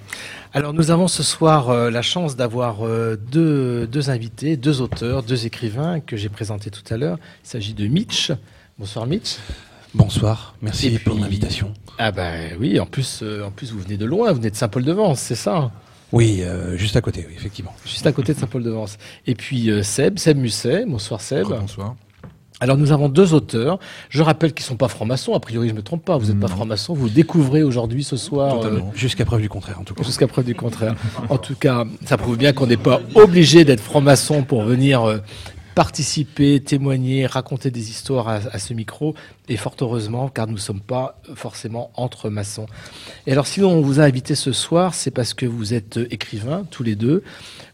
Alors 0.53 0.73
nous 0.73 0.89
avons 0.89 1.07
ce 1.07 1.22
soir 1.22 1.69
euh, 1.69 1.91
la 1.91 2.02
chance 2.02 2.35
d'avoir 2.35 2.85
euh, 2.85 3.18
deux, 3.18 3.88
deux 3.88 4.10
invités, 4.10 4.57
deux 4.57 4.81
auteurs, 4.81 5.22
deux 5.22 5.45
écrivains 5.45 5.99
que 5.99 6.18
j'ai 6.18 6.30
présentés 6.30 6.72
tout 6.72 6.84
à 6.93 6.98
l'heure. 6.98 7.18
Il 7.43 7.49
s'agit 7.49 7.73
de 7.73 7.88
Mitch. 7.88 8.31
Bonsoir 8.80 9.06
Mitch. 9.06 9.38
Bonsoir, 9.93 10.56
merci 10.61 10.98
pour 10.99 11.19
l'invitation. 11.19 11.73
Ah 11.98 12.11
ben 12.11 12.56
oui, 12.60 12.80
en 12.80 12.85
plus, 12.85 13.19
euh, 13.22 13.43
en 13.43 13.52
plus 13.52 13.72
vous 13.73 13.80
venez 13.80 13.98
de 13.98 14.06
loin, 14.06 14.30
vous 14.31 14.38
venez 14.38 14.49
de 14.49 14.56
Saint-Paul-de-Vence, 14.56 15.19
c'est 15.19 15.35
ça 15.35 15.57
hein? 15.57 15.72
Oui, 16.14 16.41
euh, 16.41 16.77
juste 16.77 16.95
à 16.95 17.02
côté, 17.02 17.26
oui, 17.27 17.35
effectivement. 17.38 17.73
Juste 17.85 18.06
à 18.07 18.11
côté 18.11 18.34
de 18.34 18.39
Saint-Paul-de-Vence. 18.39 18.98
Et 19.27 19.35
puis 19.35 19.69
euh, 19.69 19.84
Seb, 19.84 20.18
Seb 20.19 20.38
Musset. 20.38 20.85
Bonsoir 20.85 21.22
Seb. 21.22 21.48
Bonsoir. 21.48 21.95
Alors 22.61 22.77
nous 22.77 22.91
avons 22.91 23.09
deux 23.09 23.33
auteurs. 23.33 23.79
Je 24.09 24.21
rappelle 24.21 24.53
qu'ils 24.53 24.65
sont 24.65 24.77
pas 24.77 24.88
francs-maçons. 24.88 25.33
A 25.33 25.39
priori, 25.39 25.67
je 25.69 25.73
me 25.73 25.81
trompe 25.81 26.05
pas. 26.05 26.17
Vous 26.17 26.27
n'êtes 26.27 26.39
pas 26.39 26.47
francs-maçons. 26.47 26.93
Vous 26.93 27.09
découvrez 27.09 27.63
aujourd'hui 27.63 28.03
ce 28.03 28.15
soir. 28.15 28.63
euh. 28.63 28.79
Jusqu'à 28.93 29.25
preuve 29.25 29.41
du 29.41 29.49
contraire, 29.49 29.79
en 29.79 29.83
tout 29.83 29.95
cas. 29.95 30.03
Jusqu'à 30.03 30.27
preuve 30.27 30.45
du 30.45 30.53
contraire. 30.55 30.95
En 31.29 31.39
tout 31.39 31.55
cas, 31.55 31.85
ça 32.05 32.17
prouve 32.17 32.38
bien 32.38 32.53
qu'on 32.53 32.67
n'est 32.67 32.77
pas 32.77 33.01
obligé 33.15 33.65
d'être 33.65 33.81
franc-maçon 33.81 34.43
pour 34.43 34.61
venir 34.61 35.03
euh, 35.03 35.17
participer, 35.73 36.59
témoigner, 36.59 37.25
raconter 37.25 37.71
des 37.71 37.89
histoires 37.89 38.27
à, 38.27 38.35
à 38.51 38.59
ce 38.59 38.75
micro. 38.75 39.15
Et 39.49 39.57
fort 39.57 39.75
heureusement, 39.81 40.29
car 40.29 40.45
nous 40.47 40.53
ne 40.53 40.59
sommes 40.59 40.79
pas 40.81 41.19
forcément 41.35 41.89
entre 41.95 42.29
maçons. 42.29 42.67
Et 43.25 43.31
alors, 43.31 43.47
sinon, 43.47 43.71
on 43.71 43.81
vous 43.81 43.99
a 43.99 44.03
invité 44.03 44.35
ce 44.35 44.51
soir, 44.53 44.93
c'est 44.93 45.11
parce 45.11 45.33
que 45.33 45.45
vous 45.47 45.73
êtes 45.73 45.97
euh, 45.97 46.07
écrivains, 46.11 46.63
tous 46.69 46.83
les 46.83 46.95
deux. 46.95 47.23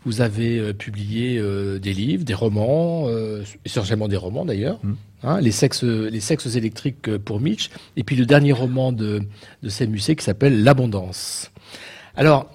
Vous 0.07 0.21
avez 0.21 0.57
euh, 0.57 0.71
publié 0.71 1.37
euh, 1.37 1.79
des 1.79 1.91
livres, 1.93 2.23
des 2.23 2.33
romans, 2.33 3.07
euh, 3.09 3.43
essentiellement 3.65 4.07
des 4.07 4.15
romans 4.15 4.45
d'ailleurs. 4.45 4.79
Hein, 5.21 5.41
les, 5.41 5.51
sexes, 5.51 5.83
les 5.83 6.21
sexes 6.21 6.55
électriques 6.55 7.17
pour 7.17 7.41
Mitch. 7.41 7.69
Et 7.97 8.05
puis 8.05 8.15
le 8.15 8.25
dernier 8.25 8.53
roman 8.53 8.93
de, 8.93 9.21
de 9.63 9.69
Sam 9.69 9.89
Musset 9.89 10.15
qui 10.15 10.23
s'appelle 10.23 10.63
L'abondance. 10.63 11.51
Alors, 12.15 12.49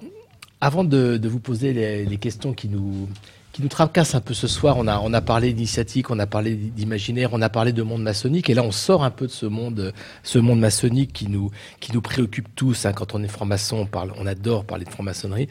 avant 0.61 0.83
de, 0.83 1.17
de 1.17 1.29
vous 1.29 1.39
poser 1.39 1.73
les, 1.73 2.05
les 2.05 2.17
questions 2.17 2.53
qui 2.53 2.69
nous, 2.69 3.07
qui 3.53 3.61
nous 3.61 3.67
tracassent 3.67 4.15
un 4.15 4.19
peu 4.21 4.33
ce 4.33 4.47
soir, 4.47 4.77
on 4.79 4.87
a, 4.87 4.99
on 4.99 5.13
a 5.13 5.21
parlé 5.21 5.53
d'initiatique, 5.53 6.09
on 6.09 6.17
a 6.17 6.25
parlé 6.25 6.55
d'imaginaire, 6.55 7.29
on 7.33 7.41
a 7.41 7.49
parlé 7.49 7.71
de 7.71 7.83
monde 7.83 8.01
maçonnique, 8.01 8.49
et 8.49 8.55
là 8.55 8.63
on 8.63 8.71
sort 8.71 9.03
un 9.03 9.11
peu 9.11 9.27
de 9.27 9.31
ce 9.31 9.45
monde, 9.45 9.93
ce 10.23 10.39
monde 10.39 10.59
maçonnique 10.59 11.13
qui 11.13 11.27
nous, 11.27 11.51
qui 11.79 11.93
nous 11.93 12.01
préoccupe 12.01 12.47
tous. 12.55 12.87
hein. 12.87 12.93
quand 12.93 13.13
on 13.13 13.21
est 13.23 13.27
franc-maçon, 13.27 13.77
on, 13.77 13.85
parle, 13.85 14.11
on 14.17 14.25
adore 14.25 14.65
parler 14.65 14.85
de 14.85 14.89
franc-maçonnerie. 14.89 15.49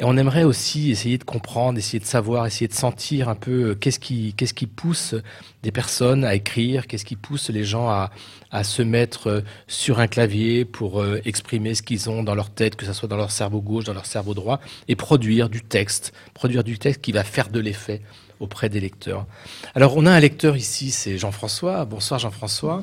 Et 0.00 0.04
on 0.04 0.16
aimerait 0.16 0.44
aussi 0.44 0.90
essayer 0.90 1.18
de 1.18 1.24
comprendre, 1.24 1.78
essayer 1.78 1.98
de 2.00 2.06
savoir, 2.06 2.46
essayer 2.46 2.68
de 2.68 2.72
sentir 2.72 3.28
un 3.28 3.34
peu 3.34 3.50
euh, 3.70 3.74
qu'est-ce 3.74 3.98
qui, 4.00 4.32
qu'est-ce 4.34 4.54
qui 4.54 4.66
pousse 4.66 5.14
des 5.62 5.70
personnes 5.72 6.24
à 6.24 6.34
écrire, 6.34 6.86
qu'est-ce 6.86 7.04
qui 7.04 7.16
pousse 7.16 7.50
les 7.50 7.64
gens 7.64 7.90
à, 7.90 8.10
à 8.50 8.64
se 8.64 8.80
mettre 8.80 9.26
euh, 9.26 9.40
sur 9.68 10.00
un 10.00 10.06
clavier 10.06 10.64
pour 10.64 11.02
euh, 11.02 11.20
exprimer 11.26 11.74
ce 11.74 11.82
qu'ils 11.82 12.08
ont 12.08 12.22
dans 12.22 12.34
leur 12.34 12.48
tête, 12.48 12.76
que 12.76 12.86
ce 12.86 12.94
soit 12.94 13.08
dans 13.08 13.18
leur 13.18 13.30
cerveau 13.30 13.60
gauche, 13.60 13.84
dans 13.84 13.92
leur 13.92 14.06
cerveau 14.06 14.32
droit, 14.32 14.58
et 14.88 14.96
produire 14.96 15.50
du 15.50 15.60
texte, 15.60 16.14
produire 16.32 16.64
du 16.64 16.78
texte 16.78 17.02
qui 17.02 17.12
va 17.12 17.22
faire 17.22 17.50
de 17.50 17.60
l'effet 17.60 18.00
auprès 18.38 18.70
des 18.70 18.80
lecteurs. 18.80 19.26
Alors 19.74 19.98
on 19.98 20.06
a 20.06 20.10
un 20.12 20.18
lecteur 20.18 20.56
ici, 20.56 20.92
c'est 20.92 21.18
Jean-François. 21.18 21.84
Bonsoir 21.84 22.18
Jean-François. 22.18 22.82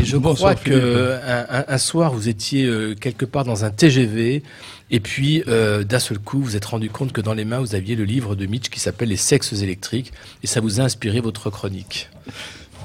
Et 0.00 0.04
je 0.06 0.16
Bonsoir, 0.16 0.54
crois 0.54 0.64
que 0.64 0.70
Philippe. 0.70 1.24
un, 1.26 1.46
un- 1.58 1.64
un 1.68 1.76
soir 1.78 2.10
vous 2.14 2.30
étiez 2.30 2.94
quelque 2.98 3.26
part 3.26 3.44
dans 3.44 3.66
un 3.66 3.70
TGV 3.70 4.42
et 4.90 5.00
puis 5.00 5.42
euh, 5.48 5.84
d'un 5.84 5.98
seul 5.98 6.18
coup 6.18 6.40
vous 6.40 6.56
êtes 6.56 6.64
rendu 6.64 6.90
compte 6.90 7.12
que 7.12 7.20
dans 7.20 7.34
les 7.34 7.44
mains 7.44 7.60
vous 7.60 7.74
aviez 7.74 7.96
le 7.96 8.04
livre 8.04 8.34
de 8.34 8.46
Mitch 8.46 8.68
qui 8.68 8.80
s'appelle 8.80 9.08
Les 9.08 9.16
sexes 9.16 9.52
électriques 9.52 10.12
et 10.42 10.46
ça 10.46 10.60
vous 10.60 10.80
a 10.80 10.84
inspiré 10.84 11.20
votre 11.20 11.50
chronique. 11.50 12.08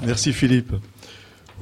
Merci 0.04 0.32
Philippe. 0.32 0.72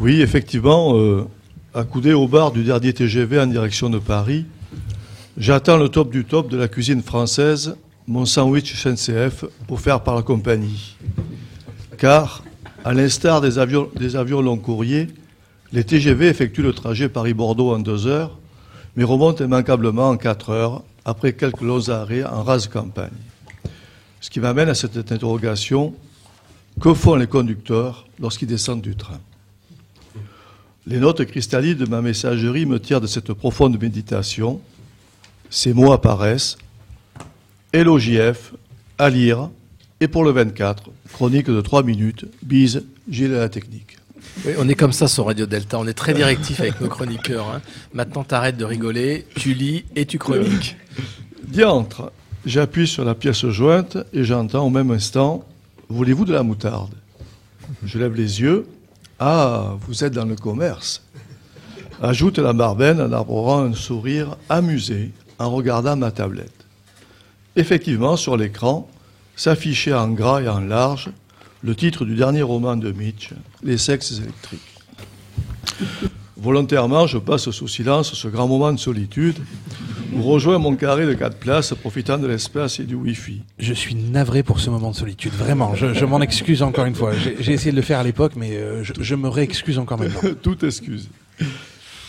Oui, 0.01 0.20
effectivement, 0.20 0.97
euh, 0.97 1.27
accoudé 1.74 2.12
au 2.12 2.27
bar 2.27 2.51
du 2.51 2.64
dernier 2.64 2.93
TGV 2.93 3.39
en 3.40 3.47
direction 3.47 3.90
de 3.90 3.98
Paris, 3.98 4.47
j'attends 5.36 5.77
le 5.77 5.89
top 5.89 6.10
du 6.10 6.24
top 6.24 6.51
de 6.51 6.56
la 6.56 6.66
cuisine 6.66 7.02
française, 7.02 7.77
mon 8.06 8.24
sandwich 8.24 8.74
SNCF, 8.74 9.44
offert 9.69 10.02
par 10.02 10.16
la 10.16 10.23
compagnie. 10.23 10.97
Car, 11.98 12.43
à 12.85 12.94
l'instar 12.94 13.40
des 13.40 13.59
avions, 13.59 13.90
des 13.94 14.16
avions 14.16 14.40
long 14.40 14.56
courrier, 14.56 15.09
les 15.73 15.85
TGV 15.85 16.28
effectuent 16.28 16.62
le 16.62 16.73
trajet 16.73 17.09
Paris-Bordeaux 17.09 17.73
en 17.73 17.78
deux 17.78 18.06
heures, 18.06 18.39
mais 18.97 19.05
remontent 19.05 19.44
immanquablement 19.44 20.10
en 20.10 20.16
quatre 20.16 20.51
heures, 20.51 20.82
après 21.05 21.32
quelques 21.32 21.62
longs 21.62 21.89
arrêts 21.89 22.24
en 22.24 22.43
rase 22.43 22.69
campagne. 22.69 23.10
Ce 24.20 24.31
qui 24.31 24.40
m'amène 24.40 24.69
à 24.69 24.74
cette 24.74 24.97
interrogation, 24.97 25.94
que 26.81 26.94
font 26.94 27.16
les 27.16 27.27
conducteurs 27.27 28.06
lorsqu'ils 28.20 28.48
descendent 28.48 28.82
du 28.82 28.97
train? 28.97 29.20
Les 30.86 30.98
notes 30.98 31.24
cristallines 31.24 31.78
de 31.78 31.86
ma 31.86 32.02
messagerie 32.02 32.66
me 32.66 32.81
tirent 32.81 33.01
de 33.01 33.06
cette 33.06 33.32
profonde 33.32 33.81
méditation. 33.81 34.60
Ces 35.48 35.73
mots 35.73 35.93
apparaissent. 35.93 36.59
Hello 37.73 37.98
JF, 37.98 38.52
à 38.98 39.09
lire, 39.09 39.48
et 40.01 40.09
pour 40.09 40.24
le 40.24 40.32
24, 40.32 40.90
chronique 41.12 41.47
de 41.47 41.60
3 41.60 41.85
minutes, 41.85 42.27
bise, 42.43 42.85
Gilles 43.09 43.35
à 43.35 43.39
la 43.39 43.48
technique. 43.48 43.98
Oui, 44.45 44.53
on 44.59 44.69
est 44.69 44.75
comme 44.75 44.93
ça 44.93 45.09
sur 45.09 45.27
Radio 45.27 45.47
Delta, 45.47 45.79
on 45.79 45.87
est 45.87 45.93
très 45.93 46.15
directif 46.15 46.61
avec 46.61 46.81
nos 46.81 46.89
chroniqueurs. 46.89 47.49
hein. 47.49 47.61
Maintenant 47.95 48.25
t'arrêtes 48.25 48.57
de 48.57 48.65
rigoler, 48.65 49.27
tu 49.37 49.55
lis 49.55 49.85
et 49.95 50.07
tu 50.07 50.19
chroniques. 50.19 50.77
Diantre, 51.47 52.11
j'appuie 52.47 52.89
sur 52.89 53.05
la 53.05 53.15
pièce 53.15 53.47
jointe 53.47 53.99
et 54.13 54.25
j'entends 54.25 54.67
au 54.67 54.71
même 54.71 54.91
instant 54.91 55.45
Voulez-vous 55.89 56.25
de 56.25 56.33
la 56.33 56.43
moutarde? 56.43 56.95
Je 57.85 57.99
lève 57.99 58.15
les 58.15 58.41
yeux. 58.41 58.67
Ah, 59.19 59.75
vous 59.87 60.05
êtes 60.05 60.15
dans 60.15 60.25
le 60.25 60.37
commerce. 60.37 61.03
Ajoute 62.01 62.39
la 62.39 62.55
barbaine 62.55 63.01
en 63.01 63.13
arborant 63.13 63.61
un 63.63 63.75
sourire 63.75 64.37
amusé 64.49 65.11
en 65.39 65.51
regardant 65.51 65.95
ma 65.97 66.11
tablette. 66.11 66.65
Effectivement, 67.57 68.17
sur 68.17 68.39
l'écran, 68.39 68.89
s'affichait 69.37 69.93
en 69.93 70.09
gras 70.09 70.41
et 70.41 70.49
en 70.49 70.61
large 70.61 71.11
le 71.62 71.74
titre 71.74 72.05
du 72.05 72.14
dernier 72.14 72.43
roman 72.43 72.76
de 72.76 72.90
Mitch, 72.93 73.30
Les 73.62 73.78
sexes 73.78 74.18
électriques. 74.18 74.60
Volontairement, 76.36 77.06
je 77.06 77.18
passe 77.18 77.51
sous 77.51 77.68
silence 77.68 78.14
ce 78.14 78.28
grand 78.28 78.48
moment 78.48 78.72
de 78.72 78.78
solitude 78.78 79.36
où 80.12 80.22
rejoins 80.22 80.59
mon 80.59 80.74
carré 80.74 81.06
de 81.06 81.14
quatre 81.14 81.39
places, 81.39 81.72
profitant 81.72 82.18
de 82.18 82.26
l'espace 82.26 82.80
et 82.80 82.84
du 82.84 82.94
Wi-Fi. 82.94 83.43
Je 83.59 83.72
suis 83.72 83.94
navré 83.94 84.43
pour 84.43 84.60
ce 84.60 84.68
moment 84.68 84.90
de 84.90 84.97
solitude, 84.97 85.32
vraiment. 85.32 85.74
Je, 85.74 85.94
je 85.94 86.05
m'en 86.05 86.20
excuse 86.20 86.62
encore 86.62 86.84
une 86.84 86.94
fois. 86.94 87.12
J'ai 87.16 87.52
essayé 87.52 87.70
de 87.70 87.76
le 87.76 87.82
faire 87.82 88.01
à 88.01 88.02
l'époque, 88.02 88.32
mais 88.36 88.56
euh, 88.56 88.82
je, 88.82 88.93
je 88.98 89.14
me 89.14 89.28
réexcuse 89.28 89.78
encore 89.78 89.98
maintenant. 89.98 90.20
Toute 90.43 90.64
excuse. 90.64 91.09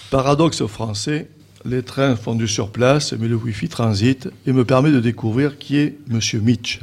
Paradoxe 0.09 0.65
français, 0.65 1.29
les 1.63 1.83
trains 1.83 2.15
font 2.15 2.35
du 2.35 2.47
surplace, 2.47 3.13
mais 3.13 3.27
le 3.27 3.35
Wi-Fi 3.35 3.69
transite 3.69 4.29
et 4.45 4.51
me 4.51 4.65
permet 4.65 4.91
de 4.91 4.99
découvrir 4.99 5.57
qui 5.57 5.77
est 5.77 5.97
Monsieur 6.09 6.39
Mitch 6.39 6.81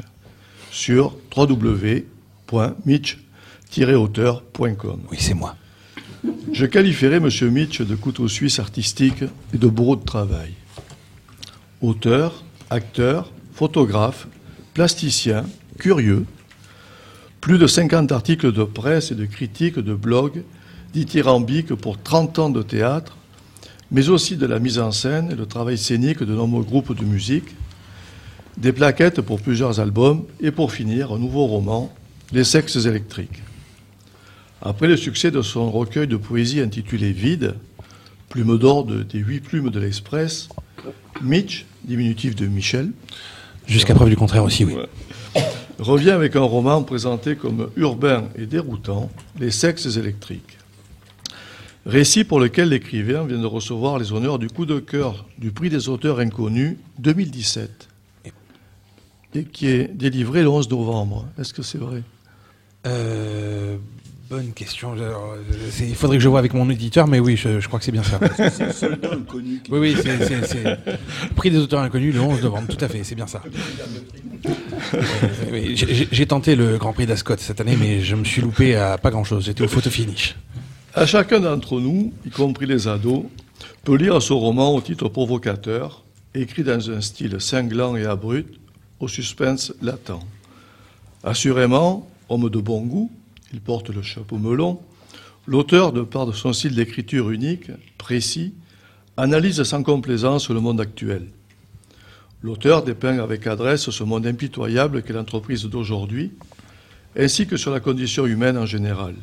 sur 0.70 1.16
Oui, 5.10 5.18
c'est 5.20 5.35
moi. 5.35 5.56
Je 6.52 6.66
qualifierais 6.66 7.20
Monsieur 7.20 7.48
Mitch 7.48 7.81
de 7.81 7.94
couteau 7.94 8.27
suisse 8.27 8.59
artistique 8.59 9.22
et 9.55 9.59
de 9.59 9.68
bourreau 9.68 9.97
de 9.97 10.05
travail. 10.05 10.55
Auteur, 11.81 12.44
acteur, 12.68 13.31
photographe, 13.55 14.27
plasticien, 14.74 15.44
curieux, 15.78 16.27
plus 17.40 17.59
de 17.59 17.66
50 17.66 18.10
articles 18.12 18.52
de 18.52 18.64
presse 18.64 19.12
et 19.12 19.14
de 19.14 19.27
critiques 19.27 19.78
de 19.78 19.94
blogs, 19.94 20.43
dithyrambiques 20.93 21.74
pour 21.74 22.02
30 22.02 22.39
ans 22.40 22.51
de 22.51 22.62
théâtre, 22.62 23.16
mais 23.93 24.09
aussi 24.09 24.36
de 24.36 24.47
la 24.47 24.59
mise 24.59 24.78
en 24.78 24.90
scène 24.90 25.31
et 25.31 25.36
le 25.36 25.47
travail 25.47 25.78
scénique 25.78 26.22
de 26.22 26.35
nombreux 26.35 26.64
groupes 26.64 26.98
de 26.98 27.05
musique, 27.05 27.55
des 28.59 28.72
plaquettes 28.72 29.20
pour 29.20 29.40
plusieurs 29.40 29.81
albums 29.81 30.24
et 30.40 30.51
pour 30.51 30.72
finir 30.72 31.12
un 31.12 31.18
nouveau 31.18 31.47
roman, 31.47 31.93
Les 32.32 32.44
sexes 32.44 32.86
électriques. 32.86 33.43
Après 34.62 34.86
le 34.86 34.97
succès 34.97 35.31
de 35.31 35.43
son 35.43 35.70
recueil 35.70 36.07
de 36.07 36.16
poésie 36.16 36.61
intitulé 36.61 37.12
Vide, 37.12 37.55
plume 38.28 38.59
d'or 38.59 38.85
de- 38.85 39.02
des 39.02 39.19
huit 39.19 39.40
plumes 39.40 39.70
de 39.70 39.81
l'Express, 39.81 40.48
Mitch, 41.23 41.66
diminutif 41.85 42.35
de 42.36 42.47
Michel, 42.47 42.90
Jusqu'à 43.66 43.94
preuve 43.94 44.09
du 44.09 44.16
contraire 44.16 44.43
aussi, 44.43 44.65
oui. 44.65 44.74
Ouais. 44.74 45.43
revient 45.78 46.11
avec 46.11 46.35
un 46.35 46.40
roman 46.40 46.82
présenté 46.82 47.36
comme 47.36 47.70
urbain 47.77 48.24
et 48.36 48.47
déroutant, 48.47 49.11
Les 49.39 49.51
sexes 49.52 49.97
électriques. 49.97 50.59
Récit 51.86 52.24
pour 52.24 52.40
lequel 52.40 52.70
l'écrivain 52.70 53.24
vient 53.24 53.39
de 53.39 53.47
recevoir 53.47 53.98
les 53.98 54.12
honneurs 54.12 54.39
du 54.39 54.48
coup 54.48 54.66
de 54.66 54.81
cœur 54.81 55.27
du 55.39 55.51
prix 55.52 55.70
des 55.70 55.89
auteurs 55.89 56.19
inconnus 56.19 56.77
2017 56.98 57.89
et 59.35 59.44
qui 59.44 59.69
est 59.69 59.89
délivré 59.94 60.43
le 60.43 60.48
11 60.48 60.69
novembre. 60.69 61.27
Est-ce 61.39 61.55
que 61.55 61.62
c'est 61.62 61.78
vrai? 61.78 62.02
Euh, 62.86 63.77
bonne 64.31 64.52
question. 64.52 64.93
Alors, 64.93 65.35
Il 65.81 65.94
faudrait 65.94 66.16
que 66.16 66.23
je 66.23 66.28
vois 66.28 66.39
avec 66.39 66.55
mon 66.55 66.69
éditeur, 66.70 67.07
mais 67.07 67.19
oui, 67.20 67.36
je, 67.36 67.61
je 67.61 67.66
crois 67.69 67.78
que 67.78 67.85
c'est 67.85 67.93
bien 67.93 68.02
ça. 68.02 68.19
C'est 68.51 68.66
le 68.66 68.73
soldat 68.73 69.12
inconnu 69.12 69.61
qui- 69.62 69.70
Oui, 69.70 69.78
oui, 69.78 69.97
c'est- 70.02 70.65
le 70.65 71.35
prix 71.35 71.51
des 71.51 71.59
auteurs 71.59 71.81
inconnus, 71.81 72.15
le 72.15 72.20
11 72.20 72.43
novembre, 72.43 72.69
tout 72.69 72.82
à 72.85 72.89
fait, 72.89 73.05
c'est 73.05 73.15
bien 73.15 73.27
ça. 73.27 73.43
Euh, 75.52 75.74
j'ai 75.74 76.27
tenté 76.27 76.57
le 76.57 76.78
Grand 76.78 76.93
Prix 76.93 77.07
d'Ascot 77.07 77.35
cette 77.39 77.61
année, 77.61 77.77
mais 77.78 78.01
je 78.01 78.15
me 78.16 78.24
suis 78.24 78.40
loupé 78.40 78.77
à 78.77 78.97
pas 78.98 79.11
grand-chose. 79.11 79.44
J'étais 79.44 79.62
au 79.62 79.69
photo 79.69 79.90
finish. 79.90 80.36
À 80.94 81.07
chacun 81.07 81.40
d'entre 81.40 81.78
nous, 81.81 82.12
y 82.27 82.31
compris 82.31 82.66
les 82.66 82.89
ados, 82.89 83.24
peut 83.85 83.97
lire 83.97 84.20
ce 84.23 84.32
roman 84.32 84.74
au 84.74 84.81
titre 84.81 85.09
provocateur, 85.09 86.05
écrit 86.35 86.65
dans 86.65 86.90
un 86.90 87.01
style 87.01 87.36
cinglant 87.40 87.94
et 87.97 88.07
abrupt, 88.07 88.55
au 89.01 89.07
suspense 89.09 89.73
latent. 89.82 90.12
Assurément, 91.23 92.09
homme 92.31 92.48
de 92.48 92.59
bon 92.59 92.81
goût, 92.81 93.11
il 93.52 93.61
porte 93.61 93.90
le 93.90 94.01
chapeau 94.01 94.39
melon, 94.39 94.81
l'auteur, 95.47 95.93
de 95.93 96.02
par 96.02 96.27
de 96.27 96.32
son 96.32 96.52
style 96.52 96.74
d'écriture 96.74 97.31
unique, 97.31 97.70
précis, 97.98 98.55
analyse 99.16 99.62
sans 99.65 99.82
complaisance 99.82 100.48
le 100.48 100.61
monde 100.61 100.81
actuel. 100.81 101.27
L'auteur 102.43 102.82
dépeint 102.82 103.19
avec 103.19 103.47
adresse 103.47 103.90
ce 103.90 104.05
monde 104.05 104.27
impitoyable 104.27 105.02
qu'est 105.02 105.12
l'entreprise 105.12 105.65
d'aujourd'hui, 105.65 106.32
ainsi 107.19 107.47
que 107.47 107.57
sur 107.57 107.70
la 107.70 107.81
condition 107.81 108.24
humaine 108.27 108.57
en 108.57 108.66
général. 108.66 109.15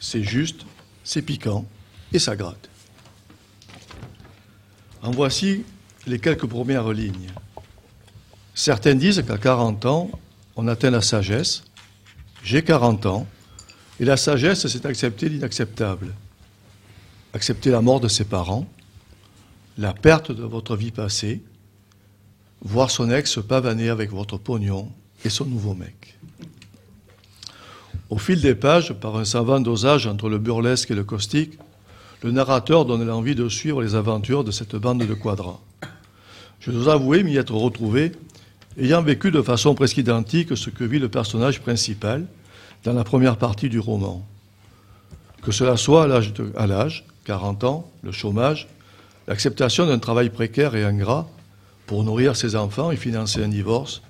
C'est 0.00 0.22
juste, 0.22 0.64
c'est 1.04 1.22
piquant 1.22 1.66
et 2.12 2.18
ça 2.18 2.36
gratte. 2.36 2.70
En 5.02 5.10
voici 5.10 5.64
les 6.06 6.18
quelques 6.18 6.46
premières 6.46 6.90
lignes. 6.92 7.30
Certains 8.54 8.94
disent 8.94 9.22
qu'à 9.26 9.38
40 9.38 9.84
ans, 9.86 10.10
on 10.56 10.68
atteint 10.68 10.90
la 10.90 11.00
sagesse. 11.00 11.64
J'ai 12.42 12.62
40 12.62 13.06
ans, 13.06 13.26
et 14.00 14.04
la 14.04 14.16
sagesse, 14.16 14.66
c'est 14.66 14.84
accepter 14.84 15.28
l'inacceptable. 15.28 16.12
Accepter 17.34 17.70
la 17.70 17.80
mort 17.80 18.00
de 18.00 18.08
ses 18.08 18.24
parents, 18.24 18.66
la 19.78 19.92
perte 19.92 20.32
de 20.32 20.42
votre 20.42 20.76
vie 20.76 20.90
passée, 20.90 21.40
voir 22.60 22.90
son 22.90 23.10
ex 23.10 23.38
pavaner 23.46 23.88
avec 23.88 24.10
votre 24.10 24.38
pognon 24.38 24.90
et 25.24 25.30
son 25.30 25.46
nouveau 25.46 25.74
mec. 25.74 26.18
Au 28.10 28.18
fil 28.18 28.40
des 28.40 28.54
pages, 28.54 28.92
par 28.92 29.16
un 29.16 29.24
savant 29.24 29.60
dosage 29.60 30.06
entre 30.06 30.28
le 30.28 30.38
burlesque 30.38 30.90
et 30.90 30.94
le 30.94 31.04
caustique, 31.04 31.58
le 32.22 32.30
narrateur 32.30 32.84
donne 32.84 33.06
l'envie 33.06 33.34
de 33.34 33.48
suivre 33.48 33.82
les 33.82 33.94
aventures 33.94 34.44
de 34.44 34.50
cette 34.50 34.76
bande 34.76 35.04
de 35.04 35.14
quadrats. 35.14 35.60
Je 36.60 36.70
dois 36.70 36.94
avouer 36.94 37.22
m'y 37.22 37.36
être 37.36 37.54
retrouvé, 37.54 38.12
ayant 38.78 39.02
vécu 39.02 39.30
de 39.30 39.42
façon 39.42 39.74
presque 39.74 39.98
identique 39.98 40.56
ce 40.56 40.70
que 40.70 40.84
vit 40.84 40.98
le 40.98 41.08
personnage 41.08 41.60
principal 41.60 42.26
dans 42.84 42.92
la 42.92 43.04
première 43.04 43.36
partie 43.36 43.68
du 43.68 43.78
roman. 43.78 44.26
Que 45.42 45.52
cela 45.52 45.76
soit 45.76 46.04
à 46.04 46.06
l'âge, 46.06 46.32
de- 46.32 46.52
à 46.56 46.66
l'âge 46.66 47.04
40 47.24 47.64
ans, 47.64 47.90
le 48.02 48.12
chômage, 48.12 48.68
l'acceptation 49.28 49.86
d'un 49.86 49.98
travail 49.98 50.30
précaire 50.30 50.74
et 50.74 50.84
ingrat 50.84 51.28
pour 51.86 52.04
nourrir 52.04 52.36
ses 52.36 52.56
enfants 52.56 52.90
et 52.90 52.96
financer 52.96 53.42
un 53.42 53.48
divorce, 53.48 54.02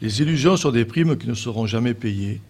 les 0.00 0.22
illusions 0.22 0.56
sur 0.56 0.72
des 0.72 0.84
primes 0.84 1.16
qui 1.16 1.28
ne 1.28 1.34
seront 1.34 1.66
jamais 1.66 1.94
payées, 1.94 2.40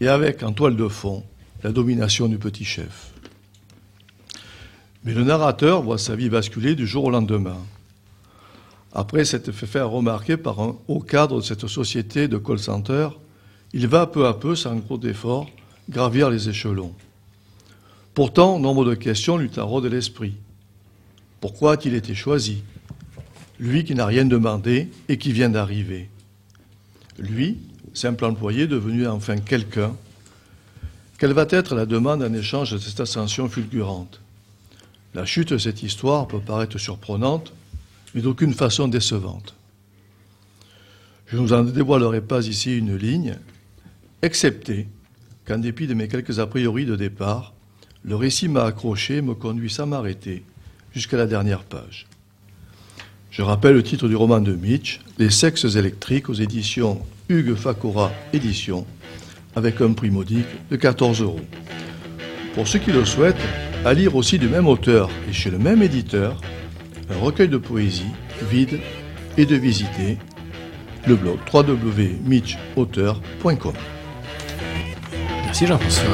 et 0.00 0.08
avec 0.08 0.42
en 0.42 0.52
toile 0.52 0.76
de 0.76 0.88
fond 0.88 1.24
la 1.62 1.70
domination 1.70 2.26
du 2.26 2.38
petit 2.38 2.64
chef. 2.64 3.12
Mais 5.04 5.14
le 5.14 5.24
narrateur 5.24 5.82
voit 5.82 5.98
sa 5.98 6.16
vie 6.16 6.28
basculer 6.28 6.74
du 6.74 6.86
jour 6.86 7.04
au 7.04 7.10
lendemain. 7.10 7.56
Après 8.94 9.24
s'être 9.24 9.52
fait 9.52 9.80
remarquer 9.80 10.36
par 10.36 10.60
un 10.60 10.76
haut 10.88 11.00
cadre 11.00 11.36
de 11.36 11.44
cette 11.44 11.66
société 11.66 12.28
de 12.28 12.36
call 12.36 12.58
center, 12.58 13.08
il 13.72 13.86
va 13.86 14.06
peu 14.06 14.26
à 14.26 14.34
peu, 14.34 14.54
sans 14.54 14.76
gros 14.76 14.98
d'efforts, 14.98 15.48
gravir 15.88 16.28
les 16.28 16.48
échelons. 16.48 16.92
Pourtant, 18.14 18.58
nombre 18.58 18.84
de 18.84 18.94
questions 18.94 19.38
lui 19.38 19.48
taraudent 19.48 19.86
l'esprit. 19.86 20.34
Pourquoi 21.40 21.72
a-t-il 21.72 21.94
été 21.94 22.14
choisi? 22.14 22.62
Lui 23.58 23.84
qui 23.84 23.94
n'a 23.94 24.06
rien 24.06 24.26
demandé 24.26 24.90
et 25.08 25.16
qui 25.16 25.32
vient 25.32 25.48
d'arriver. 25.48 26.10
Lui, 27.18 27.58
simple 27.94 28.26
employé 28.26 28.66
devenu 28.66 29.06
enfin 29.06 29.38
quelqu'un. 29.38 29.96
Quelle 31.18 31.32
va 31.32 31.46
être 31.48 31.74
la 31.74 31.86
demande 31.86 32.22
en 32.22 32.32
échange 32.34 32.72
de 32.72 32.78
cette 32.78 33.00
ascension 33.00 33.48
fulgurante? 33.48 34.20
La 35.14 35.24
chute 35.24 35.52
de 35.52 35.58
cette 35.58 35.82
histoire 35.82 36.26
peut 36.26 36.40
paraître 36.40 36.78
surprenante, 36.78 37.52
mais 38.14 38.20
d'aucune 38.22 38.54
façon 38.54 38.88
décevante. 38.88 39.54
Je 41.26 41.36
ne 41.36 41.42
vous 41.42 41.52
en 41.52 41.62
dévoilerai 41.62 42.20
pas 42.20 42.46
ici 42.46 42.76
une 42.76 42.96
ligne, 42.96 43.36
excepté 44.20 44.86
qu'en 45.46 45.58
dépit 45.58 45.86
de 45.86 45.94
mes 45.94 46.08
quelques 46.08 46.38
a 46.38 46.46
priori 46.46 46.84
de 46.84 46.96
départ, 46.96 47.54
le 48.04 48.16
récit 48.16 48.48
m'a 48.48 48.64
accroché 48.64 49.16
et 49.16 49.22
me 49.22 49.34
conduit 49.34 49.70
sans 49.70 49.86
m'arrêter 49.86 50.44
jusqu'à 50.94 51.16
la 51.16 51.26
dernière 51.26 51.64
page. 51.64 52.06
Je 53.30 53.40
rappelle 53.40 53.74
le 53.74 53.82
titre 53.82 54.08
du 54.08 54.16
roman 54.16 54.40
de 54.40 54.52
Mitch, 54.52 55.00
Les 55.18 55.30
sexes 55.30 55.76
électriques 55.76 56.28
aux 56.28 56.34
éditions 56.34 57.00
Hugues 57.30 57.54
Facora 57.54 58.12
Éditions, 58.34 58.86
avec 59.56 59.80
un 59.80 59.92
prix 59.94 60.10
modique 60.10 60.46
de 60.70 60.76
14 60.76 61.22
euros. 61.22 61.40
Pour 62.54 62.68
ceux 62.68 62.78
qui 62.78 62.92
le 62.92 63.06
souhaitent, 63.06 63.40
à 63.86 63.94
lire 63.94 64.16
aussi 64.16 64.38
du 64.38 64.48
même 64.48 64.68
auteur 64.68 65.08
et 65.30 65.32
chez 65.32 65.50
le 65.50 65.58
même 65.58 65.82
éditeur, 65.82 66.38
un 67.12 67.18
recueil 67.20 67.48
de 67.48 67.58
poésie 67.58 68.10
vide 68.50 68.80
et 69.36 69.44
de 69.46 69.56
visiter 69.56 70.18
le 71.06 71.16
blog 71.16 71.38
www.mitchauteur.com. 71.52 73.72
Merci 75.44 75.66
Jean-François. 75.66 76.04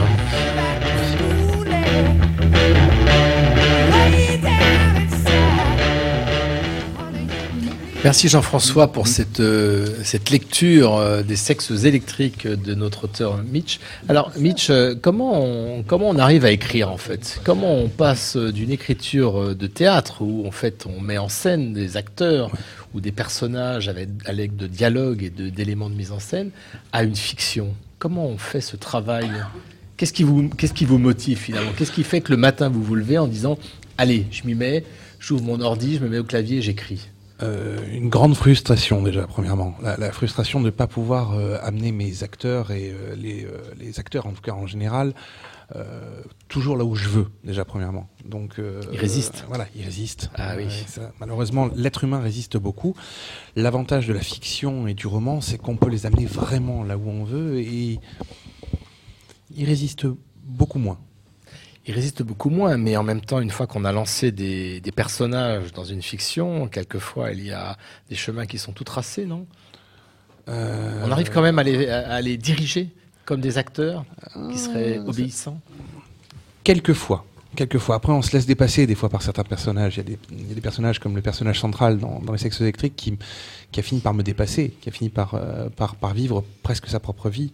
Merci 8.05 8.29
Jean-François 8.29 8.93
pour 8.93 9.09
cette, 9.09 9.41
euh, 9.41 9.87
cette 10.05 10.31
lecture 10.31 10.97
euh, 10.97 11.23
des 11.25 11.35
sexes 11.35 11.73
électriques 11.85 12.47
de 12.47 12.75
notre 12.75 13.05
auteur 13.05 13.43
Mitch. 13.43 13.81
Alors 14.09 14.31
Mitch, 14.39 14.71
euh, 14.71 14.95
comment 14.95 15.43
on, 15.43 15.83
comment 15.83 16.09
on 16.09 16.17
arrive 16.17 16.45
à 16.45 16.53
écrire 16.53 16.93
en 16.93 16.97
fait? 16.97 17.41
Comment 17.45 17.75
on 17.75 17.89
passe 17.89 18.37
d'une 18.37 18.71
écriture 18.71 19.55
de 19.55 19.67
théâtre 19.67 20.23
où 20.23 20.47
en 20.47 20.53
fait 20.53 20.87
on 20.87 21.01
met 21.01 21.19
en 21.19 21.29
scène 21.29 21.73
des 21.73 21.97
acteurs 21.97 22.53
ou 22.95 23.01
des 23.01 23.11
personnages 23.11 23.89
avec, 23.89 24.09
avec 24.27 24.57
de 24.57 24.69
dialogues 24.69 25.25
et 25.25 25.31
de- 25.31 25.51
d'éléments 25.51 25.91
de 25.91 25.97
mise 25.97 26.13
en 26.13 26.21
scène 26.21 26.51
à 26.93 27.03
une 27.03 27.17
fiction? 27.17 27.75
Comment 27.99 28.27
on 28.27 28.39
fait 28.39 28.61
ce 28.61 28.77
travail? 28.77 29.29
Qu'est-ce 29.97 30.13
qui 30.13 30.23
vous, 30.23 30.49
qu'est-ce 30.51 30.73
qui 30.73 30.85
vous 30.85 30.99
motive 30.99 31.39
finalement? 31.39 31.73
Qu'est-ce 31.77 31.93
qui 31.93 32.05
fait 32.05 32.21
que 32.21 32.31
le 32.31 32.39
matin 32.39 32.69
vous 32.69 32.83
vous 32.83 32.95
levez 32.95 33.19
en 33.19 33.27
disant 33.27 33.59
allez, 33.99 34.27
je 34.31 34.45
m'y 34.45 34.55
mets, 34.55 34.85
j'ouvre 35.19 35.43
mon 35.43 35.61
ordi, 35.61 35.97
je 35.97 36.01
me 36.05 36.09
mets 36.09 36.19
au 36.19 36.25
clavier, 36.25 36.59
et 36.59 36.63
j'écris 36.63 37.09
Euh, 37.43 37.79
une 37.93 38.09
grande 38.09 38.35
frustration 38.35 39.03
déjà, 39.03 39.27
premièrement. 39.27 39.75
La, 39.83 39.97
la 39.97 40.11
frustration 40.13 40.59
de 40.61 40.67
ne 40.67 40.71
pas 40.71 40.87
pouvoir 40.89 41.35
euh, 41.35 41.57
amener 41.63 41.93
mes 41.93 42.23
acteurs 42.25 42.73
et 42.73 42.91
euh, 42.91 43.15
les, 43.15 43.45
euh, 43.45 43.59
les 43.79 44.01
acteurs, 44.01 44.27
en 44.27 44.33
tout 44.33 44.43
cas 44.43 44.53
en 44.53 44.67
général, 44.67 45.15
euh, 45.77 46.23
toujours 46.49 46.77
là 46.77 46.85
où 46.85 46.95
je 46.97 47.09
veux, 47.09 47.27
déjà, 47.45 47.65
premièrement. 47.65 48.09
Donc, 48.25 48.59
euh, 48.59 48.81
Ils 48.93 48.99
résistent. 48.99 49.45
voilà, 49.49 49.67
ils 49.77 49.85
résistent. 49.85 50.31
Ah 50.35 50.55
oui. 50.57 50.67
Ça, 50.89 51.13
malheureusement, 51.21 51.69
l'être 51.77 52.03
humain 52.05 52.21
résiste 52.21 52.57
beaucoup. 52.57 52.97
L'avantage 53.55 54.07
de 54.09 54.13
la 54.15 54.21
fiction 54.21 54.89
et 54.89 54.95
du 54.95 55.07
roman, 55.07 55.41
c'est 55.41 55.59
qu'on 55.59 55.77
peut 55.77 55.91
les 55.91 56.07
amener 56.07 56.27
vraiment 56.27 56.83
là 56.83 56.97
où 56.99 57.09
on 57.09 57.23
veut 57.25 57.59
et 57.61 58.01
ils 59.55 59.65
résistent 59.65 60.07
beaucoup 60.45 60.79
moins. 60.79 60.99
Il 61.89 61.95
résiste 61.95 62.23
beaucoup 62.23 62.51
moins, 62.51 62.77
mais 62.77 62.97
en 62.99 63.03
même 63.03 63.23
temps, 63.23 63.41
une 63.41 63.51
fois 63.51 63.67
qu'on 63.67 63.85
a 63.87 63.93
lancé 63.93 64.31
des, 64.31 64.79
des 64.81 64.93
personnages 64.93 65.73
dans 65.73 65.85
une 65.85 66.03
fiction, 66.03 66.69
quelquefois 66.69 67.33
il 67.33 67.43
y 67.47 67.51
a 67.51 67.77
des 68.11 68.15
chemins 68.15 68.45
qui 68.47 68.59
sont 68.59 68.73
tout 68.73 68.85
tracés, 68.85 69.25
non? 69.25 69.47
Euh, 70.49 71.03
On 71.07 71.11
arrive 71.11 71.31
quand 71.31 71.43
même 71.43 71.59
à 71.59 71.63
les, 71.63 71.89
à- 71.89 72.11
à 72.13 72.21
les 72.21 72.37
diriger 72.37 72.91
comme 73.25 73.41
des 73.41 73.57
acteurs 73.59 74.05
qui 74.53 74.59
seraient 74.59 74.99
Euh, 74.99 75.07
obéissants? 75.07 75.61
Quelquefois. 76.65 77.25
Quelquefois. 77.57 77.97
Après, 77.97 78.13
on 78.13 78.21
se 78.23 78.33
laisse 78.35 78.45
dépasser 78.47 78.87
des 78.87 78.95
fois 78.95 79.09
par 79.09 79.23
certains 79.23 79.43
personnages. 79.45 79.95
Il 79.95 79.99
y 79.99 80.01
a 80.01 80.05
des, 80.05 80.19
il 80.31 80.49
y 80.49 80.53
a 80.53 80.55
des 80.55 80.61
personnages 80.61 80.99
comme 80.99 81.17
le 81.17 81.23
personnage 81.23 81.59
central 81.59 81.99
dans, 81.99 82.21
dans 82.21 82.33
Les 82.33 82.39
Sexes 82.39 82.61
électriques 82.61 82.95
qui, 82.97 83.19
qui 83.73 83.81
a 83.81 83.83
fini 83.83 84.01
par 84.03 84.13
me 84.15 84.23
dépasser, 84.23 84.75
qui 84.81 84.89
a 84.91 84.93
fini 84.93 85.09
par, 85.09 85.35
euh, 85.35 85.69
par, 85.71 85.97
par 85.97 86.13
vivre 86.13 86.45
presque 86.63 86.89
sa 86.89 87.01
propre 87.01 87.31
vie. 87.31 87.53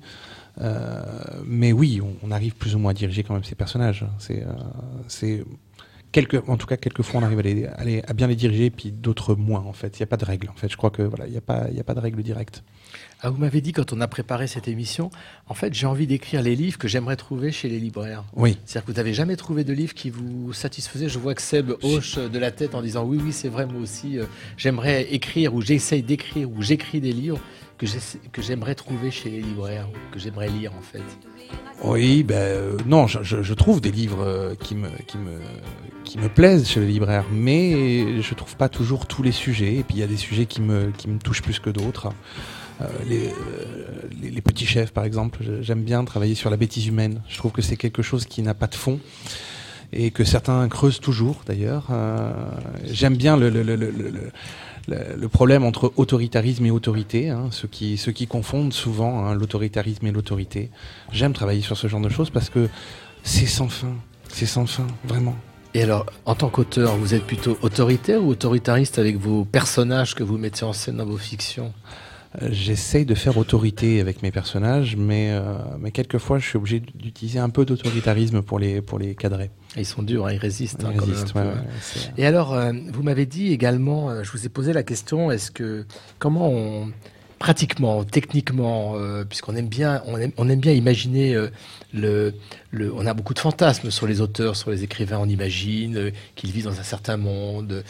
Euh, 0.60 1.02
mais 1.44 1.72
oui, 1.72 2.00
on, 2.02 2.14
on 2.26 2.30
arrive 2.30 2.54
plus 2.54 2.74
ou 2.74 2.78
moins 2.78 2.92
à 2.92 2.94
diriger 2.94 3.22
quand 3.24 3.34
même 3.34 3.44
ces 3.44 3.54
personnages. 3.56 4.06
C'est, 4.18 4.42
euh, 4.42 4.52
c'est 5.08 5.44
quelques, 6.12 6.48
en 6.48 6.56
tout 6.56 6.66
cas, 6.66 6.76
quelquefois, 6.76 7.20
on 7.20 7.24
arrive 7.24 7.40
à, 7.40 7.42
les, 7.42 7.66
à, 7.66 7.84
les- 7.84 8.02
à 8.06 8.12
bien 8.12 8.28
les 8.28 8.36
diriger, 8.36 8.70
puis 8.70 8.92
d'autres 8.92 9.34
moins. 9.34 9.60
En 9.60 9.72
fait, 9.72 9.98
il 9.98 10.02
n'y 10.02 10.04
a 10.04 10.06
pas 10.06 10.16
de 10.16 10.24
règle. 10.24 10.48
En 10.50 10.54
fait, 10.54 10.68
je 10.70 10.76
crois 10.76 10.90
que 10.90 11.02
voilà, 11.02 11.26
il 11.26 11.32
n'y 11.32 11.36
a 11.38 11.40
pas, 11.40 11.68
y 11.72 11.80
a 11.80 11.84
pas 11.84 11.94
de 11.94 12.00
règle 12.00 12.22
directe. 12.22 12.62
Ah, 13.20 13.30
vous 13.30 13.38
m'avez 13.38 13.60
dit 13.62 13.72
quand 13.72 13.92
on 13.92 14.00
a 14.02 14.06
préparé 14.06 14.46
cette 14.46 14.68
émission, 14.68 15.10
en 15.48 15.54
fait, 15.54 15.72
j'ai 15.74 15.86
envie 15.86 16.06
d'écrire 16.06 16.42
les 16.42 16.54
livres 16.54 16.78
que 16.78 16.86
j'aimerais 16.88 17.16
trouver 17.16 17.50
chez 17.52 17.68
les 17.70 17.80
libraires. 17.80 18.22
Oui. 18.36 18.58
C'est-à-dire 18.66 18.84
que 18.86 18.92
vous 18.92 18.96
n'avez 18.98 19.14
jamais 19.14 19.34
trouvé 19.34 19.64
de 19.64 19.72
livre 19.72 19.94
qui 19.94 20.10
vous 20.10 20.52
satisfaisait. 20.52 21.08
Je 21.08 21.18
vois 21.18 21.34
que 21.34 21.40
Seb 21.42 21.72
hoche 21.82 22.16
de 22.18 22.38
la 22.38 22.50
tête 22.52 22.74
en 22.74 22.82
disant 22.82 23.04
oui, 23.04 23.18
oui, 23.24 23.32
c'est 23.32 23.48
vrai, 23.48 23.66
moi 23.66 23.80
aussi, 23.80 24.18
euh, 24.18 24.26
j'aimerais 24.58 25.04
écrire 25.10 25.54
ou 25.54 25.62
j'essaye 25.62 26.02
d'écrire 26.02 26.48
ou 26.50 26.62
j'écris 26.62 27.00
des 27.00 27.12
livres. 27.12 27.40
Que 27.78 28.42
j'aimerais 28.42 28.74
trouver 28.74 29.10
chez 29.10 29.30
les 29.30 29.40
libraires, 29.42 29.88
que 30.12 30.18
j'aimerais 30.18 30.48
lire 30.48 30.72
en 30.78 30.80
fait 30.82 31.02
Oui, 31.82 32.22
ben 32.22 32.34
euh, 32.36 32.76
non, 32.86 33.06
je, 33.06 33.54
trouve 33.54 33.80
des 33.80 33.90
livres 33.90 34.22
euh, 34.24 34.54
qui 34.54 34.74
me, 34.74 34.88
qui, 35.06 35.18
me, 35.18 35.38
qui 36.04 36.18
me 36.18 36.28
plaisent 36.28 36.68
chez 36.68 36.80
les 36.80 36.86
libraires, 36.86 37.24
mais 37.32 38.22
je 38.22 38.34
trouve 38.34 38.56
pas 38.56 38.68
toujours 38.68 39.06
tous 39.06 39.22
les 39.22 39.32
sujets. 39.32 39.74
Et 39.74 39.82
puis 39.82 39.96
il 39.96 40.00
y 40.00 40.04
a 40.04 40.06
des 40.06 40.16
sujets 40.16 40.46
qui 40.46 40.60
me, 40.62 40.90
qui 40.96 41.08
me 41.08 41.18
touchent 41.18 41.42
plus 41.42 41.58
que 41.58 41.70
d'autres. 41.70 42.08
Euh, 42.80 42.86
les, 43.08 43.30
les- 44.22 44.30
les 44.30 44.40
petits 44.40 44.66
chefs, 44.66 44.92
par 44.92 45.04
exemple, 45.04 45.40
j'aime 45.60 45.82
bien 45.82 46.04
travailler 46.04 46.34
sur 46.34 46.50
la 46.50 46.56
bêtise 46.56 46.86
humaine. 46.86 47.22
Je 47.28 47.36
trouve 47.38 47.52
que 47.52 47.62
c'est 47.62 47.76
quelque 47.76 48.02
chose 48.02 48.24
qui 48.26 48.42
n'a 48.42 48.54
pas 48.54 48.66
de 48.66 48.74
fond 48.74 48.98
et 49.92 50.10
que 50.10 50.24
certains 50.24 50.66
creusent 50.68 50.98
toujours, 51.00 51.42
d'ailleurs. 51.46 51.86
J'aime 52.90 53.16
bien 53.16 53.36
le, 53.36 53.48
le- 53.48 53.62
le- 53.62 53.76
le- 53.76 53.90
le- 54.88 55.28
problème 55.28 55.64
entre 55.64 55.92
autoritarisme 55.96 56.66
et 56.66 56.70
autorité, 56.70 57.30
hein, 57.30 57.48
ceux, 57.50 57.68
qui, 57.68 58.26
confondent 58.26 58.72
souvent 58.72 59.24
hein, 59.24 59.34
l'autoritarisme 59.34 60.06
et 60.06 60.12
l'autorité. 60.12 60.70
J'aime 61.12 61.32
travailler 61.32 61.62
sur 61.62 61.76
ce 61.76 61.86
genre 61.88 62.00
de 62.00 62.08
choses 62.08 62.30
parce 62.30 62.50
que 62.50 62.68
c'est 63.22 63.46
sans 63.46 63.68
fin, 63.68 63.94
c'est 64.28 64.46
sans 64.46 64.66
fin, 64.66 64.86
vraiment. 65.04 65.36
Et 65.74 65.82
alors, 65.82 66.06
en 66.24 66.36
tant 66.36 66.50
qu'auteur, 66.50 66.96
vous 66.96 67.14
êtes 67.14 67.24
plutôt 67.24 67.58
autoritaire 67.62 68.22
ou 68.22 68.28
autoritariste 68.28 68.98
avec 68.98 69.16
vos 69.16 69.44
personnages 69.44 70.14
que 70.14 70.22
vous 70.22 70.38
mettez 70.38 70.64
en 70.64 70.72
scène 70.72 70.98
dans 70.98 71.06
vos 71.06 71.16
fictions? 71.16 71.72
J'essaye 72.42 73.04
de 73.04 73.14
faire 73.14 73.38
autorité 73.38 74.00
avec 74.00 74.22
mes 74.22 74.32
personnages, 74.32 74.96
mais, 74.96 75.30
euh, 75.30 75.56
mais 75.78 75.92
quelquefois 75.92 76.38
je 76.38 76.48
suis 76.48 76.56
obligé 76.56 76.80
d'utiliser 76.80 77.38
un 77.38 77.48
peu 77.48 77.64
d'autoritarisme 77.64 78.42
pour 78.42 78.58
les, 78.58 78.82
pour 78.82 78.98
les 78.98 79.14
cadrer. 79.14 79.50
Ils 79.76 79.86
sont 79.86 80.02
durs, 80.02 80.26
hein, 80.26 80.32
ils 80.32 80.38
résistent. 80.38 80.82
Ils 80.82 80.86
hein, 80.86 81.00
résistent, 81.00 81.34
ouais, 81.36 81.42
ouais, 81.42 81.52
Et 82.18 82.26
alors, 82.26 82.52
euh, 82.52 82.72
vous 82.92 83.04
m'avez 83.04 83.26
dit 83.26 83.52
également, 83.52 84.10
euh, 84.10 84.24
je 84.24 84.32
vous 84.32 84.46
ai 84.46 84.48
posé 84.48 84.72
la 84.72 84.82
question, 84.82 85.30
est-ce 85.30 85.52
que 85.52 85.86
comment 86.18 86.48
on 86.48 86.88
pratiquement, 87.44 88.04
techniquement, 88.04 88.94
euh, 88.96 89.22
puisqu'on 89.26 89.54
aime 89.54 89.68
bien, 89.68 90.02
on 90.08 90.48
aime, 90.48 90.60
bien 90.60 90.72
imaginer 90.72 91.34
euh, 91.34 92.30
on 92.72 93.04
a 93.06 93.12
beaucoup 93.12 93.34
de 93.34 93.38
fantasmes 93.38 93.90
sur 93.90 94.06
les 94.06 94.22
auteurs, 94.22 94.56
sur 94.56 94.70
les 94.70 94.82
écrivains, 94.82 95.18
on 95.18 95.28
imagine 95.28 95.96
euh, 95.98 96.10
qu'ils 96.36 96.52
vivent 96.52 96.64
dans 96.64 96.80
un 96.80 96.82
certain 96.82 97.18
monde. 97.18 97.84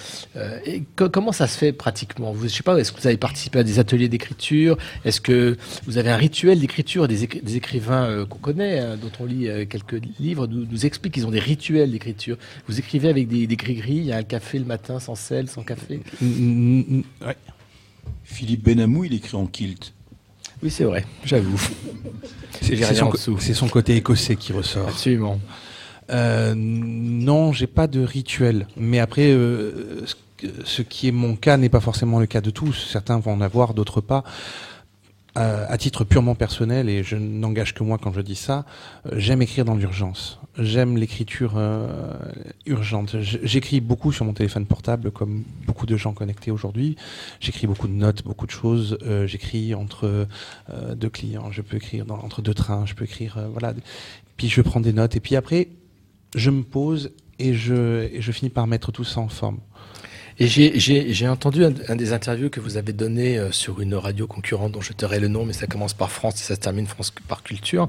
Et 0.67 0.83
co- 0.97 1.09
comment 1.09 1.31
ça 1.31 1.47
se 1.47 1.57
fait 1.57 1.73
pratiquement? 1.73 2.33
Vous, 2.33 2.49
je 2.49 2.53
sais 2.53 2.65
pas, 2.65 2.77
est-ce 2.81 2.91
que 2.91 3.01
vous 3.01 3.07
avez 3.07 3.17
participé 3.17 3.61
à 3.61 3.63
des 3.63 3.79
ateliers 3.79 4.09
d'écriture? 4.09 4.77
Est-ce 5.05 5.21
que 5.21 5.57
vous 5.87 5.99
avez 5.99 6.11
un 6.11 6.17
rituel 6.17 6.59
d'écriture 6.59 7.07
Des, 7.07 7.25
écri- 7.25 7.41
des 7.45 7.55
écrivains 7.55 8.27
qu'on 8.29 8.39
connaît, 8.39 8.81
hein, 8.81 8.97
dont 9.01 9.13
on 9.21 9.25
lit 9.25 9.49
quelques 9.69 10.03
livres, 10.19 10.49
nous, 10.49 10.85
expliquent 10.85 11.15
qu'ils 11.15 11.29
ont 11.29 11.31
des 11.31 11.39
rituels 11.39 11.93
d'écriture. 11.93 12.39
Vous 12.67 12.81
écrivez 12.81 13.09
avec 13.09 13.29
des, 13.29 13.47
gris-gris, 13.47 13.99
il 13.99 14.07
y 14.07 14.13
a 14.13 14.17
un 14.17 14.25
café 14.25 14.59
le 14.59 14.65
matin 14.65 14.99
sans 14.99 15.15
sel, 15.15 15.49
sans 15.49 15.63
café? 15.63 16.01
Philippe 18.25 18.65
Benamou, 18.65 19.05
il 19.05 19.15
écrit 19.15 19.37
en 19.37 19.47
kilt. 19.47 19.93
Oui, 20.63 20.71
c'est 20.71 20.85
vrai, 20.85 21.05
j'avoue. 21.25 21.61
C'est 22.61 23.55
son, 23.55 23.69
côté 23.69 23.97
écossais 23.97 24.37
qui 24.37 24.53
ressort. 24.53 24.89
Absolument. 24.89 25.39
Euh, 26.11 26.55
non, 26.57 27.53
j'ai 27.53 27.67
pas 27.67 27.87
de 27.87 28.03
rituel. 28.03 28.67
Mais 28.77 28.99
après, 28.99 29.31
euh, 29.31 30.05
ce 30.65 30.83
qui 30.83 31.09
est 31.09 31.13
mon 31.13 31.37
cas 31.37 31.57
n'est 31.57 31.69
pas 31.69 31.81
forcément 31.81 32.19
le 32.19 32.27
cas 32.27 32.41
de 32.41 32.51
tous. 32.51 32.89
Certains 32.91 33.19
vont 33.19 33.33
en 33.33 33.41
avoir, 33.41 33.75
d'autres 33.75 34.01
pas. 34.01 34.25
Euh, 35.37 35.67
à 35.69 35.79
titre 35.79 36.05
purement 36.05 36.37
personnel, 36.37 36.89
et 36.89 37.03
je 37.03 37.17
n'engage 37.17 37.75
que 37.75 37.83
moi 37.83 37.99
quand 37.99 38.13
je 38.13 38.21
dis 38.21 38.37
ça, 38.37 38.65
euh, 39.07 39.15
j'aime 39.17 39.43
écrire 39.43 39.65
dans 39.65 39.75
l'urgence. 39.75 40.39
J'aime 40.57 40.97
l'écriture 40.97 41.55
euh, 41.57 42.13
urgente. 42.67 43.17
J'écris 43.21 43.81
beaucoup 43.81 44.13
sur 44.13 44.25
mon 44.25 44.33
téléphone 44.33 44.65
portable, 44.65 45.11
comme 45.11 45.43
beaucoup 45.67 45.87
de 45.87 45.97
gens 45.97 46.13
connectés 46.13 46.53
aujourd'hui. 46.53 46.95
J'écris 47.41 47.67
beaucoup 47.67 47.89
de 47.89 47.95
notes, 47.95 48.23
beaucoup 48.23 48.47
de 48.47 48.53
choses. 48.53 48.97
J'écris 49.27 49.75
entre 49.75 50.29
deux 50.95 51.11
clients. 51.11 51.51
Je 51.51 51.63
peux 51.63 51.79
écrire 51.79 52.07
dans, 52.07 52.19
entre 52.19 52.41
deux 52.41 52.55
trains. 52.55 52.87
Je 52.87 52.95
peux 52.95 53.05
écrire, 53.05 53.39
voilà. 53.51 53.75
Puis 54.37 54.49
je 54.49 54.61
prends 54.61 54.79
des 54.79 54.93
notes. 54.93 55.17
Et 55.17 55.21
puis 55.21 55.35
après, 55.35 55.67
je 56.37 56.51
me 56.51 56.63
pose 56.63 57.11
et 57.41 57.55
je, 57.55 58.05
et 58.13 58.21
je 58.21 58.31
finis 58.31 58.51
par 58.51 58.69
mettre 58.69 58.93
tout 58.93 59.03
ça 59.03 59.19
en 59.19 59.29
forme. 59.29 59.59
Et 60.41 60.47
j'ai- 60.49 61.29
entendu 61.29 61.65
un, 61.65 61.73
un 61.89 61.97
des 61.97 62.13
interviews 62.13 62.51
que 62.51 62.59
vous 62.61 62.77
avez 62.77 62.93
donné 62.93 63.39
euh, 63.39 63.53
sur 63.53 63.81
une 63.81 63.95
radio 63.95 64.27
concurrente 64.27 64.73
dont 64.73 64.81
je 64.81 64.93
tairai 64.93 65.21
le 65.21 65.29
nom, 65.29 65.45
mais 65.45 65.53
ça 65.53 65.67
commence 65.67 65.95
par 65.95 66.11
France 66.11 66.41
et 66.41 66.45
ça 66.45 66.57
se 66.57 66.61
termine 66.61 66.87
France 66.87 67.13
par 67.29 67.43
culture. 67.43 67.89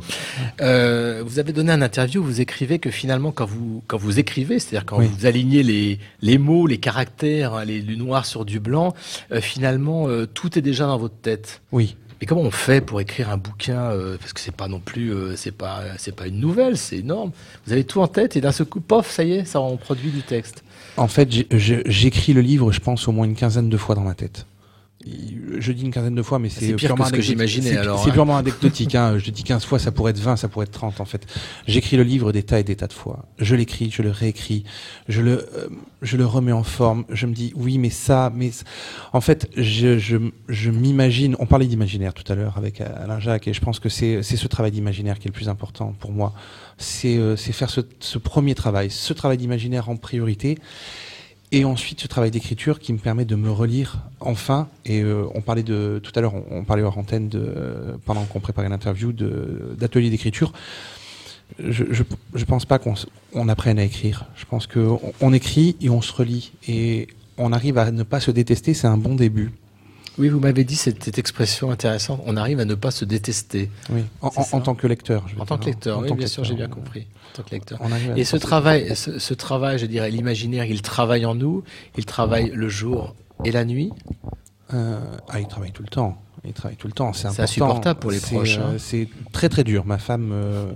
Euh, 0.61 1.23
vous 1.25 1.39
avez 1.39 1.53
donné 1.53 1.71
un 1.71 1.81
interview 1.81 2.21
où 2.21 2.23
vous 2.25 2.41
écrivez 2.41 2.79
que 2.79 2.91
finalement, 2.91 3.31
quand 3.31 3.45
vous, 3.45 3.83
quand 3.87 3.97
vous 3.97 4.19
écrivez, 4.19 4.59
c'est-à-dire 4.59 4.85
quand 4.85 4.99
Oui. 4.99 5.07
vous 5.07 5.25
alignez 5.25 5.63
les, 5.63 5.99
les 6.21 6.37
mots, 6.37 6.67
les 6.67 6.77
caractères, 6.77 7.55
hein, 7.55 7.65
les, 7.65 7.81
du 7.81 7.97
noir 7.97 8.25
sur 8.25 8.45
du 8.45 8.59
blanc, 8.59 8.93
euh, 9.31 9.41
finalement, 9.41 10.07
euh, 10.07 10.25
tout 10.27 10.57
est 10.57 10.61
déjà 10.61 10.85
dans 10.85 10.97
votre 10.97 11.15
tête. 11.17 11.61
Oui. 11.71 11.95
Et 12.21 12.25
comment 12.25 12.41
on 12.41 12.51
fait 12.51 12.79
pour 12.79 13.01
écrire 13.01 13.29
un 13.29 13.37
bouquin 13.37 13.91
euh, 13.91 14.17
Parce 14.17 14.31
que 14.33 14.39
c'est 14.39 14.55
pas 14.55 14.67
non 14.69 14.79
plus, 14.79 15.13
euh, 15.13 15.35
c'est 15.35 15.51
pas, 15.51 15.81
c'est 15.97 16.15
pas 16.15 16.27
une 16.27 16.39
nouvelle, 16.39 16.77
c'est 16.77 16.97
énorme. 16.99 17.31
Vous 17.65 17.73
avez 17.73 17.83
tout 17.83 18.01
en 18.01 18.07
tête 18.07 18.37
et 18.37 18.41
d'un 18.41 18.53
seul 18.53 18.67
coup, 18.67 18.79
pof, 18.79 19.09
ça 19.11 19.23
y 19.23 19.33
est, 19.33 19.45
ça 19.45 19.59
en 19.59 19.75
produit 19.77 20.11
du 20.11 20.21
texte. 20.21 20.63
En 20.97 21.07
fait, 21.07 21.29
j'écris 21.51 22.33
le 22.33 22.41
livre, 22.41 22.71
je 22.71 22.79
pense, 22.79 23.07
au 23.07 23.11
moins 23.11 23.25
une 23.25 23.35
quinzaine 23.35 23.69
de 23.69 23.77
fois 23.77 23.95
dans 23.95 24.01
ma 24.03 24.13
tête. 24.15 24.45
Je 25.59 25.71
dis 25.71 25.83
une 25.83 25.91
quinzaine 25.91 26.15
de 26.15 26.23
fois, 26.23 26.39
mais 26.39 26.49
c'est 26.49 26.73
purement 26.73 27.03
que 27.03 27.09
ce 27.09 27.11
que 27.11 27.15
anecdotique. 27.17 27.23
j'imaginais, 27.29 27.69
C'est- 27.73 27.77
alors, 27.77 28.01
C'est 28.03 28.09
hein. 28.09 28.13
purement 28.13 28.37
anecdotique. 28.37 28.95
Hein. 28.95 29.19
Je 29.19 29.29
dis 29.29 29.43
15 29.43 29.63
fois, 29.63 29.77
ça 29.77 29.91
pourrait 29.91 30.11
être 30.11 30.19
20, 30.19 30.35
ça 30.35 30.47
pourrait 30.47 30.63
être 30.63 30.71
30 30.71 30.99
en 30.99 31.05
fait. 31.05 31.27
J'écris 31.67 31.95
le 31.95 32.01
livre 32.01 32.31
des 32.31 32.41
tas 32.41 32.59
et 32.59 32.63
des 32.63 32.75
tas 32.75 32.87
de 32.87 32.93
fois. 32.93 33.25
Je 33.37 33.55
l'écris, 33.55 33.91
je 33.91 34.01
le 34.01 34.09
réécris, 34.09 34.63
je 35.07 35.21
le, 35.21 35.47
euh, 35.55 35.67
je 36.01 36.17
le 36.17 36.25
remets 36.25 36.53
en 36.53 36.63
forme. 36.63 37.05
Je 37.11 37.27
me 37.27 37.33
dis 37.33 37.53
oui, 37.55 37.77
mais 37.77 37.91
ça, 37.91 38.31
mais 38.35 38.49
en 39.13 39.21
fait, 39.21 39.47
je, 39.55 39.99
je, 39.99 40.17
je 40.49 40.71
m'imagine. 40.71 41.35
On 41.37 41.45
parlait 41.45 41.67
d'imaginaire 41.67 42.15
tout 42.15 42.31
à 42.31 42.35
l'heure 42.35 42.57
avec 42.57 42.81
Alain 42.81 43.19
Jacques, 43.19 43.47
et 43.47 43.53
je 43.53 43.61
pense 43.61 43.79
que 43.79 43.89
c'est 43.89 44.23
c'est 44.23 44.37
ce 44.37 44.47
travail 44.47 44.71
d'imaginaire 44.71 45.19
qui 45.19 45.27
est 45.27 45.29
le 45.29 45.35
plus 45.35 45.49
important 45.49 45.93
pour 45.99 46.13
moi. 46.13 46.33
C'est 46.77 47.17
euh, 47.17 47.35
c'est 47.35 47.53
faire 47.53 47.69
ce, 47.69 48.17
premier 48.17 48.55
travail, 48.55 48.89
ce 48.89 49.13
travail 49.13 49.37
d'imaginaire 49.37 49.89
en 49.89 49.95
priorité. 49.95 50.57
Et 51.51 51.63
ensuite, 51.63 52.01
ce 52.01 52.07
travail 52.07 52.31
d'écriture 52.31 52.79
qui 52.79 52.91
me 52.91 52.97
permet 52.97 53.23
de 53.23 53.35
me 53.35 53.49
relire 53.49 53.99
enfin. 54.19 54.67
Et 54.85 55.01
euh, 55.01 55.25
on 55.35 55.41
parlait 55.41 55.63
de 55.63 56.01
tout 56.03 56.11
à 56.15 56.21
l'heure, 56.21 56.33
on, 56.51 56.63
parlait 56.63 56.83
hors 56.83 56.97
antenne 56.97 57.29
pendant 58.03 58.25
qu'on 58.25 58.39
préparait 58.39 58.67
l'interview 58.67 59.13
de 59.13 59.75
d'atelier 59.77 60.09
d'écriture. 60.09 60.51
Je, 61.59 61.85
je 61.91 62.03
je 62.33 62.45
pense 62.45 62.65
pas 62.65 62.79
qu'on 62.79 63.47
apprenne 63.47 63.79
à 63.79 63.83
écrire. 63.83 64.25
Je 64.35 64.45
pense 64.45 64.67
que 64.67 64.79
on, 64.79 65.13
on 65.21 65.33
écrit 65.33 65.77
et 65.79 65.89
on 65.89 66.01
se 66.01 66.11
relit 66.11 66.51
et 66.67 67.07
on 67.37 67.53
arrive 67.53 67.77
à 67.77 67.91
ne 67.91 68.03
pas 68.03 68.19
se 68.19 68.31
détester. 68.31 68.73
C'est 68.73 68.87
un 68.87 68.97
bon 68.97 69.15
début. 69.15 69.51
Oui, 70.17 70.29
vous 70.29 70.39
m'avez 70.39 70.63
dit 70.63 70.75
cette, 70.75 71.03
cette 71.03 71.17
expression 71.17 71.71
intéressante. 71.71 72.21
On 72.25 72.37
arrive 72.37 72.59
à 72.59 72.65
ne 72.65 72.75
pas 72.75 72.91
se 72.91 73.03
détester. 73.05 73.69
Oui, 73.89 74.03
en, 74.21 74.61
tant 74.61 74.75
que 74.75 74.87
lecteur. 74.87 75.27
je 75.27 75.37
En 75.39 75.45
tant 75.45 75.57
que 75.57 75.65
lecteur, 75.65 75.97
en 75.97 76.01
oui, 76.01 76.07
tant 76.07 76.15
que 76.15 76.19
bien 76.19 76.27
sûr, 76.27 76.43
j'ai 76.43 76.55
bien 76.55 76.69
compris. 76.69 77.07
En 77.33 77.37
tant 77.37 77.43
que 77.43 77.51
lecteur. 77.51 77.79
Et 78.15 78.23
ce 78.23 78.37
travail, 78.37 78.95
ce, 78.95 79.19
ce 79.19 79.33
travail, 79.33 79.77
je 79.77 79.85
dirais, 79.85 80.09
l'imaginaire, 80.09 80.65
il 80.65 80.81
travaille 80.81 81.25
en 81.25 81.35
nous. 81.35 81.63
Il 81.97 82.05
travaille 82.05 82.51
le 82.51 82.69
jour 82.69 83.15
et 83.43 83.51
la 83.51 83.65
nuit. 83.65 83.91
Euh, 84.73 84.99
ah, 85.29 85.39
il 85.39 85.47
travaille 85.47 85.71
tout 85.71 85.83
le 85.83 85.89
temps. 85.89 86.21
Il 86.45 86.53
travaille 86.53 86.77
tout 86.77 86.87
le 86.87 86.93
temps. 86.93 87.11
C'est 87.13 87.27
insupportable 87.39 87.99
pour 87.99 88.11
les 88.11 88.19
proches, 88.19 88.57
euh, 88.57 88.75
hein. 88.75 88.75
C'est 88.77 89.09
très 89.31 89.49
très 89.49 89.63
dur. 89.63 89.85
Ma 89.85 89.97
femme, 89.97 90.29
euh, 90.31 90.73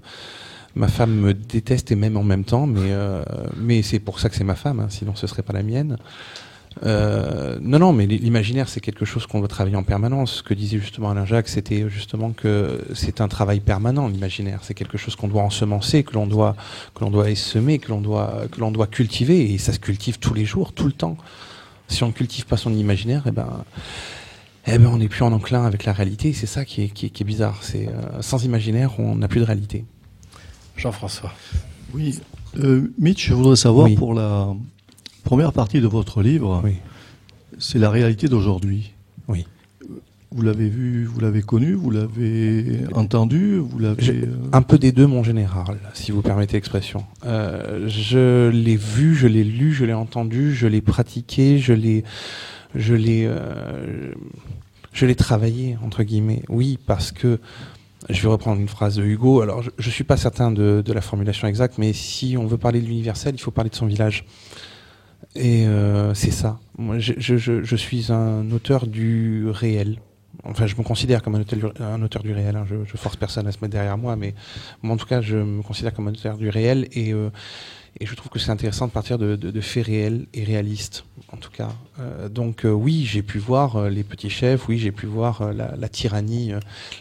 ma 0.76 0.88
femme 0.88 1.14
me 1.16 1.34
déteste 1.34 1.92
et 1.92 1.96
même 1.96 2.18
en 2.18 2.24
même 2.24 2.44
temps, 2.44 2.66
mais 2.66 2.92
euh, 2.92 3.24
mais 3.56 3.82
c'est 3.84 4.00
pour 4.00 4.20
ça 4.20 4.30
que 4.30 4.36
c'est 4.36 4.44
ma 4.44 4.56
femme. 4.56 4.80
hein, 4.80 4.88
sinon, 4.90 5.16
ce 5.16 5.28
serait 5.28 5.44
pas 5.44 5.54
la 5.54 5.64
mienne. 5.64 5.98
Euh, 6.84 7.58
non, 7.62 7.80
non, 7.80 7.94
mais 7.94 8.06
l'imaginaire, 8.06 8.70
c'est 8.70 8.80
quelque 8.80 9.06
chose 9.06 9.28
qu'on 9.28 9.40
doit 9.40 9.48
travailler 9.48 9.76
en 9.76 9.84
permanence. 9.84 10.36
Ce 10.36 10.44
que 10.44 10.54
disait 10.54 10.80
justement 10.80 11.10
Alain 11.10 11.26
Jacques, 11.26 11.50
c'était 11.50 11.90
justement 11.90 12.32
que 12.32 12.82
c'est 12.94 13.22
un 13.22 13.28
travail 13.28 13.60
permanent, 13.60 14.08
l'imaginaire. 14.08 14.60
C'est 14.64 14.74
quelque 14.74 14.98
chose 14.98 15.16
qu'on 15.16 15.28
doit 15.28 15.44
ensemencer, 15.44 16.04
que 16.04 16.14
l'on 16.14 16.28
doit, 16.28 16.56
que 16.96 17.04
l'on 17.04 17.12
doit 17.12 17.34
semer, 17.36 17.80
que 17.80 17.90
l'on 17.90 18.02
doit, 18.02 18.44
que 18.52 18.60
l'on 18.60 18.72
doit 18.72 18.88
cultiver. 18.88 19.52
Et 19.54 19.58
ça 19.58 19.74
se 19.74 19.80
cultive 19.80 20.20
tous 20.20 20.34
les 20.34 20.46
jours, 20.46 20.72
tout 20.74 20.86
le 20.86 20.94
temps. 20.94 21.18
Si 21.88 22.04
on 22.04 22.08
ne 22.08 22.12
cultive 22.14 22.46
pas 22.46 22.58
son 22.58 22.74
imaginaire, 22.74 23.24
eh 23.26 23.32
ben, 23.32 23.64
eh 24.68 24.78
ben, 24.78 24.88
on 24.88 24.98
n'est 24.98 25.08
plus 25.08 25.24
en 25.24 25.34
enclin 25.34 25.66
avec 25.66 25.86
la 25.86 25.94
réalité. 25.94 26.34
C'est 26.34 26.46
ça 26.46 26.64
qui 26.64 26.84
est, 26.84 26.90
qui 26.90 27.08
est, 27.08 27.10
qui 27.10 27.24
est 27.24 27.26
bizarre. 27.26 27.58
C'est 27.62 27.88
euh, 27.88 28.22
sans 28.22 28.46
imaginaire, 28.46 29.00
on 29.00 29.16
n'a 29.16 29.28
plus 29.28 29.40
de 29.40 29.46
réalité. 29.46 29.86
Jean-François. 30.78 31.34
Oui. 31.94 32.20
Euh, 32.58 32.92
Mitch, 32.98 33.28
je 33.28 33.34
voudrais 33.34 33.56
savoir 33.56 33.88
Oui. 33.88 33.96
pour 33.96 34.14
la 34.14 34.54
première 35.24 35.54
partie 35.54 35.82
de 35.82 35.88
votre 35.88 36.22
livre, 36.22 36.64
c'est 37.58 37.80
la 37.80 37.90
réalité 37.90 38.28
d'aujourd'hui. 38.28 38.94
Oui. 39.28 39.46
Vous 40.32 40.44
l'avez 40.44 40.70
vu, 40.70 41.06
vous 41.06 41.20
l'avez 41.20 41.42
connu, 41.42 41.74
vous 41.74 41.90
l'avez 41.90 42.82
entendu, 42.94 43.58
vous 43.58 43.80
l'avez. 43.80 44.26
Euh, 44.26 44.36
Un 44.54 44.62
peu 44.62 44.78
des 44.78 44.92
deux, 44.92 45.08
mon 45.08 45.24
général, 45.24 45.80
si 45.96 46.12
vous 46.12 46.22
permettez 46.22 46.54
l'expression. 46.54 47.04
Euh, 47.26 47.88
je 47.90 48.50
l'ai 48.50 48.76
vu, 48.76 49.16
je 49.16 49.26
l'ai 49.26 49.44
lu, 49.44 49.74
je 49.74 49.86
l'ai 49.86 49.94
entendu, 49.94 50.54
je 50.54 50.68
l'ai 50.68 50.82
pratiqué, 50.82 51.58
je 51.58 51.74
l'ai, 51.74 52.04
je 52.76 52.94
l'ai, 52.94 53.26
euh, 53.26 54.14
je 54.94 55.08
l'ai 55.08 55.16
travaillé 55.16 55.78
entre 55.84 56.04
guillemets. 56.04 56.44
Oui, 56.48 56.78
parce 56.86 57.12
que 57.12 57.40
je 58.08 58.22
vais 58.22 58.30
reprendre 58.30 58.62
une 58.62 58.68
phrase 58.68 58.98
de 58.98 59.04
Hugo. 59.04 59.42
Alors, 59.42 59.64
je, 59.64 59.72
je 59.80 59.90
suis 59.90 60.04
pas 60.04 60.18
certain 60.18 60.52
de, 60.52 60.84
de 60.86 60.94
la 60.94 61.02
formulation 61.02 61.48
exacte, 61.48 61.80
mais 61.80 61.92
si 61.92 62.38
on 62.38 62.46
veut 62.46 62.58
parler 62.58 62.82
de 62.82 62.86
l'universel, 62.86 63.34
il 63.34 63.40
faut 63.42 63.52
parler 63.52 63.72
de 63.72 63.76
son 63.76 63.88
village. 63.88 64.26
Et 65.36 65.68
euh, 65.68 66.14
c'est 66.14 66.32
ça. 66.32 66.60
Moi, 66.78 67.00
je, 67.00 67.14
je, 67.18 67.38
je, 67.38 67.76
suis 67.76 68.12
un 68.12 68.50
auteur 68.52 68.88
du 68.88 69.48
réel. 69.50 70.00
Enfin, 70.44 70.66
je 70.66 70.76
me 70.76 70.84
considère 70.84 71.22
comme 71.22 71.36
un 71.36 71.42
auteur 71.42 71.60
du, 71.60 71.84
un 71.84 72.02
auteur 72.02 72.24
du 72.24 72.34
réel. 72.34 72.56
hein. 72.56 72.66
Je, 72.68 72.76
je 72.86 72.98
force 72.98 73.16
personne 73.16 73.46
à 73.48 73.52
se 73.52 73.58
mettre 73.62 73.74
derrière 73.74 73.98
moi, 73.98 74.16
mais 74.16 74.34
moi, 74.82 74.96
en 74.96 74.98
tout 74.98 75.06
cas, 75.06 75.22
je 75.22 75.38
me 75.38 75.62
considère 75.62 75.94
comme 75.94 76.08
un 76.08 76.12
auteur 76.12 76.38
du 76.38 76.50
réel 76.50 76.88
et, 76.94 77.14
euh, 77.14 77.30
et 78.02 78.06
je 78.06 78.16
trouve 78.16 78.30
que 78.30 78.40
c'est 78.40 78.52
intéressant 78.52 78.88
de 78.88 78.92
partir 78.92 79.18
de, 79.18 79.62
faits 79.62 79.86
réels 79.88 80.26
et 80.34 80.46
réalistes, 80.46 81.04
en 81.34 81.38
tout 81.38 81.52
cas. 81.52 81.70
Euh, 82.00 82.30
donc, 82.30 82.66
euh, 82.66 82.72
oui, 82.72 83.04
j'ai 83.06 83.22
pu 83.22 83.40
voir 83.40 83.76
euh, 83.76 83.90
les 83.90 84.04
petits 84.04 84.30
chefs. 84.30 84.70
Oui, 84.70 84.78
j'ai 84.78 84.94
pu 84.94 85.06
voir 85.06 85.52
la, 85.54 85.90
tyrannie, 85.90 86.54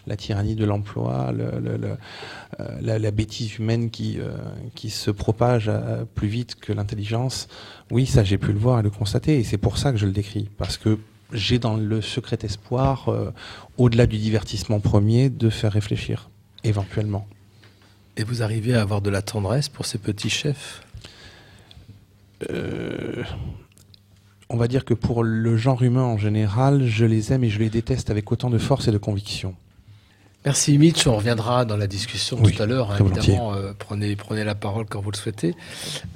la 0.08 0.16
tyrannie 0.16 0.56
de 0.56 0.64
l'emploi, 0.64 1.30
le- 1.32 1.60
le- 1.60 1.76
le- 1.76 1.96
la, 2.80 3.10
bêtise 3.12 3.58
humaine 3.58 3.90
qui 3.90 4.18
qui 4.74 4.90
se 4.90 5.10
propage 5.10 5.70
plus 6.14 6.28
vite 6.28 6.56
que 6.56 6.72
l'intelligence. 6.72 7.46
Oui, 7.90 8.06
ça, 8.06 8.24
j'ai 8.24 8.38
pu 8.38 8.52
le 8.52 8.58
voir 8.58 8.80
et 8.80 8.82
le 8.82 8.90
constater, 8.90 9.38
et 9.38 9.44
c'est 9.44 9.58
pour 9.58 9.78
ça 9.78 9.92
que 9.92 9.98
je 9.98 10.06
le 10.06 10.12
décris, 10.12 10.48
parce 10.58 10.76
que 10.78 10.98
j'ai 11.32 11.58
dans 11.58 11.76
le 11.76 12.00
secret 12.00 12.38
espoir, 12.42 13.08
au-delà 13.76 14.06
du 14.06 14.18
divertissement 14.18 14.80
premier, 14.80 15.30
de 15.30 15.48
faire 15.50 15.72
réfléchir, 15.72 16.28
éventuellement. 16.64 17.28
Et 18.16 18.24
vous 18.24 18.42
arrivez 18.42 18.74
à 18.74 18.82
avoir 18.82 19.00
de 19.00 19.10
la 19.10 19.22
tendresse 19.22 19.68
pour 19.68 19.86
ces 19.86 19.98
petits 19.98 20.30
chefs? 20.30 20.82
Euh, 22.50 23.22
on 24.48 24.56
va 24.56 24.68
dire 24.68 24.84
que 24.84 24.94
pour 24.94 25.24
le 25.24 25.56
genre 25.56 25.82
humain 25.82 26.04
en 26.04 26.16
général, 26.18 26.86
je 26.86 27.04
les 27.04 27.32
aime 27.32 27.44
et 27.44 27.50
je 27.50 27.58
les 27.58 27.68
déteste 27.70 28.10
avec 28.10 28.30
autant 28.32 28.50
de 28.50 28.58
force 28.58 28.88
et 28.88 28.92
de 28.92 28.98
conviction. 28.98 29.54
Merci 30.44 30.78
Mitch, 30.78 31.06
on 31.06 31.16
reviendra 31.16 31.64
dans 31.64 31.76
la 31.76 31.88
discussion 31.88 32.38
Oui, 32.40 32.54
tout 32.54 32.62
à 32.62 32.66
l'heure. 32.66 32.92
hein, 32.92 32.96
évidemment, 33.00 33.52
euh, 33.54 33.72
prenez, 33.76 34.14
prenez 34.14 34.44
la 34.44 34.54
parole 34.54 34.86
quand 34.88 35.00
vous 35.00 35.10
le 35.10 35.16
souhaitez. 35.16 35.54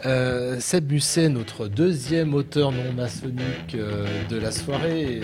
Euh, 0.06 0.60
Seb 0.60 0.90
Musset, 0.92 1.28
notre 1.28 1.66
deuxième 1.66 2.32
auteur 2.32 2.70
non 2.70 2.92
maçonnique 2.96 3.74
euh, 3.74 4.06
de 4.30 4.36
la 4.36 4.52
soirée. 4.52 5.20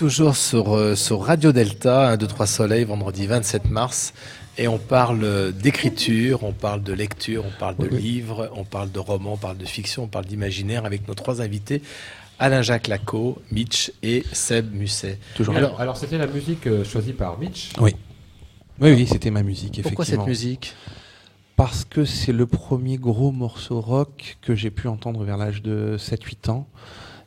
Toujours 0.00 0.34
sur, 0.34 0.74
euh, 0.74 0.94
sur 0.94 1.20
Radio 1.20 1.52
Delta, 1.52 2.12
1, 2.12 2.16
2, 2.16 2.26
3 2.26 2.46
Soleil, 2.46 2.84
vendredi 2.84 3.26
27 3.26 3.68
mars. 3.68 4.14
Et 4.56 4.66
on 4.66 4.78
parle 4.78 5.52
d'écriture, 5.52 6.42
on 6.42 6.52
parle 6.54 6.82
de 6.82 6.94
lecture, 6.94 7.44
on 7.46 7.60
parle 7.60 7.76
de 7.76 7.86
livres, 7.86 8.50
on 8.56 8.64
parle 8.64 8.90
de 8.90 8.98
romans, 8.98 9.34
on 9.34 9.36
parle 9.36 9.58
de 9.58 9.66
fiction, 9.66 10.04
on 10.04 10.06
parle 10.06 10.24
d'imaginaire 10.24 10.86
avec 10.86 11.06
nos 11.06 11.12
trois 11.12 11.42
invités, 11.42 11.82
Alain-Jacques 12.38 12.88
Lacot, 12.88 13.42
Mitch 13.52 13.92
et 14.02 14.24
Seb 14.32 14.72
Musset. 14.72 15.18
Alors, 15.54 15.78
alors 15.78 15.98
c'était 15.98 16.16
la 16.16 16.26
musique 16.26 16.66
euh, 16.66 16.82
choisie 16.82 17.12
par 17.12 17.38
Mitch. 17.38 17.68
Oui. 17.78 17.94
Oui, 18.80 18.92
oui, 18.92 19.06
c'était 19.06 19.30
ma 19.30 19.42
musique, 19.42 19.82
Pourquoi 19.82 20.04
effectivement. 20.06 20.24
cette 20.24 20.28
musique? 20.30 20.74
Parce 21.56 21.84
que 21.84 22.06
c'est 22.06 22.32
le 22.32 22.46
premier 22.46 22.96
gros 22.96 23.32
morceau 23.32 23.82
rock 23.82 24.38
que 24.40 24.54
j'ai 24.54 24.70
pu 24.70 24.88
entendre 24.88 25.22
vers 25.24 25.36
l'âge 25.36 25.60
de 25.60 25.96
7-8 25.98 26.50
ans 26.50 26.66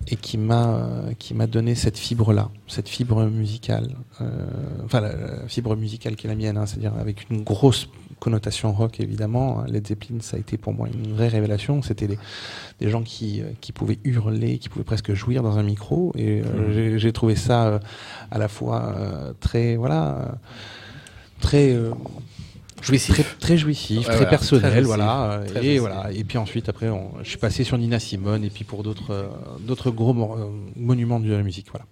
et 0.07 0.15
qui 0.15 0.37
m'a 0.37 0.75
euh, 0.75 1.13
qui 1.19 1.33
m'a 1.33 1.47
donné 1.47 1.75
cette 1.75 1.97
fibre 1.97 2.33
là, 2.33 2.49
cette 2.67 2.89
fibre 2.89 3.23
musicale, 3.25 3.89
euh, 4.21 4.45
enfin 4.85 5.01
la, 5.01 5.15
la 5.15 5.47
fibre 5.47 5.75
musicale 5.75 6.15
qui 6.15 6.27
est 6.27 6.29
la 6.29 6.35
mienne, 6.35 6.57
hein, 6.57 6.65
c'est-à-dire 6.65 6.93
avec 6.99 7.29
une 7.29 7.43
grosse 7.43 7.87
connotation 8.19 8.71
rock 8.71 8.99
évidemment. 8.99 9.63
Led 9.67 9.85
Zeppelin, 9.87 10.19
ça 10.21 10.37
a 10.37 10.39
été 10.39 10.57
pour 10.57 10.73
moi 10.73 10.87
une 10.87 11.13
vraie 11.13 11.27
révélation. 11.27 11.81
C'était 11.81 12.07
des, 12.07 12.17
des 12.79 12.89
gens 12.89 13.01
qui 13.03 13.41
euh, 13.41 13.45
qui 13.61 13.71
pouvaient 13.71 13.99
hurler, 14.03 14.57
qui 14.59 14.69
pouvaient 14.69 14.85
presque 14.85 15.13
jouir 15.13 15.43
dans 15.43 15.57
un 15.57 15.63
micro 15.63 16.11
et 16.15 16.41
euh, 16.41 16.91
Mhm. 16.93 16.97
j'ai- 16.97 17.11
trouvé 17.13 17.35
ça 17.35 17.65
euh, 17.67 17.79
à 18.31 18.37
la 18.37 18.47
fois 18.47 18.95
très 19.39 19.75
voilà 19.75 20.35
très 21.41 21.75
Jouissif. 22.83 23.15
très, 23.15 23.23
très 23.39 23.57
jouissif, 23.57 23.97
Ouais, 23.99 24.03
très 24.03 24.15
voilà, 24.15 24.29
personnel, 24.29 24.71
très 24.71 24.81
voilà. 24.81 25.41
très 25.47 25.59
et 25.59 25.63
jouissif. 25.63 25.79
voilà. 25.79 26.11
Et 26.13 26.23
puis 26.23 26.37
ensuite, 26.37 26.69
après, 26.69 26.89
on- 26.89 27.11
je 27.23 27.29
suis 27.29 27.37
passé 27.37 27.63
sur 27.63 27.77
Nina 27.77 27.99
Simone 27.99 28.43
et 28.43 28.49
puis 28.49 28.63
pour 28.63 28.83
d'autres, 28.83 29.11
euh, 29.11 29.27
d'autres 29.61 29.89
gros 29.91 30.11
euh, 30.11 30.49
monuments 30.75 31.19
de 31.19 31.31
la 31.31 31.43
musique, 31.43 31.67
voilà. 31.71 31.85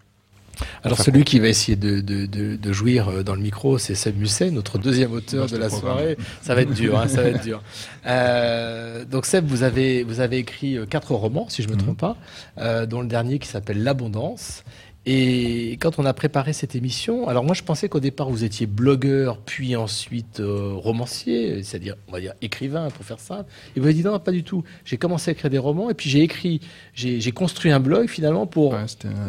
Alors 0.83 0.93
Enfin, 0.99 1.05
celui 1.05 1.23
qui 1.23 1.39
va 1.39 1.47
essayer 1.47 1.75
de, 1.75 2.01
de, 2.01 2.27
de, 2.27 2.55
de 2.55 2.73
jouir 2.73 3.07
euh, 3.09 3.23
dans 3.23 3.33
le 3.33 3.41
micro, 3.41 3.79
c'est 3.79 3.95
Seb 3.95 4.17
Musset, 4.19 4.51
notre 4.51 4.77
deuxième 4.77 5.11
auteur 5.11 5.47
de 5.47 5.57
la 5.57 5.69
soirée. 5.71 6.17
Ça 6.41 6.53
va 6.53 6.61
être 6.61 6.73
dur, 6.73 6.99
hein, 6.99 7.07
ça 7.07 7.23
va 7.23 7.29
être 7.29 7.41
dur. 7.41 7.63
Euh, 8.05 9.05
donc 9.05 9.25
Seb, 9.25 9.45
vous 9.47 9.63
avez, 9.63 10.03
vous 10.03 10.19
avez 10.19 10.37
écrit 10.37 10.77
quatre 10.89 11.13
romans, 11.15 11.47
si 11.49 11.63
je 11.63 11.67
me 11.67 11.73
Mhm. 11.73 11.79
trompe 11.81 11.97
pas, 11.99 12.17
euh, 12.59 12.85
dont 12.85 13.01
le 13.01 13.07
dernier 13.07 13.39
qui 13.39 13.47
s'appelle 13.47 13.81
L'abondance. 13.81 14.63
Et 15.07 15.77
quand 15.81 15.97
on 15.97 16.05
a 16.05 16.13
préparé 16.13 16.53
cette 16.53 16.75
émission, 16.75 17.27
alors 17.27 17.43
moi 17.43 17.55
je 17.55 17.63
pensais 17.63 17.89
qu'au 17.89 17.99
départ 17.99 18.29
vous 18.29 18.43
étiez 18.43 18.67
blogueur, 18.67 19.39
puis 19.39 19.75
ensuite 19.75 20.39
euh, 20.39 20.73
romancier, 20.75 21.63
c'est-à-dire 21.63 21.95
on 22.07 22.11
va 22.11 22.19
dire 22.19 22.33
écrivain 22.41 22.89
pour 22.91 23.03
faire 23.03 23.19
ça. 23.19 23.47
Et 23.75 23.79
vous 23.79 23.85
avez 23.87 23.95
dit 23.95 24.03
non, 24.03 24.19
pas 24.19 24.31
du 24.31 24.43
tout. 24.43 24.63
J'ai 24.85 24.97
commencé 24.97 25.29
à 25.29 25.31
écrire 25.31 25.49
des 25.49 25.57
romans 25.57 25.89
et 25.89 25.95
puis 25.95 26.07
j'ai 26.07 26.21
écrit, 26.21 26.61
j'ai 26.93 27.31
construit 27.31 27.71
un 27.71 27.79
blog 27.79 28.09
finalement 28.09 28.45
pour, 28.45 28.75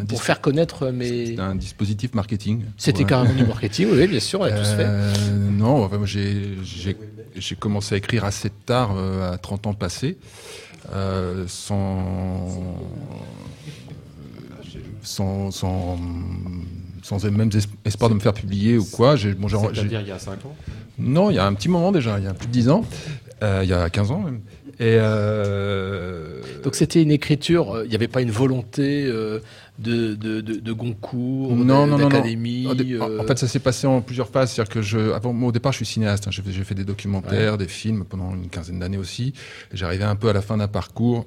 pour 0.09 0.23
faire 0.23 0.43
connaître 0.43 0.91
mes. 0.91 1.27
C'était 1.27 1.41
un 1.41 1.55
dispositif 1.55 2.13
marketing. 2.13 2.65
C'était 2.77 3.05
carrément 3.05 3.35
du 3.35 3.47
marketing, 3.47 3.89
oui, 3.93 4.07
bien 4.07 4.21
sûr, 4.21 4.41
on 4.41 4.45
l'a 4.45 4.53
tous 4.53 4.69
fait. 4.77 4.85
Euh, 4.87 5.13
Non, 5.51 5.85
enfin, 5.85 6.05
j'ai 6.05 7.55
commencé 7.59 7.95
à 7.95 7.99
écrire 7.99 8.25
assez 8.25 8.51
tard, 8.51 8.95
euh, 8.97 9.33
à 9.33 9.39
30 9.39 9.69
ans 9.69 9.75
passés, 9.75 10.19
euh, 10.95 11.45
sans, 11.49 12.77
sans, 15.03 15.51
sans, 15.51 15.99
sans 17.03 17.25
même 17.25 17.51
es- 17.55 17.87
espoir 17.89 18.09
de 18.11 18.15
me 18.15 18.21
faire 18.21 18.33
publier 18.35 18.79
ou 18.79 18.85
quoi. 18.85 19.17
J'ai- 19.17 19.35
bon, 19.35 19.49
j'ai- 19.49 19.57
C'est-à-dire 19.59 19.83
j'ai- 20.01 20.05
il 20.07 20.09
y 20.09 20.13
a 20.13 20.19
5 20.19 20.45
ans 20.47 20.55
Non, 20.99 21.31
il 21.31 21.37
y 21.37 21.39
a 21.39 21.47
un 21.47 21.55
petit 21.55 21.69
moment 21.69 21.93
déjà, 21.93 22.19
il 22.19 22.25
y 22.25 22.29
a 22.29 22.35
plus 22.35 22.47
de 22.47 22.53
10 22.53 22.69
ans, 22.69 22.85
Euh, 23.43 23.61
il 23.65 23.69
y 23.69 23.73
a 23.73 23.91
15 23.91 24.13
ans 24.13 24.21
même. 24.21 24.41
Et 24.79 24.97
euh, 25.01 26.41
Donc 26.65 26.75
c'était 26.77 27.03
une 27.03 27.11
écriture, 27.11 27.75
euh, 27.75 27.85
il 27.85 27.89
n'y 27.89 27.95
avait 27.97 28.07
pas 28.09 28.23
une 28.23 28.31
volonté 28.31 29.05
euh, 29.07 29.41
de, 29.81 30.15
de, 30.15 30.41
de, 30.41 30.55
de 30.61 30.73
Goncourt, 30.73 31.51
non, 31.51 31.57
de- 31.57 31.65
non, 31.65 31.87
non, 31.87 31.99
non. 31.99 32.09
d'académie. 32.09 32.67
En, 32.69 32.75
dé- 32.75 32.99
en- 33.01 33.11
euh, 33.11 33.19
en 33.21 33.25
fait, 33.25 33.39
ça 33.39 33.49
s'est 33.49 33.59
passé 33.59 33.87
en 33.87 34.01
plusieurs 34.01 34.29
phases. 34.29 34.53
C'est-à-dire 34.53 34.73
que 34.73 34.83
je, 34.83 35.11
avant, 35.13 35.33
moi, 35.33 35.49
au 35.49 35.53
départ, 35.53 35.73
je 35.73 35.79
suis 35.79 35.87
cinéaste. 35.87 36.27
hein. 36.29 36.31
J'ai 36.31 36.43
fait, 36.43 36.53
j'ai 36.53 36.65
fait 36.65 36.75
des 36.75 36.85
documentaires, 36.85 37.59
des 37.59 37.67
films 37.69 38.05
pendant 38.09 38.33
une 38.35 38.49
quinzaine 38.49 38.79
d'années 38.79 38.97
aussi. 38.99 39.33
J'arrivais 39.73 40.05
un 40.05 40.17
peu 40.17 40.29
à 40.29 40.33
la 40.33 40.43
fin 40.43 40.57
d'un 40.57 40.69
parcours. 40.69 41.27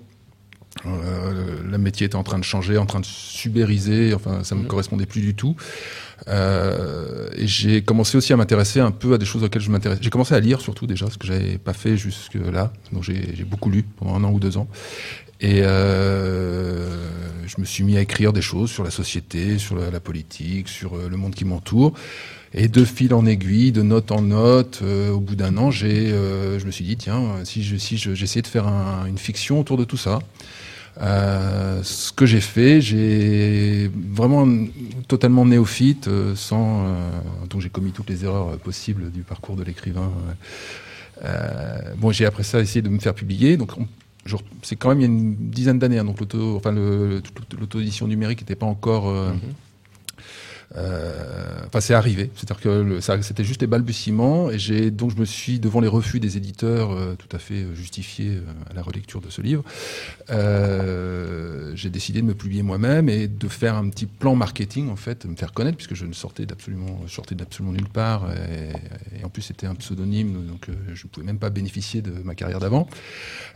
Euh, 0.87 1.61
le 1.63 1.77
métier 1.77 2.05
était 2.07 2.15
en 2.15 2.23
train 2.23 2.37
de 2.39 2.43
changer, 2.43 2.77
en 2.77 2.85
train 2.85 2.99
de 2.99 3.05
subériser. 3.05 4.13
Enfin, 4.13 4.43
ça 4.43 4.55
me 4.55 4.61
Mhm. 4.61 4.67
correspondait 4.67 5.05
plus 5.05 5.21
du 5.21 5.33
tout. 5.35 5.55
Euh, 6.27 7.29
et 7.35 7.47
j'ai 7.47 7.81
commencé 7.81 8.17
aussi 8.17 8.33
à 8.33 8.37
m'intéresser 8.37 8.79
un 8.79 8.91
peu 8.91 9.13
à 9.13 9.17
des 9.17 9.25
choses 9.25 9.43
auxquelles 9.43 9.61
je 9.61 9.69
m'intéresse. 9.71 9.99
J'ai 10.01 10.09
commencé 10.09 10.33
à 10.33 10.39
lire 10.39 10.61
surtout 10.61 10.87
déjà, 10.87 11.09
ce 11.09 11.17
que 11.17 11.27
j'avais 11.27 11.57
pas 11.57 11.73
fait 11.73 11.97
jusque 11.97 12.35
là. 12.35 12.71
Donc 12.93 13.03
j'ai 13.03 13.45
beaucoup 13.49 13.69
lu 13.69 13.83
pendant 13.83 14.15
un 14.15 14.23
an 14.23 14.31
ou 14.31 14.39
deux 14.39 14.57
ans. 14.57 14.67
Et 15.41 15.61
euh, 15.63 16.87
je 17.45 17.55
me 17.59 17.65
suis 17.65 17.83
mis 17.83 17.97
à 17.97 18.01
écrire 18.01 18.31
des 18.33 18.41
choses 18.41 18.71
sur 18.71 18.83
la 18.83 18.91
société, 18.91 19.57
sur 19.57 19.75
la, 19.75 19.91
la 19.91 19.99
politique, 19.99 20.69
sur 20.69 20.95
euh, 20.95 21.09
le 21.09 21.17
monde 21.17 21.35
qui 21.35 21.45
m'entoure. 21.45 21.93
Et 22.53 22.69
de 22.69 22.85
fil 22.85 23.13
en 23.13 23.25
aiguille, 23.25 23.73
de 23.73 23.81
note 23.81 24.11
en 24.11 24.21
note, 24.21 24.79
euh, 24.81 25.11
au 25.11 25.19
bout 25.19 25.35
d'un 25.35 25.57
an, 25.57 25.71
j'ai, 25.71 26.11
euh, 26.13 26.57
je 26.57 26.65
me 26.65 26.71
suis 26.71 26.85
dit 26.85 26.95
tiens, 26.95 27.21
si 27.43 27.63
je, 27.63 27.75
si 27.75 27.97
je- 27.97 28.13
j'essayais 28.15 28.41
de 28.43 28.47
faire 28.47 28.65
un- 28.67 29.05
une 29.07 29.17
fiction 29.17 29.59
autour 29.59 29.77
de 29.77 29.83
tout 29.83 29.97
ça. 29.97 30.19
Euh, 31.01 31.81
ce 31.83 32.13
que 32.13 32.25
j'ai 32.25 32.39
fait, 32.39 32.79
j'ai 32.79 33.91
vraiment 34.11 34.47
totalement 35.07 35.45
néophyte, 35.45 36.07
euh, 36.07 36.35
sans, 36.35 36.85
euh, 36.85 37.09
donc 37.49 37.59
j'ai 37.61 37.69
commis 37.69 37.91
toutes 37.91 38.09
les 38.09 38.23
erreurs 38.23 38.49
euh, 38.53 38.57
possibles 38.57 39.11
du 39.11 39.23
parcours 39.23 39.57
de 39.57 39.63
l'écrivain. 39.63 40.11
Euh, 41.23 41.77
bon, 41.97 42.11
j'ai 42.11 42.25
après 42.25 42.43
ça 42.43 42.59
essayé 42.61 42.81
de 42.81 42.89
me 42.89 42.99
faire 42.99 43.13
publier, 43.13 43.57
donc 43.57 43.71
c'est 44.61 44.75
quand 44.77 44.89
même 44.89 44.99
il 44.99 45.01
y 45.01 45.05
a 45.05 45.07
une 45.07 45.35
dizaine 45.35 45.79
d'années, 45.79 45.99
hein, 45.99 46.05
donc 46.05 46.19
l'auto, 46.19 46.55
enfin 46.55 46.73
toute 46.73 47.59
l'auto-édition 47.59 48.07
numérique 48.07 48.41
n'était 48.41 48.55
pas 48.55 48.65
encore. 48.65 49.09
euh, 49.09 49.31
Enfin, 50.77 51.79
c'est 51.81 51.93
arrivé. 51.93 52.31
C'est-à-dire 52.35 52.61
que 52.61 52.99
c'était 53.21 53.43
juste 53.43 53.61
les 53.61 53.67
balbutiements, 53.67 54.49
et 54.51 54.91
donc 54.91 55.11
je 55.11 55.17
me 55.19 55.25
suis 55.25 55.59
devant 55.59 55.79
les 55.79 55.87
refus 55.87 56.19
des 56.19 56.37
éditeurs 56.37 56.91
euh, 56.91 57.15
tout 57.15 57.33
à 57.35 57.39
fait 57.39 57.63
euh, 57.63 57.75
justifiés 57.75 58.37
euh, 58.37 58.71
à 58.71 58.73
la 58.73 58.81
relecture 58.81 59.21
de 59.21 59.29
ce 59.29 59.41
livre. 59.41 59.63
euh, 60.29 61.71
j'ai 61.75 61.89
décidé 61.89 62.21
de 62.21 62.25
me 62.25 62.33
publier 62.33 62.63
moi-même 62.63 63.09
et 63.09 63.27
de 63.27 63.47
faire 63.47 63.75
un 63.75 63.89
petit 63.89 64.05
plan 64.05 64.35
marketing 64.35 64.89
en 64.89 64.95
fait, 64.95 65.25
de 65.25 65.31
me 65.31 65.35
faire 65.35 65.53
connaître 65.53 65.77
puisque 65.77 65.95
je 65.95 66.05
ne 66.05 66.13
sortais 66.13 66.45
d'absolument, 66.45 66.99
sortais 67.07 67.35
d'absolument 67.35 67.73
nulle 67.73 67.89
part 67.89 68.31
et, 68.31 69.19
et 69.19 69.23
en 69.23 69.29
plus 69.29 69.41
c'était 69.41 69.67
un 69.67 69.75
pseudonyme 69.75 70.45
donc 70.45 70.69
euh, 70.69 70.73
je 70.93 71.05
ne 71.05 71.09
pouvais 71.09 71.25
même 71.25 71.39
pas 71.39 71.49
bénéficier 71.49 72.01
de 72.01 72.11
ma 72.23 72.35
carrière 72.35 72.59
d'avant. 72.59 72.87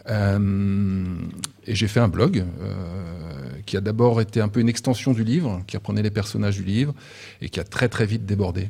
Euh, 0.09 1.15
et 1.67 1.75
j'ai 1.75 1.87
fait 1.87 1.99
un 1.99 2.07
blog 2.07 2.43
euh, 2.61 2.73
qui 3.65 3.77
a 3.77 3.81
d'abord 3.81 4.21
été 4.21 4.41
un 4.41 4.47
peu 4.47 4.59
une 4.59 4.69
extension 4.69 5.13
du 5.13 5.23
livre, 5.23 5.61
qui 5.67 5.77
reprenait 5.77 6.01
les 6.01 6.09
personnages 6.11 6.57
du 6.57 6.63
livre 6.63 6.93
et 7.41 7.49
qui 7.49 7.59
a 7.59 7.63
très 7.63 7.89
très 7.89 8.05
vite 8.05 8.25
débordé 8.25 8.69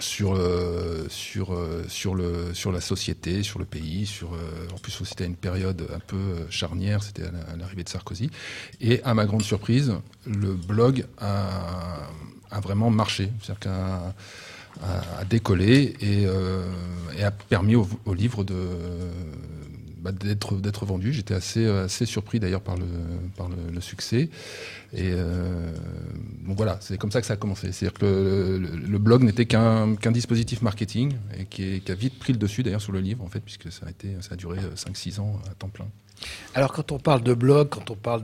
sur, 0.00 0.34
euh, 0.36 1.06
sur, 1.08 1.52
euh, 1.52 1.84
sur, 1.88 2.14
le, 2.14 2.54
sur 2.54 2.70
la 2.70 2.80
société, 2.80 3.42
sur 3.42 3.58
le 3.58 3.64
pays. 3.64 4.08
Euh, 4.22 4.26
en 4.72 4.78
plus, 4.78 4.92
c'était 5.04 5.26
une 5.26 5.34
période 5.34 5.88
un 5.92 5.98
peu 5.98 6.46
charnière, 6.50 7.02
c'était 7.02 7.24
à 7.24 7.32
la- 7.32 7.52
à 7.52 7.56
l'arrivée 7.56 7.82
de 7.82 7.88
Sarkozy. 7.88 8.30
Et 8.80 9.02
à 9.02 9.14
ma 9.14 9.24
grande 9.26 9.42
surprise, 9.42 9.94
le 10.24 10.54
blog 10.54 11.04
a, 11.18 12.08
vraiment 12.62 12.90
marché, 12.90 13.30
c'est-à-dire 13.42 13.72
a, 14.82 15.24
décollé 15.28 15.96
et, 16.00 16.22
et 17.18 17.24
a 17.24 17.30
permis 17.32 17.74
au, 17.74 17.88
au 18.06 18.14
livre 18.14 18.44
de 18.44 18.54
bah, 20.00 20.12
d'être 20.12 20.86
vendu. 20.86 21.12
J'étais 21.12 21.34
assez 21.34 21.66
assez 21.66 22.06
surpris 22.06 22.40
d'ailleurs 22.40 22.62
par 22.62 22.76
le 22.76 23.80
succès. 23.80 24.30
Et 24.92 25.10
euh, 25.12 25.70
voilà, 26.46 26.78
c'est 26.80 26.96
comme 26.96 27.10
ça 27.12 27.20
que 27.20 27.26
ça 27.26 27.34
a 27.34 27.36
commencé. 27.36 27.72
C'est-à-dire 27.72 27.98
que 27.98 28.58
le, 28.58 28.98
blog 28.98 29.22
n'était 29.22 29.46
qu'un 29.46 29.96
dispositif 30.12 30.62
marketing 30.62 31.14
et 31.38 31.44
qui, 31.44 31.82
a 31.88 31.94
vite 31.94 32.18
pris 32.18 32.32
le 32.32 32.38
dessus 32.38 32.62
d'ailleurs 32.62 32.80
sur 32.80 32.92
le 32.92 33.00
livre 33.00 33.22
en 33.22 33.28
fait, 33.28 33.40
puisque 33.40 33.70
ça 33.70 33.86
a 33.86 33.90
été 33.90 34.16
ça 34.20 34.34
a 34.34 34.36
duré 34.36 34.58
5-6 34.76 35.20
ans 35.20 35.40
à 35.50 35.54
temps 35.54 35.68
plein. 35.68 35.86
Alors 36.54 36.72
quand 36.72 36.92
on 36.92 36.98
parle 36.98 37.22
de 37.22 37.34
blog, 37.34 37.68
quand 37.68 37.90
on 37.90 37.94
parle 37.94 38.22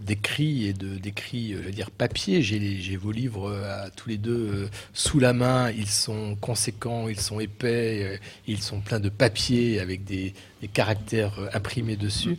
d'écrits 0.00 0.66
et 0.66 0.72
de 0.72 0.86
euh, 0.86 1.70
je 1.70 1.84
veux 1.84 1.90
papier, 1.96 2.42
j'ai 2.42 2.96
vos 2.96 3.12
livres 3.12 3.50
euh, 3.50 3.86
à 3.86 3.90
tous 3.90 4.08
les 4.08 4.16
deux 4.16 4.50
euh, 4.52 4.68
sous 4.92 5.20
la 5.20 5.32
main. 5.32 5.70
Ils 5.70 5.88
sont 5.88 6.36
conséquents, 6.40 7.08
ils 7.08 7.20
sont 7.20 7.38
épais, 7.38 8.20
ils 8.46 8.62
sont 8.62 8.80
pleins 8.80 9.00
de 9.00 9.08
papier 9.08 9.80
avec 9.80 10.04
des, 10.04 10.34
caractères 10.72 11.38
imprimés 11.52 11.94
dessus. 11.96 12.38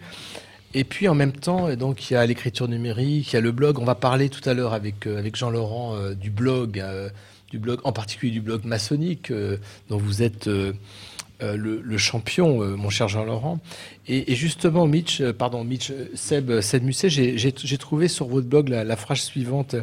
Et 0.73 0.83
puis 0.83 1.07
en 1.07 1.15
même 1.15 1.31
temps, 1.31 1.69
euh, 1.69 1.75
donc 1.77 2.09
il 2.09 2.15
y 2.15 2.17
a 2.17 2.25
l'écriture 2.25 2.67
numérique, 2.67 3.31
il 3.31 3.35
y 3.35 3.39
a 3.39 3.41
le 3.41 3.51
blog. 3.51 3.79
On 3.79 3.85
va 3.85 3.95
parler 3.95 4.29
tout 4.29 4.47
à 4.49 4.53
l'heure 4.53 4.73
avec 4.73 5.07
avec 5.07 5.35
Jean 5.35 5.49
Laurent 5.49 5.95
du 6.11 6.29
blog, 6.29 6.83
du 7.51 7.59
blog, 7.59 7.79
en 7.85 7.93
particulier 7.93 8.33
du 8.33 8.41
blog 8.41 8.65
maçonnique 8.65 9.31
dont 9.89 9.97
vous 9.97 10.23
êtes 10.23 10.49
euh, 11.43 11.55
le, 11.55 11.97
champion, 11.97 12.63
euh, 12.63 12.75
mon 12.75 12.89
cher 12.89 13.07
Jean-Laurent. 13.07 13.59
Et, 14.07 14.35
justement, 14.35 14.87
Mitch, 14.87 15.21
euh, 15.21 15.33
pardon, 15.33 15.63
Mitch, 15.63 15.91
Seb, 16.15 16.61
Seb 16.61 16.83
Musset, 16.83 17.09
j'ai- 17.09 17.77
trouvé 17.77 18.07
sur 18.07 18.27
votre 18.27 18.47
blog 18.47 18.69
la, 18.69 18.83
la 18.83 18.95
phrase 18.95 19.19
suivante. 19.21 19.75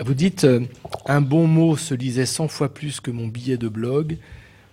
Vous 0.00 0.14
dites 0.14 0.46
Un 1.06 1.20
bon 1.20 1.46
mot 1.46 1.76
se 1.76 1.94
lisait 1.94 2.26
100 2.26 2.48
fois 2.48 2.72
plus 2.72 3.00
que 3.00 3.10
mon 3.10 3.26
billet 3.26 3.56
de 3.56 3.68
blog, 3.68 4.18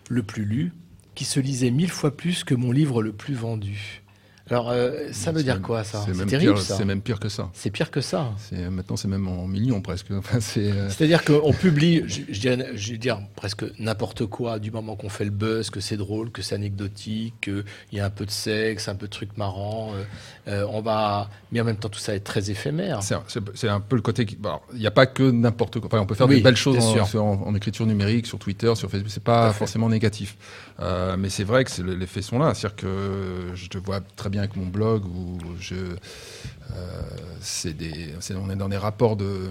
le 0.10 0.22
plus 0.22 0.46
lu, 0.46 0.74
qui 1.16 1.26
se 1.26 1.40
lisait 1.40 1.72
mille 1.72 1.90
fois 1.90 2.16
plus 2.16 2.44
que 2.44 2.54
mon 2.54 2.72
livre 2.72 3.02
le 3.02 3.12
plus 3.12 3.34
vendu. 3.34 4.04
Alors, 4.50 4.70
euh, 4.70 4.92
ça 5.12 5.32
veut 5.32 5.42
dire 5.42 5.56
même- 5.56 5.64
quoi, 5.64 5.84
ça? 5.84 6.04
C'est 6.06 6.14
même, 6.16 6.28
terrible, 6.28 6.54
pire- 6.54 6.62
ça. 6.62 6.76
c'est 6.78 6.86
même 6.86 7.02
pire 7.02 7.20
que 7.20 7.30
ça. 7.30 7.50
C'est 7.54 7.72
pire 7.72 7.90
que 7.90 8.00
ça. 8.02 8.32
C'est 8.38 8.70
maintenant 8.70 8.96
c'est 8.96 9.08
même 9.08 9.28
en 9.28 9.48
millions 9.48 9.82
presque. 9.82 10.08
Enfin, 10.12 10.38
euh, 10.58 10.90
C'est-à-dire 10.90 11.24
qu'on 11.26 11.52
publie, 11.52 12.04
je, 12.06 12.22
je 12.30 12.40
dirais, 12.40 12.70
je 12.76 12.92
vais 12.92 12.98
dire 13.00 13.20
presque 13.36 13.66
n'importe 13.80 14.28
quoi 14.28 14.60
du 14.60 14.70
moment 14.70 14.96
qu'on 14.96 15.10
fait 15.10 15.26
le 15.26 15.32
buzz, 15.32 15.72
que 15.72 15.80
c'est 15.80 15.98
drôle, 15.98 16.30
que 16.32 16.44
c'est 16.44 16.54
anecdotique, 16.54 17.34
qu'il 17.42 17.64
y 17.94 18.00
a 18.00 18.06
un 18.06 18.10
peu 18.12 18.26
de 18.26 18.32
sexe, 18.32 18.88
un 18.88 18.94
peu 18.96 19.08
de 19.08 19.12
trucs 19.12 19.36
marrants. 19.38 19.94
euh, 19.96 20.04
euh, 20.48 20.68
on 20.70 20.82
va, 20.82 21.30
mais 21.52 21.60
en 21.60 21.64
même 21.64 21.78
temps 21.78 21.90
tout 21.90 21.98
ça 22.00 22.14
est 22.14 22.20
très 22.20 22.52
éphémère. 22.52 23.00
C'est 23.02 23.68
un- 23.68 23.80
peu 23.80 23.96
le 23.96 24.02
côté 24.04 24.26
qui. 24.28 24.38
Il 24.74 24.80
n'y 24.80 24.86
a 24.88 24.92
pas 24.92 25.08
que 25.08 25.24
n'importe 25.32 25.80
quoi. 25.80 25.88
Enfin, 25.92 26.00
on 26.02 26.06
peut 26.06 26.14
faire 26.14 26.28
Oui, 26.28 26.36
des 26.38 26.42
belles 26.44 26.56
choses 26.56 26.78
en, 26.78 27.18
en- 27.20 27.48
en 27.48 27.56
écriture 27.56 27.88
numérique, 27.88 28.28
sur 28.28 28.38
Twitter, 28.38 28.74
sur 28.76 28.92
Facebook. 28.92 29.10
C'est 29.12 29.24
pas 29.24 29.52
forcément 29.54 29.90
négatif. 29.90 30.38
Euh, 30.80 31.16
mais 31.18 31.30
c'est 31.30 31.44
vrai 31.44 31.64
que 31.64 31.82
les 31.82 32.08
faits 32.08 32.24
sont 32.24 32.40
là. 32.40 32.54
C'est-à-dire 32.54 32.76
que 32.76 33.52
je 33.54 33.68
te 33.68 33.78
vois 33.78 34.02
très 34.16 34.30
bien 34.30 34.42
avec 34.42 34.56
mon 34.56 34.66
blog 34.66 35.06
où 35.06 35.38
je. 35.60 35.76
euh, 35.76 37.02
c'est 37.40 37.74
des, 37.74 38.14
on 38.36 38.50
est 38.50 38.56
dans 38.56 38.70
des 38.70 38.78
rapports 38.78 39.16
de. 39.16 39.48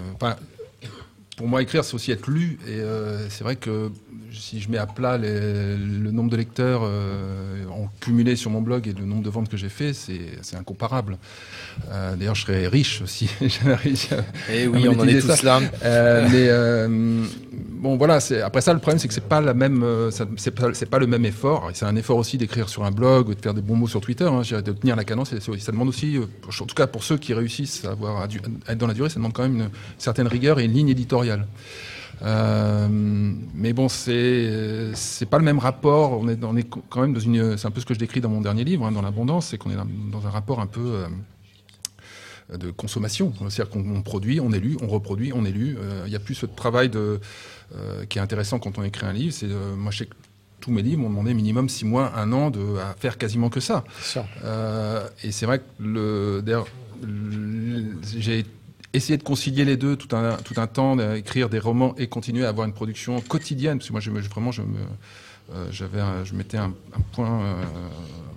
Pour 1.37 1.47
moi, 1.47 1.61
écrire, 1.61 1.83
c'est 1.83 1.95
aussi 1.95 2.11
être 2.11 2.29
lu. 2.29 2.57
Et 2.67 2.71
euh, 2.79 3.27
c'est 3.29 3.43
vrai 3.43 3.55
que 3.55 3.91
si 4.31 4.59
je 4.61 4.69
mets 4.69 4.77
à 4.77 4.85
plat 4.85 5.17
les- 5.17 5.75
le 5.77 6.11
nombre 6.11 6.29
de 6.29 6.37
lecteurs 6.37 6.81
euh, 6.83 7.65
en 7.69 7.89
cumulé 8.01 8.35
sur 8.35 8.51
mon 8.51 8.61
blog 8.61 8.87
et 8.87 8.93
le 8.93 9.05
nombre 9.05 9.23
de 9.23 9.29
ventes 9.29 9.49
que 9.49 9.57
j'ai 9.57 9.69
fait, 9.69 9.93
c'est 9.93 10.55
incomparable. 10.57 11.17
Euh, 11.91 12.15
D'ailleurs, 12.15 12.35
je 12.35 12.41
serais 12.43 12.67
riche 12.67 13.03
si 13.05 13.29
j'avais 13.41 13.75
réussi 13.75 14.13
à. 14.13 14.23
Eh 14.51 14.63
à 14.65 14.69
oui, 14.69 14.87
on 14.87 14.97
en 14.99 15.07
est 15.07 15.19
tous 15.19 15.27
ça. 15.35 15.43
là. 15.43 15.61
Euh, 15.83 16.87
mais 16.89 17.45
bon, 17.81 17.97
voilà. 17.97 18.19
Après 18.43 18.61
ça, 18.61 18.73
le 18.73 18.79
problème, 18.79 18.99
c'est 18.99 19.07
que 19.09 19.13
c'est 19.13 19.27
pas 19.27 19.41
la 19.41 19.53
même. 19.53 19.85
ça- 20.11 20.25
C'est 20.37 20.51
pas, 20.89 20.99
le 20.99 21.07
même 21.07 21.25
effort. 21.25 21.69
C'est 21.73 21.85
un 21.85 21.95
effort 21.97 22.17
aussi 22.17 22.37
d'écrire 22.37 22.69
sur 22.69 22.83
un 22.85 22.91
blog, 22.91 23.29
ou 23.29 23.35
de 23.35 23.41
faire 23.41 23.53
des 23.53 23.61
bons 23.61 23.75
mots 23.75 23.87
sur 23.87 23.99
Twitter. 24.01 24.25
Hein, 24.25 24.41
de 24.41 24.71
tenir 24.71 24.95
la 24.95 25.03
cadence. 25.03 25.37
Ça 25.37 25.71
demande 25.71 25.89
aussi, 25.89 26.17
en 26.47 26.65
tout 26.65 26.75
cas 26.75 26.87
pour 26.87 27.03
ceux 27.03 27.17
qui 27.17 27.33
réussissent 27.33 27.83
à, 27.85 27.91
avoir, 27.91 28.21
à 28.21 28.25
être 28.71 28.77
dans 28.77 28.87
la 28.87 28.93
durée, 28.93 29.09
ça 29.09 29.15
demande 29.15 29.33
quand 29.33 29.43
même 29.43 29.55
une 29.57 29.69
certaine 29.97 30.27
rigueur 30.27 30.59
et 30.59 30.65
une 30.65 30.73
ligne 30.73 30.89
éditoriale. 30.89 31.24
Euh, 32.21 32.87
mais 32.89 33.73
bon, 33.73 33.89
c'est 33.89 34.91
c'est 34.93 35.25
pas 35.25 35.37
le 35.37 35.43
même 35.43 35.59
rapport. 35.59 36.19
On 36.19 36.27
est, 36.29 36.41
on 36.43 36.55
est 36.55 36.67
quand 36.89 37.01
même 37.01 37.13
dans 37.13 37.19
une. 37.19 37.57
C'est 37.57 37.67
un 37.67 37.71
peu 37.71 37.81
ce 37.81 37.85
que 37.85 37.93
je 37.93 37.99
décris 37.99 38.21
dans 38.21 38.29
mon 38.29 38.41
dernier 38.41 38.63
livre, 38.63 38.85
hein, 38.85 38.91
dans 38.91 39.01
l'abondance, 39.01 39.47
c'est 39.47 39.57
qu'on 39.57 39.69
est 39.71 39.75
dans, 39.75 40.25
un 40.25 40.29
rapport 40.29 40.61
un 40.61 40.65
peu 40.67 41.05
euh, 42.53 42.57
de 42.57 42.71
consommation. 42.71 43.33
C'est-à-dire 43.49 43.69
qu'on 43.69 43.83
on 43.95 44.01
produit, 44.01 44.39
on 44.39 44.51
est 44.53 44.59
lu, 44.59 44.77
on 44.81 44.87
reproduit, 44.87 45.33
on 45.33 45.43
est 45.45 45.51
lu. 45.51 45.77
Euh, 45.77 46.03
Il 46.05 46.09
n'y 46.09 46.15
a 46.15 46.19
plus 46.19 46.35
ce 46.35 46.45
travail 46.45 46.87
de, 46.89 47.19
euh, 47.75 48.05
qui 48.05 48.17
est 48.17 48.21
intéressant 48.21 48.59
quand 48.59 48.77
on 48.77 48.83
écrit 48.83 49.05
un 49.05 49.13
livre. 49.13 49.33
C'est 49.33 49.47
euh, 49.49 49.75
moi, 49.75 49.91
je 49.91 49.97
sais 49.99 50.05
que 50.05 50.15
tous 50.61 50.71
mes 50.71 50.81
livres 50.83 51.01
m'ont 51.01 51.09
demandé 51.09 51.33
minimum 51.33 51.67
six 51.67 51.85
mois, 51.85 52.13
un 52.15 52.31
an 52.31 52.49
de, 52.49 52.77
à 52.79 52.95
faire 52.97 53.17
quasiment 53.17 53.49
que 53.49 53.59
ça. 53.59 53.83
Euh, 54.45 55.05
et 55.23 55.31
c'est 55.31 55.45
vrai 55.45 55.59
que 55.59 55.65
le, 55.79 56.41
d'ailleurs, 56.43 56.67
le- 57.03 57.97
j'ai 58.17 58.45
essayé 58.95 59.17
de 59.17 59.23
concilier 59.23 59.65
les 59.65 59.77
deux 59.77 59.95
tout 59.95 60.15
un, 60.15 60.37
tout 60.37 60.55
un 60.57 60.67
temps, 60.67 60.95
d'écrire 60.95 61.49
des 61.49 61.59
romans 61.59 61.93
et 61.97 62.07
continuer 62.07 62.45
à 62.45 62.49
avoir 62.49 62.65
une 62.67 62.73
production 62.73 63.19
quotidienne. 63.21 63.77
Parce 63.77 63.87
que 63.87 63.91
moi, 63.93 64.01
je 64.01 64.11
me- 64.11 64.21
je- 64.21 64.29
vraiment, 64.29 64.51
je 64.51 64.61
me, 64.61 64.77
euh, 65.53 65.67
j'avais, 65.71 66.01
je 66.23 66.33
mettais 66.33 66.57
un, 66.57 66.73
point. 67.13 67.41
euh, 67.43 67.63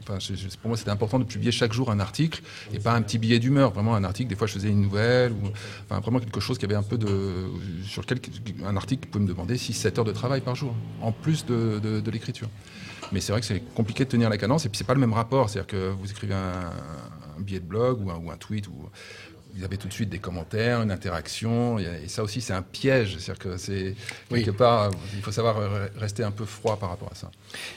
enfin, 0.02 0.18
pour 0.60 0.68
moi, 0.68 0.76
c'était 0.76 0.90
important 0.90 1.18
de 1.18 1.24
publier 1.24 1.52
chaque 1.52 1.72
jour 1.72 1.90
un 1.90 2.00
article 2.00 2.42
et 2.72 2.78
pas 2.78 2.94
un 2.94 3.02
petit 3.02 3.18
billet 3.18 3.38
d'humeur. 3.38 3.72
Vraiment 3.72 3.94
un 3.94 4.04
article. 4.04 4.28
Des 4.30 4.36
fois, 4.36 4.46
je 4.46 4.54
faisais 4.54 4.68
une 4.70 4.82
nouvelle 4.82 5.32
ou 5.32 5.48
enfin 5.88 6.00
vraiment 6.00 6.18
quelque 6.20 6.40
chose 6.40 6.58
qui 6.58 6.64
avait 6.64 6.74
un 6.74 6.82
peu 6.82 6.98
de 6.98 7.08
sur 7.84 8.02
lequel 8.02 8.18
un 8.66 8.76
article 8.76 9.08
pouvait 9.08 9.24
me 9.24 9.28
demander 9.28 9.56
6-7 9.56 9.98
heures 9.98 10.04
de 10.04 10.12
travail 10.12 10.40
par 10.40 10.54
jour, 10.54 10.74
en 11.02 11.12
plus 11.12 11.44
de, 11.46 11.78
de- 11.82 12.00
l'écriture. 12.10 12.48
Mais 13.12 13.20
c'est 13.20 13.32
vrai 13.32 13.40
que 13.40 13.46
c'est 13.46 13.60
compliqué 13.74 14.04
de 14.04 14.10
tenir 14.10 14.28
la 14.28 14.36
cadence 14.38 14.66
et 14.66 14.68
puis 14.68 14.76
c'est 14.78 14.84
pas 14.86 14.92
le 14.94 15.00
même 15.00 15.12
rapport. 15.14 15.48
C'est-à-dire 15.48 15.66
que 15.66 15.90
vous 15.98 16.10
écrivez 16.10 16.34
un, 16.34 16.70
billet 17.38 17.60
de 17.60 17.64
blog 17.64 18.04
ou 18.04 18.10
un, 18.10 18.16
ou 18.16 18.30
un 18.32 18.36
tweet 18.36 18.66
vous 19.54 19.64
avez 19.64 19.76
tout 19.76 19.88
de 19.88 19.92
suite 19.92 20.08
des 20.08 20.18
commentaires, 20.18 20.82
une 20.82 20.90
interaction, 20.90 21.78
et, 21.78 22.06
ça 22.08 22.22
aussi 22.22 22.40
c'est 22.40 22.52
un 22.52 22.62
piège. 22.62 23.16
C'est-à-dire 23.18 23.38
que 23.42 23.56
c'est 23.56 23.94
Oui. 24.30 24.44
quelque 24.44 24.56
part, 24.56 24.90
il 25.14 25.22
faut 25.22 25.32
savoir 25.32 25.58
re- 25.60 25.88
rester 25.98 26.22
un 26.22 26.30
peu 26.30 26.44
froid 26.44 26.76
par 26.78 26.90
rapport 26.90 27.10
à 27.10 27.14
ça. 27.14 27.30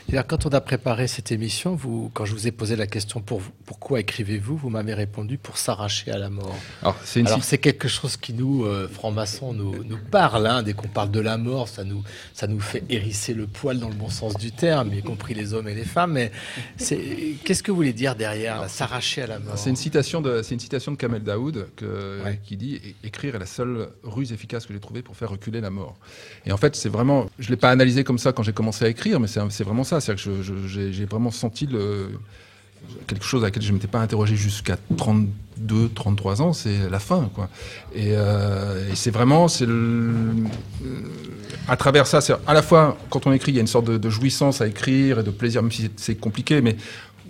Et 0.09 0.13
alors, 0.13 0.27
quand 0.27 0.45
on 0.45 0.49
a 0.49 0.61
préparé 0.61 1.07
cette 1.07 1.31
émission, 1.31 1.75
vous, 1.75 2.11
quand 2.13 2.25
je 2.25 2.33
vous 2.33 2.47
ai 2.47 2.51
posé 2.51 2.75
la 2.75 2.87
question 2.87 3.21
pour, 3.21 3.41
pourquoi 3.65 3.99
écrivez-vous, 3.99 4.57
vous 4.57 4.69
m'avez 4.69 4.93
répondu 4.93 5.37
pour 5.37 5.57
s'arracher 5.57 6.11
à 6.11 6.17
la 6.17 6.29
mort. 6.29 6.55
Alors, 6.81 6.97
c'est 7.03 7.57
quelque 7.57 7.87
chose 7.87 8.17
qui 8.17 8.33
nous, 8.33 8.65
euh, 8.65 8.87
francs-maçons, 8.87 9.53
nous, 9.53 9.83
nous 9.83 9.97
parle. 9.97 10.47
hein. 10.47 10.63
Dès 10.63 10.73
qu'on 10.73 10.87
parle 10.87 11.11
de 11.11 11.19
la 11.19 11.37
mort, 11.37 11.67
ça 11.67 11.83
nous, 11.83 12.03
ça 12.33 12.47
nous 12.47 12.59
fait 12.59 12.83
hérisser 12.89 13.33
le 13.33 13.47
poil 13.47 13.79
dans 13.79 13.89
le 13.89 13.95
bon 13.95 14.09
sens 14.09 14.35
du 14.35 14.51
terme, 14.51 14.93
y 14.93 15.01
compris 15.01 15.33
les 15.33 15.53
hommes 15.53 15.67
et 15.67 15.73
les 15.75 15.85
femmes. 15.85 16.13
Mais 16.13 16.31
qu'est-ce 17.43 17.63
que 17.63 17.71
vous 17.71 17.77
voulez 17.77 17.93
dire 17.93 18.15
derrière, 18.15 18.69
s'arracher 18.69 19.23
à 19.23 19.27
la 19.27 19.39
mort? 19.39 19.57
C'est 19.57 19.69
une 19.69 19.75
citation 19.75 20.21
de, 20.21 20.41
c'est 20.41 20.53
une 20.53 20.59
citation 20.59 20.91
de 20.91 20.97
Kamel 20.97 21.23
Daoud 21.23 21.60
que- 21.75 22.23
Ouais. 22.23 22.39
qui 22.43 22.57
dit 22.57 22.75
"É- 23.03 23.07
écrire 23.07 23.35
est 23.35 23.39
la 23.39 23.45
seule 23.45 23.89
ruse 24.03 24.31
efficace 24.31 24.65
que 24.65 24.73
j'ai 24.73 24.79
trouvée 24.79 25.01
pour 25.01 25.15
faire 25.15 25.29
reculer 25.29 25.61
la 25.61 25.69
mort. 25.69 25.95
Et 26.45 26.51
en 26.51 26.57
fait, 26.57 26.75
c'est 26.75 26.89
vraiment, 26.89 27.29
je 27.39 27.49
l'ai 27.49 27.57
pas 27.57 27.69
analysé 27.71 28.03
comme 28.03 28.17
ça 28.19 28.31
quand 28.33 28.43
j'ai 28.43 28.53
commencé 28.53 28.85
à 28.85 28.89
écrire, 28.89 29.19
mais 29.19 29.27
c'est 29.27 29.39
c'est 29.49 29.63
vraiment 29.63 29.83
ça. 29.83 29.99
C'est-à-dire 30.01 30.25
que 30.25 30.41
j'ai 30.67 31.05
vraiment 31.05 31.31
senti 31.31 31.65
le 31.67 32.09
quelque 33.05 33.23
chose 33.23 33.43
à 33.43 33.47
laquelle 33.47 33.61
je 33.61 33.69
ne 33.69 33.73
m'étais 33.75 33.87
pas 33.87 33.99
interrogé 33.99 34.35
jusqu'à 34.35 34.75
32, 34.97 35.89
33 35.93 36.41
ans, 36.41 36.51
c'est 36.51 36.89
la 36.89 36.97
fin. 36.99 37.29
Quoi. 37.35 37.47
Et, 37.93 38.13
euh, 38.15 38.91
et 38.91 38.95
c'est 38.95 39.11
vraiment, 39.11 39.47
c'est 39.47 39.67
le, 39.67 40.11
à 41.67 41.77
travers 41.77 42.07
ça, 42.07 42.21
c'est 42.21 42.33
à 42.47 42.53
la 42.55 42.61
fois, 42.63 42.97
quand 43.11 43.27
on 43.27 43.31
écrit, 43.33 43.51
il 43.51 43.55
y 43.55 43.57
a 43.59 43.61
une 43.61 43.67
sorte 43.67 43.85
de, 43.85 43.97
de 43.99 44.09
jouissance 44.09 44.61
à 44.61 44.67
écrire 44.67 45.19
et 45.19 45.23
de 45.23 45.29
plaisir, 45.29 45.61
même 45.61 45.71
si 45.71 45.83
c'est- 45.83 45.91
c'est 45.99 46.15
compliqué, 46.15 46.61
mais 46.61 46.75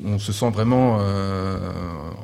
on 0.05 0.19
se 0.19 0.31
sent 0.33 0.49
vraiment 0.49 0.97
euh, 1.01 1.57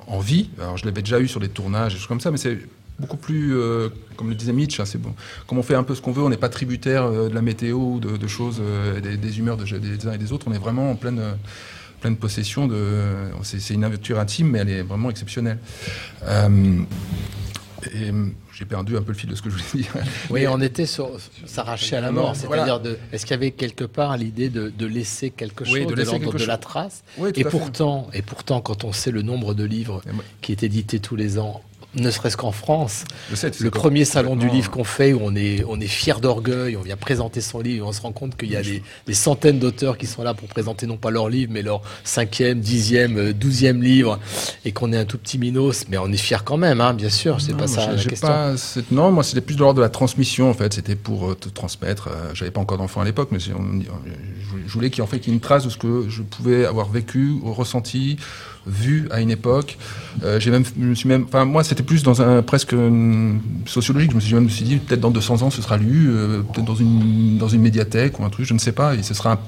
en 0.07 0.19
vie. 0.19 0.49
Alors 0.59 0.77
je 0.77 0.85
l'avais 0.85 1.01
déjà 1.01 1.19
eu 1.19 1.27
sur 1.27 1.39
des 1.39 1.49
tournages, 1.49 1.93
des 1.93 1.99
choses 1.99 2.07
comme 2.07 2.19
ça, 2.21 2.31
mais 2.31 2.37
c'est 2.37 2.59
beaucoup 2.99 3.17
plus, 3.17 3.55
euh, 3.55 3.89
comme 4.15 4.29
le 4.29 4.35
disait 4.35 4.53
Mitch, 4.53 4.79
hein, 4.79 4.85
c'est 4.85 5.01
bon. 5.01 5.13
Comme 5.45 5.57
on 5.59 5.63
fait 5.63 5.75
un 5.75 5.83
peu 5.83 5.93
ce 5.95 6.01
qu'on 6.01 6.11
veut, 6.11 6.23
on 6.23 6.29
n'est 6.29 6.37
pas 6.37 6.49
tributaire 6.49 7.03
euh, 7.05 7.29
de 7.29 7.35
la 7.35 7.41
météo 7.41 7.77
ou 7.77 7.99
de, 7.99 8.17
de 8.17 8.27
choses, 8.27 8.61
des, 9.01 9.39
humeurs 9.39 9.57
de- 9.57 9.77
des 9.77 10.07
uns 10.07 10.13
et 10.13 10.17
des 10.17 10.31
autres. 10.33 10.47
On 10.49 10.53
est 10.53 10.57
vraiment 10.59 10.91
en 10.91 10.95
pleine, 10.95 11.21
possession 12.19 12.67
de. 12.67 13.01
C'est 13.43 13.73
une 13.73 13.83
aventure 13.83 14.19
intime, 14.19 14.49
mais 14.51 14.59
elle 14.59 14.69
est 14.69 14.81
vraiment 14.81 15.09
exceptionnelle. 15.09 15.59
Et 17.93 18.11
j'ai 18.57 18.65
perdu 18.65 18.97
un 18.97 19.03
peu 19.03 19.11
le 19.11 19.17
fil 19.17 19.29
de 19.29 19.35
ce 19.35 19.41
que 19.43 19.51
je 19.51 19.55
voulais 19.57 19.83
dire. 19.83 19.93
Oui, 20.31 20.41
Mais- 20.41 20.47
on 20.47 20.59
était 20.61 20.87
sur 20.87 21.11
s'arracher 21.45 21.95
à 21.95 22.01
la 22.01 22.11
mort. 22.11 22.33
Voilà. 22.45 22.65
C'est-à-dire, 22.65 22.79
de, 22.79 22.97
est-ce 23.11 23.25
qu'il 23.25 23.31
y 23.35 23.37
avait 23.37 23.51
quelque 23.51 23.83
part 23.83 24.17
l'idée 24.17 24.49
de, 24.49 24.69
de 24.69 24.85
laisser 24.87 25.29
quelque 25.29 25.63
chose, 25.63 25.75
Oui, 25.75 25.85
de 25.85 25.93
laisser 25.93 26.19
quelque 26.19 26.37
de 26.37 26.45
la 26.45 26.57
trace 26.57 27.03
Oui, 27.19 27.29
et, 27.35 27.43
fait. 27.43 27.49
pourtant, 27.49 28.07
et 28.13 28.23
pourtant, 28.23 28.61
quand 28.61 28.83
on 28.83 28.93
sait 28.93 29.11
le 29.11 29.21
nombre 29.21 29.53
de 29.53 29.63
livres 29.63 30.01
qui 30.41 30.51
est 30.53 30.63
édité 30.63 30.99
tous 30.99 31.15
les 31.15 31.37
ans, 31.37 31.61
ne 31.97 32.11
serait-ce 32.11 32.37
qu'en 32.37 32.51
France, 32.51 33.03
le 33.59 33.71
premier 33.71 34.05
salon 34.05 34.35
du 34.35 34.47
livre 34.55 34.69
qu'on 34.71 34.83
fait, 34.83 35.13
où 35.13 35.19
on 35.23 35.35
est, 35.35 35.63
on 35.67 35.79
est 35.79 35.87
fier 35.87 36.19
d'orgueil, 36.19 36.77
on 36.77 36.81
vient 36.81 36.97
présenter 36.97 37.41
son 37.41 37.59
livre, 37.59 37.85
et 37.85 37.87
on 37.87 37.91
se 37.91 38.01
rend 38.01 38.11
compte 38.11 38.37
qu'il 38.37 38.51
y 38.51 38.55
a 38.55 38.61
des, 38.61 38.83
des 39.07 39.13
centaines 39.13 39.59
d'auteurs 39.59 39.97
qui 39.97 40.05
sont 40.05 40.23
là 40.23 40.33
pour 40.33 40.47
présenter 40.47 40.85
non 40.87 40.97
pas 40.97 41.09
leur 41.11 41.29
livre, 41.29 41.51
mais 41.53 41.61
leur 41.61 41.81
cinquième, 42.03 42.59
dixième, 42.59 43.17
euh, 43.17 43.33
douzième 43.33 43.81
livre, 43.81 44.19
et 44.65 44.71
qu'on 44.71 44.93
est 44.93 44.97
un 44.97 45.05
tout 45.05 45.17
petit 45.17 45.37
minos, 45.37 45.85
mais 45.89 45.97
on 45.97 46.11
est 46.11 46.17
fier 46.17 46.43
quand 46.43 46.57
même, 46.57 46.81
hein, 46.81 46.93
bien 46.93 47.09
sûr, 47.09 47.41
c'est 47.41 47.55
pas 47.57 47.67
ça 47.67 47.81
la 47.87 48.03
question. 48.09 48.27
pas 48.27 48.57
cette- 48.57 48.91
non, 48.91 49.11
moi 49.11 49.23
c'était 49.23 49.41
plus 49.41 49.55
de 49.55 49.61
l'ordre 49.61 49.77
de 49.77 49.81
la 49.81 49.89
transmission 49.89 50.49
en 50.49 50.53
fait. 50.53 50.73
C'était 50.73 50.95
pour 50.95 51.31
euh, 51.31 51.35
te 51.35 51.49
transmettre. 51.49 52.07
euh, 52.09 52.31
J'avais 52.33 52.51
pas 52.51 52.61
encore 52.61 52.77
d'enfant 52.77 53.01
à 53.01 53.05
l'époque, 53.05 53.29
mais 53.31 53.39
on- 53.57 53.81
je 54.65 54.73
voulais- 54.73 54.89
qu'il 54.89 55.03
y 55.03 55.29
ait 55.29 55.33
une 55.33 55.39
trace 55.39 55.65
de 55.65 55.69
ce 55.69 55.77
que 55.77 56.05
je 56.09 56.21
pouvais 56.23 56.65
avoir 56.65 56.89
vécu, 56.89 57.33
ressenti, 57.43 58.17
vu 58.65 59.07
à 59.11 59.21
une 59.21 59.29
époque. 59.31 59.77
Euh, 60.23 60.39
j'ai 60.39 60.51
même, 60.51 60.63
je 60.65 60.83
me 60.85 60.95
suis 60.95 61.07
même, 61.07 61.23
enfin 61.23 61.45
moi 61.45 61.63
c'était 61.63 61.83
plus 61.83 62.03
dans 62.03 62.21
un 62.21 62.41
presque 62.41 62.73
euh, 62.73 63.33
sociologique. 63.65 64.11
Je 64.11 64.15
me 64.15 64.21
suis 64.21 64.33
même 64.33 64.43
me 64.43 64.49
suis 64.49 64.65
dit 64.65 64.77
peut-être 64.77 64.99
dans 65.01 65.11
200 65.11 65.41
ans 65.41 65.49
ce 65.49 65.61
sera 65.61 65.77
lu, 65.77 66.07
euh, 66.09 66.41
peut-être 66.41 66.65
dans 66.65 66.75
une 66.75 67.37
dans 67.37 67.47
une 67.47 67.61
médiathèque 67.61 68.19
ou 68.19 68.25
un 68.25 68.29
truc, 68.29 68.45
je 68.45 68.53
ne 68.53 68.59
sais 68.59 68.71
pas, 68.73 68.95
et 68.95 69.03
ce 69.03 69.13
sera 69.13 69.41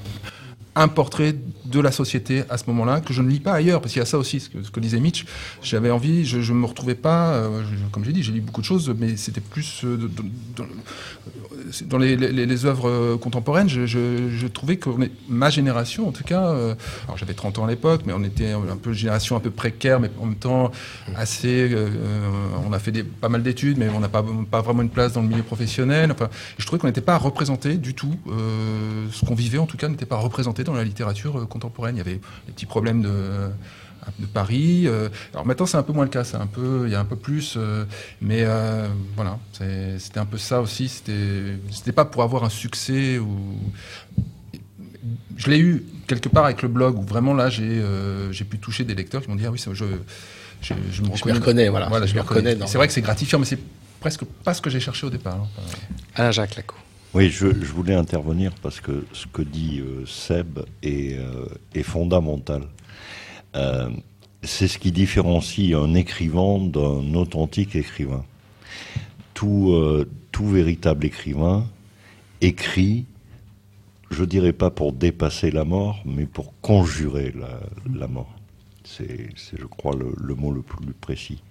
un 0.76 0.88
portrait 0.88 1.34
de 1.70 1.80
la 1.80 1.92
société 1.92 2.44
à 2.48 2.58
ce 2.58 2.64
moment-là 2.68 3.00
que 3.00 3.12
je 3.12 3.22
ne 3.22 3.28
lis 3.28 3.40
pas 3.40 3.52
ailleurs 3.52 3.80
parce 3.80 3.92
qu'il 3.92 4.00
y 4.00 4.02
a 4.02 4.06
ça 4.06 4.18
aussi 4.18 4.40
ce 4.40 4.48
que, 4.48 4.80
disait 4.80 5.00
Mitch. 5.00 5.24
J'avais 5.62 5.90
envie 5.90 6.24
je, 6.24 6.40
je 6.40 6.52
me 6.52 6.66
retrouvais 6.66 6.94
pas 6.94 7.32
euh, 7.34 7.62
comme 7.92 8.04
j'ai 8.04 8.12
dit 8.12 8.22
j'ai 8.22 8.32
lu 8.32 8.40
beaucoup 8.40 8.60
de 8.60 8.66
choses 8.66 8.94
mais 8.98 9.16
c'était 9.16 9.40
plus 9.40 9.82
euh, 9.84 10.10
dans, 11.86 11.98
les, 11.98 12.64
œuvres 12.64 12.88
euh, 12.88 13.16
contemporaines 13.16 13.68
je, 13.68 14.46
trouvais 14.48 14.76
que 14.76 14.90
ma 15.28 15.50
génération 15.50 16.08
en 16.08 16.12
tout 16.12 16.24
cas 16.24 16.42
alors 17.04 17.16
j'avais 17.16 17.34
30 17.34 17.58
ans 17.58 17.64
à 17.64 17.68
l'époque 17.68 18.02
mais 18.04 18.12
on 18.12 18.24
était 18.24 18.50
un 18.50 18.76
peu 18.76 18.92
génération 18.92 19.36
un 19.36 19.40
peu 19.40 19.50
précaire 19.50 20.00
mais 20.00 20.10
en 20.20 20.26
même 20.26 20.34
temps 20.34 20.72
assez 21.16 21.70
on 22.66 22.72
a 22.72 22.78
fait 22.78 23.02
pas 23.04 23.28
mal 23.28 23.42
d'études 23.42 23.78
mais 23.78 23.88
on 23.88 24.00
n'a 24.00 24.08
pas, 24.08 24.24
pas 24.50 24.60
vraiment 24.60 24.82
une 24.82 24.90
place 24.90 25.12
dans 25.12 25.22
le 25.22 25.28
milieu 25.28 25.42
professionnel. 25.42 26.10
Enfin 26.10 26.28
je 26.58 26.66
trouvais 26.66 26.80
qu'on 26.80 26.88
n'était 26.88 27.00
pas 27.00 27.16
représenté 27.16 27.76
du 27.76 27.94
tout 27.94 28.14
ce 28.26 29.24
qu'on 29.24 29.34
vivait 29.34 29.58
en 29.58 29.66
tout 29.66 29.76
cas 29.76 29.88
n'était 29.88 30.06
pas 30.06 30.16
représenté 30.16 30.64
dans 30.64 30.74
la 30.74 30.84
littérature 30.84 31.38
euh, 31.38 31.46
contemporaine 31.60 31.96
il 31.96 31.98
y 31.98 32.02
avait 32.02 32.20
des 32.46 32.52
petits 32.52 32.66
problèmes 32.66 33.02
de 33.02 33.50
de 34.18 34.24
Paris. 34.26 34.84
euh, 34.86 35.10
alors 35.34 35.44
maintenant 35.46 35.66
c'est 35.66 35.76
un 35.76 35.82
peu 35.82 35.92
moins 35.92 36.04
le 36.04 36.10
cas, 36.10 36.24
c'est 36.24 36.38
un 36.38 36.46
peu, 36.46 36.84
il 36.86 36.92
y 36.92 36.94
a 36.94 37.00
un 37.00 37.04
peu 37.04 37.16
plus, 37.16 37.54
euh, 37.56 37.84
mais 38.22 38.42
euh, 38.44 38.88
voilà, 39.14 39.38
c'était 39.52 40.18
un 40.18 40.24
peu 40.24 40.38
ça 40.38 40.60
aussi. 40.62 40.88
C'était, 40.88 41.58
c'était 41.70 41.92
pas 41.92 42.06
pour 42.06 42.22
avoir 42.22 42.42
un 42.44 42.48
succès 42.48 43.18
ou 43.18 43.36
je 45.36 45.50
l'ai 45.50 45.58
eu 45.58 45.84
quelque 46.06 46.30
part 46.30 46.46
avec 46.46 46.62
le 46.62 46.68
blog 46.68 46.98
où 46.98 47.02
vraiment 47.02 47.34
là 47.34 47.50
j'ai, 47.50 47.62
euh, 47.62 48.32
j'ai 48.32 48.44
pu 48.44 48.58
toucher 48.58 48.84
des 48.84 48.94
lecteurs 48.94 49.20
qui 49.22 49.28
m'ont 49.28 49.36
dit 49.36 49.46
ah 49.46 49.50
oui 49.50 49.58
je, 49.62 49.72
je, 49.74 49.84
je 50.62 51.02
me 51.02 51.14
Je 51.14 51.24
m'y 51.26 51.32
reconnais, 51.32 51.68
voilà. 51.68 51.88
voilà 51.88 52.06
Je 52.06 52.14
me 52.14 52.20
reconnais. 52.22 52.52
reconnais 52.52 52.66
C'est 52.66 52.78
vrai 52.78 52.86
que 52.88 52.94
c'est 52.94 53.02
gratifiant, 53.02 53.38
mais 53.38 53.44
c'est 53.46 53.60
presque 54.00 54.24
pas 54.24 54.54
ce 54.54 54.62
que 54.62 54.70
j'ai 54.70 54.80
cherché 54.80 55.06
au 55.06 55.10
départ. 55.10 55.36
hein. 55.36 55.46
Alain 56.14 56.30
Jacques 56.32 56.56
Laco. 56.56 56.74
Oui, 57.12 57.28
je, 57.28 57.46
voulais 57.46 57.96
intervenir 57.96 58.52
parce 58.62 58.80
que 58.80 59.04
ce 59.12 59.26
que 59.26 59.42
dit 59.42 59.80
euh, 59.80 60.06
Seb 60.06 60.60
est, 60.84 61.18
euh, 61.18 61.82
fondamental. 61.82 62.62
Euh, 63.56 63.90
c'est 64.44 64.68
ce 64.68 64.78
qui 64.78 64.92
différencie 64.92 65.74
un 65.74 65.94
écrivain 65.94 66.60
d'un 66.60 67.14
authentique 67.14 67.74
écrivain. 67.74 68.24
Tout, 69.34 69.74
véritable 70.40 71.04
écrivain 71.04 71.66
écrit, 72.40 73.04
je 74.10 74.24
dirais 74.24 74.54
pas 74.54 74.70
pour 74.70 74.92
dépasser 74.92 75.50
la 75.50 75.64
mort, 75.64 76.00
mais 76.06 76.26
pour 76.26 76.58
conjurer 76.60 77.34
la, 77.92 78.06
mort. 78.06 78.32
C'est, 78.84 79.28
je 79.36 79.66
crois, 79.66 79.96
le, 79.96 80.34
mot 80.34 80.52
le 80.52 80.62
plus 80.62 80.94
précis. 80.94 81.42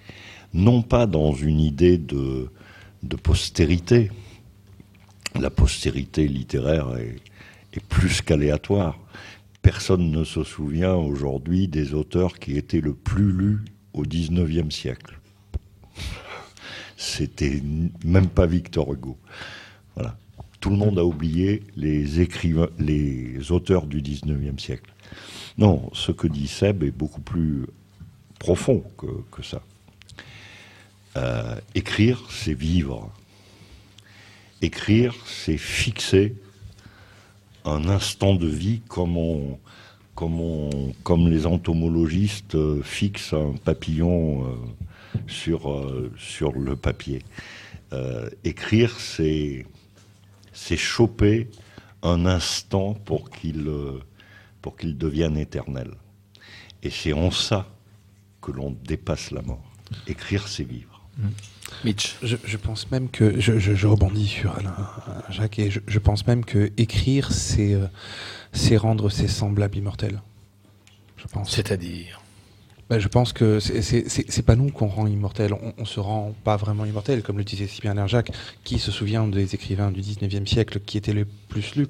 Non 0.53 0.81
pas 0.81 1.05
dans 1.05 1.33
une 1.33 1.59
idée 1.59 1.97
de 1.97 2.49
postérité, 3.21 4.09
la 5.35 5.49
postérité 5.49 6.27
littéraire 6.27 6.95
est, 6.97 7.19
plus 7.87 8.21
qu'aléatoire. 8.21 8.99
Personne 9.61 10.11
ne 10.11 10.23
se 10.23 10.43
souvient 10.43 10.95
aujourd'hui 10.95 11.67
des 11.67 11.93
auteurs 11.93 12.39
qui 12.39 12.57
étaient 12.57 12.81
le 12.81 12.93
plus 12.93 13.31
lus 13.31 13.59
au 13.93 14.03
XIXe 14.03 14.73
siècle. 14.73 15.19
C'était 16.97 17.61
même 18.03 18.27
pas 18.27 18.45
Victor 18.45 18.91
Hugo. 18.93 19.17
Voilà. 19.95 20.17
Tout 20.59 20.71
le 20.71 20.77
monde 20.77 20.99
a 20.99 21.05
oublié 21.05 21.63
les 21.77 23.51
auteurs 23.51 23.85
du 23.85 24.01
XIXe 24.01 24.61
siècle. 24.61 24.91
Non, 25.57 25.89
ce 25.93 26.11
que 26.11 26.27
dit 26.27 26.47
Seb 26.47 26.83
est 26.83 26.91
beaucoup 26.91 27.21
plus 27.21 27.65
profond 28.39 28.83
que, 28.97 29.07
que 29.31 29.43
ça. 29.43 29.61
Euh, 31.17 31.55
écrire, 31.75 32.23
c'est 32.29 32.53
vivre. 32.53 33.11
Écrire, 34.61 35.15
c'est 35.25 35.57
fixer 35.57 36.35
un 37.65 37.87
instant 37.87 38.35
de 38.35 38.47
vie 38.47 38.81
comme, 38.87 39.15
on, 39.17 39.57
comme, 40.15 40.39
on- 40.39 40.93
comme 41.03 41.29
les 41.29 41.45
entomologistes 41.45 42.55
euh, 42.55 42.81
fixent 42.83 43.33
un 43.33 43.53
papillon 43.63 44.45
euh, 44.45 44.55
sur, 45.27 45.71
euh, 45.71 46.11
sur 46.17 46.51
le 46.53 46.75
papier. 46.75 47.21
Euh, 47.93 48.29
écrire, 48.43 48.99
c'est 48.99 49.65
choper 50.77 51.49
un 52.03 52.25
instant 52.25 52.93
pour 52.93 53.29
qu'il 53.29 53.65
pour 54.61 54.75
qu'il 54.75 54.97
devienne 54.97 55.37
éternel. 55.37 55.91
Et 56.83 56.89
c'est 56.89 57.13
en 57.13 57.31
ça 57.31 57.65
que 58.41 58.51
l'on 58.51 58.71
dépasse 58.83 59.31
la 59.31 59.41
mort. 59.41 59.63
Écrire, 60.05 60.47
c'est 60.49 60.65
vivre. 60.65 60.98
Mitch. 61.83 62.17
Je, 62.23 62.35
je 62.43 62.57
pense 62.57 62.89
même 62.91 63.09
que 63.09 63.39
je, 63.39 63.59
je- 63.59 63.75
je 63.75 63.87
rebondis 63.87 64.27
sur 64.27 64.51
Alain 64.57 64.75
Jacques 65.29 65.59
et 65.59 65.69
je, 65.71 65.99
pense 65.99 66.25
même 66.27 66.43
que 66.43 66.71
écrire 66.77 67.31
c'est 67.31 67.73
euh, 67.73 67.85
c'est 68.53 68.75
rendre 68.77 69.09
ses 69.09 69.27
semblables 69.27 69.77
immortels. 69.77 70.21
Je 71.17 71.27
pense. 71.27 71.51
C'est-à-dire 71.51 72.21
Ben, 72.89 72.97
je 72.99 73.07
pense 73.07 73.33
que 73.33 73.59
c'est- 73.59 74.41
pas 74.41 74.55
nous 74.55 74.71
qu'on 74.71 74.87
rend 74.87 75.05
immortels, 75.05 75.53
on, 75.53 75.73
on 75.77 75.85
se 75.85 75.99
rend 75.99 76.33
pas 76.43 76.57
vraiment 76.57 76.85
immortel, 76.85 77.21
comme 77.21 77.37
le 77.37 77.43
disait 77.43 77.67
si 77.67 77.81
bien 77.81 77.91
Alain 77.91 78.07
Jacques, 78.07 78.31
qui 78.63 78.79
se 78.79 78.91
souvient 78.91 79.27
des 79.27 79.53
écrivains 79.53 79.91
du 79.91 80.01
19e 80.01 80.47
siècle 80.47 80.79
qui 80.79 80.97
étaient 80.97 81.13
les 81.13 81.25
plus 81.25 81.75
lus. 81.75 81.87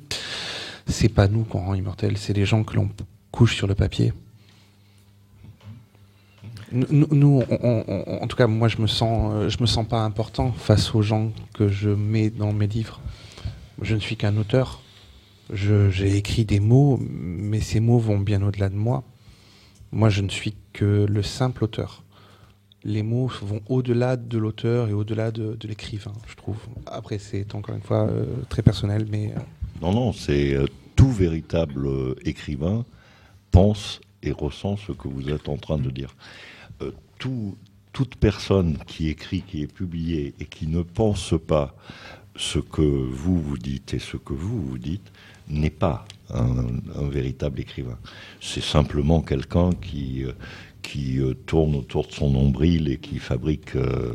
C'est 0.88 1.10
pas 1.10 1.27
nous 1.30 1.43
qu'on 1.45 1.60
rend 1.64 1.73
immortels, 1.76 2.18
c'est 2.18 2.34
les 2.34 2.45
gens 2.45 2.64
que 2.64 2.76
l'on 2.76 2.89
couche 3.31 3.56
sur 3.56 3.68
le 3.68 3.76
papier. 3.76 4.11
Nous, 6.71 7.43
en 7.49 8.27
tout 8.27 8.37
cas, 8.37 8.47
moi, 8.47 8.67
je 8.67 8.77
me 8.77 8.87
sens, 8.87 9.31
euh, 9.33 9.49
je 9.49 9.57
me 9.59 9.65
sens 9.65 9.87
pas 9.87 10.01
important 10.01 10.51
face 10.51 10.93
aux 10.93 11.01
gens 11.01 11.31
que 11.53 11.67
je 11.67 11.89
mets 11.89 12.29
dans 12.29 12.53
mes 12.53 12.67
livres. 12.67 12.99
Je 13.81 13.95
ne 13.95 13.99
suis 13.99 14.15
qu'un 14.15 14.37
auteur. 14.37 14.81
J'ai 15.51 16.15
écrit 16.15 16.45
des 16.45 16.59
mots, 16.59 16.99
mais 17.01 17.59
ces 17.59 17.79
mots 17.79 17.97
vont 17.97 18.19
bien 18.19 18.43
au-delà 18.43 18.69
de 18.69 18.75
moi. 18.75 19.03
Moi, 19.91 20.09
je 20.09 20.21
ne 20.21 20.29
suis 20.29 20.53
que 20.73 21.07
le 21.09 21.23
simple 21.23 21.63
auteur. 21.63 22.03
Les 22.83 23.01
mots 23.01 23.31
vont 23.41 23.61
au-delà 23.67 24.15
de 24.15 24.37
l'auteur 24.37 24.89
et 24.89 24.93
au-delà 24.93 25.31
de, 25.31 25.57
l'écrivain, 25.67 26.13
je 26.27 26.35
trouve. 26.35 26.57
Après, 26.85 27.17
c'est 27.17 27.55
encore 27.55 27.73
une 27.73 27.81
fois 27.81 28.07
euh, 28.07 28.25
très 28.47 28.61
personnel, 28.61 29.07
mais 29.09 29.33
euh, 29.35 29.39
Non, 29.81 29.91
non, 29.91 30.13
c'est 30.13 30.55
tout 30.95 31.11
véritable 31.11 31.89
écrivain 32.25 32.85
pense 33.51 33.99
et 34.21 34.31
ressent 34.31 34.77
ce 34.77 34.91
que 34.91 35.07
vous 35.07 35.29
êtes 35.29 35.49
en 35.49 35.57
train 35.57 35.77
de 35.77 35.89
dire. 35.89 36.15
Euh, 36.81 36.91
tout- 37.18 37.57
toute 37.91 38.15
personne 38.15 38.77
qui 38.88 39.10
écrit, 39.10 39.41
qui 39.41 39.64
est 39.64 39.68
publiée 39.73 40.34
et 40.39 40.45
qui 40.45 40.68
ne 40.68 40.81
pense 40.84 41.34
pas 41.45 41.76
ce 42.35 42.60
que 42.60 42.81
vous 42.81 43.41
vous 43.41 43.57
dites 43.57 43.93
et 43.93 43.99
ce 43.99 44.15
que 44.15 44.31
vous 44.34 44.61
vous 44.61 44.77
dites 44.77 45.11
n'est 45.49 45.72
pas 45.72 46.06
un, 46.34 46.68
un 46.95 47.10
véritable 47.10 47.60
écrivain. 47.60 47.97
C'est 48.39 48.64
simplement 48.64 49.22
quelqu'un 49.22 49.72
qui, 49.72 50.23
euh, 50.23 50.31
qui 50.81 51.19
euh, 51.19 51.34
tourne 51.45 51.76
autour 51.76 52.07
de 52.07 52.14
son 52.14 52.30
nombril 52.30 52.88
et 52.89 52.97
qui 52.97 53.18
fabrique 53.19 53.76
euh, 53.76 54.14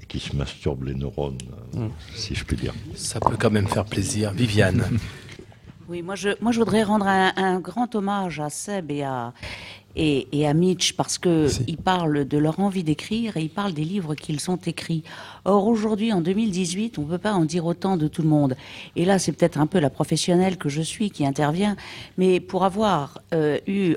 et 0.00 0.06
qui 0.06 0.20
se 0.20 0.36
masturbe 0.36 0.84
les 0.84 0.94
neurones, 0.94 1.38
euh, 1.76 1.88
si 2.14 2.34
je 2.34 2.44
puis 2.44 2.56
dire. 2.56 2.74
Ça 2.94 3.18
peut 3.18 3.36
quand 3.38 3.50
même 3.50 3.66
faire 3.66 3.84
plaisir. 3.86 4.32
Viviane. 4.32 4.84
Oui, 5.88 6.02
moi 6.02 6.14
je, 6.14 6.28
moi 6.40 6.52
je 6.52 6.58
voudrais 6.60 6.84
rendre 6.84 7.06
un, 7.08 7.32
un 7.36 7.58
grand 7.58 7.92
hommage 7.96 8.38
à 8.38 8.48
Seb 8.50 8.90
et 8.92 9.02
à, 9.02 9.32
et, 9.96 10.28
et 10.32 10.46
à 10.46 10.54
Mitch 10.54 10.92
parce 10.94 11.18
que 11.18 11.48
ils 11.66 11.76
parlent 11.76 12.26
de 12.26 12.38
leur 12.38 12.60
envie 12.60 12.84
d'écrire 12.84 13.36
et 13.36 13.42
ils 13.42 13.50
parlent 13.50 13.72
des 13.72 13.84
livres 13.84 14.14
qu'ils 14.14 14.50
ont 14.50 14.56
écrits. 14.56 15.02
Or 15.44 15.66
aujourd'hui, 15.66 16.12
en 16.12 16.20
2018, 16.20 16.98
on 16.98 17.02
ne 17.02 17.08
peut 17.08 17.18
pas 17.18 17.32
en 17.32 17.44
dire 17.44 17.66
autant 17.66 17.96
de 17.96 18.08
tout 18.08 18.22
le 18.22 18.28
monde. 18.28 18.56
Et 18.96 19.04
là, 19.04 19.18
c'est 19.18 19.32
peut-être 19.32 19.58
un 19.58 19.66
peu 19.66 19.80
la 19.80 19.90
professionnelle 19.90 20.56
que 20.56 20.68
je 20.68 20.82
suis 20.82 21.10
qui 21.10 21.26
intervient, 21.26 21.76
mais 22.18 22.40
pour 22.40 22.64
avoir 22.64 23.20
euh, 23.34 23.58
eu, 23.66 23.96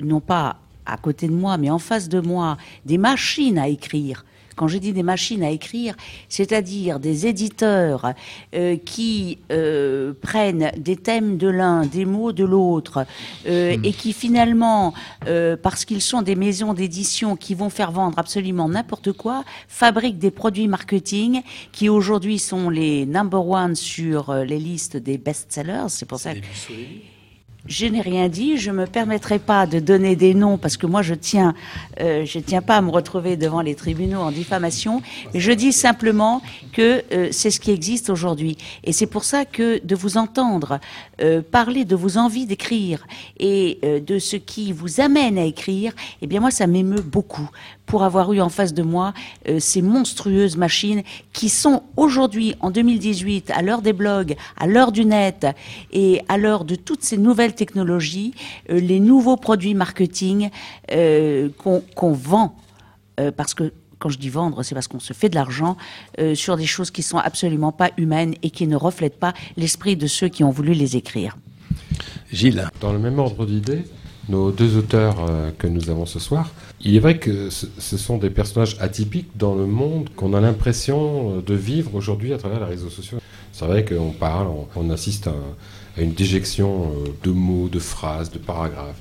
non 0.00 0.20
pas 0.20 0.56
à 0.86 0.96
côté 0.96 1.28
de 1.28 1.32
moi, 1.32 1.56
mais 1.58 1.70
en 1.70 1.78
face 1.78 2.08
de 2.08 2.20
moi, 2.20 2.56
des 2.84 2.98
machines 2.98 3.58
à 3.58 3.68
écrire. 3.68 4.24
Quand 4.54 4.68
je 4.68 4.78
dis 4.78 4.92
des 4.92 5.02
machines 5.02 5.42
à 5.42 5.50
écrire, 5.50 5.94
c'est-à-dire 6.28 6.98
des 7.00 7.26
éditeurs 7.26 8.12
euh, 8.54 8.76
qui 8.76 9.38
euh, 9.50 10.12
prennent 10.20 10.70
des 10.76 10.96
thèmes 10.96 11.36
de 11.36 11.48
l'un, 11.48 11.86
des 11.86 12.04
mots 12.04 12.32
de 12.32 12.44
l'autre, 12.44 13.06
euh, 13.46 13.76
et 13.82 13.92
qui 13.92 14.12
finalement, 14.12 14.94
euh, 15.26 15.56
parce 15.60 15.84
qu'ils 15.84 16.02
sont 16.02 16.22
des 16.22 16.36
maisons 16.36 16.74
d'édition 16.74 17.36
qui 17.36 17.54
vont 17.54 17.70
faire 17.70 17.92
vendre 17.92 18.18
absolument 18.18 18.68
n'importe 18.68 19.12
quoi, 19.12 19.44
fabriquent 19.68 20.18
des 20.18 20.30
produits 20.30 20.68
marketing 20.68 21.42
qui 21.72 21.88
aujourd'hui 21.88 22.38
sont 22.38 22.70
les 22.70 23.06
number 23.06 23.46
one 23.46 23.74
sur 23.74 24.30
euh, 24.30 24.44
les 24.44 24.58
listes 24.58 24.96
des 24.96 25.18
best-sellers. 25.18 25.88
C'est 25.88 26.06
pour 26.06 26.18
ça 26.18 26.34
que 26.34 26.40
je 27.66 27.86
n'ai 27.86 28.00
rien 28.00 28.28
dit, 28.28 28.56
je 28.56 28.70
me 28.70 28.86
permettrai 28.86 29.38
pas 29.38 29.66
de 29.66 29.78
donner 29.78 30.16
des 30.16 30.34
noms 30.34 30.58
parce 30.58 30.76
que 30.76 30.86
moi 30.86 31.02
je 31.02 31.14
tiens, 31.14 31.54
euh, 32.00 32.24
je 32.24 32.38
tiens 32.38 32.62
pas 32.62 32.76
à 32.76 32.82
me 32.82 32.90
retrouver 32.90 33.36
devant 33.36 33.60
les 33.60 33.74
tribunaux 33.74 34.20
en 34.20 34.32
diffamation. 34.32 35.00
Je 35.34 35.52
dis 35.52 35.72
simplement 35.72 36.42
que 36.72 37.02
euh, 37.12 37.28
c'est 37.30 37.50
ce 37.50 37.60
qui 37.60 37.70
existe 37.70 38.10
aujourd'hui, 38.10 38.56
et 38.84 38.92
c'est 38.92 39.06
pour 39.06 39.24
ça 39.24 39.44
que 39.44 39.84
de 39.84 39.94
vous 39.94 40.16
entendre 40.16 40.80
euh, 41.20 41.40
parler 41.42 41.84
de 41.84 41.94
vos 41.94 42.18
envies 42.18 42.46
d'écrire 42.46 43.06
et 43.38 43.78
euh, 43.84 44.00
de 44.00 44.18
ce 44.18 44.36
qui 44.36 44.72
vous 44.72 45.00
amène 45.00 45.38
à 45.38 45.44
écrire, 45.44 45.92
eh 46.20 46.26
bien 46.26 46.40
moi 46.40 46.50
ça 46.50 46.66
m'émeut 46.66 47.02
beaucoup 47.02 47.48
pour 47.92 48.04
avoir 48.04 48.32
eu 48.32 48.40
en 48.40 48.48
face 48.48 48.72
de 48.72 48.82
moi 48.82 49.12
euh, 49.50 49.60
ces 49.60 49.82
monstrueuses 49.82 50.56
machines 50.56 51.02
qui 51.34 51.50
sont 51.50 51.82
aujourd'hui, 51.98 52.54
en 52.60 52.70
2018, 52.70 53.50
à 53.50 53.60
l'heure 53.60 53.82
des 53.82 53.92
blogs, 53.92 54.34
à 54.56 54.66
l'heure 54.66 54.92
du 54.92 55.04
net 55.04 55.46
et 55.92 56.22
à 56.30 56.38
l'heure 56.38 56.64
de 56.64 56.74
toutes 56.74 57.02
ces 57.02 57.18
nouvelles 57.18 57.54
technologies, 57.54 58.32
euh, 58.70 58.80
les 58.80 58.98
nouveaux 58.98 59.36
produits 59.36 59.74
marketing 59.74 60.48
euh, 60.90 61.50
qu'on 61.58 61.82
qu'on 61.94 62.12
vend. 62.12 62.56
Euh, 63.20 63.30
parce 63.30 63.52
que 63.52 63.74
quand 63.98 64.08
je 64.08 64.16
dis 64.16 64.30
vendre, 64.30 64.62
c'est 64.62 64.74
parce 64.74 64.88
qu'on 64.88 64.98
se 64.98 65.12
fait 65.12 65.28
de 65.28 65.34
l'argent 65.34 65.76
euh, 66.18 66.34
sur 66.34 66.56
des 66.56 66.64
choses 66.64 66.90
qui 66.90 67.02
sont 67.02 67.18
absolument 67.18 67.72
pas 67.72 67.90
humaines 67.98 68.36
et 68.42 68.48
qui 68.48 68.66
ne 68.66 68.76
reflètent 68.76 69.20
pas 69.20 69.34
l'esprit 69.58 69.96
de 69.96 70.06
ceux 70.06 70.28
qui 70.28 70.44
ont 70.44 70.50
voulu 70.50 70.72
les 70.72 70.96
écrire. 70.96 71.36
Gilles. 72.32 72.66
Dans 72.80 72.94
le 72.94 72.98
même 72.98 73.18
ordre 73.18 73.44
d'idée, 73.44 73.84
nos 74.28 74.50
deux 74.52 74.76
auteurs 74.76 75.16
euh, 75.28 75.50
que 75.58 75.66
nous 75.66 75.90
avons 75.90 76.06
ce 76.06 76.18
soir, 76.18 76.50
il 76.80 76.94
est 76.96 77.00
vrai 77.00 77.18
que 77.18 77.50
ce, 77.50 77.96
sont 77.96 78.18
des 78.18 78.30
personnages 78.30 78.76
atypiques 78.80 79.30
dans 79.36 79.54
le 79.54 79.66
monde 79.66 80.08
qu'on 80.16 80.32
a 80.34 80.40
l'impression 80.40 81.38
euh, 81.38 81.42
de 81.42 81.54
vivre 81.54 81.94
aujourd'hui 81.94 82.32
à 82.32 82.38
travers 82.38 82.60
les 82.60 82.66
réseaux 82.66 82.90
sociaux. 82.90 83.18
C'est 83.52 83.66
vrai 83.66 83.84
qu'on 83.84 84.10
parle, 84.10 84.48
on, 84.76 84.90
assiste 84.90 85.26
à, 85.26 85.30
un- 85.30 85.54
à 85.98 86.02
une 86.02 86.12
déjection 86.14 86.92
euh, 86.92 87.08
de 87.24 87.30
mots, 87.30 87.68
de 87.68 87.78
phrases, 87.78 88.30
de 88.30 88.38
paragraphes. 88.38 89.00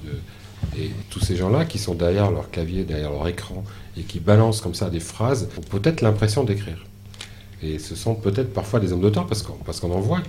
et 0.77 0.91
tous 1.09 1.19
ces 1.19 1.35
gens-là 1.35 1.65
qui 1.65 1.77
sont 1.79 1.93
derrière 1.95 2.31
leur 2.31 2.49
clavier, 2.51 2.83
derrière 2.83 3.11
leur 3.11 3.27
écran, 3.27 3.63
et 3.97 4.01
qui 4.01 4.19
balancent 4.19 4.61
comme 4.61 4.75
ça 4.75 4.89
des 4.89 4.99
phrases, 4.99 5.47
ont 5.57 5.77
peut-être 5.77 6.01
l'impression 6.01 6.43
d'écrire. 6.43 6.83
Et 7.63 7.77
ce 7.77 7.95
sont 7.95 8.15
peut-être 8.15 8.53
parfois 8.53 8.79
des 8.79 8.91
hommes 8.91 9.01
d'auteur, 9.01 9.27
parce 9.27 9.43
qu'on 9.43 9.53
parce 9.65 9.79
qu'on 9.79 9.91
en 9.91 9.99
voit 9.99 10.21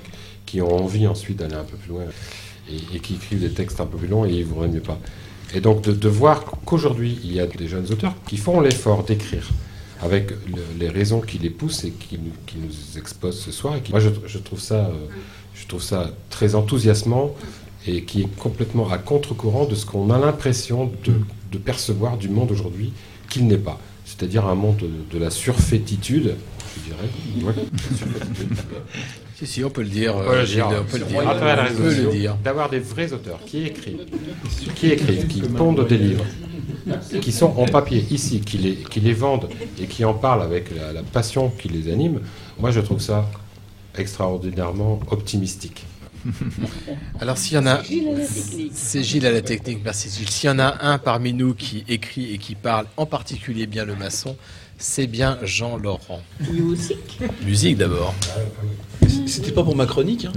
qui 0.44 0.60
ont 0.60 0.84
envie 0.84 1.06
ensuite 1.06 1.38
d'aller 1.38 1.54
un 1.54 1.64
peu 1.64 1.76
plus 1.76 1.90
loin 1.90 2.02
et, 2.70 2.98
qui 3.00 3.14
écrivent 3.14 3.40
des 3.40 3.50
textes 3.50 3.80
un 3.80 3.86
peu 3.86 3.98
plus 3.98 4.08
longs 4.08 4.24
et 4.24 4.30
ils 4.32 4.44
voudraient 4.44 4.68
mieux 4.68 4.80
pas. 4.80 4.98
Et 5.54 5.60
donc 5.60 5.82
de, 5.82 6.08
voir 6.08 6.44
qu'aujourd'hui, 6.64 7.18
il 7.24 7.32
y 7.32 7.40
a 7.40 7.46
des 7.46 7.68
jeunes 7.68 7.86
auteurs 7.90 8.14
qui 8.26 8.36
font 8.36 8.60
l'effort 8.60 9.04
d'écrire 9.04 9.48
avec 10.00 10.30
le- 10.30 10.64
les 10.78 10.88
raisons 10.88 11.20
qui 11.20 11.38
les 11.38 11.50
poussent 11.50 11.84
et 11.84 11.90
qui 11.92 12.18
nous, 12.18 12.98
exposent 12.98 13.40
ce 13.40 13.52
soir. 13.52 13.74
Moi, 13.90 14.00
je, 14.00 14.38
trouve 14.38 14.60
ça, 14.60 14.86
euh, 14.86 14.92
je 15.54 15.66
trouve 15.66 15.82
ça 15.82 16.10
très 16.30 16.54
enthousiasmant 16.54 17.34
et 17.86 18.04
qui 18.04 18.22
est 18.22 18.36
complètement 18.36 18.90
à 18.90 18.98
contre-courant 18.98 19.66
de 19.66 19.74
ce 19.74 19.86
qu'on 19.86 20.10
a 20.10 20.18
l'impression 20.18 20.90
de, 21.04 21.58
percevoir 21.58 22.16
du 22.16 22.28
monde 22.28 22.50
aujourd'hui 22.50 22.92
qu'il 23.28 23.46
n'est 23.46 23.58
pas. 23.58 23.78
C'est-à-dire 24.06 24.46
un 24.46 24.54
monde 24.54 24.78
de, 24.78 25.16
de 25.16 25.22
la 25.22 25.30
surfétitude, 25.30 26.34
je 26.76 26.80
dirais. 26.80 27.46
Ouais, 27.46 27.64
surfétitude. 27.96 28.56
Si, 29.42 29.46
si, 29.54 29.64
on 29.64 29.70
peut 29.70 29.82
le 29.82 29.88
dire. 29.88 30.14
On 30.16 30.20
euh, 30.22 30.30
peut 30.30 30.38
le 30.40 30.44
Gilles, 30.46 30.56
dire. 30.56 30.80
on 30.80 30.84
peut 30.84 30.98
le 30.98 31.04
À 31.04 31.08
dire. 31.08 31.22
travers 31.22 31.56
la 31.56 31.62
On 31.62 31.66
réseaux 31.66 31.78
peut 31.78 31.88
le 31.88 31.94
sociaux, 31.94 32.10
dire. 32.12 32.36
D'avoir 32.44 32.70
des 32.70 32.78
vrais 32.78 33.12
auteurs 33.12 33.40
qui 33.44 33.64
écrivent, 33.66 34.06
qui 34.76 34.90
écrivent, 34.90 35.26
qui 35.26 35.40
pondent 35.42 35.86
des 35.86 35.98
livres, 35.98 36.24
qui 37.20 37.32
sont 37.32 37.52
en 37.56 37.66
papier 37.66 38.04
ici, 38.10 38.40
qui 38.40 38.58
les, 38.58 38.74
qui 38.76 39.00
les 39.00 39.12
vendent 39.12 39.48
et 39.80 39.86
qui 39.86 40.04
en 40.04 40.14
parlent 40.14 40.42
avec 40.42 40.74
la, 40.76 40.92
la 40.92 41.02
passion 41.02 41.50
qui 41.50 41.68
les 41.68 41.92
anime. 41.92 42.20
Moi, 42.58 42.70
je 42.70 42.80
trouve 42.80 43.00
ça 43.00 43.28
extraordinairement 43.98 45.00
optimistique. 45.10 45.84
Alors 47.20 47.36
s'il 47.36 47.56
y 47.56 47.58
en 47.58 47.66
a, 47.66 47.82
Gilles 47.82 48.06
à 48.08 48.12
la 48.12 48.22
technique. 48.26 48.72
c'est 48.74 49.02
Gilles 49.02 49.26
à 49.26 49.32
la 49.32 49.40
technique, 49.42 49.80
merci 49.84 50.08
Gilles. 50.08 50.28
S'il 50.30 50.48
y 50.48 50.52
en 50.52 50.58
a 50.60 50.76
un 50.86 50.98
parmi 50.98 51.32
nous 51.32 51.54
qui 51.54 51.84
écrit 51.88 52.32
et 52.32 52.38
qui 52.38 52.54
parle 52.54 52.86
en 52.96 53.06
particulier 53.06 53.66
bien 53.66 53.84
le 53.84 53.96
maçon, 53.96 54.36
c'est 54.82 55.06
bien 55.06 55.38
Jean 55.42 55.76
Laurent. 55.76 56.20
Musique. 56.52 57.20
Musique 57.44 57.78
d'abord. 57.78 58.12
C'était 59.26 59.52
pas 59.52 59.62
pour 59.62 59.76
ma 59.76 59.86
chronique. 59.86 60.26
hein. 60.26 60.32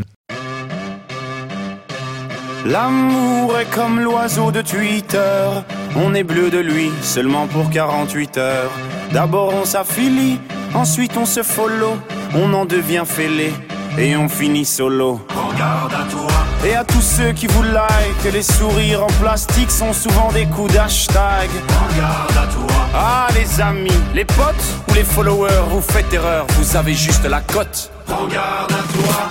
L'amour 2.65 3.57
est 3.59 3.69
comme 3.73 3.99
l'oiseau 3.99 4.51
de 4.51 4.61
Twitter. 4.61 5.49
On 5.95 6.13
est 6.13 6.23
bleu 6.23 6.49
de 6.49 6.59
lui 6.59 6.89
seulement 7.01 7.47
pour 7.47 7.69
48 7.69 8.37
heures. 8.37 8.71
D'abord 9.11 9.53
on 9.53 9.65
s'affilie, 9.65 10.39
ensuite 10.73 11.17
on 11.17 11.25
se 11.25 11.41
follow. 11.43 11.95
On 12.35 12.53
en 12.53 12.65
devient 12.65 13.03
fêlé 13.05 13.51
et 13.97 14.15
on 14.15 14.29
finit 14.29 14.65
solo. 14.65 15.21
Regarde 15.29 15.93
à 15.93 16.05
toi. 16.11 16.27
Et 16.65 16.73
à 16.73 16.83
tous 16.83 17.01
ceux 17.01 17.31
qui 17.31 17.45
vous 17.45 17.61
like, 17.61 18.33
les 18.33 18.41
sourires 18.41 19.03
en 19.03 19.21
plastique 19.21 19.69
sont 19.69 19.93
souvent 19.93 20.31
des 20.31 20.47
coups 20.47 20.73
d'hashtag. 20.73 21.47
Regarde 21.91 22.31
à 22.31 22.51
toi. 22.51 22.87
Ah 22.91 23.27
les 23.35 23.61
amis, 23.61 24.01
les 24.15 24.25
potes 24.25 24.55
ou 24.89 24.93
les 24.95 25.03
followers, 25.03 25.63
vous 25.69 25.81
faites 25.81 26.11
erreur, 26.11 26.47
vous 26.57 26.75
avez 26.75 26.95
juste 26.95 27.23
la 27.25 27.41
cote. 27.41 27.91
Regarde 28.07 28.71
à 28.71 28.81
toi. 28.93 29.24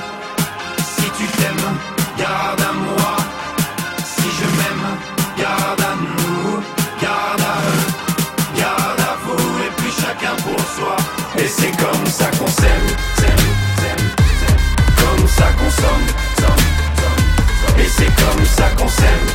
Comme 18.17 18.45
ça 18.47 18.69
qu'on 18.77 18.89
s'aime. 18.89 19.27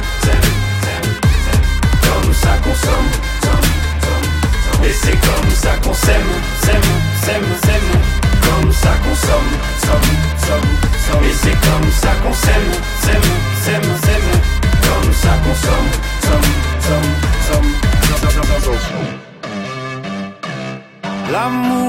Comme 2.02 2.34
ça 2.34 2.58
qu'on 2.64 2.76
somme. 2.76 3.10
Et 4.86 4.94
c'est 4.94 5.20
comme 5.20 5.52
ça 5.52 5.76
qu'on 5.84 5.94
s'aime, 5.94 6.32
s'aime, 6.64 6.92
s'aime, 7.24 7.50
s'aime. 7.64 7.92
Comme 8.42 8.72
ça 8.72 8.92
qu'on 9.04 9.16
somme, 9.16 9.52
somme, 9.86 10.12
somme, 10.48 10.72
somme. 11.06 11.26
Et 11.26 11.34
c'est 11.42 11.58
comme 11.68 11.92
ça 11.92 12.12
qu'on 12.24 12.34
s'aime, 12.34 12.72
s'aime, 13.02 13.30
s'aime, 13.64 13.90
s'aime. 14.04 14.32
Comme 14.82 15.14
ça 15.14 15.34
qu'on 15.44 15.56
somme, 15.56 15.90
somme, 16.24 16.50
somme, 16.82 17.12
somme. 17.52 17.90
L'amour 21.32 21.89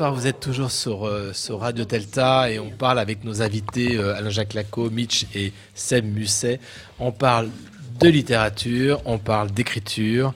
Bonsoir, 0.00 0.14
vous 0.14 0.26
êtes 0.26 0.40
toujours 0.40 0.70
sur, 0.70 1.06
euh, 1.06 1.34
sur 1.34 1.60
Radio 1.60 1.84
Delta 1.84 2.50
et 2.50 2.58
on 2.58 2.70
parle 2.70 2.98
avec 2.98 3.22
nos 3.22 3.42
invités 3.42 3.98
euh, 3.98 4.16
Alain-Jacques 4.16 4.54
Lacot, 4.54 4.88
Mitch 4.88 5.26
et 5.34 5.52
Seb 5.74 6.06
Musset. 6.06 6.58
On 6.98 7.12
parle 7.12 7.50
de 8.00 8.08
littérature, 8.08 9.02
on 9.04 9.18
parle 9.18 9.50
d'écriture 9.50 10.32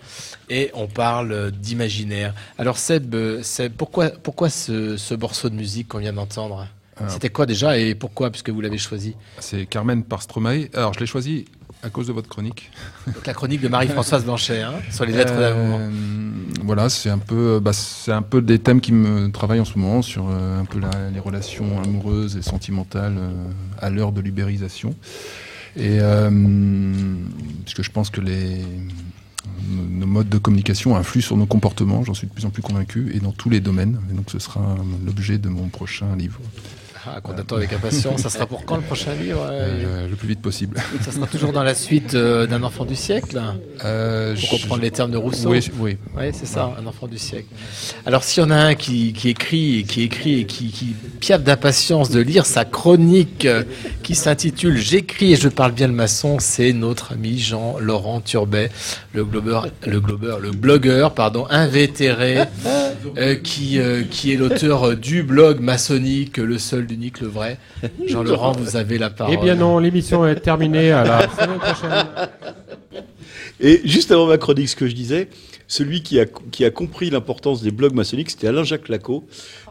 et 0.51 0.71
on 0.75 0.87
parle 0.87 1.33
euh, 1.33 1.51
d'imaginaire. 1.51 2.35
Alors 2.59 2.77
Seb, 2.77 3.17
Seb 3.41 3.73
pourquoi, 3.73 4.11
pourquoi 4.11 4.51
ce, 4.51 4.99
ce 4.99 5.15
morceau 5.15 5.49
de 5.49 5.55
musique 5.55 5.89
qu'on 5.89 5.99
vient 6.01 6.13
d'entendre? 6.13 6.69
C'était 7.09 7.31
quoi 7.31 7.47
déjà 7.47 7.79
et 7.79 7.95
pourquoi? 7.95 8.31
Puisque 8.31 8.51
vous 8.51 8.61
l'avez 8.61 8.77
choisi 8.77 9.17
C'est 9.41 9.65
Carmen 9.65 10.05
par 10.05 10.21
Stromae. 10.21 10.69
Alors, 10.75 10.93
je 10.93 11.01
l'ai 11.01 11.07
choisi 11.07 11.47
à 11.85 11.91
cause 11.91 12.07
de 12.07 12.13
votre 12.13 12.29
chronique. 12.29 12.71
Donc, 13.07 13.27
La 13.27 13.35
chronique 13.35 13.61
de 13.61 13.69
Marie-Françoise 13.69 14.25
Blanchet 14.25 14.63
hein, 14.63 14.73
sur 14.91 15.05
les 15.05 15.13
lettres 15.13 15.39
d'amour. 15.39 15.79
Euh, 15.81 15.91
Voilà, 16.63 16.89
c'est 16.89 17.11
un 17.11 17.19
peu, 17.19 17.61
bah, 17.61 17.73
c'est 17.75 18.13
un 18.13 18.23
peu 18.23 18.41
des 18.41 18.59
thèmes 18.59 18.81
qui 18.81 18.93
me 18.93 19.31
travaillent 19.31 19.61
en 19.61 19.65
ce 19.67 19.79
moment 19.79 20.01
sur 20.01 20.27
euh, 20.31 20.61
un 20.61 20.65
peu 20.65 20.79
la- 20.81 21.11
les 21.13 21.21
relations 21.21 21.83
amoureuses 21.83 22.37
et 22.37 22.43
sentimentales 22.43 23.17
euh, 23.19 23.31
à 23.81 23.91
l'heure 23.91 24.13
de 24.13 24.21
l'ubérisation. 24.23 24.95
Et 25.77 25.99
euh, 26.01 26.31
puisque 27.65 27.83
je 27.83 27.91
pense 27.91 28.09
que 28.11 28.21
les 28.21 28.63
nos 29.71 29.83
nos 30.01 30.07
modes 30.07 30.29
de 30.29 30.39
communication 30.39 30.97
influent 30.97 31.23
sur 31.23 31.37
nos 31.37 31.47
comportements, 31.47 32.03
j'en 32.05 32.15
suis 32.15 32.27
de 32.27 32.33
plus 32.33 32.45
en 32.47 32.51
plus 32.51 32.63
convaincu, 32.63 33.11
et 33.15 33.21
dans 33.21 33.33
tous 33.33 33.51
les 33.51 33.61
domaines. 33.61 34.01
Et 34.11 34.15
donc, 34.15 34.31
ce 34.31 34.39
sera 34.39 34.77
l'objet 35.05 35.37
de 35.39 35.49
mon 35.49 35.69
prochain 35.69 36.17
livre. 36.17 36.41
Ah, 37.07 37.21
qu'on 37.21 37.33
attend 37.33 37.57
avec 37.57 37.73
impatience. 37.73 38.23
Ça 38.23 38.31
sera 38.31 38.47
pour 38.47 38.65
quand 38.65 38.77
le 38.77 38.83
prochain 38.83 39.13
livre 39.15 39.47
euh, 39.51 39.85
Euh, 39.85 40.09
le 40.09 40.17
plus 40.17 40.29
vite 40.29 40.41
possible. 40.41 40.79
Ça 41.03 41.13
sera 41.13 41.27
toujours 41.27 41.53
dans 41.53 41.63
la 41.63 41.75
suite 41.75 42.15
euh, 42.15 42.47
d'un 42.47 42.63
enfant 42.63 42.85
du 42.85 42.95
siècle 42.95 43.41
Euh, 43.85 44.35
Pour 44.35 44.41
je- 44.43 44.51
comprendre 44.63 44.83
les 44.83 44.91
termes 44.91 45.11
de 45.11 45.17
Rousseau 45.19 45.51
Oui, 45.51 45.61
oui. 45.79 45.97
Ouais, 46.17 46.31
c'est 46.33 46.47
ça, 46.47 46.75
un 46.81 46.87
enfant 46.87 47.07
du 47.07 47.19
siècle. 47.19 47.47
Alors, 48.07 48.25
s'il 48.25 48.43
y 48.43 48.47
en 48.47 48.51
a 48.51 48.57
un 48.57 48.75
qui, 48.75 49.13
qui 49.13 49.29
écrit 49.29 49.81
et 49.81 49.83
qui 49.83 50.03
écrit 50.03 50.41
et 50.41 50.47
qui, 50.47 50.69
qui 50.69 50.95
piaffe 51.21 51.43
d'impatience 51.43 52.09
de 52.11 52.21
lire 52.21 52.47
sa 52.47 52.65
chronique 52.65 53.47
qui 54.03 54.15
s'intitule 54.15 54.77
J'écris 54.79 55.33
et 55.35 55.37
je 55.37 55.49
parle 55.49 55.73
bien 55.73 55.89
le 55.89 55.93
maçon, 55.95 56.39
c'est 56.41 56.73
notre 56.73 57.13
ami 57.13 57.39
Jean-Laurent 57.39 58.21
Turbet, 58.21 58.71
le 59.13 59.25
globeur, 59.25 59.69
le 59.87 60.01
globeur, 60.01 60.41
le 60.41 60.51
blogueur, 60.53 61.13
pardon, 61.15 61.47
invétéré, 61.51 62.45
qui, 63.43 63.79
qui 64.11 64.33
est 64.33 64.37
l'auteur 64.37 64.97
du 64.97 65.23
blog 65.23 65.61
maçonnique, 65.61 66.39
le 66.39 66.59
seul, 66.59 66.87
l'unique, 66.95 67.21
le 67.21 67.29
vrai. 67.29 67.59
Jean-Laurent, 68.07 68.53
vous 68.53 68.77
avez 68.77 68.99
la 68.99 69.11
parole. 69.11 69.35
Eh 69.35 69.43
bien 69.43 69.55
non, 69.55 69.79
l'émission 69.79 70.27
est 70.27 70.37
terminée 70.37 70.93
à 70.93 71.05
la 71.05 71.29
semaine 71.29 71.59
prochaine. 71.59 72.07
Et 73.61 73.81
juste 73.85 74.11
avant 74.11 74.27
ma 74.27 74.39
chronique, 74.39 74.69
ce 74.69 74.77
que 74.77 74.87
je 74.87 74.95
disais, 74.95 75.29
celui 75.69 76.03
qui 76.03 76.19
a, 76.21 76.27
qui 76.27 76.65
a 76.65 76.71
compris 76.71 77.11
l'importance 77.11 77.63
des 77.63 77.71
blogs 77.71 77.95
maçonniques, 77.95 78.31
c'était 78.31 78.49
Alain-Jacques 78.49 78.89
Lacot. 78.89 79.25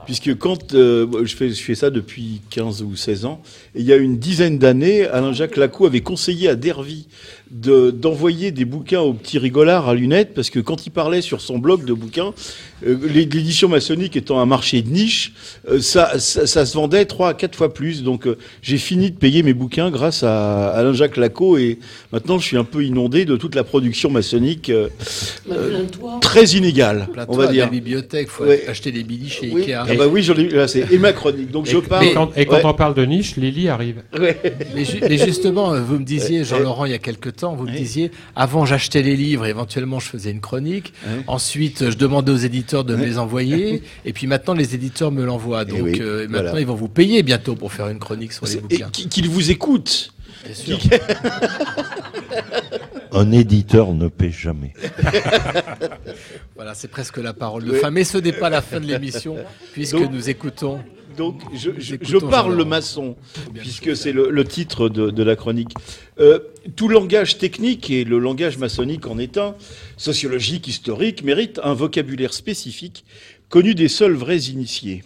Puisque 0.05 0.37
quand 0.37 0.73
euh, 0.73 1.07
je, 1.23 1.33
fais, 1.33 1.49
je 1.49 1.63
fais 1.63 1.75
ça 1.75 1.89
depuis 1.89 2.41
15 2.49 2.81
ou 2.83 2.95
16 2.95 3.25
ans, 3.25 3.41
et 3.73 3.79
il 3.79 3.85
y 3.85 3.93
a 3.93 3.95
une 3.95 4.17
dizaine 4.17 4.57
d'années, 4.57 5.05
Alain-Jacques 5.07 5.55
Lacot 5.55 5.85
avait 5.85 6.01
conseillé 6.01 6.49
à 6.49 6.55
Dervy 6.55 7.07
de- 7.53 7.91
d'envoyer 7.91 8.51
des 8.51 8.65
bouquins 8.65 9.01
aux 9.01 9.13
petits 9.13 9.37
rigolards 9.37 9.87
à 9.87 9.93
lunettes, 9.95 10.33
parce 10.33 10.49
que 10.49 10.59
quand 10.59 10.85
il 10.87 10.89
parlait 10.89 11.21
sur 11.21 11.39
son 11.39 11.59
blog 11.59 11.85
de 11.85 11.93
bouquins, 11.93 12.33
euh, 12.85 12.97
l'é- 13.07 13.25
l'édition 13.25 13.69
maçonnique 13.69 14.15
étant 14.15 14.39
un 14.39 14.45
marché 14.47 14.81
de 14.81 14.89
niche, 14.89 15.33
euh, 15.69 15.79
ça, 15.79 16.17
ça, 16.19 16.47
ça 16.47 16.65
se 16.65 16.73
vendait 16.73 17.05
3 17.05 17.29
à 17.29 17.33
4 17.35 17.55
fois 17.55 17.73
plus. 17.73 18.01
Donc 18.03 18.25
euh, 18.25 18.37
j'ai 18.63 18.77
fini 18.77 19.11
de 19.11 19.15
payer 19.17 19.43
mes 19.43 19.53
bouquins 19.53 19.91
grâce 19.91 20.23
à 20.23 20.69
Alain-Jacques 20.69 21.17
Lacot, 21.17 21.57
et 21.57 21.77
maintenant 22.11 22.39
je 22.39 22.45
suis 22.45 22.57
un 22.57 22.63
peu 22.63 22.83
inondé 22.83 23.25
de 23.25 23.35
toute 23.37 23.53
la 23.55 23.63
production 23.63 24.09
maçonnique 24.09 24.69
euh, 24.71 24.89
euh, 25.51 25.83
très 26.21 26.45
inégale, 26.45 27.07
Plateau 27.13 27.33
on 27.33 27.37
va 27.37 27.49
à 27.49 27.51
dire. 27.51 27.65
la 27.65 27.71
bibliothèque, 27.71 28.29
faut 28.29 28.45
Ouais. 28.45 28.63
acheter 28.67 28.91
des 28.91 29.03
billets 29.03 29.29
chez 29.29 29.51
Oui. 29.53 29.61
Ikea. 29.61 29.73
Ah 29.87 29.93
bah 29.95 30.07
oui, 30.07 30.23
j'en 30.23 30.33
ai- 30.35 30.49
là, 30.49 30.67
c'est 30.67 30.91
et 30.91 30.97
ma 30.97 31.13
chronique. 31.13 31.51
Donc 31.51 31.67
je 31.67 31.77
Et- 31.77 31.81
parle. 31.81 32.05
Et 32.05 32.13
quand, 32.13 32.31
et 32.35 32.45
quand 32.45 32.55
Ouais. 32.55 32.61
on 32.65 32.73
parle 32.73 32.95
de 32.95 33.05
niche, 33.05 33.35
Lily 33.35 33.69
arrive. 33.69 34.01
Ouais. 34.19 34.39
Mais, 34.75 34.85
ju- 34.85 34.99
mais 35.01 35.17
justement, 35.17 35.79
vous 35.79 35.99
me 35.99 36.03
disiez, 36.05 36.43
Jean-Laurent, 36.43 36.85
il 36.85 36.91
y 36.91 36.95
a 36.95 36.99
quelque 36.99 37.29
temps, 37.29 37.42
vous 37.51 37.65
me 37.65 37.75
disiez, 37.75 38.11
avant 38.35 38.65
j'achetais 38.65 39.01
les 39.01 39.15
livres, 39.17 39.45
éventuellement 39.45 39.99
je 39.99 40.07
faisais 40.07 40.31
une 40.31 40.39
chronique, 40.41 40.93
ensuite 41.27 41.89
je 41.89 41.97
demandais 41.97 42.31
aux 42.31 42.37
éditeurs 42.37 42.85
de 42.85 42.95
me 42.95 43.03
les 43.05 43.17
envoyer, 43.17 43.83
et 44.05 44.13
puis 44.13 44.25
maintenant 44.27 44.53
les 44.53 44.73
éditeurs 44.75 45.11
me 45.11 45.25
l'envoient. 45.25 45.65
Donc 45.65 45.79
oui, 45.83 45.97
euh, 46.01 46.27
maintenant 46.29 46.41
voilà. 46.51 46.61
ils 46.61 46.67
vont 46.67 46.75
vous 46.75 46.87
payer 46.87 47.21
bientôt 47.23 47.55
pour 47.55 47.73
faire 47.73 47.89
une 47.89 47.99
chronique 47.99 48.31
sur 48.33 48.45
les 48.45 48.55
bouquins. 48.57 48.89
qui- 48.91 49.09
qu'ils 49.09 49.29
vous 49.29 49.51
écoutent. 49.51 50.13
Bien 50.45 50.55
sûr. 50.55 50.79
Un 53.11 53.31
éditeur 53.31 53.93
ne 53.93 54.07
paie 54.07 54.31
jamais. 54.31 54.73
Voilà, 56.55 56.73
c'est 56.75 56.87
presque 56.87 57.17
la 57.17 57.33
parole 57.33 57.65
de 57.65 57.73
fin. 57.73 57.91
Mais 57.91 58.03
ce 58.03 58.17
n'est 58.17 58.31
pas 58.31 58.49
la 58.49 58.61
fin 58.61 58.79
de 58.79 58.85
l'émission, 58.85 59.37
puisque 59.73 59.95
Donc- 59.97 60.11
nous 60.11 60.29
écoutons. 60.29 60.79
Donc 61.17 61.41
je, 61.53 61.71
je- 61.77 61.95
Écoutons 61.95 62.09
je 62.11 62.17
parle 62.17 62.55
le 62.55 62.65
maçon, 62.65 63.15
puisque 63.53 63.95
c'est 63.95 64.11
le, 64.11 64.29
le 64.29 64.43
titre 64.45 64.89
de, 64.89 65.09
de 65.09 65.23
la 65.23 65.35
chronique. 65.35 65.71
Euh, 66.19 66.39
tout 66.75 66.87
langage 66.87 67.37
technique, 67.37 67.89
et 67.89 68.03
le 68.03 68.19
langage 68.19 68.57
maçonnique 68.57 69.05
en 69.07 69.19
est 69.19 69.37
un, 69.37 69.55
sociologique, 69.97 70.67
historique, 70.67 71.23
mérite 71.23 71.59
un 71.63 71.73
vocabulaire 71.73 72.33
spécifique, 72.33 73.05
connu 73.49 73.75
des 73.75 73.87
seuls 73.89 74.13
vrais 74.13 74.39
initiés. 74.45 75.03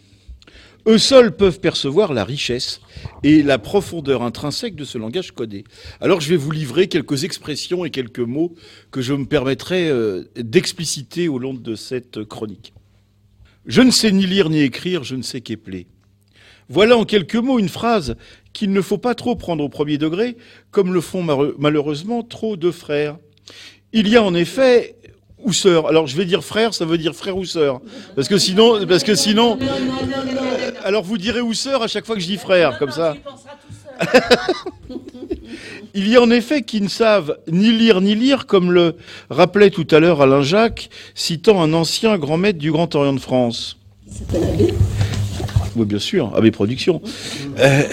Eux 0.87 0.97
seuls 0.97 1.35
peuvent 1.35 1.59
percevoir 1.59 2.13
la 2.13 2.23
richesse 2.23 2.79
et 3.21 3.43
la 3.43 3.57
profondeur 3.59 4.21
intrinsèque 4.23 4.75
de 4.75 4.85
ce 4.85 4.97
langage 4.97 5.31
codé. 5.33 5.65
Alors 5.99 6.21
je 6.21 6.29
vais 6.29 6.37
vous 6.37 6.51
livrer 6.51 6.87
quelques 6.87 7.25
expressions 7.25 7.83
et 7.83 7.89
quelques 7.89 8.19
mots 8.19 8.55
que 8.89 9.01
je 9.01 9.13
me 9.13 9.25
permettrai 9.25 9.89
euh, 9.89 10.23
d'expliciter 10.37 11.27
au 11.27 11.39
long 11.39 11.53
de 11.53 11.75
cette 11.75 12.23
chronique. 12.23 12.73
Je 13.65 13.81
ne 13.81 13.91
sais 13.91 14.13
ni 14.13 14.25
lire 14.25 14.49
ni 14.49 14.61
écrire, 14.61 15.03
je 15.03 15.17
ne 15.17 15.23
sais 15.23 15.41
qu'épeler. 15.41 15.87
Voilà 16.69 16.97
en 16.97 17.05
quelques 17.05 17.35
mots 17.35 17.59
une 17.59 17.69
phrase 17.69 18.15
qu'il 18.53 18.71
ne 18.71 18.81
faut 18.81 18.97
pas 18.97 19.15
trop 19.15 19.35
prendre 19.35 19.63
au 19.63 19.69
premier 19.69 19.97
degré, 19.97 20.35
comme 20.71 20.93
le 20.93 21.01
font 21.01 21.23
malheureusement 21.57 22.23
trop 22.23 22.57
de 22.57 22.71
frères. 22.71 23.17
Il 23.93 24.07
y 24.07 24.17
a 24.17 24.23
en 24.23 24.33
effet 24.33 24.95
ou 25.43 25.53
sœur. 25.53 25.87
Alors 25.87 26.07
je 26.07 26.17
vais 26.17 26.25
dire 26.25 26.43
frère, 26.43 26.73
ça 26.73 26.83
veut 26.85 26.97
dire 26.97 27.15
frère 27.15 27.37
ou 27.37 27.45
sœur, 27.45 27.79
parce 28.15 28.27
que 28.27 28.37
sinon, 28.37 28.85
parce 28.85 29.03
que 29.03 29.15
sinon, 29.15 29.57
alors 30.83 31.03
vous 31.03 31.17
direz 31.17 31.41
ou 31.41 31.53
sœur 31.53 31.83
à 31.83 31.87
chaque 31.87 32.05
fois 32.05 32.15
que 32.15 32.21
je 32.21 32.27
dis 32.27 32.37
frère, 32.37 32.77
comme 32.79 32.91
ça. 32.91 33.15
Il 35.93 36.07
y 36.07 36.15
a 36.15 36.21
en 36.21 36.29
effet 36.29 36.61
qui 36.61 36.81
ne 36.81 36.87
savent 36.87 37.37
ni 37.47 37.71
lire 37.71 38.01
ni 38.01 38.13
lire, 38.13 38.45
comme 38.45 38.71
le 38.71 38.97
rappelait 39.29 39.71
tout 39.71 39.87
à 39.89 39.99
l'heure 39.99 40.21
Alain 40.21 40.43
Jacques, 40.43 40.89
citant 41.15 41.61
un 41.61 41.73
ancien 41.73 42.17
grand 42.17 42.37
maître 42.37 42.59
du 42.59 42.71
Grand 42.71 42.93
Orient 42.93 43.13
de 43.13 43.19
France. 43.19 43.77
Oui, 45.77 45.85
bien 45.85 45.99
sûr, 45.99 46.33
Abbé 46.35 46.49
Productions. 46.49 47.03
Euh, 47.59 47.83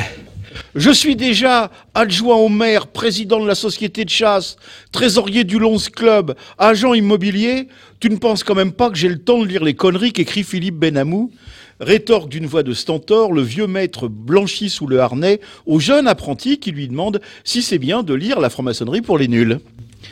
je 0.74 0.90
suis 0.90 1.16
déjà 1.16 1.70
adjoint 1.93 2.36
au 2.36 2.48
maire, 2.48 2.86
président 2.86 3.40
de 3.40 3.47
la 3.47 3.55
société 3.55 4.06
de 4.06 4.11
chasse, 4.11 4.56
trésorier 4.90 5.44
du 5.44 5.59
Lons 5.59 5.77
Club, 5.94 6.35
agent 6.56 6.94
immobilier. 6.94 7.69
Tu 8.01 8.09
ne 8.09 8.16
penses 8.16 8.43
quand 8.43 8.55
même 8.55 8.73
pas 8.73 8.89
que 8.89 8.97
j'ai 8.97 9.11
le 9.11 9.19
temps 9.19 9.39
de 9.39 9.47
lire 9.47 9.65
les 9.65 9.74
conneries 9.74 10.15
qu'écrit 10.15 10.44
Philippe 10.44 10.77
Benamou 10.77 11.31
Rétorque 11.78 12.31
d'une 12.31 12.47
voix 12.47 12.62
de 12.62 12.73
stentor, 12.73 13.32
le 13.32 13.43
vieux 13.43 13.66
maître 13.66 14.09
blanchi 14.09 14.70
sous 14.70 14.86
le 14.86 15.01
harnais 15.01 15.40
au 15.66 15.81
jeune 15.81 16.09
apprenti 16.09 16.59
qui 16.59 16.70
lui 16.70 16.89
demande 16.89 17.20
si 17.43 17.61
c'est 17.61 17.78
bien 17.78 18.02
de 18.02 18.15
lire 18.15 18.40
la 18.40 18.48
franc-maçonnerie 18.48 19.02
pour 19.02 19.19
les 19.19 19.28
nuls. 19.28 19.61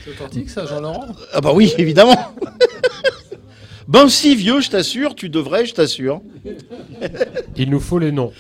C'est 0.04 0.10
authentique 0.10 0.50
ça, 0.50 0.66
Jean-Laurent? 0.66 1.06
Ah 1.32 1.40
bah 1.40 1.52
oui, 1.54 1.72
évidemment. 1.78 2.16
ben 3.88 4.08
si 4.08 4.34
vieux, 4.36 4.60
je 4.60 4.70
t'assure, 4.70 5.14
tu 5.14 5.28
devrais, 5.28 5.66
je 5.66 5.74
t'assure. 5.74 6.22
Il 7.56 7.70
nous 7.70 7.80
faut 7.80 7.98
les 7.98 8.12
noms. 8.12 8.32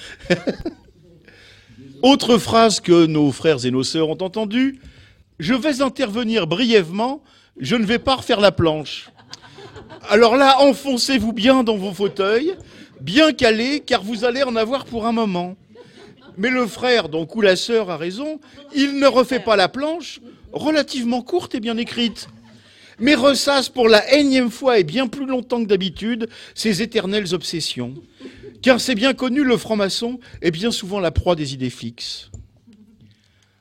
Autre 2.02 2.38
phrase 2.38 2.80
que 2.80 3.06
nos 3.06 3.30
frères 3.30 3.64
et 3.64 3.70
nos 3.70 3.84
sœurs 3.84 4.08
ont 4.08 4.22
entendue. 4.22 4.80
Je 5.38 5.54
vais 5.54 5.82
intervenir 5.82 6.46
brièvement, 6.46 7.22
je 7.58 7.76
ne 7.76 7.84
vais 7.84 7.98
pas 7.98 8.16
refaire 8.16 8.40
la 8.40 8.52
planche. 8.52 9.10
Alors 10.08 10.36
là, 10.36 10.60
enfoncez-vous 10.60 11.32
bien 11.32 11.62
dans 11.62 11.76
vos 11.76 11.92
fauteuils, 11.92 12.54
bien 13.00 13.32
calés, 13.32 13.80
car 13.80 14.02
vous 14.02 14.24
allez 14.24 14.42
en 14.42 14.56
avoir 14.56 14.84
pour 14.84 15.06
un 15.06 15.12
moment. 15.12 15.56
Mais 16.36 16.50
le 16.50 16.66
frère, 16.66 17.08
donc, 17.08 17.36
ou 17.36 17.40
la 17.40 17.56
sœur 17.56 17.90
a 17.90 17.96
raison, 17.96 18.40
il 18.74 18.98
ne 18.98 19.06
refait 19.06 19.40
pas 19.40 19.56
la 19.56 19.68
planche, 19.68 20.20
relativement 20.52 21.22
courte 21.22 21.54
et 21.54 21.60
bien 21.60 21.76
écrite, 21.76 22.28
mais 23.02 23.16
ressasse 23.16 23.68
pour 23.68 23.88
la 23.88 24.14
énième 24.14 24.50
fois 24.50 24.78
et 24.78 24.84
bien 24.84 25.08
plus 25.08 25.26
longtemps 25.26 25.60
que 25.60 25.68
d'habitude 25.68 26.28
ses 26.54 26.82
éternelles 26.82 27.34
obsessions. 27.34 27.94
Car 28.62 28.80
c'est 28.80 28.94
bien 28.94 29.12
connu, 29.12 29.42
le 29.42 29.56
franc-maçon 29.56 30.20
est 30.40 30.52
bien 30.52 30.70
souvent 30.70 31.00
la 31.00 31.10
proie 31.10 31.34
des 31.34 31.52
idées 31.52 31.68
fixes. 31.68 32.30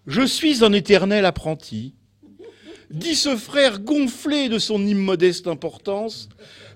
Je 0.05 0.21
suis 0.21 0.63
un 0.63 0.73
éternel 0.73 1.25
apprenti, 1.25 1.95
dit 2.91 3.15
ce 3.15 3.35
frère 3.35 3.79
gonflé 3.79 4.47
de 4.47 4.59
son 4.59 4.85
immodeste 4.85 5.47
importance, 5.47 6.29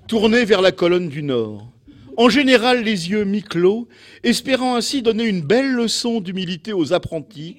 tourné 0.08 0.44
vers 0.44 0.62
la 0.62 0.72
colonne 0.72 1.10
du 1.10 1.22
Nord. 1.22 1.70
En 2.18 2.30
général, 2.30 2.84
les 2.84 3.12
yeux 3.12 3.26
mi-clos, 3.26 3.88
espérant 4.24 4.76
ainsi 4.76 5.04
donner 5.04 5.26
une 5.26 5.42
belle 5.42 5.72
leçon 5.72 6.20
d'humilité 6.20 6.74
aux 6.74 6.94
apprentis, 6.94 7.58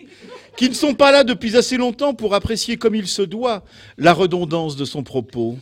qui 0.57 0.69
ne 0.69 0.75
sont 0.75 0.95
pas 0.95 1.13
là 1.13 1.25
depuis 1.25 1.57
assez 1.57 1.77
longtemps 1.77 2.15
pour 2.15 2.35
apprécier 2.35 2.77
comme 2.77 2.95
il 2.95 3.07
se 3.07 3.23
doit 3.23 3.65
la 3.99 4.13
redondance 4.13 4.77
de 4.77 4.85
son 4.85 5.03
propos. 5.03 5.59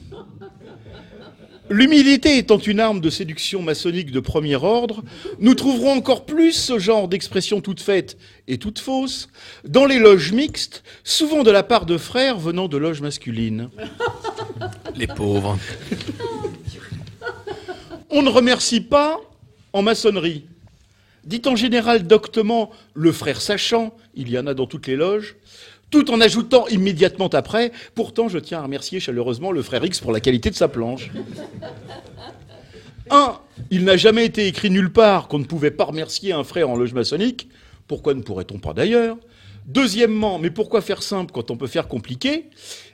L'humilité 1.70 2.36
étant 2.36 2.58
une 2.58 2.78
arme 2.78 3.00
de 3.00 3.08
séduction 3.08 3.62
maçonnique 3.62 4.10
de 4.10 4.20
premier 4.20 4.56
ordre, 4.56 5.02
nous 5.38 5.54
trouverons 5.54 5.92
encore 5.92 6.26
plus 6.26 6.52
ce 6.52 6.78
genre 6.78 7.08
d'expression 7.08 7.62
toute 7.62 7.80
faite 7.80 8.18
et 8.48 8.58
toute 8.58 8.78
fausse 8.78 9.28
dans 9.66 9.86
les 9.86 9.98
loges 9.98 10.32
mixtes, 10.32 10.84
souvent 11.04 11.42
de 11.42 11.50
la 11.50 11.62
part 11.62 11.86
de 11.86 11.96
frères 11.96 12.38
venant 12.38 12.68
de 12.68 12.76
loges 12.76 13.00
masculines. 13.00 13.70
Les 14.94 15.06
pauvres. 15.06 15.58
On 18.10 18.20
ne 18.20 18.28
remercie 18.28 18.82
pas 18.82 19.18
en 19.72 19.80
maçonnerie. 19.80 20.44
Dit 21.24 21.42
en 21.46 21.56
général 21.56 22.06
doctement 22.06 22.70
le 22.92 23.10
frère 23.10 23.40
sachant, 23.40 23.96
il 24.16 24.30
y 24.30 24.38
en 24.38 24.46
a 24.46 24.54
dans 24.54 24.66
toutes 24.66 24.86
les 24.86 24.96
loges, 24.96 25.36
tout 25.90 26.10
en 26.10 26.20
ajoutant 26.20 26.66
immédiatement 26.68 27.28
après, 27.28 27.72
pourtant 27.94 28.28
je 28.28 28.38
tiens 28.38 28.58
à 28.58 28.62
remercier 28.62 29.00
chaleureusement 29.00 29.52
le 29.52 29.62
frère 29.62 29.84
X 29.84 30.00
pour 30.00 30.12
la 30.12 30.20
qualité 30.20 30.50
de 30.50 30.54
sa 30.56 30.68
planche. 30.68 31.10
Un, 33.10 33.38
il 33.70 33.84
n'a 33.84 33.96
jamais 33.96 34.24
été 34.24 34.46
écrit 34.46 34.70
nulle 34.70 34.92
part 34.92 35.28
qu'on 35.28 35.38
ne 35.38 35.44
pouvait 35.44 35.70
pas 35.70 35.84
remercier 35.84 36.32
un 36.32 36.44
frère 36.44 36.70
en 36.70 36.76
loge 36.76 36.94
maçonnique, 36.94 37.48
pourquoi 37.86 38.14
ne 38.14 38.22
pourrait-on 38.22 38.58
pas 38.58 38.72
d'ailleurs? 38.72 39.18
Deuxièmement, 39.66 40.38
mais 40.38 40.50
pourquoi 40.50 40.80
faire 40.80 41.02
simple 41.02 41.32
quand 41.32 41.50
on 41.50 41.56
peut 41.56 41.66
faire 41.66 41.88
compliqué? 41.88 42.50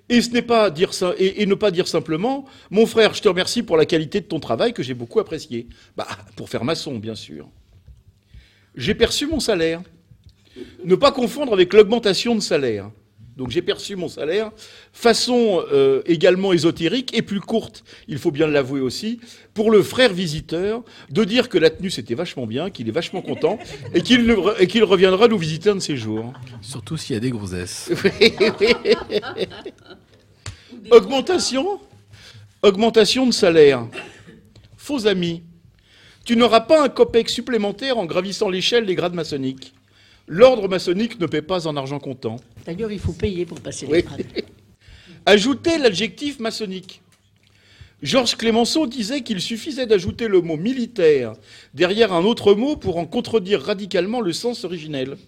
Et, 0.09 0.23
ce 0.23 0.31
n'est 0.31 0.43
pas 0.43 0.71
dire 0.71 0.91
et 1.19 1.47
ne 1.47 1.55
pas 1.55 1.71
dire 1.71 1.89
simplement, 1.89 2.45
mon 2.71 2.87
frère, 2.87 3.15
je 3.15 3.23
te 3.23 3.29
remercie 3.29 3.63
pour 3.63 3.77
la 3.77 3.87
qualité 3.87 4.21
de 4.21 4.27
ton 4.27 4.41
travail 4.41 4.73
que 4.73 4.83
j'ai 4.83 4.95
beaucoup 4.95 5.21
apprécié. 5.21 5.69
Bah, 5.97 6.07
pour 6.37 6.49
faire 6.49 6.65
maçon, 6.65 6.99
bien 6.99 7.15
sûr. 7.15 7.49
J'ai 8.75 8.95
perçu 8.95 9.27
mon 9.27 9.41
salaire. 9.41 9.83
Ne 10.85 10.95
pas 10.95 11.13
confondre 11.13 11.53
avec 11.53 11.73
l'augmentation 11.73 12.35
de 12.35 12.41
salaire. 12.41 12.91
Donc 13.41 13.51
j'ai 13.51 13.63
perçu 13.63 13.97
mon 13.97 14.09
salaire, 14.09 14.51
façon 14.93 15.65
euh, 15.73 16.03
également 16.05 16.53
ésotérique 16.53 17.17
et 17.17 17.23
plus 17.23 17.41
courte, 17.41 17.85
il 18.07 18.19
faut 18.19 18.31
bien 18.31 18.47
l'avouer 18.47 18.83
aussi, 18.83 19.19
pour 19.55 19.71
le 19.71 19.83
frère 19.83 20.13
visiteur, 20.13 20.83
de 21.09 21.25
dire 21.25 21.49
que 21.49 21.57
la 21.57 21.71
tenue 21.71 21.89
c'était 21.89 22.15
vachement 22.15 22.47
bien, 22.47 22.69
qu'il 22.69 22.87
est 22.87 22.93
vachement 22.93 23.23
content 23.23 23.59
et 23.95 24.03
qu'il 24.03 24.85
reviendra 24.85 25.29
nous 25.29 25.39
visiter 25.39 25.71
un 25.71 25.77
de 25.77 25.81
ces 25.81 25.97
jours. 25.97 26.35
Surtout 26.61 26.99
s'il 26.99 27.15
y 27.15 27.17
a 27.17 27.21
des 27.21 27.31
grossesses. 27.31 27.91
Augmentation 30.91 31.81
Augmentation 32.63 33.27
de 33.27 33.33
salaire. 33.33 33.87
Faux 34.77 35.07
ami. 35.07 35.45
Tu 36.27 36.37
n'auras 36.37 36.61
pas 36.61 36.85
un 36.85 36.91
copec 36.91 37.31
supplémentaire 37.31 37.97
en 37.97 38.05
gravissant 38.05 38.51
l'échelle 38.51 38.85
des 38.85 38.95
grades 38.95 39.15
maçonniques. 39.15 39.73
L'ordre 40.27 40.69
maçonnique 40.69 41.19
ne 41.21 41.27
paie 41.27 41.43
pas 41.43 41.67
en 41.67 41.77
argent 41.77 41.99
comptant. 41.99 42.37
D'ailleurs, 42.65 42.93
il 42.93 42.99
faut 42.99 43.13
payer 43.13 43.45
pour 43.47 43.61
passer 43.61 43.87
les 43.87 43.93
Oui. 43.93 44.03
grades. 44.03 44.25
Ajoutez 45.27 45.79
l'adjectif 45.79 46.39
maçonnique. 46.39 47.03
Georges 48.03 48.37
Clémenceau 48.37 48.87
disait 48.87 49.21
qu'il 49.23 49.41
suffisait 49.43 49.87
d'ajouter 49.87 50.27
le 50.27 50.41
mot 50.41 50.57
militaire 50.57 51.35
derrière 51.75 52.15
un 52.15 52.25
autre 52.25 52.55
mot 52.55 52.77
pour 52.77 52.97
en 52.97 53.05
contredire 53.05 53.61
radicalement 53.61 54.23
le 54.23 54.33
sens 54.33 54.65
originel. 54.65 55.19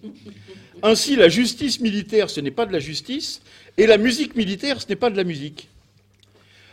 Ainsi, 0.81 1.15
la 1.15 1.29
justice 1.29 1.79
militaire, 1.81 2.31
ce 2.31 2.39
n'est 2.41 2.49
pas 2.51 2.65
de 2.65 2.73
la 2.73 2.79
justice, 2.79 3.41
et 3.77 3.85
la 3.85 3.97
musique 3.97 4.35
militaire, 4.35 4.81
ce 4.81 4.87
n'est 4.89 4.95
pas 4.95 5.11
de 5.11 5.17
la 5.17 5.23
musique. 5.23 5.69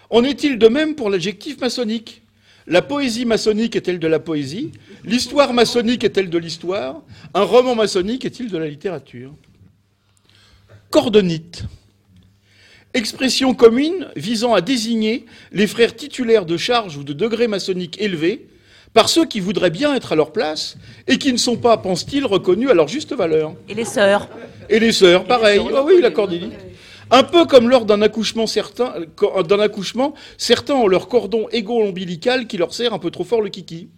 En 0.08 0.24
est-il 0.24 0.58
de 0.58 0.68
même 0.68 0.94
pour 0.94 1.10
l'adjectif 1.10 1.60
maçonnique? 1.60 2.19
La 2.70 2.82
poésie 2.82 3.24
maçonnique 3.24 3.74
est-elle 3.74 3.98
de 3.98 4.06
la 4.06 4.20
poésie? 4.20 4.70
L'histoire 5.04 5.52
maçonnique 5.52 6.04
est-elle 6.04 6.30
de 6.30 6.38
l'histoire? 6.38 7.02
Un 7.34 7.42
roman 7.42 7.74
maçonnique 7.74 8.24
est-il 8.24 8.48
de 8.48 8.56
la 8.56 8.68
littérature? 8.68 9.34
Cordonite. 10.90 11.64
Expression 12.94 13.54
commune 13.54 14.06
visant 14.14 14.54
à 14.54 14.60
désigner 14.60 15.26
les 15.50 15.66
frères 15.66 15.96
titulaires 15.96 16.46
de 16.46 16.56
charges 16.56 16.96
ou 16.96 17.02
de 17.02 17.12
degrés 17.12 17.48
maçonniques 17.48 18.00
élevés 18.00 18.46
par 18.94 19.08
ceux 19.08 19.26
qui 19.26 19.40
voudraient 19.40 19.70
bien 19.70 19.92
être 19.96 20.12
à 20.12 20.14
leur 20.14 20.32
place 20.32 20.76
et 21.08 21.18
qui 21.18 21.32
ne 21.32 21.38
sont 21.38 21.56
pas, 21.56 21.76
pense-t-il, 21.76 22.24
reconnus 22.24 22.70
à 22.70 22.74
leur 22.74 22.86
juste 22.86 23.12
valeur. 23.12 23.56
Et 23.68 23.74
les 23.74 23.84
sœurs 23.84 24.28
Et 24.68 24.78
les 24.78 24.92
sœurs, 24.92 25.24
pareil. 25.24 25.60
Ah 25.74 25.82
oui, 25.82 26.00
la 26.00 26.12
cordélie. 26.12 26.52
Un 27.10 27.22
peu 27.24 27.44
comme 27.44 27.68
lors 27.68 27.84
d'un 27.84 28.02
accouchement, 28.02 28.46
certain, 28.46 28.94
d'un 29.48 29.60
accouchement, 29.60 30.14
certains 30.38 30.74
ont 30.74 30.86
leur 30.86 31.08
cordon 31.08 31.48
égo-ombilical 31.50 32.46
qui 32.46 32.56
leur 32.56 32.72
serre 32.72 32.94
un 32.94 32.98
peu 32.98 33.10
trop 33.10 33.24
fort 33.24 33.42
le 33.42 33.48
kiki. 33.48 33.88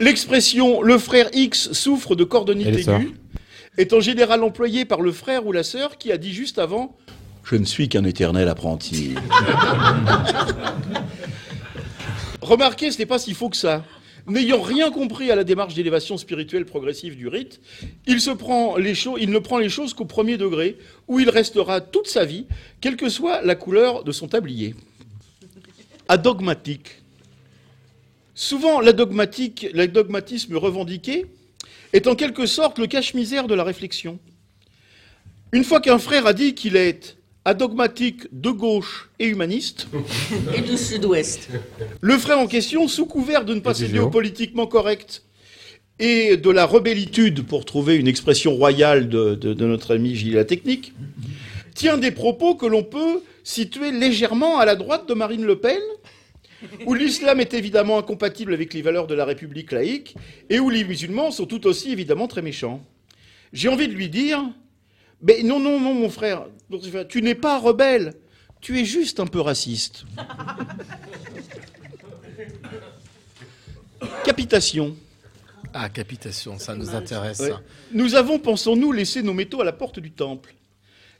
L'expression 0.00 0.82
le 0.82 0.98
frère 0.98 1.28
X 1.32 1.72
souffre 1.72 2.16
de 2.16 2.24
cordonite 2.24 2.66
aiguë 2.66 3.14
est 3.78 3.92
en 3.92 4.00
général 4.00 4.42
employée 4.42 4.84
par 4.84 5.00
le 5.00 5.12
frère 5.12 5.46
ou 5.46 5.52
la 5.52 5.62
sœur 5.62 5.96
qui 5.96 6.10
a 6.12 6.18
dit 6.18 6.32
juste 6.32 6.58
avant 6.58 6.96
Je 7.44 7.54
ne 7.56 7.64
suis 7.64 7.88
qu'un 7.88 8.04
éternel 8.04 8.48
apprenti. 8.48 9.14
Remarquez, 12.42 12.90
ce 12.90 12.98
n'est 12.98 13.06
pas 13.06 13.18
si 13.20 13.32
faux 13.34 13.48
que 13.48 13.56
ça. 13.56 13.84
N'ayant 14.28 14.60
rien 14.60 14.90
compris 14.90 15.30
à 15.30 15.36
la 15.36 15.42
démarche 15.42 15.74
d'élévation 15.74 16.16
spirituelle 16.16 16.64
progressive 16.64 17.16
du 17.16 17.26
rite, 17.26 17.60
il, 18.06 18.16
ne 18.16 19.38
prend 19.38 19.58
les 19.58 19.68
choses 19.68 19.94
qu'au 19.94 20.04
premier 20.04 20.36
degré, 20.36 20.78
où 21.08 21.18
il 21.18 21.28
restera 21.28 21.80
toute 21.80 22.06
sa 22.06 22.24
vie, 22.24 22.46
quelle 22.80 22.96
que 22.96 23.08
soit 23.08 23.42
la 23.42 23.56
couleur 23.56 24.04
de 24.04 24.12
son 24.12 24.28
tablier. 24.28 24.74
Adogmatique. 26.08 27.02
Souvent, 28.34 28.80
l'adogmatique, 28.80 29.66
l'adogmatisme 29.72 30.56
revendiqué 30.56 31.26
est 31.92 32.06
en 32.06 32.14
quelque 32.14 32.46
sorte 32.46 32.78
le 32.78 32.86
cache-misère 32.86 33.48
de 33.48 33.54
la 33.54 33.64
réflexion. 33.64 34.18
Une 35.52 35.64
fois 35.64 35.80
qu'un 35.80 35.98
frère 35.98 36.26
a 36.26 36.32
dit 36.32 36.54
qu'il 36.54 36.76
est 36.76 37.16
adogmatique 37.44 38.22
de 38.32 38.50
gauche 38.50 39.10
et 39.18 39.26
humaniste, 39.26 39.88
Et 40.56 40.60
de 40.60 40.76
sud-ouest. 40.76 41.48
le 42.00 42.18
frère 42.18 42.38
en 42.38 42.46
question, 42.46 42.86
sous 42.88 43.06
couvert 43.06 43.44
de 43.44 43.54
ne 43.54 43.60
pas 43.60 43.74
au 44.00 44.10
politiquement 44.10 44.66
correct 44.66 45.24
et 45.98 46.36
de 46.36 46.50
la 46.50 46.64
rebellitude, 46.66 47.42
pour 47.44 47.64
trouver 47.64 47.96
une 47.96 48.08
expression 48.08 48.54
royale 48.54 49.08
de, 49.08 49.34
de- 49.34 49.54
de 49.54 49.66
notre 49.66 49.94
ami 49.94 50.14
Gilles 50.14 50.34
la 50.34 50.44
Technique, 50.44 50.92
tient 51.74 51.98
des 51.98 52.10
propos 52.10 52.54
que 52.54 52.66
l'on 52.66 52.82
peut 52.82 53.22
situer 53.44 53.90
légèrement 53.92 54.58
à 54.58 54.64
la 54.64 54.74
droite 54.76 55.08
de 55.08 55.14
Marine 55.14 55.44
Le 55.44 55.56
Pen, 55.58 55.80
où 56.86 56.94
l'islam 56.94 57.40
est 57.40 57.54
évidemment 57.54 57.98
incompatible 57.98 58.54
avec 58.54 58.72
les 58.72 58.82
valeurs 58.82 59.08
de 59.08 59.14
la 59.14 59.24
République 59.24 59.72
laïque 59.72 60.14
et 60.48 60.60
où 60.60 60.70
les 60.70 60.84
musulmans 60.84 61.30
sont 61.32 61.46
tout 61.46 61.66
aussi 61.66 61.90
évidemment 61.90 62.28
très 62.28 62.42
méchants. 62.42 62.80
J'ai 63.52 63.68
envie 63.68 63.88
de 63.88 63.92
lui 63.94 64.08
dire, 64.08 64.42
mais 65.22 65.42
non, 65.42 65.60
non, 65.60 65.80
non, 65.80 65.94
mon 65.94 66.10
frère, 66.10 66.46
tu 67.08 67.22
n'es 67.22 67.34
pas 67.34 67.58
rebelle, 67.58 68.14
tu 68.60 68.78
es 68.78 68.84
juste 68.84 69.20
un 69.20 69.26
peu 69.26 69.40
raciste. 69.40 70.04
Capitation. 74.24 74.96
Ah, 75.74 75.88
capitation, 75.88 76.58
ça 76.58 76.74
nous 76.74 76.94
intéresse. 76.94 77.40
Ouais. 77.40 77.52
Nous 77.92 78.14
avons, 78.14 78.38
pensons-nous, 78.38 78.92
laissé 78.92 79.22
nos 79.22 79.32
métaux 79.32 79.62
à 79.62 79.64
la 79.64 79.72
porte 79.72 80.00
du 80.00 80.10
temple. 80.10 80.54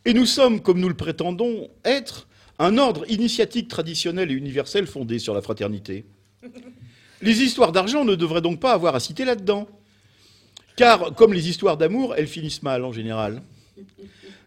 Et 0.04 0.12
nous 0.12 0.26
sommes, 0.26 0.60
comme 0.60 0.78
nous 0.78 0.88
le 0.88 0.94
prétendons 0.94 1.70
être, 1.84 2.28
un 2.58 2.76
ordre 2.76 3.10
initiatique 3.10 3.68
traditionnel 3.68 4.30
et 4.30 4.34
universel 4.34 4.86
fondé 4.86 5.18
sur 5.18 5.32
la 5.32 5.40
fraternité. 5.40 6.04
Les 7.22 7.40
histoires 7.42 7.72
d'argent 7.72 8.04
ne 8.04 8.14
devraient 8.14 8.42
donc 8.42 8.60
pas 8.60 8.72
avoir 8.72 8.94
à 8.94 9.00
citer 9.00 9.24
là-dedans. 9.24 9.68
Car, 10.76 11.14
comme 11.14 11.32
les 11.32 11.48
histoires 11.48 11.76
d'amour, 11.76 12.14
elles 12.16 12.26
finissent 12.26 12.62
mal 12.62 12.84
en 12.84 12.92
général. 12.92 13.42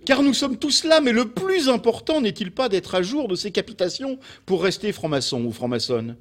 Car 0.05 0.21
nous 0.21 0.33
sommes 0.33 0.57
tous 0.57 0.83
là, 0.83 1.01
mais 1.01 1.11
le 1.11 1.25
plus 1.25 1.69
important 1.69 2.21
n'est-il 2.21 2.51
pas 2.51 2.69
d'être 2.69 2.95
à 2.95 3.01
jour 3.01 3.27
de 3.27 3.35
ces 3.35 3.51
capitations 3.51 4.19
pour 4.45 4.63
rester 4.63 4.91
franc-maçon 4.91 5.43
ou 5.45 5.51
franc-maçonne? 5.51 6.15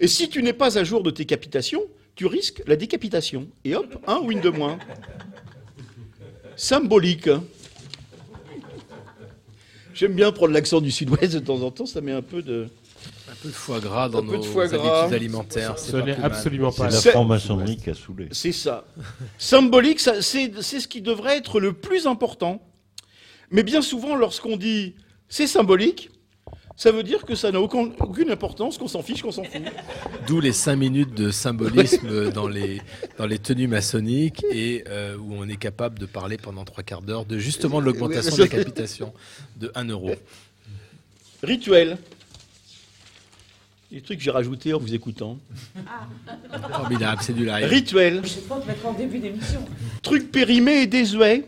Et 0.00 0.08
si 0.08 0.28
tu 0.28 0.42
n'es 0.42 0.52
pas 0.52 0.78
à 0.78 0.84
jour 0.84 1.02
de 1.02 1.10
tes 1.10 1.24
capitations, 1.24 1.82
tu 2.16 2.26
risques 2.26 2.62
la 2.66 2.76
décapitation. 2.76 3.48
Et 3.64 3.74
hop, 3.74 3.96
un 4.06 4.18
win 4.18 4.40
de 4.40 4.50
moins. 4.50 4.78
Symbolique. 6.56 7.30
J'aime 9.94 10.14
bien 10.14 10.32
prendre 10.32 10.52
l'accent 10.52 10.80
du 10.80 10.90
sud-ouest 10.90 11.32
de 11.34 11.38
temps 11.38 11.62
en 11.62 11.70
temps, 11.70 11.86
ça 11.86 12.00
met 12.00 12.12
un 12.12 12.22
peu 12.22 12.42
de. 12.42 12.68
Un 13.44 13.48
peu 13.48 13.48
de 13.50 13.54
foie 13.54 13.80
gras 13.80 14.08
dans 14.08 14.18
Un 14.20 14.22
peu 14.26 14.32
nos 14.36 14.38
de 14.42 14.44
foie 14.46 14.66
gras. 14.68 15.00
habitudes 15.02 15.14
alimentaires. 15.16 15.78
c'est 15.78 15.90
Ce 15.92 15.96
n'est 15.98 16.16
absolument 16.16 16.72
pas 16.72 16.90
C'est 16.90 17.08
la 17.08 17.12
franc-maçonnerie 17.12 17.76
qui 17.76 17.90
a 17.90 17.94
saoulé. 17.94 18.28
C'est 18.32 18.52
ça. 18.52 18.84
Symbolique, 19.38 20.00
ça, 20.00 20.22
c'est 20.22 20.50
c'est 20.62 20.80
ce 20.80 20.88
qui 20.88 21.02
devrait 21.02 21.36
être 21.36 21.60
le 21.60 21.72
plus 21.74 22.06
important. 22.06 22.62
Mais 23.50 23.62
bien 23.62 23.82
souvent, 23.82 24.16
lorsqu'on 24.16 24.56
dit 24.56 24.94
c'est 25.28 25.46
symbolique, 25.46 26.10
ça 26.76 26.90
veut 26.90 27.02
dire 27.02 27.24
que 27.24 27.34
ça 27.34 27.52
n'a 27.52 27.60
aucun- 27.60 27.90
aucune 28.00 28.30
importance, 28.30 28.78
qu'on 28.78 28.88
s'en 28.88 29.02
fiche, 29.02 29.22
qu'on 29.22 29.30
s'en 29.30 29.44
fout. 29.44 29.62
D'où 30.26 30.40
les 30.40 30.52
5 30.52 30.74
minutes 30.76 31.14
de 31.14 31.30
symbolisme 31.30 32.30
dans 32.32 32.48
les, 32.48 32.80
dans 33.18 33.26
les 33.26 33.38
tenues 33.38 33.68
maçonniques 33.68 34.44
et 34.50 34.84
euh, 34.88 35.16
où 35.16 35.34
on 35.34 35.48
est 35.48 35.56
capable 35.56 35.98
de 36.00 36.06
parler 36.06 36.36
pendant 36.36 36.64
trois 36.64 36.82
quarts 36.82 37.02
d'heure 37.02 37.26
de 37.26 37.38
justement 37.38 37.80
de 37.80 37.84
l'augmentation 37.86 38.34
de 38.36 38.40
la 38.42 38.48
capitation 38.48 39.12
de 39.56 39.70
1 39.74 39.84
euro. 39.88 40.10
Rituel. 41.42 41.98
Les 43.90 44.00
trucs 44.00 44.18
que 44.18 44.24
j'ai 44.24 44.30
rajoutés 44.30 44.74
en 44.74 44.78
vous 44.78 44.94
écoutant. 44.94 45.38
Formidable, 46.72 47.20
c'est 47.22 47.32
du 47.32 47.44
live. 47.44 47.64
Rituel. 47.66 48.22
Je 48.24 48.66
mettre 48.66 48.86
en 48.86 48.92
début 48.92 49.18
d'émission. 49.18 49.64
Truc 50.02 50.32
périmé 50.32 50.82
et 50.82 50.86
désuet. 50.86 51.44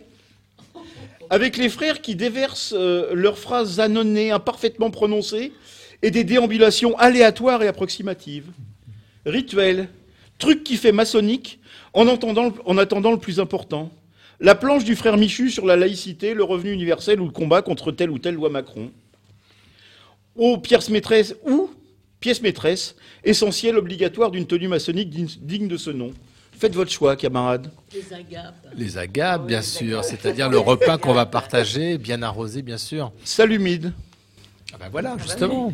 Avec 1.28 1.56
les 1.56 1.68
frères 1.68 2.02
qui 2.02 2.14
déversent 2.14 2.74
euh, 2.76 3.12
leurs 3.14 3.38
phrases 3.38 3.80
annonnées, 3.80 4.30
imparfaitement 4.30 4.90
prononcées, 4.90 5.52
et 6.02 6.10
des 6.10 6.22
déambulations 6.22 6.96
aléatoires 6.98 7.62
et 7.62 7.68
approximatives. 7.68 8.46
Rituel. 9.24 9.88
Truc 10.38 10.62
qui 10.62 10.76
fait 10.76 10.92
maçonnique 10.92 11.58
en, 11.94 12.06
entendant, 12.06 12.52
en 12.64 12.78
attendant 12.78 13.10
le 13.10 13.18
plus 13.18 13.40
important. 13.40 13.90
La 14.38 14.54
planche 14.54 14.84
du 14.84 14.94
frère 14.94 15.16
Michu 15.16 15.50
sur 15.50 15.66
la 15.66 15.76
laïcité, 15.76 16.34
le 16.34 16.44
revenu 16.44 16.70
universel 16.72 17.20
ou 17.20 17.24
le 17.24 17.32
combat 17.32 17.62
contre 17.62 17.90
telle 17.90 18.10
ou 18.10 18.18
telle 18.18 18.34
loi 18.34 18.50
Macron. 18.50 18.90
Ou 20.36 20.58
pièce 20.58 20.90
maîtresse, 20.90 21.34
ou 21.46 21.70
pièce 22.20 22.40
maîtresse, 22.42 22.96
essentielle 23.24 23.76
obligatoire 23.76 24.30
d'une 24.30 24.46
tenue 24.46 24.68
maçonnique 24.68 25.10
digne- 25.10 25.68
de 25.68 25.76
ce 25.76 25.90
nom. 25.90 26.12
Faites 26.58 26.74
votre 26.74 26.90
choix, 26.90 27.16
camarades. 27.16 27.70
Les 27.92 28.12
agapes. 28.14 28.66
Les 28.74 28.98
agapes, 28.98 29.46
bien 29.46 29.60
sûr, 29.62 30.02
c'est-à-dire 30.04 30.48
le 30.48 30.58
repas 30.58 30.96
qu'on 30.96 31.12
va 31.12 31.26
partager, 31.26 31.98
bien 31.98 32.22
arrosé, 32.22 32.62
bien 32.62 32.78
sûr. 32.78 33.12
Salle 33.24 33.52
humide. 33.52 33.92
Ah 34.72 34.76
ben 34.80 34.88
voilà, 34.90 35.16
justement. 35.18 35.72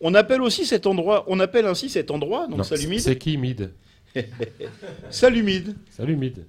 On 0.00 0.14
appelle 0.14 0.40
aussi 0.42 0.64
cet 0.64 0.86
endroit, 0.86 1.24
on 1.28 1.40
appelle 1.40 1.66
ainsi 1.66 1.88
cet 1.88 2.10
endroit, 2.10 2.46
donc 2.46 2.58
Non, 2.58 2.64
salle 2.64 2.82
humide. 2.82 3.00
C'est 3.00 3.16
qui 3.18 3.36
Mid 3.36 3.70
Salle 5.10 5.36
humide. 5.36 5.74
Salut 5.90 6.16
Mid. 6.16 6.44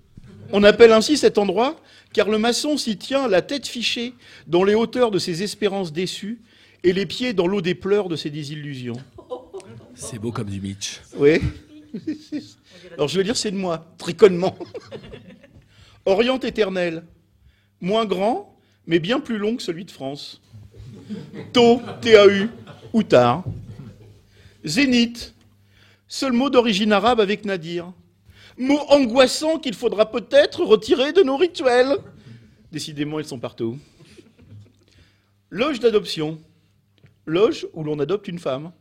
On 0.51 0.63
appelle 0.63 0.91
ainsi 0.91 1.17
cet 1.17 1.37
endroit 1.37 1.79
car 2.13 2.29
le 2.29 2.37
maçon 2.37 2.77
s'y 2.77 2.97
tient 2.97 3.27
la 3.27 3.41
tête 3.41 3.65
fichée 3.67 4.13
dans 4.47 4.63
les 4.63 4.75
hauteurs 4.75 5.09
de 5.11 5.17
ses 5.17 5.41
espérances 5.43 5.91
déçues 5.93 6.41
et 6.83 6.93
les 6.93 7.05
pieds 7.05 7.33
dans 7.33 7.47
l'eau 7.47 7.61
des 7.61 7.73
pleurs 7.75 8.09
de 8.09 8.15
ses 8.15 8.29
désillusions. 8.29 8.97
C'est 9.95 10.19
beau 10.19 10.31
comme 10.31 10.49
du 10.49 10.59
Mitch. 10.61 11.01
Oui. 11.15 11.39
Alors 12.93 13.07
je 13.07 13.17
vais 13.17 13.23
dire 13.23 13.37
c'est 13.37 13.51
de 13.51 13.57
moi, 13.57 13.85
très 13.97 14.13
connement. 14.13 14.55
Orient 16.05 16.39
éternel, 16.39 17.03
moins 17.79 18.05
grand, 18.05 18.57
mais 18.87 18.99
bien 18.99 19.19
plus 19.19 19.37
long 19.37 19.55
que 19.55 19.63
celui 19.63 19.85
de 19.85 19.91
France. 19.91 20.41
Tau, 21.53 21.81
T-A-U, 22.01 22.49
ou 22.93 23.03
tard. 23.03 23.43
Zénith, 24.65 25.33
seul 26.07 26.31
mot 26.31 26.49
d'origine 26.49 26.91
arabe 26.91 27.19
avec 27.19 27.45
Nadir. 27.45 27.91
Mot 28.57 28.79
angoissant 28.89 29.57
qu'il 29.59 29.73
faudra 29.73 30.11
peut-être 30.11 30.63
retirer 30.63 31.11
de 31.11 31.23
nos 31.23 31.37
rituels. 31.37 31.97
Décidément, 32.71 33.19
ils 33.19 33.25
sont 33.25 33.39
partout. 33.39 33.79
Loge 35.49 35.79
d'adoption. 35.79 36.39
Loge 37.25 37.67
où 37.73 37.83
l'on 37.83 37.99
adopte 37.99 38.27
une 38.27 38.39
femme. 38.39 38.71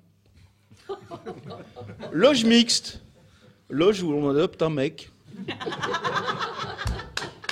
Loge 2.12 2.44
mixte. 2.44 3.00
Loge 3.70 4.02
où 4.02 4.12
l'on 4.12 4.28
adopte 4.28 4.62
un 4.62 4.70
mec. 4.70 5.10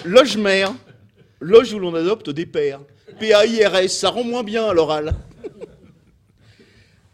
Loge 0.04 0.36
mère. 0.36 0.72
Loge 1.40 1.72
où 1.72 1.78
l'on 1.78 1.94
adopte 1.94 2.30
des 2.30 2.46
pères. 2.46 2.80
P-A-I-R-S, 3.18 3.98
ça 3.98 4.10
rend 4.10 4.24
moins 4.24 4.42
bien 4.42 4.66
à 4.66 4.72
l'oral. 4.72 5.14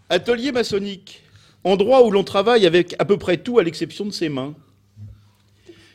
Atelier 0.08 0.52
maçonnique. 0.52 1.22
Endroit 1.64 2.04
où 2.04 2.10
l'on 2.10 2.24
travaille 2.24 2.66
avec 2.66 2.94
à 2.98 3.04
peu 3.04 3.16
près 3.16 3.38
tout 3.38 3.58
à 3.58 3.62
l'exception 3.62 4.04
de 4.04 4.12
ses 4.12 4.28
mains. 4.28 4.54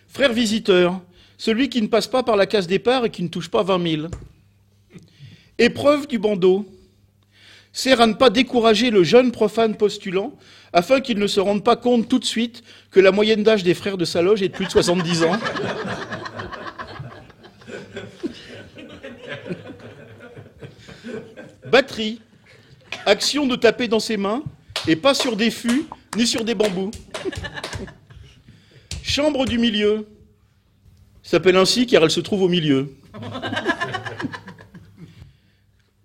Frère 0.08 0.34
visiteur. 0.34 1.00
Celui 1.38 1.70
qui 1.70 1.82
ne 1.82 1.88
passe 1.88 2.08
pas 2.08 2.24
par 2.24 2.36
la 2.36 2.46
case 2.46 2.68
départ 2.68 3.06
et 3.06 3.10
qui 3.10 3.24
ne 3.24 3.30
touche 3.30 3.50
pas 3.50 3.64
20 3.64 3.90
000. 3.90 4.08
Épreuve 5.58 6.08
du 6.08 6.20
bandeau 6.20 6.66
sert 7.74 8.02
à 8.02 8.08
ne 8.08 8.14
pas 8.14 8.30
décourager 8.30 8.90
le 8.90 9.04
jeune 9.04 9.32
profane 9.32 9.76
postulant, 9.76 10.34
afin 10.74 11.02
qu'il 11.02 11.20
ne 11.20 11.28
se 11.28 11.40
rende 11.40 11.64
pas 11.64 11.76
compte 11.76 12.08
tout 12.08 12.20
de 12.20 12.26
suite 12.26 12.64
que 12.92 13.00
la 13.00 13.12
moyenne 13.12 13.44
d'âge 13.44 13.64
des 13.64 13.74
frères 13.74 13.98
de 13.98 14.06
sa 14.06 14.22
loge 14.22 14.42
est 14.42 14.50
de 14.50 14.54
plus 14.54 14.66
de 14.66 14.72
70 14.72 15.24
ans. 15.24 15.40
Batterie. 21.66 22.22
Action 23.06 23.48
de 23.48 23.56
taper 23.56 23.88
dans 23.88 24.00
ses 24.00 24.18
mains, 24.18 24.44
et 24.88 24.96
pas 24.96 25.14
sur 25.14 25.36
des 25.36 25.50
fûts, 25.50 25.86
ni 26.16 26.28
sur 26.28 26.44
des 26.44 26.54
bambous. 26.54 26.92
Chambre 29.02 29.46
du 29.46 29.58
milieu. 29.58 30.08
S'appelle 31.24 31.56
ainsi 31.56 31.86
car 31.86 32.04
elle 32.04 32.12
se 32.12 32.20
trouve 32.20 32.44
au 32.44 32.48
milieu. 32.48 32.94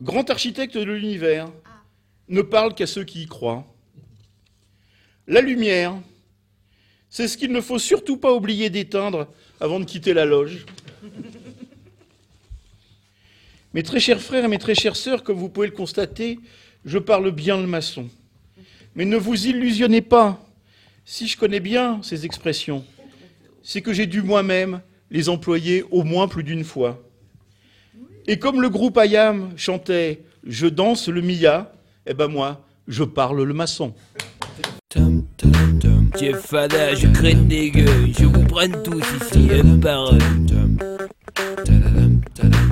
Grand 0.06 0.30
architecte 0.30 0.78
de 0.78 0.84
l'univers, 0.84 1.50
ne 2.28 2.40
parle 2.40 2.76
qu'à 2.76 2.86
ceux 2.86 3.02
qui 3.02 3.24
y 3.24 3.26
croient. 3.26 3.66
La 5.26 5.40
lumière, 5.40 5.96
c'est 7.10 7.26
ce 7.26 7.36
qu'il 7.36 7.50
ne 7.50 7.60
faut 7.60 7.80
surtout 7.80 8.16
pas 8.16 8.32
oublier 8.32 8.70
d'éteindre 8.70 9.26
avant 9.58 9.80
de 9.80 9.84
quitter 9.84 10.14
la 10.14 10.24
loge. 10.24 10.64
Mes 13.74 13.82
très 13.82 13.98
chers 13.98 14.20
frères 14.20 14.44
et 14.44 14.48
mes 14.48 14.58
très 14.58 14.76
chères 14.76 14.94
sœurs, 14.94 15.24
comme 15.24 15.38
vous 15.38 15.48
pouvez 15.48 15.66
le 15.66 15.72
constater, 15.72 16.38
je 16.84 16.98
parle 16.98 17.32
bien 17.32 17.56
le 17.60 17.66
maçon. 17.66 18.08
Mais 18.94 19.06
ne 19.06 19.16
vous 19.16 19.48
illusionnez 19.48 20.02
pas. 20.02 20.40
Si 21.04 21.26
je 21.26 21.36
connais 21.36 21.58
bien 21.58 22.00
ces 22.04 22.24
expressions, 22.24 22.84
c'est 23.64 23.82
que 23.82 23.92
j'ai 23.92 24.06
dû 24.06 24.22
moi-même 24.22 24.82
les 25.10 25.28
employer 25.28 25.82
au 25.90 26.04
moins 26.04 26.28
plus 26.28 26.44
d'une 26.44 26.62
fois. 26.62 27.02
Et 28.28 28.38
comme 28.38 28.60
le 28.60 28.68
groupe 28.68 28.98
Ayam 28.98 29.50
chantait 29.56 30.22
Je 30.46 30.66
danse 30.66 31.08
le 31.08 31.20
Mia, 31.20 31.72
eh 32.06 32.14
ben 32.14 32.28
moi, 32.28 32.60
je 32.88 33.04
parle 33.04 33.42
le 33.42 33.54
maçon. 33.54 33.94
Jeff 36.18 36.40
Fada, 36.46 36.94
je 36.94 37.08
craigne 37.08 37.46
des 37.46 37.70
gueules, 37.70 38.12
je 38.18 38.24
vous 38.24 38.44
prenne 38.44 38.82
tous 38.82 39.02
ici, 39.20 39.48
un 39.52 39.78
par 39.78 40.12
un. 40.12 40.18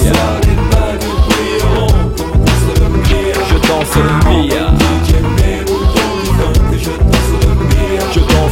Je 3.49 3.57
danse 3.67 3.95
le 3.95 4.29
Mia. 4.29 4.84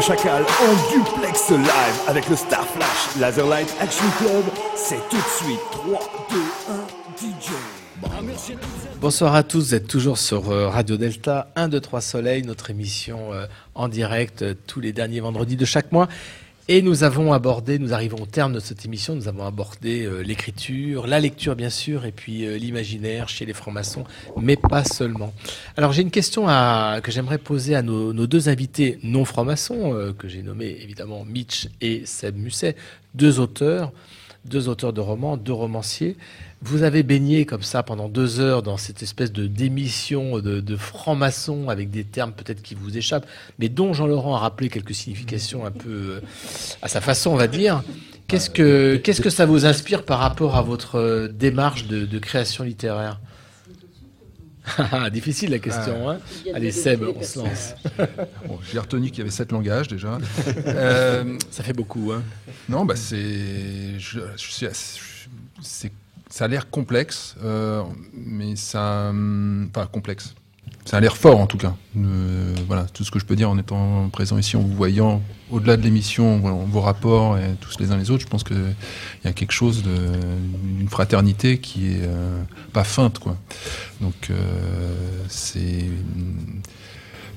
Chacal, 0.00 0.42
en 0.42 0.90
duplex 0.90 1.50
live 1.50 1.68
avec 2.08 2.28
le 2.30 2.36
Star 2.36 2.64
Flash 2.64 3.20
Laserlight 3.20 3.68
Action 3.80 4.06
Club, 4.18 4.44
c'est 4.74 5.00
tout 5.10 5.16
de 5.16 5.44
suite 5.44 5.60
3, 5.72 6.00
2, 6.30 6.36
1, 6.68 7.40
DJ. 7.42 7.50
Bonsoir 9.00 9.34
à 9.34 9.42
tous, 9.42 9.58
vous 9.58 9.74
êtes 9.74 9.86
toujours 9.86 10.16
sur 10.16 10.50
euh, 10.50 10.68
Radio 10.68 10.96
Delta 10.96 11.52
1, 11.54 11.68
2, 11.68 11.80
3 11.80 12.00
Soleil, 12.00 12.42
notre 12.44 12.70
émission 12.70 13.34
euh, 13.34 13.46
en 13.74 13.88
direct 13.88 14.40
euh, 14.40 14.54
tous 14.66 14.80
les 14.80 14.92
derniers 14.94 15.20
vendredis 15.20 15.56
de 15.56 15.66
chaque 15.66 15.92
mois. 15.92 16.08
Et 16.72 16.82
nous 16.82 17.02
avons 17.02 17.32
abordé, 17.32 17.80
nous 17.80 17.92
arrivons 17.92 18.22
au 18.22 18.26
terme 18.26 18.52
de 18.52 18.60
cette 18.60 18.84
émission, 18.84 19.16
nous 19.16 19.26
avons 19.26 19.44
abordé 19.44 20.04
euh, 20.04 20.20
l'écriture, 20.20 21.08
la 21.08 21.18
lecture 21.18 21.56
bien 21.56 21.68
sûr, 21.68 22.04
et 22.04 22.12
puis 22.12 22.46
euh, 22.46 22.58
l'imaginaire 22.58 23.28
chez 23.28 23.44
les 23.44 23.52
francs-maçons, 23.52 24.04
mais 24.40 24.54
pas 24.54 24.84
seulement. 24.84 25.32
Alors 25.76 25.90
j'ai 25.90 26.02
une 26.02 26.12
question 26.12 26.46
que 26.46 27.10
j'aimerais 27.10 27.38
poser 27.38 27.74
à 27.74 27.82
nos, 27.82 28.12
nos 28.12 28.28
deux 28.28 28.48
invités 28.48 29.00
non 29.02 29.24
francs-maçons, 29.24 29.96
euh, 29.96 30.12
que 30.12 30.28
j'ai 30.28 30.44
nommés 30.44 30.78
évidemment 30.80 31.24
Mitch 31.24 31.66
et 31.80 32.06
Seb 32.06 32.36
Musset, 32.36 32.76
deux 33.16 33.40
auteurs, 33.40 33.90
deux 34.44 34.68
auteurs 34.68 34.92
de 34.92 35.00
romans, 35.00 35.36
deux 35.36 35.52
romanciers. 35.52 36.16
Vous 36.62 36.82
avez 36.82 37.02
baigné 37.02 37.46
comme 37.46 37.62
ça 37.62 37.82
pendant 37.82 38.08
deux 38.10 38.38
heures 38.38 38.62
dans 38.62 38.76
cette 38.76 39.02
espèce 39.02 39.32
de 39.32 39.46
d'émission 39.46 40.40
de, 40.40 40.60
de 40.60 40.76
franc-maçon 40.76 41.70
avec 41.70 41.90
des 41.90 42.04
termes 42.04 42.32
peut-être 42.32 42.60
qui 42.60 42.74
vous 42.74 42.98
échappent, 42.98 43.26
mais 43.58 43.70
dont 43.70 43.94
Jean-Laurent 43.94 44.34
a 44.34 44.38
rappelé 44.40 44.68
quelques 44.68 44.94
significations 44.94 45.64
un 45.64 45.70
peu 45.70 45.88
euh, 45.88 46.20
à 46.82 46.88
sa 46.88 47.00
façon, 47.00 47.30
on 47.30 47.36
va 47.36 47.46
dire. 47.46 47.82
Qu'est-ce 48.28 48.50
que 48.50 48.96
qu'est-ce 48.96 49.22
que 49.22 49.30
ça 49.30 49.46
vous 49.46 49.64
inspire 49.64 50.04
par 50.04 50.18
rapport 50.18 50.54
à 50.56 50.62
votre 50.62 50.96
euh, 50.96 51.28
démarche 51.28 51.86
de, 51.86 52.04
de 52.04 52.18
création 52.18 52.62
littéraire? 52.62 53.20
Difficile 55.12 55.50
la 55.50 55.58
question, 55.58 56.10
hein 56.10 56.18
Allez 56.54 56.70
Seb, 56.70 57.02
on 57.02 57.22
se 57.22 57.38
lance. 57.38 57.74
Bon, 58.46 58.58
J'ai 58.70 58.78
retenu 58.78 59.08
qu'il 59.08 59.18
y 59.18 59.22
avait 59.22 59.30
sept 59.30 59.50
langages 59.50 59.88
déjà. 59.88 60.18
Euh, 60.66 61.38
Ça 61.50 61.62
fait 61.64 61.72
beaucoup, 61.72 62.12
hein 62.12 62.22
Non, 62.68 62.84
bah 62.84 62.96
c'est, 62.96 63.98
je- 63.98 64.20
je 64.36 64.50
suis 64.50 64.66
assez- 64.66 64.98
je- 65.00 65.28
c'est, 65.62 65.90
ça 66.30 66.44
a 66.44 66.48
l'air 66.48 66.70
complexe, 66.70 67.36
euh, 67.44 67.82
mais 68.14 68.56
ça, 68.56 69.08
hum, 69.10 69.68
enfin 69.74 69.86
complexe. 69.86 70.34
Ça 70.86 70.96
a 70.96 71.00
l'air 71.00 71.16
fort 71.16 71.38
en 71.38 71.46
tout 71.46 71.58
cas. 71.58 71.74
Euh, 71.96 72.54
voilà, 72.66 72.84
tout 72.86 73.04
ce 73.04 73.10
que 73.10 73.18
je 73.18 73.24
peux 73.26 73.36
dire 73.36 73.50
en 73.50 73.58
étant 73.58 74.08
présent 74.08 74.38
ici, 74.38 74.56
en 74.56 74.60
vous 74.60 74.74
voyant 74.74 75.20
au-delà 75.50 75.76
de 75.76 75.82
l'émission, 75.82 76.38
vos 76.38 76.80
rapports 76.80 77.36
et 77.38 77.54
tous 77.60 77.78
les 77.80 77.92
uns 77.92 77.96
les 77.98 78.10
autres, 78.10 78.22
je 78.22 78.28
pense 78.28 78.44
qu'il 78.44 78.56
y 79.24 79.28
a 79.28 79.32
quelque 79.32 79.52
chose 79.52 79.82
d'une 79.82 80.88
fraternité 80.88 81.58
qui 81.58 81.88
est 81.92 82.00
euh, 82.04 82.40
pas 82.72 82.84
feinte, 82.84 83.18
quoi. 83.18 83.36
Donc 84.00 84.28
euh, 84.30 84.34
c'est, 85.28 85.84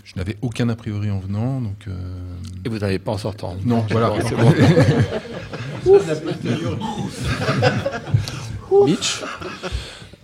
je 0.05 0.13
n'avais 0.15 0.37
aucun 0.41 0.69
a 0.69 0.75
priori 0.75 1.11
en 1.11 1.19
venant, 1.19 1.59
donc. 1.59 1.87
euh, 1.87 1.91
Et 2.65 2.69
vous 2.69 2.79
n'avez 2.79 2.99
pas 2.99 3.11
en 3.11 3.17
sortant. 3.17 3.57
Non, 3.65 3.85
voilà. 3.89 4.13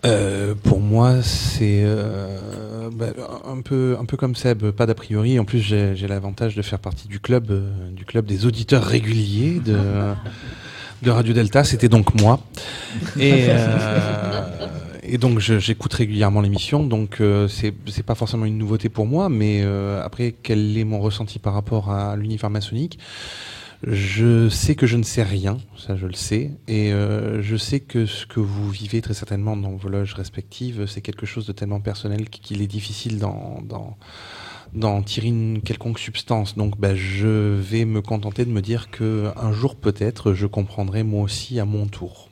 Euh, 0.05 0.55
pour 0.55 0.79
moi, 0.79 1.21
c'est 1.21 1.81
euh, 1.83 2.89
bah, 2.91 3.07
un 3.45 3.61
peu 3.61 3.97
un 3.99 4.05
peu 4.05 4.15
comme 4.15 4.35
Seb, 4.35 4.71
pas 4.71 4.85
d'a 4.85 4.95
priori. 4.95 5.39
En 5.39 5.45
plus, 5.45 5.59
j'ai 5.59 6.07
l'avantage 6.07 6.55
de 6.55 6.61
faire 6.61 6.79
partie 6.79 7.07
du 7.07 7.19
club 7.19 7.51
euh, 7.51 7.69
du 7.91 8.05
club 8.05 8.25
des 8.25 8.45
auditeurs 8.45 8.83
réguliers 8.83 9.59
de 9.59 11.09
Radio 11.09 11.33
Delta. 11.33 11.63
C'était 11.63 11.89
donc 11.89 12.13
moi. 12.19 12.39
Et 15.11 15.17
donc 15.17 15.39
j'écoute 15.39 15.93
régulièrement 15.93 16.41
l'émission. 16.41 16.83
Donc 16.83 17.17
euh, 17.19 17.47
c'est 17.47 18.03
pas 18.05 18.15
forcément 18.15 18.45
une 18.45 18.57
nouveauté 18.57 18.87
pour 18.89 19.05
moi, 19.05 19.27
mais 19.27 19.65
après 20.03 20.33
quel 20.41 20.77
est 20.77 20.85
mon 20.85 21.01
ressenti 21.01 21.39
par 21.39 21.53
rapport 21.53 21.91
à 21.91 22.15
l'univers 22.15 22.49
maçonnique? 22.49 22.99
Je 23.83 24.49
sais 24.49 24.75
que 24.75 24.85
je 24.85 24.97
ne 24.97 25.03
sais 25.03 25.23
rien, 25.23 25.57
ça 25.77 25.95
je 25.95 26.05
le 26.05 26.13
sais, 26.13 26.51
et 26.67 26.91
euh, 26.91 27.41
je 27.41 27.55
sais 27.55 27.79
que 27.79 28.05
ce 28.05 28.25
que 28.25 28.41
vous 28.41 28.69
vivez 28.69 29.01
très 29.01 29.13
certainement 29.13 29.55
dans 29.55 29.71
vos 29.71 29.87
loges 29.87 30.13
respectives, 30.13 30.85
c'est 30.85 31.01
quelque 31.01 31.25
chose 31.25 31.45
de 31.45 31.53
tellement 31.53 31.79
personnel 31.79 32.29
qu'il 32.29 32.61
est 32.61 32.67
difficile 32.67 33.19
d'en, 33.19 33.61
d'en, 34.73 35.01
tirer 35.03 35.27
une 35.27 35.61
quelconque 35.61 35.99
substance. 35.99 36.57
Donc 36.57 36.77
ben, 36.77 36.93
je 36.95 37.27
vais 37.27 37.85
me 37.85 38.01
contenter 38.01 38.43
de 38.43 38.51
me 38.51 38.61
dire 38.61 38.91
que 38.91 39.31
un 39.37 39.53
jour 39.53 39.75
peut-être 39.75 40.33
je 40.33 40.45
comprendrai 40.45 41.03
moi 41.03 41.23
aussi 41.23 41.59
à 41.59 41.65
mon 41.65 41.87
tour. 41.87 42.28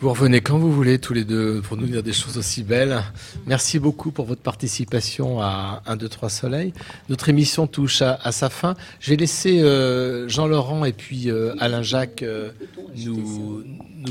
Vous 0.00 0.10
revenez 0.10 0.40
quand 0.40 0.58
vous 0.58 0.70
voulez, 0.70 1.00
tous 1.00 1.12
les 1.12 1.24
deux, 1.24 1.60
pour 1.60 1.76
nous 1.76 1.86
dire 1.86 2.04
des 2.04 2.12
choses 2.12 2.38
aussi 2.38 2.62
belles. 2.62 3.02
Merci 3.48 3.80
beaucoup 3.80 4.12
pour 4.12 4.26
votre 4.26 4.42
participation 4.42 5.40
à 5.40 5.82
1, 5.86 5.96
2, 5.96 6.08
3 6.08 6.30
Soleil. 6.30 6.72
Notre 7.08 7.28
émission 7.30 7.66
touche 7.66 8.00
à, 8.00 8.30
sa 8.30 8.48
fin. 8.48 8.76
Je 9.00 9.10
vais 9.10 9.16
laisser 9.16 9.60
euh, 9.60 10.28
Jean-Laurent 10.28 10.84
et 10.84 10.92
puis 10.92 11.32
euh, 11.32 11.52
Alain 11.58 11.82
Jacques 11.82 12.22
euh, 12.22 12.52
nous, 12.94 13.64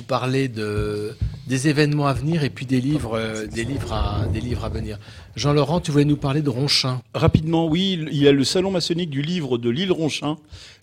parler 0.05 0.49
de, 0.49 1.15
des 1.47 1.69
événements 1.69 2.07
à 2.07 2.13
venir 2.13 2.43
et 2.43 2.49
puis 2.49 2.65
des 2.65 2.81
livres, 2.81 3.45
des 3.49 3.63
livres, 3.63 3.93
à, 3.93 4.25
des 4.25 4.41
livres 4.41 4.65
à 4.65 4.69
venir. 4.69 4.99
Jean-Laurent, 5.37 5.79
tu 5.79 5.91
voulais 5.91 6.03
nous 6.03 6.17
parler 6.17 6.41
de 6.41 6.49
Ronchin. 6.49 7.01
Rapidement, 7.13 7.65
oui, 7.65 8.05
il 8.11 8.21
y 8.21 8.27
a 8.27 8.33
le 8.33 8.43
salon 8.43 8.71
maçonnique 8.71 9.09
du 9.09 9.21
livre 9.21 9.57
de 9.57 9.69
l'île 9.69 9.93
Ronchin 9.93 10.35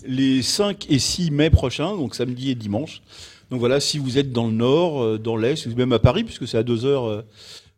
les 0.06 0.40
5 0.40 0.86
et 0.88 0.98
6 0.98 1.30
mai 1.30 1.50
prochains, 1.50 1.94
donc 1.94 2.14
samedi 2.14 2.50
et 2.50 2.54
dimanche. 2.54 3.02
Donc 3.50 3.60
voilà, 3.60 3.80
si 3.80 3.98
vous 3.98 4.18
êtes 4.18 4.32
dans 4.32 4.46
le 4.46 4.52
nord, 4.52 5.02
euh, 5.02 5.18
dans 5.18 5.36
l'est, 5.36 5.66
ou 5.66 5.74
même 5.76 5.92
à 5.92 5.98
Paris, 5.98 6.24
puisque 6.24 6.46
c'est 6.48 6.58
à 6.58 6.62
deux 6.62 6.84
heures 6.84 7.04
euh, 7.04 7.22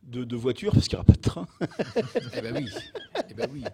de, 0.05 0.25
de 0.25 0.37
voiture, 0.37 0.73
parce 0.73 0.89
qu'il 0.89 0.97
n'y 0.97 1.01
aura 1.01 1.05
pas 1.05 1.15
de 1.15 1.21
train. 1.21 1.47
Eh 2.37 2.41
ben 2.41 2.55
oui. 2.57 2.67
Eh 3.31 3.35
ben 3.35 3.49
oui. 3.53 3.65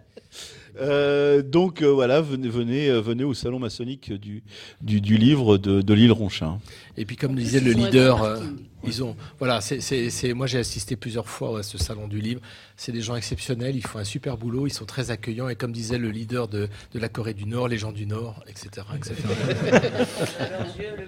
Euh, 0.79 1.43
donc 1.43 1.81
euh, 1.81 1.87
voilà, 1.87 2.21
venez, 2.21 2.49
venez, 2.49 2.89
euh, 2.89 2.99
venez 3.01 3.23
au 3.23 3.33
salon 3.35 3.59
maçonnique 3.59 4.11
du, 4.11 4.43
du, 4.81 5.01
du 5.01 5.17
livre 5.17 5.57
de, 5.57 5.81
de 5.81 5.93
l'île 5.93 6.11
Ronchin. 6.11 6.59
Et 6.97 7.05
puis 7.05 7.15
comme 7.15 7.35
disait 7.35 7.59
le 7.59 7.71
leader, 7.71 8.41
ils 8.85 9.03
ont, 9.03 9.15
voilà, 9.39 9.61
c'est, 9.61 10.33
moi 10.33 10.47
j'ai 10.47 10.59
assisté 10.59 10.95
plusieurs 10.95 11.27
fois 11.29 11.59
à 11.59 11.63
ce 11.63 11.77
salon 11.77 12.07
du 12.07 12.19
livre. 12.19 12.41
C'est 12.77 12.91
des 12.91 13.01
gens 13.01 13.15
exceptionnels, 13.15 13.75
ils 13.75 13.85
font 13.85 13.99
un 13.99 14.03
super 14.03 14.37
boulot, 14.37 14.67
ils 14.67 14.73
sont 14.73 14.85
très 14.85 15.11
accueillants 15.11 15.47
et 15.49 15.55
comme 15.55 15.71
disait 15.71 15.97
le 15.97 16.09
leader 16.09 16.47
de, 16.47 16.67
de 16.93 16.99
la 16.99 17.07
Corée 17.09 17.33
du 17.33 17.45
Nord, 17.45 17.67
les 17.67 17.77
gens 17.77 17.91
du 17.91 18.05
Nord, 18.05 18.43
etc., 18.47 18.85
etc. 18.95 19.15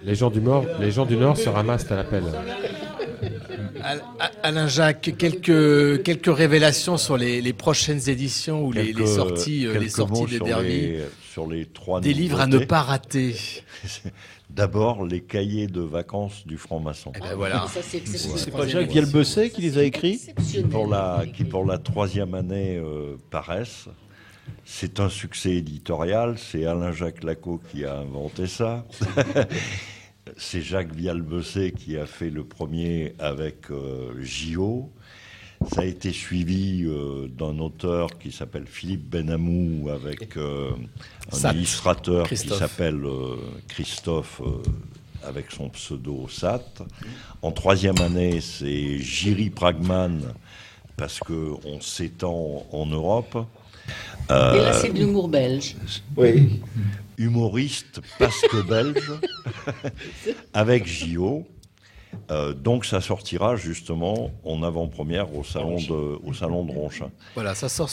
Les 0.03 0.15
gens 0.15 0.29
du 0.29 0.39
Nord, 0.41 0.65
les 0.79 0.91
gens 0.91 1.05
du 1.05 1.17
Nord 1.17 1.37
se 1.37 1.49
ramassent 1.49 1.91
à 1.91 1.95
l'appel. 1.95 2.23
Al- 3.83 4.03
Al- 4.19 4.31
Alain 4.43 4.67
Jacques, 4.67 5.13
quelques 5.17 6.03
quelques 6.03 6.35
révélations 6.35 6.97
sur 6.97 7.17
les, 7.17 7.41
les 7.41 7.53
prochaines 7.53 8.09
éditions 8.09 8.63
ou 8.65 8.71
les, 8.71 8.93
sorties, 9.05 9.65
euh, 9.65 9.77
les 9.79 9.89
sorties 9.89 10.21
mots 10.21 10.27
des 10.27 10.35
sur 10.37 10.45
Derby. 10.45 10.69
les- 10.69 11.03
sur 11.31 11.47
les 11.47 11.65
trois 11.65 11.99
Des 12.01 12.13
livres 12.13 12.39
à 12.39 12.47
ne 12.47 12.59
pas 12.59 12.81
rater. 12.81 13.35
D'abord, 14.55 15.05
les 15.05 15.19
cahiers 15.19 15.67
de 15.67 15.81
vacances 15.81 16.47
du 16.47 16.57
franc-maçon. 16.57 17.11
Eh 17.17 17.19
ben 17.19 17.35
voilà. 17.35 17.65
C'est 17.67 18.51
pas 18.51 18.65
Jacques 18.65 18.89
Vielbesset 18.89 19.49
qui 19.49 19.61
les 19.61 19.77
a 19.77 19.83
écrits 19.83 20.21
qui 20.49 20.63
pour 20.63 20.87
la, 20.87 21.25
qui 21.33 21.43
pour 21.43 21.65
la 21.65 21.77
troisième 21.77 22.33
année 22.33 22.77
euh, 22.77 23.17
paraissent. 23.31 23.89
C'est 24.63 25.01
un 25.01 25.09
succès 25.09 25.55
éditorial, 25.55 26.37
c'est 26.37 26.65
Alain-Jacques 26.65 27.25
Lacot 27.25 27.59
qui 27.69 27.83
a 27.83 27.97
inventé 27.97 28.47
ça. 28.47 28.85
c'est 30.37 30.61
Jacques 30.61 30.95
Vialbesset 30.95 31.71
qui 31.71 31.97
a 31.97 32.05
fait 32.05 32.29
le 32.29 32.45
premier 32.45 33.13
avec 33.19 33.69
euh, 33.71 34.13
JO. 34.21 34.89
Ça 35.73 35.81
a 35.81 35.85
été 35.85 36.11
suivi 36.11 36.83
euh, 36.85 37.27
d'un 37.27 37.57
auteur 37.59 38.17
qui 38.19 38.31
s'appelle 38.31 38.65
Philippe 38.67 39.09
Benamou 39.09 39.89
avec 39.89 40.37
euh, 40.37 40.71
un 41.31 41.35
Sat. 41.35 41.53
illustrateur 41.53 42.25
Christophe. 42.27 42.51
qui 42.53 42.59
s'appelle 42.59 43.03
euh, 43.05 43.35
Christophe 43.67 44.41
euh, 44.45 44.61
avec 45.23 45.51
son 45.51 45.69
pseudo 45.69 46.27
Sat. 46.29 46.63
En 47.41 47.51
troisième 47.51 47.99
année, 48.01 48.41
c'est 48.41 48.99
Jiri 48.99 49.49
Pragman 49.49 50.21
parce 50.97 51.19
qu'on 51.19 51.81
s'étend 51.81 52.65
en 52.71 52.85
Europe. 52.85 53.37
Et 54.29 54.33
là, 54.33 54.73
c'est 54.73 54.91
de 54.93 54.99
l'humour 54.99 55.27
belge. 55.27 55.75
oui. 56.17 56.61
Humoriste 57.17 58.01
parce 58.19 58.41
que 58.41 58.61
belge, 58.61 59.11
avec 60.53 60.85
JO. 60.85 61.47
Euh, 62.31 62.53
donc 62.53 62.85
ça 62.85 63.01
sortira 63.01 63.55
justement 63.55 64.31
en 64.43 64.63
avant-première 64.63 65.35
au 65.35 65.43
salon 65.43 65.75
de 65.77 66.17
au 66.23 66.33
salon 66.33 66.65
de 66.65 66.71
Ronchin. 66.71 67.09
Voilà, 67.35 67.53
ça 67.53 67.69
sort, 67.69 67.89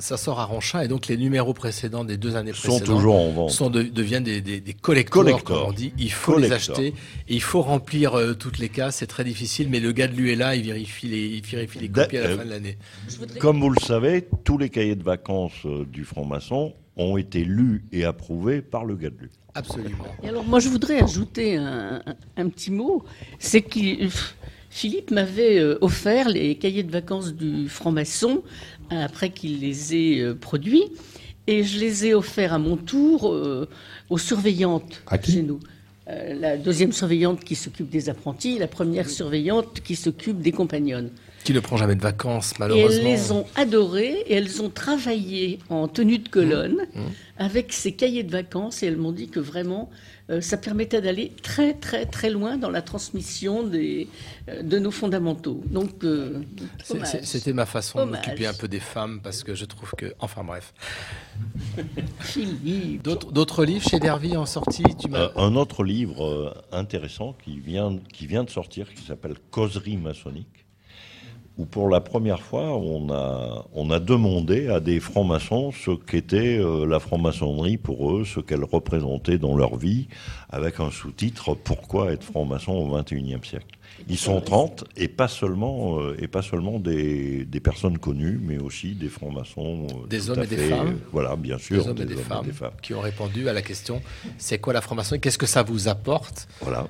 ça 0.00 0.16
sort 0.16 0.38
à 0.38 0.44
Ronchin 0.44 0.82
et 0.82 0.88
donc 0.88 1.08
les 1.08 1.16
numéros 1.16 1.52
précédents 1.52 2.04
des 2.04 2.16
deux 2.16 2.36
années 2.36 2.52
Sont 2.52 2.68
précédentes 2.68 2.86
toujours 2.96 3.16
en 3.16 3.30
vente. 3.32 3.50
sont 3.50 3.70
de- 3.70 3.82
deviennent 3.82 4.22
des, 4.22 4.40
des, 4.40 4.62
comme 4.74 5.26
on 5.66 5.72
dit. 5.72 5.92
Il 5.98 6.12
faut 6.12 6.38
les 6.38 6.52
acheter 6.52 6.88
et 6.88 6.94
il 7.34 7.42
faut 7.42 7.62
remplir 7.62 8.16
euh, 8.16 8.34
toutes 8.34 8.58
les 8.58 8.68
cases. 8.68 8.96
C'est 8.96 9.06
très 9.08 9.24
difficile, 9.24 9.68
mais 9.68 9.80
le 9.80 9.90
gars 9.92 10.06
de 10.06 10.14
lui 10.14 10.30
est 10.32 10.36
là, 10.36 10.54
il 10.54 10.64
vérifie 10.64 11.08
les, 11.08 11.26
il 11.26 11.42
vérifie 11.44 11.78
les 11.80 11.88
copies 11.88 12.18
à 12.18 12.22
la 12.22 12.28
Euh, 12.30 12.36
fin 12.38 12.44
de 12.44 12.50
l'année. 12.50 12.78
Comme 13.40 13.60
vous 13.60 13.70
le 13.70 13.80
savez, 13.80 14.28
tous 14.44 14.58
les 14.58 14.68
cahiers 14.70 14.96
de 14.96 15.02
vacances 15.02 15.52
euh, 15.64 15.84
du 15.86 16.04
franc-maçon 16.04 16.72
ont 16.96 17.16
été 17.16 17.44
lus 17.44 17.84
et 17.92 18.04
approuvés 18.04 18.60
par 18.62 18.84
le 18.84 18.96
Gadelu. 18.96 19.30
Absolument. 19.54 20.04
Et 20.22 20.28
alors, 20.28 20.44
moi, 20.44 20.60
je 20.60 20.68
voudrais 20.68 21.02
ajouter 21.02 21.56
un, 21.56 22.02
un- 22.06 22.14
un 22.36 22.48
petit 22.48 22.70
mot. 22.70 23.04
C'est 23.38 23.62
que 23.62 23.78
Philippe 24.70 25.10
m'avait 25.10 25.58
euh, 25.58 25.78
offert 25.80 26.28
les 26.28 26.54
cahiers 26.56 26.82
de 26.82 26.90
vacances 26.90 27.34
du 27.34 27.68
franc-maçon 27.68 28.42
euh, 28.92 29.04
après 29.04 29.30
qu'il 29.30 29.60
les 29.60 29.94
ait 29.94 30.20
euh, 30.20 30.34
produits. 30.34 30.84
Et 31.46 31.64
je 31.64 31.78
les 31.80 32.06
ai 32.06 32.14
offerts 32.14 32.52
à 32.52 32.58
mon 32.58 32.76
tour 32.76 33.32
euh, 33.32 33.68
aux 34.10 34.18
surveillantes 34.18 35.02
chez 35.24 35.42
nous. 35.42 35.60
Euh, 36.08 36.34
la 36.34 36.56
deuxième 36.56 36.92
surveillante 36.92 37.42
qui 37.44 37.54
s'occupe 37.54 37.90
des 37.90 38.08
apprentis, 38.08 38.58
la 38.58 38.68
première 38.68 39.08
surveillante 39.10 39.80
qui 39.82 39.96
s'occupe 39.96 40.40
des 40.40 40.52
compagnonnes. 40.52 41.10
Qui 41.44 41.52
ne 41.52 41.60
prend 41.60 41.76
jamais 41.76 41.94
de 41.96 42.02
vacances, 42.02 42.52
Et 42.52 42.56
malheureusement. 42.60 43.00
elles 43.02 43.04
les 43.04 43.32
ont 43.32 43.46
adorés 43.56 44.22
et 44.26 44.34
elles 44.34 44.62
ont 44.62 44.70
travaillé 44.70 45.58
en 45.68 45.88
tenue 45.88 46.18
de 46.18 46.28
colonne 46.28 46.76
Mmh. 46.94 47.00
avec 47.38 47.72
ces 47.72 47.92
cahiers 47.92 48.22
de 48.22 48.30
vacances 48.30 48.82
et 48.82 48.86
elles 48.86 48.96
m'ont 48.96 49.12
dit 49.12 49.28
que 49.28 49.40
vraiment 49.40 49.90
euh, 50.30 50.40
ça 50.40 50.56
permettait 50.56 51.00
d'aller 51.00 51.32
très 51.42 51.74
très 51.74 52.06
très 52.06 52.30
loin 52.30 52.56
dans 52.56 52.70
la 52.70 52.80
transmission 52.82 53.62
des, 53.64 54.08
euh, 54.48 54.62
de 54.62 54.78
nos 54.78 54.90
fondamentaux. 54.90 55.62
Donc, 55.70 56.04
euh, 56.04 56.40
C'était 57.22 57.52
ma 57.52 57.66
façon 57.66 58.06
m'occuper 58.06 58.46
un 58.46 58.54
peu 58.54 58.68
des 58.68 58.80
femmes 58.80 59.20
parce 59.22 59.42
que 59.42 59.54
je 59.54 59.64
trouve 59.64 59.92
que. 59.96 60.14
Enfin 60.20 60.44
bref. 60.44 60.72
Philippe. 62.20 63.02
D'autres 63.02 63.64
livres 63.64 63.88
chez 63.88 63.98
Dervy 63.98 64.36
en 64.36 64.46
sortie 64.46 64.84
tu 64.98 65.08
Euh, 65.14 65.28
un 65.36 65.56
autre 65.56 65.82
livre 65.84 66.54
intéressant 66.70 67.34
qui 67.44 67.58
vient, 67.58 67.98
qui 68.12 68.26
vient 68.26 68.44
de 68.44 68.50
sortir, 68.50 68.92
qui 68.94 69.02
s'appelle 69.04 69.34
Causerie 69.50 69.96
maçonnique, 69.96 70.61
où 71.58 71.64
pour 71.66 71.88
la 71.90 72.00
première 72.00 72.40
fois, 72.40 72.76
on 72.78 73.10
a, 73.12 73.66
on 73.74 73.90
a 73.90 74.00
demandé 74.00 74.68
à 74.68 74.80
des 74.80 75.00
francs-maçons 75.00 75.70
ce 75.72 75.90
qu'était 75.90 76.58
euh, 76.58 76.86
la 76.86 76.98
franc-maçonnerie 76.98 77.76
pour 77.76 78.10
eux, 78.16 78.24
ce 78.24 78.40
qu'elle 78.40 78.64
représentait 78.64 79.36
dans 79.38 79.54
leur 79.56 79.76
vie, 79.76 80.08
avec 80.48 80.80
un 80.80 80.90
sous-titre 80.90 81.54
Pourquoi 81.54 82.12
être 82.12 82.24
franc-maçon 82.24 82.72
au 82.72 82.96
XXIe 82.96 83.36
siècle? 83.42 83.66
Ils 84.08 84.16
sont 84.18 84.40
30, 84.40 84.84
et 84.96 85.06
pas 85.06 85.28
seulement, 85.28 86.00
euh, 86.00 86.16
et 86.18 86.26
pas 86.26 86.40
seulement 86.42 86.80
des, 86.80 87.44
des 87.44 87.60
personnes 87.60 87.98
connues, 87.98 88.40
mais 88.42 88.58
aussi 88.58 88.94
des 88.94 89.08
francs-maçons. 89.10 89.86
euh, 89.92 90.06
Des 90.08 90.30
hommes 90.30 90.42
et 90.42 90.46
des 90.46 90.56
femmes. 90.56 90.98
Voilà, 91.12 91.36
bien 91.36 91.58
sûr. 91.58 91.82
Des 91.84 91.88
hommes 91.90 91.98
et 92.00 92.06
des 92.06 92.16
femmes, 92.16 92.46
qui 92.80 92.94
ont 92.94 93.00
répondu 93.00 93.48
à 93.48 93.52
la 93.52 93.62
question 93.62 94.00
c'est 94.38 94.58
quoi 94.58 94.72
la 94.72 94.80
franc-maçonnerie? 94.80 95.20
Qu'est-ce 95.20 95.38
que 95.38 95.46
ça 95.46 95.62
vous 95.62 95.88
apporte? 95.88 96.48
Voilà. 96.62 96.88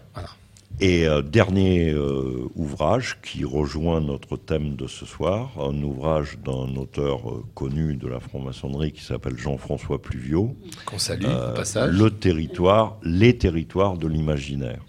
Et 0.81 1.07
euh, 1.07 1.23
dernier 1.23 1.91
euh, 1.91 2.49
ouvrage 2.57 3.19
qui 3.23 3.45
rejoint 3.45 4.01
notre 4.01 4.37
thème 4.37 4.75
de 4.75 4.89
ce 4.89 5.07
soir, 5.07 5.51
un 5.61 5.81
ouvrage 5.83 6.39
d'un 6.45 6.75
auteur 6.77 7.31
euh, 7.31 7.45
connu 7.55 7.95
de 7.97 8.09
la 8.09 8.19
franc-maçonnerie 8.19 8.91
qui 8.93 9.03
s'appelle 9.05 9.37
Jean-François 9.39 10.03
Pluviot. 10.03 10.57
Qu'on 10.87 10.99
salue, 10.99 11.25
au 11.25 11.55
passage. 11.55 11.95
Le 11.97 12.11
territoire, 12.11 12.97
les 13.05 13.37
territoires 13.39 13.97
de 13.97 14.09
l'imaginaire. 14.09 14.81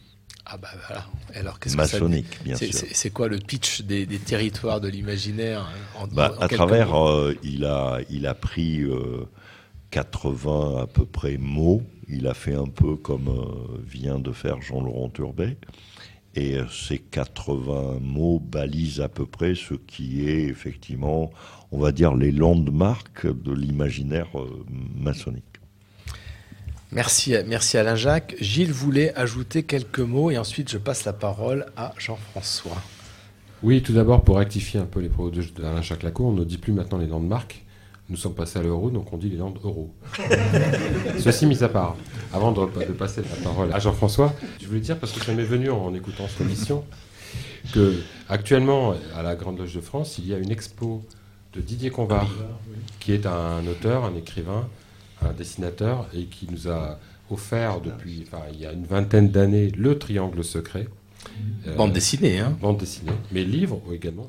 Ah 0.45 0.57
bah 0.57 0.69
voilà. 0.87 1.05
Alors 1.35 1.59
qu'est-ce 1.59 1.77
que 1.77 1.85
ça 1.85 1.93
Maçonnique, 1.97 2.43
bien 2.43 2.55
C'est- 2.55 2.71
sûr. 2.71 2.87
c'est- 2.91 3.09
quoi 3.11 3.27
le 3.27 3.37
pitch 3.37 3.81
des, 3.83 4.05
des 4.05 4.19
territoires 4.19 4.81
de 4.81 4.87
l'imaginaire 4.89 5.69
hein, 6.01 6.07
Bah, 6.11 6.33
à 6.39 6.47
travers, 6.47 6.89
il, 7.43 7.65
a, 7.65 7.99
il 8.09 8.25
a 8.27 8.33
pris 8.33 8.81
euh, 8.81 9.25
80 9.91 10.81
à 10.81 10.87
peu 10.87 11.05
près 11.05 11.37
mots. 11.37 11.83
Il 12.07 12.27
a 12.27 12.33
fait 12.33 12.55
un 12.55 12.67
peu 12.67 12.95
comme 12.95 13.27
euh, 13.27 13.81
vient 13.85 14.19
de 14.19 14.31
faire 14.31 14.61
Jean-Laurent 14.61 15.09
Turbet. 15.09 15.57
Et 16.35 16.57
euh, 16.57 16.65
ces 16.67 16.99
80 16.99 17.99
mots 18.01 18.39
balisent 18.39 19.01
à 19.01 19.09
peu 19.09 19.25
près 19.25 19.55
ce 19.55 19.75
qui 19.75 20.27
est 20.27 20.43
effectivement, 20.43 21.31
on 21.71 21.79
va 21.79 21.91
dire, 21.91 22.15
les 22.15 22.31
landmarks 22.31 23.27
de 23.27 23.53
l'imaginaire 23.53 24.27
euh, 24.39 24.65
maçonnique. 24.95 25.43
Merci, 26.91 27.35
merci 27.47 27.77
Alain 27.77 27.95
Jacques. 27.95 28.35
Gilles 28.39 28.71
voulait 28.71 29.15
ajouter 29.15 29.63
quelques 29.63 29.99
mots 29.99 30.29
et 30.29 30.37
ensuite 30.37 30.69
je 30.69 30.77
passe 30.77 31.05
la 31.05 31.13
parole 31.13 31.65
à 31.75 31.93
Jean-François. 31.97 32.77
Oui, 33.63 33.81
tout 33.81 33.93
d'abord, 33.93 34.23
pour 34.23 34.37
rectifier 34.37 34.79
un 34.79 34.85
peu 34.85 34.99
les 34.99 35.09
propos 35.09 35.31
d'Alain 35.31 35.81
Jacques 35.81 36.03
Lacour, 36.03 36.27
on 36.27 36.33
ne 36.33 36.43
dit 36.43 36.57
plus 36.57 36.73
maintenant 36.73 36.97
les 36.97 37.07
landmarks. 37.07 37.62
Nous 38.09 38.17
sommes 38.17 38.35
passés 38.35 38.59
à 38.59 38.61
l'euro, 38.61 38.89
donc 38.89 39.11
on 39.13 39.17
dit 39.17 39.29
les 39.29 39.37
landes 39.37 39.59
euros. 39.63 39.93
Ceci 41.19 41.45
mis 41.45 41.63
à 41.63 41.69
part, 41.69 41.95
avant 42.33 42.51
de, 42.51 42.65
passer 42.91 43.21
la 43.21 43.43
parole 43.43 43.71
à 43.71 43.79
Jean-François, 43.79 44.33
je 44.61 44.67
voulais 44.67 44.81
dire, 44.81 44.97
parce 44.99 45.13
que 45.13 45.23
ça 45.23 45.33
m'est 45.33 45.43
venu 45.43 45.69
en 45.69 45.93
écoutant 45.93 46.27
cette 46.27 46.41
émission, 46.41 46.83
que 47.73 48.01
actuellement, 48.27 48.93
à 49.15 49.23
la 49.23 49.35
Grande 49.35 49.59
Loge 49.59 49.73
de 49.73 49.81
France, 49.81 50.17
il 50.17 50.27
y 50.27 50.33
a 50.33 50.37
une 50.37 50.51
expo 50.51 51.01
de 51.53 51.61
Didier 51.61 51.91
Convar, 51.91 52.27
qui 52.99 53.13
est 53.13 53.25
un 53.25 53.65
auteur, 53.67 54.03
un 54.03 54.15
écrivain, 54.15 54.67
un 55.21 55.31
dessinateur, 55.31 56.07
et 56.13 56.25
qui 56.25 56.47
nous 56.51 56.67
a 56.67 56.99
offert 57.29 57.79
depuis, 57.79 58.25
il 58.51 58.59
y 58.59 58.65
a 58.65 58.73
une 58.73 58.85
vingtaine 58.85 59.29
d'années, 59.29 59.69
le 59.69 59.97
Triangle 59.97 60.43
secret. 60.43 60.87
Euh, 61.65 61.75
Bande 61.75 61.93
dessinée, 61.93 62.39
hein 62.39 62.57
Bande 62.61 62.77
dessinée, 62.77 63.11
mais 63.31 63.43
livre 63.45 63.81
également. 63.93 64.27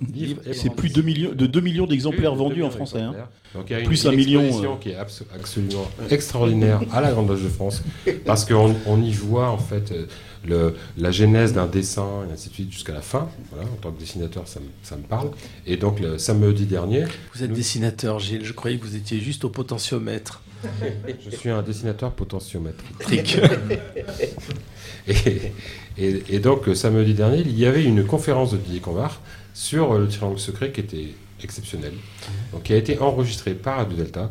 C'est 0.52 0.70
plus 0.72 0.88
de 0.90 0.94
2 0.94 1.02
millions, 1.02 1.32
de 1.32 1.46
2 1.46 1.60
millions 1.60 1.86
d'exemplaires 1.86 2.34
vendus 2.36 2.56
2 2.60 2.62
en 2.62 2.70
français. 2.70 2.98
hein. 2.98 3.10
d'exemplaires. 3.12 3.28
Donc 3.54 3.64
il 3.68 3.72
y 3.72 3.76
a 3.76 3.80
une, 3.80 3.86
Plus 3.86 4.04
une 4.04 4.10
un 4.10 4.12
million. 4.16 4.40
exposition 4.42 4.72
euh, 4.74 4.76
qui 4.80 4.88
est 4.90 4.94
abso- 4.96 5.24
absolument 5.34 5.86
extraordinaire 6.10 6.80
à 6.92 7.00
la 7.00 7.10
Grande 7.10 7.28
Loge 7.28 7.42
de 7.42 7.48
France, 7.48 7.82
parce 8.24 8.44
qu'on 8.44 8.74
on 8.86 9.02
y 9.02 9.10
voit 9.12 9.50
en 9.50 9.58
fait 9.58 9.90
euh, 9.90 10.06
le, 10.46 10.76
la 10.96 11.10
genèse 11.10 11.52
d'un 11.52 11.66
dessin 11.66 12.06
et 12.28 12.32
ainsi 12.32 12.50
de 12.50 12.54
suite 12.54 12.70
jusqu'à 12.72 12.92
la 12.94 13.00
fin. 13.02 13.28
Voilà, 13.50 13.68
en 13.68 13.76
tant 13.80 13.90
que 13.90 13.98
dessinateur, 13.98 14.46
ça 14.46 14.60
me, 14.60 14.66
ça 14.84 14.96
me 14.96 15.02
parle. 15.02 15.30
Et 15.66 15.76
donc 15.76 15.98
le 15.98 16.18
samedi 16.18 16.66
dernier, 16.66 17.04
Vous 17.34 17.42
êtes 17.42 17.52
dessinateur, 17.52 18.20
Gilles. 18.20 18.44
Je 18.44 18.52
croyais 18.52 18.78
que 18.78 18.84
vous 18.84 18.94
étiez 18.94 19.18
juste 19.18 19.44
au 19.44 19.48
potentiomètre. 19.48 20.40
je 21.30 21.36
suis 21.36 21.50
un 21.50 21.62
dessinateur 21.62 22.12
potentiomètre. 22.12 22.82
Et, 25.08 25.52
et- 25.98 26.22
et 26.30 26.38
donc, 26.38 26.68
euh, 26.68 26.74
samedi 26.74 27.14
dernier, 27.14 27.40
il 27.40 27.58
y 27.58 27.66
avait 27.66 27.84
une 27.84 28.04
conférence 28.04 28.52
de 28.52 28.56
Didier 28.56 28.80
Convar 28.80 29.20
sur 29.52 29.92
euh, 29.92 29.98
le 30.00 30.08
triangle 30.08 30.38
secret 30.38 30.72
qui 30.72 30.80
était 30.80 31.08
exceptionnelle, 31.42 31.92
donc 32.52 32.62
qui 32.64 32.72
a 32.72 32.76
été 32.76 32.98
enregistrée 32.98 33.54
par 33.54 33.76
Radio 33.78 33.96
Delta, 33.98 34.30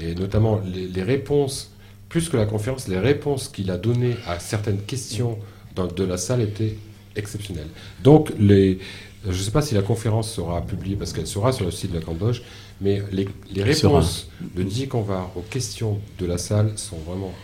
et 0.00 0.14
notamment 0.14 0.60
les, 0.64 0.86
les 0.88 1.02
réponses, 1.02 1.70
plus 2.08 2.28
que 2.30 2.36
la 2.38 2.46
conférence, 2.46 2.88
les 2.88 2.98
réponses 2.98 3.48
qu'il 3.48 3.70
a 3.70 3.76
données 3.76 4.16
à 4.26 4.38
certaines 4.38 4.80
questions 4.80 5.38
dans- 5.74 5.86
de 5.86 6.04
la 6.04 6.16
salle 6.16 6.40
étaient 6.40 6.76
exceptionnelles. 7.16 7.68
Donc, 8.02 8.32
les, 8.38 8.78
je 9.24 9.30
ne 9.30 9.34
sais 9.34 9.50
pas 9.50 9.60
si 9.62 9.74
la 9.74 9.82
conférence 9.82 10.32
sera 10.32 10.62
publiée, 10.62 10.96
parce 10.96 11.12
qu'elle 11.12 11.26
sera 11.26 11.52
sur 11.52 11.64
le 11.66 11.70
site 11.70 11.92
de 11.92 11.98
la 11.98 12.04
Loge, 12.18 12.42
mais 12.80 13.02
les, 13.12 13.28
les 13.52 13.60
Elle 13.62 13.74
sera. 13.76 13.94
réponses 13.98 14.30
de 14.56 14.62
Didier 14.62 14.86
Convar 14.86 15.30
aux 15.36 15.42
questions 15.42 15.98
de 16.18 16.24
la 16.26 16.38
salle 16.38 16.72
sont 16.76 16.96
vraiment 17.06 17.34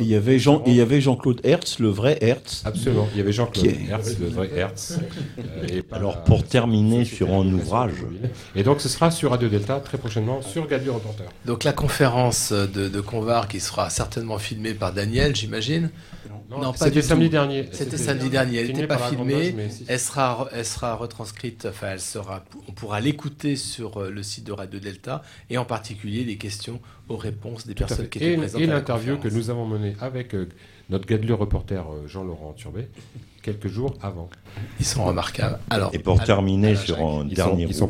il 0.00 0.06
y 0.06 0.14
avait 0.14 0.38
Jean, 0.38 0.62
il 0.66 0.74
y 0.74 0.80
avait 0.80 1.00
Jean-Claude 1.00 1.40
Hertz, 1.44 1.78
le 1.78 1.88
vrai 1.88 2.18
Hertz. 2.20 2.62
Absolument. 2.64 3.08
Il 3.12 3.18
y 3.18 3.20
avait 3.20 3.32
Jean-Claude 3.32 3.66
est- 3.66 3.90
Hertz, 3.90 4.18
le 4.18 4.26
vrai 4.28 4.50
Hertz. 4.54 4.98
euh, 5.38 5.66
et 5.70 5.84
Alors 5.92 6.24
pour 6.24 6.44
terminer 6.44 7.04
sur 7.04 7.30
un 7.32 7.46
ouvrage, 7.52 7.92
Et 8.56 8.62
donc 8.62 8.80
ce 8.80 8.88
sera 8.88 9.10
sur 9.10 9.30
Radio 9.32 9.48
Delta 9.48 9.80
très 9.80 9.98
prochainement 9.98 10.40
sur 10.42 10.66
Gadu 10.66 10.90
Reporter. 10.90 11.26
Donc 11.46 11.64
la 11.64 11.72
conférence 11.72 12.52
de, 12.52 12.88
de 12.88 13.00
Convar 13.00 13.48
qui 13.48 13.60
sera 13.60 13.90
certainement 13.90 14.38
filmée 14.38 14.74
par 14.74 14.92
Daniel, 14.92 15.36
j'imagine. 15.36 15.90
Non, 16.60 16.72
c'était 16.74 17.02
samedi 17.02 17.26
tout. 17.26 17.32
dernier. 17.32 17.68
C'était 17.72 17.96
samedi 17.96 18.28
dernier. 18.30 18.58
Elle 18.58 18.66
n'était 18.68 18.86
pas 18.86 18.98
filmée. 18.98 19.54
Si. 19.70 19.84
Elle 19.88 19.98
sera, 20.00 20.48
elle 20.52 20.64
sera 20.64 20.94
retranscrite. 20.94 21.66
Enfin, 21.70 21.88
elle 21.92 22.00
sera. 22.00 22.44
On 22.68 22.72
pourra 22.72 23.00
l'écouter 23.00 23.56
sur 23.56 23.98
euh, 24.00 24.10
le 24.10 24.22
site 24.22 24.44
de 24.44 24.52
Radio 24.52 24.80
Delta 24.80 25.22
et 25.50 25.58
en 25.58 25.64
particulier 25.64 26.24
les 26.24 26.36
questions 26.36 26.80
aux 27.08 27.16
réponses 27.16 27.66
des 27.66 27.74
Tout 27.74 27.84
personnes 27.84 28.08
qui 28.08 28.18
étaient 28.18 28.32
Et, 28.32 28.36
présentes. 28.36 28.60
et 28.60 28.64
à 28.64 28.66
la 28.66 28.74
l'interview 28.74 29.18
que 29.18 29.28
nous 29.28 29.50
avons 29.50 29.66
menée 29.66 29.96
avec 30.00 30.34
euh, 30.34 30.48
notre 30.90 31.06
gadelure 31.06 31.38
reporter 31.38 31.84
euh, 31.90 32.06
Jean-Laurent 32.06 32.52
Turbet 32.54 32.88
quelques 33.42 33.68
jours 33.68 33.94
avant. 34.02 34.28
Ils 34.78 34.86
sont 34.86 35.04
remarquables. 35.04 35.58
Alors, 35.70 35.90
Et 35.94 35.98
pour 35.98 36.14
alors- 36.14 36.26
terminer 36.26 36.68
alors, 36.68 36.82
sur 36.82 36.98
un 37.00 37.26
ils 37.28 37.34
dernier 37.34 37.64
sont- 37.64 37.68
ils 37.70 37.74
sont. 37.74 37.88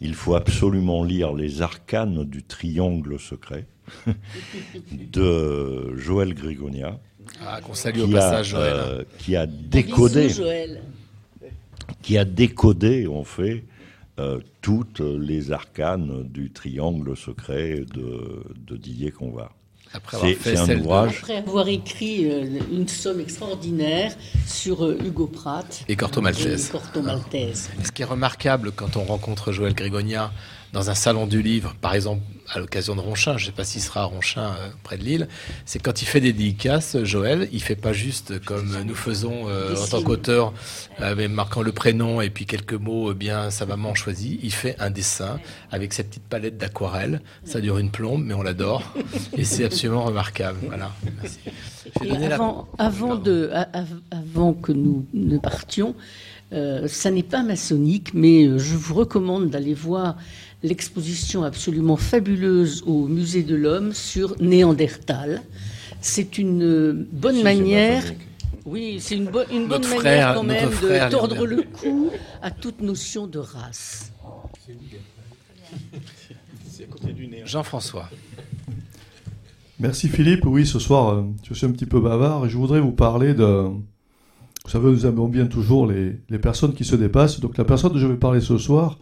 Il 0.00 0.14
faut 0.14 0.34
absolument 0.34 1.02
lire 1.04 1.32
Les 1.32 1.62
Arcanes 1.62 2.24
du 2.24 2.42
Triangle 2.42 3.18
secret 3.18 3.66
de 5.12 5.94
Joël 5.96 6.34
Grégonia. 6.34 6.98
Ah, 7.44 7.60
qu'on 7.60 7.74
salue 7.74 8.00
au 8.00 8.06
qui 8.06 8.16
a, 8.16 8.20
passage, 8.20 8.48
Joël. 8.50 8.72
euh, 8.76 9.04
qui 9.18 9.36
a 9.36 9.46
décodé, 9.46 10.26
Bisous, 10.28 10.42
Joël. 10.42 10.82
qui 12.02 12.16
a 12.16 12.24
décodé 12.24 13.06
en 13.06 13.24
fait 13.24 13.64
euh, 14.18 14.40
toutes 14.62 15.00
les 15.00 15.52
arcanes 15.52 16.22
du 16.24 16.50
triangle 16.50 17.16
secret 17.16 17.84
de, 17.94 18.42
de 18.66 18.76
Didier 18.76 19.10
Convard. 19.10 19.54
Après 19.94 20.16
avoir 20.16 20.30
C'est 20.30 20.36
fait 20.36 20.50
c'est 20.56 20.60
un 20.62 20.66
celle 20.66 20.78
de- 20.80 20.84
ouvrage. 20.84 21.16
Après 21.22 21.36
avoir 21.36 21.68
écrit 21.68 22.30
euh, 22.30 22.58
une 22.70 22.86
somme 22.88 23.20
extraordinaire 23.20 24.12
sur 24.46 24.84
euh, 24.84 24.98
Hugo 25.04 25.26
Pratt 25.26 25.82
Et 25.88 25.96
Corto 25.96 26.20
Maltese. 26.20 26.68
et 26.68 26.72
Corto 26.72 27.00
Maltese. 27.02 27.70
Ce 27.82 27.90
qui 27.90 28.02
est 28.02 28.04
remarquable 28.06 28.72
quand 28.72 28.96
on 28.96 29.04
rencontre 29.04 29.50
Joël 29.52 29.74
Grégonia 29.74 30.30
dans 30.72 30.90
un 30.90 30.94
salon 30.94 31.26
du 31.26 31.42
livre, 31.42 31.74
par 31.80 31.94
exemple 31.94 32.22
à 32.50 32.60
l'occasion 32.60 32.96
de 32.96 33.00
Ronchin, 33.00 33.36
je 33.36 33.44
ne 33.44 33.46
sais 33.50 33.54
pas 33.56 33.64
s'il 33.64 33.82
sera 33.82 34.00
à 34.00 34.04
Ronchin 34.04 34.40
euh, 34.58 34.68
près 34.82 34.96
de 34.96 35.04
Lille, 35.04 35.28
c'est 35.66 35.78
quand 35.80 36.00
il 36.00 36.06
fait 36.06 36.20
des 36.20 36.32
dédicaces, 36.32 36.96
Joël, 37.04 37.46
il 37.52 37.62
fait 37.62 37.76
pas 37.76 37.92
juste 37.92 38.42
comme 38.44 38.74
nous 38.86 38.94
faisons 38.94 39.48
euh, 39.48 39.76
en 39.76 39.86
tant 39.86 40.02
qu'auteur, 40.02 40.54
avec 40.96 41.28
marquant 41.30 41.60
le 41.60 41.72
prénom 41.72 42.22
et 42.22 42.30
puis 42.30 42.46
quelques 42.46 42.72
mots 42.72 43.10
euh, 43.10 43.14
bien 43.14 43.50
savamment 43.50 43.94
choisis. 43.94 44.38
Il 44.42 44.52
fait 44.52 44.76
un 44.78 44.88
dessin 44.90 45.38
avec 45.70 45.92
sa 45.92 46.04
petite 46.04 46.22
palette 46.22 46.56
d'aquarelle. 46.56 47.20
Ça 47.44 47.60
dure 47.60 47.76
une 47.76 47.90
plombe, 47.90 48.24
mais 48.24 48.32
on 48.32 48.42
l'adore 48.42 48.94
et 49.36 49.44
c'est 49.44 49.66
absolument 49.66 50.04
remarquable. 50.04 50.58
Voilà. 50.66 50.92
Merci. 51.20 51.38
La- 52.02 52.34
avant, 52.34 52.68
avant, 52.78 53.16
de, 53.16 53.50
avant 54.10 54.54
que 54.54 54.72
nous 54.72 55.04
ne 55.12 55.36
partions, 55.36 55.94
euh, 56.54 56.88
ça 56.88 57.10
n'est 57.10 57.22
pas 57.22 57.42
maçonnique, 57.42 58.14
mais 58.14 58.44
euh, 58.46 58.58
je 58.58 58.74
vous 58.74 58.94
recommande 58.94 59.50
d'aller 59.50 59.74
voir 59.74 60.16
l'exposition 60.62 61.44
absolument 61.44 61.96
fabuleuse 61.96 62.82
au 62.86 63.06
Musée 63.06 63.42
de 63.42 63.54
l'Homme 63.54 63.92
sur 63.92 64.40
Néandertal. 64.40 65.42
C'est 66.00 66.38
une 66.38 66.62
euh, 66.62 67.06
bonne 67.12 67.42
manière. 67.42 68.04
Oui, 68.64 68.98
c'est 69.00 69.16
une, 69.16 69.26
bo- 69.26 69.48
une 69.50 69.66
bonne 69.66 69.86
manière 69.86 70.34
quand 70.34 70.42
même 70.42 70.70
frère 70.70 71.06
de 71.06 71.12
tordre 71.12 71.46
le 71.46 71.62
cou 71.62 72.10
à 72.42 72.50
toute 72.50 72.80
notion 72.80 73.26
de 73.26 73.38
race. 73.38 74.12
Jean-François. 77.44 78.10
Merci 79.80 80.08
Philippe. 80.08 80.44
Oui, 80.44 80.66
ce 80.66 80.78
soir, 80.78 81.14
euh, 81.14 81.22
je 81.44 81.54
suis 81.54 81.66
un 81.66 81.70
petit 81.70 81.86
peu 81.86 82.00
bavard 82.00 82.46
et 82.46 82.48
je 82.48 82.56
voudrais 82.56 82.80
vous 82.80 82.92
parler 82.92 83.32
de. 83.32 83.44
Vous 83.44 84.70
savez, 84.70 84.90
nous 84.90 85.06
aimons 85.06 85.28
bien 85.28 85.46
toujours 85.46 85.86
les, 85.86 86.18
les 86.28 86.38
personnes 86.38 86.74
qui 86.74 86.84
se 86.84 86.96
dépassent. 86.96 87.40
Donc 87.40 87.56
la 87.56 87.64
personne 87.64 87.92
dont 87.92 87.98
je 87.98 88.06
vais 88.06 88.16
parler 88.16 88.40
ce 88.40 88.58
soir 88.58 88.98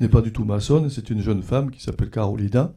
n'est 0.00 0.08
pas 0.08 0.20
du 0.20 0.32
tout 0.32 0.44
maçonne, 0.44 0.90
c'est 0.90 1.10
une 1.10 1.20
jeune 1.20 1.42
femme 1.42 1.70
qui 1.70 1.82
s'appelle 1.82 2.10
Carolina, 2.10 2.74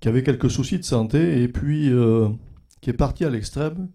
qui 0.00 0.08
avait 0.08 0.22
quelques 0.22 0.50
soucis 0.50 0.78
de 0.78 0.84
santé 0.84 1.42
et 1.42 1.48
puis 1.48 1.90
euh, 1.90 2.28
qui 2.80 2.90
est 2.90 2.94
partie 2.94 3.24
à 3.24 3.30
l'extrême, 3.30 3.88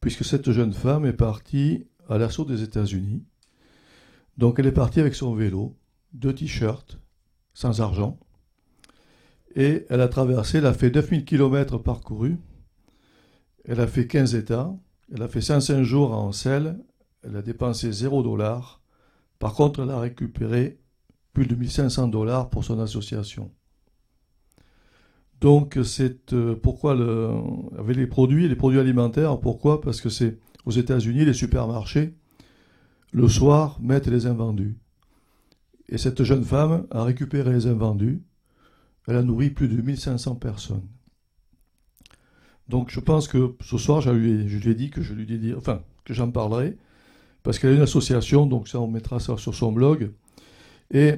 puisque 0.00 0.24
cette 0.24 0.50
jeune 0.50 0.72
femme 0.72 1.06
est 1.06 1.12
partie 1.12 1.86
à 2.08 2.18
l'assaut 2.18 2.44
des 2.44 2.62
États-Unis. 2.62 3.24
Donc 4.38 4.58
elle 4.58 4.66
est 4.66 4.72
partie 4.72 5.00
avec 5.00 5.14
son 5.14 5.34
vélo, 5.34 5.76
deux 6.12 6.34
t-shirts, 6.34 6.98
sans 7.54 7.80
argent. 7.80 8.18
Et 9.54 9.86
elle 9.90 10.00
a 10.00 10.08
traversé, 10.08 10.58
elle 10.58 10.66
a 10.66 10.72
fait 10.72 10.90
9000 10.90 11.24
km 11.24 11.78
parcourus. 11.78 12.38
Elle 13.64 13.80
a 13.80 13.86
fait 13.86 14.06
15 14.06 14.34
États. 14.34 14.74
Elle 15.14 15.22
a 15.22 15.28
fait 15.28 15.42
105 15.42 15.82
jours 15.82 16.12
en 16.12 16.32
selle. 16.32 16.78
Elle 17.22 17.36
a 17.36 17.42
dépensé 17.42 17.92
0 17.92 18.22
dollars. 18.22 18.80
Par 19.38 19.54
contre, 19.54 19.82
elle 19.82 19.90
a 19.90 20.00
récupéré 20.00 20.78
plus 21.32 21.46
de 21.46 21.54
1500 21.54 22.08
dollars 22.08 22.50
pour 22.50 22.64
son 22.64 22.78
association. 22.78 23.50
Donc, 25.40 25.78
c'est 25.82 26.32
euh, 26.34 26.54
pourquoi 26.54 26.94
le, 26.94 27.30
avec 27.76 27.96
les 27.96 28.06
produits, 28.06 28.48
les 28.48 28.54
produits 28.54 28.78
alimentaires, 28.78 29.40
pourquoi? 29.40 29.80
Parce 29.80 30.00
que 30.00 30.08
c'est 30.08 30.38
aux 30.64 30.70
États-Unis, 30.70 31.24
les 31.24 31.32
supermarchés, 31.32 32.14
le 33.12 33.28
soir, 33.28 33.78
mettent 33.80 34.06
les 34.06 34.26
invendus. 34.26 34.78
Et 35.88 35.98
cette 35.98 36.22
jeune 36.22 36.44
femme 36.44 36.86
a 36.90 37.04
récupéré 37.04 37.52
les 37.52 37.66
invendus. 37.66 38.22
Elle 39.08 39.16
a 39.16 39.22
nourri 39.22 39.50
plus 39.50 39.68
de 39.68 39.80
1500 39.82 40.36
personnes. 40.36 40.86
Donc 42.68 42.90
je 42.90 43.00
pense 43.00 43.28
que 43.28 43.56
ce 43.60 43.76
soir, 43.76 44.00
je 44.00 44.10
lui 44.10 44.30
ai, 44.30 44.74
dit 44.74 44.90
que 44.90 45.02
je 45.02 45.12
lui 45.12 45.30
ai 45.30 45.38
dit, 45.38 45.52
enfin, 45.54 45.82
que 46.04 46.14
j'en 46.14 46.30
parlerai, 46.30 46.78
parce 47.42 47.58
qu'elle 47.58 47.72
a 47.72 47.74
une 47.74 47.82
association, 47.82 48.46
donc 48.46 48.68
ça, 48.68 48.80
on 48.80 48.86
mettra 48.86 49.18
ça 49.18 49.36
sur 49.36 49.54
son 49.54 49.72
blog. 49.72 50.12
Et 50.92 51.14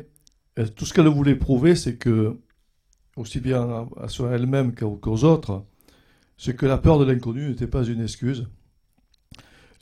elle- 0.57 0.73
tout 0.75 0.87
ce 0.87 0.95
qu'elle 0.95 1.09
voulait 1.09 1.35
prouver, 1.35 1.75
c'est 1.77 1.97
que, 1.97 2.39
aussi 3.17 3.41
bien 3.41 3.63
à, 3.63 3.89
à 3.99 4.35
elle-même 4.35 4.75
qu'aux 4.75 4.97
qu'aux 4.97 5.25
autres, 5.25 5.65
c'est 6.39 6.57
que 6.57 6.67
la 6.67 6.79
peur 6.79 6.99
de 6.99 7.05
l'inconnu 7.05 7.49
n'était 7.49 7.67
pas 7.67 7.85
une 7.85 8.01
excuse. 8.03 8.49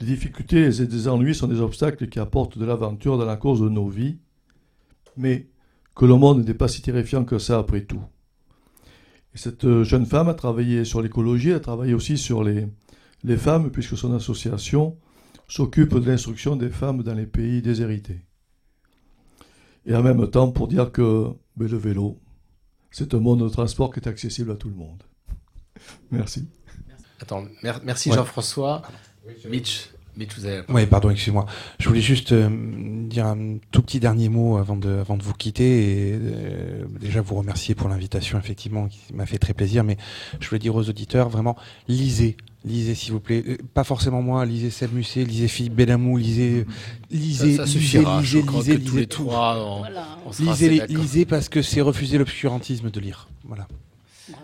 Les 0.00 0.06
difficultés 0.06 0.62
et 0.64 0.70
les 0.86 1.08
ennuis 1.08 1.34
sont 1.34 1.46
des 1.46 1.60
obstacles 1.60 2.08
qui 2.08 2.18
apportent 2.18 2.58
de 2.58 2.64
l'aventure 2.64 3.18
dans 3.18 3.24
la 3.24 3.36
course 3.36 3.60
de 3.60 3.68
nos 3.68 3.88
vies, 3.88 4.18
mais 5.16 5.48
que 5.94 6.06
le 6.06 6.16
monde 6.16 6.38
n'était 6.40 6.54
pas 6.54 6.68
si 6.68 6.82
terrifiant 6.82 7.24
que 7.24 7.38
ça 7.38 7.58
après 7.58 7.82
tout. 7.84 8.02
Et 9.34 9.38
cette 9.38 9.64
euh, 9.64 9.84
jeune 9.84 10.06
femme 10.06 10.28
a 10.28 10.34
travaillé 10.34 10.84
sur 10.84 11.00
l'écologie, 11.02 11.50
elle 11.50 11.56
a 11.56 11.60
travaillé 11.60 11.94
aussi 11.94 12.18
sur 12.18 12.42
les, 12.44 12.66
les 13.24 13.36
femmes, 13.36 13.70
puisque 13.70 13.96
son 13.96 14.12
association 14.14 14.98
s'occupe 15.48 15.94
de 15.94 16.10
l'instruction 16.10 16.56
des 16.56 16.70
femmes 16.70 17.02
dans 17.02 17.14
les 17.14 17.26
pays 17.26 17.62
déshérités. 17.62 18.20
Et 19.86 19.94
en 19.94 20.02
même 20.02 20.28
temps, 20.30 20.50
pour 20.50 20.68
dire 20.68 20.92
que 20.92 21.26
ben, 21.56 21.68
le 21.68 21.76
vélo, 21.76 22.18
c'est 22.90 23.14
un 23.14 23.18
mode 23.20 23.40
de 23.40 23.48
transport 23.48 23.92
qui 23.92 24.00
est 24.00 24.08
accessible 24.08 24.50
à 24.52 24.54
tout 24.56 24.68
le 24.68 24.74
monde. 24.76 25.02
Merci. 26.10 26.46
Attends, 27.20 27.44
mer- 27.62 27.80
merci 27.84 28.10
Ouais. 28.10 28.16
Jean-François. 28.16 28.82
Mitch, 29.48 29.90
Mitch, 30.16 30.36
vous 30.36 30.44
avez 30.44 30.56
la 30.58 30.62
parole. 30.64 30.82
Oui, 30.82 30.86
pardon, 30.88 31.10
excusez-moi. 31.10 31.46
Je 31.78 31.88
voulais 31.88 32.00
juste 32.00 32.32
euh, 32.32 32.48
dire 33.08 33.26
un 33.26 33.58
tout 33.70 33.82
petit 33.82 33.98
dernier 34.00 34.28
mot 34.28 34.56
avant 34.58 34.76
de, 34.76 34.90
avant 34.90 35.16
de 35.16 35.22
vous 35.22 35.32
quitter 35.32 36.10
et 36.10 36.18
euh, 36.20 36.84
déjà 37.00 37.20
vous 37.20 37.34
remercier 37.36 37.74
pour 37.74 37.88
l'invitation, 37.88 38.38
effectivement, 38.38 38.88
qui 38.88 39.00
m'a 39.14 39.26
fait 39.26 39.38
très 39.38 39.54
plaisir. 39.54 39.84
Mais 39.84 39.96
je 40.40 40.48
voulais 40.48 40.58
dire 40.58 40.74
aux 40.74 40.88
auditeurs, 40.88 41.28
vraiment, 41.28 41.56
lisez, 41.88 42.36
lisez 42.64 42.94
s'il 42.94 43.12
vous 43.12 43.20
plaît. 43.20 43.44
Euh, 43.46 43.56
Pas 43.74 43.84
forcément 43.84 44.22
moi, 44.22 44.44
lisez 44.46 44.70
Seb 44.70 44.92
Musset, 44.94 45.24
lisez 45.24 45.48
Philippe 45.48 45.74
Benamou, 45.74 46.16
lisez, 46.18 46.66
lisez, 47.10 47.56
Ça- 47.56 47.56
ça 47.58 47.64
lisez, 47.64 47.78
suffira, 47.80 48.22
je 48.22 48.36
lisez, 48.38 48.46
crois 48.46 48.60
lisez, 48.60 48.72
que 48.72 48.78
tous 48.78 48.84
lisez 48.86 49.00
les 49.00 49.06
tout. 49.06 49.24
trois, 49.24 49.56
on- 50.26 50.28
on 50.28 50.32
sera 50.32 50.52
lisez, 50.52 50.68
les- 50.70 50.86
lisez 50.94 51.24
parce 51.24 51.48
que 51.48 51.62
c'est 51.62 51.80
refuser 51.80 52.18
l'obscurantisme 52.18 52.90
de 52.90 53.00
lire. 53.00 53.28
Voilà. 53.44 53.66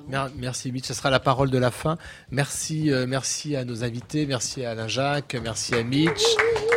Mer- 0.08 0.30
Merci 0.36 0.72
Mitch, 0.72 0.86
ce 0.86 0.94
sera 0.94 1.10
la 1.10 1.20
parole 1.20 1.50
de 1.50 1.58
la 1.58 1.70
fin. 1.70 1.96
Merci, 2.30 2.90
euh, 2.92 3.06
merci 3.06 3.56
à 3.56 3.64
nos 3.64 3.84
invités, 3.84 4.26
merci 4.26 4.64
à 4.64 4.70
Alain 4.72 4.88
Jacques, 4.88 5.36
merci 5.42 5.74
à 5.74 5.82
Mitch, 5.82 6.22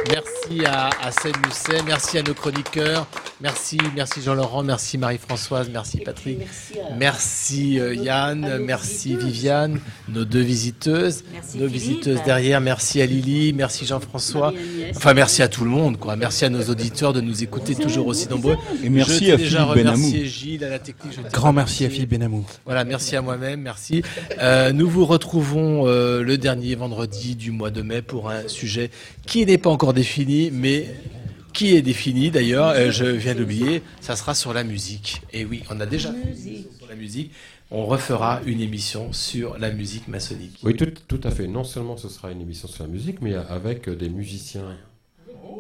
merci 0.10 0.66
à, 0.66 0.90
à 1.02 1.12
Seb 1.12 1.36
Musset, 1.46 1.82
merci 1.86 2.18
à 2.18 2.24
nos 2.24 2.34
chroniqueurs, 2.34 3.08
merci, 3.42 3.78
merci 3.96 4.22
Jean-Laurent, 4.22 4.64
merci 4.64 4.98
Marie-Françoise, 4.98 5.70
merci 5.72 5.98
Patrick, 6.00 6.40
merci, 6.98 7.80
euh, 7.80 7.96
Yann, 7.96 8.60
merci 8.60 9.16
Viviane, 9.16 9.80
nos 10.08 10.26
deux 10.26 10.42
visiteuses, 10.42 11.24
Merci 11.34 11.58
nos 11.58 11.68
Philippe. 11.68 11.74
visiteuses 11.74 12.20
derrière, 12.26 12.62
merci 12.62 13.02
à 13.02 13.06
Lily, 13.06 13.54
merci 13.54 13.86
Jean-François, 13.86 14.54
enfin 14.96 15.14
merci 15.14 15.42
à 15.42 15.48
tout 15.48 15.64
le 15.64 15.70
monde, 15.70 15.98
quoi. 15.98 16.16
merci 16.16 16.46
à 16.46 16.50
nos 16.50 16.64
auditeurs 16.70 17.14
de 17.14 17.22
nous 17.22 17.44
écouter 17.44 17.76
toujours 17.76 18.08
aussi 18.08 18.28
nombreux. 18.30 18.58
Et 18.84 18.90
merci 18.90 19.28
Je 19.28 19.32
à 19.34 19.38
déjà 19.38 19.60
Philippe 19.64 19.76
Benamou. 19.76 20.06
remercié 20.06 20.26
Gilles 20.26 20.64
à 20.64 20.70
la 20.70 20.80
technique. 20.80 21.14
je 21.16 21.30
Grand 21.32 21.54
merci 21.54 21.86
à. 21.86 21.90
Philippe 21.90 22.10
Benamou. 22.12 22.46
Voilà, 22.66 22.84
merci 22.92 23.16
à 23.16 23.22
moi-même, 23.22 23.62
merci. 23.62 24.04
Euh, 24.42 24.74
nous 24.74 24.90
vous 24.90 25.06
retrouvons 25.06 25.88
euh, 25.88 26.24
le 26.24 26.38
dernier 26.38 26.76
vendredi 26.76 27.38
du 27.38 27.50
mois 27.52 27.72
de 27.72 27.82
mai 27.82 28.02
pour 28.02 28.30
un 28.30 28.50
sujet 28.50 28.92
qui 29.26 29.46
n'est 29.46 29.58
pas 29.58 29.70
encore 29.70 29.94
défini, 29.94 30.52
mais 30.52 30.88
qui 31.54 31.74
est 31.74 31.82
défini 31.82 32.32
d'ailleurs, 32.32 32.74
euh, 32.76 32.92
je 32.92 33.06
viens 33.06 33.34
d'oublier, 33.34 33.82
ça 34.02 34.18
sera 34.18 34.36
sur 34.36 34.52
la 34.54 34.66
musique. 34.66 35.22
Et 35.32 35.46
oui, 35.46 35.64
on 35.70 35.80
a 35.80 35.86
déjà 35.86 36.12
fait 36.12 36.36
sur 36.36 36.88
la 36.90 36.96
musique, 36.96 37.32
on 37.72 37.86
refera 37.86 38.42
une 38.46 38.60
émission 38.60 39.14
sur 39.14 39.58
la 39.58 39.72
musique 39.72 40.10
maçonnique. 40.10 40.60
Oui, 40.62 40.76
tout, 40.76 40.92
tout 41.08 41.22
à 41.24 41.32
fait. 41.32 41.48
Non 41.48 41.64
seulement 41.64 41.96
ce 41.96 42.10
sera 42.10 42.30
une 42.30 42.42
émission 42.42 42.68
sur 42.68 42.84
la 42.84 42.90
musique, 42.90 43.22
mais 43.22 43.36
avec 43.36 43.90
des 43.90 44.10
musiciens 44.10 44.76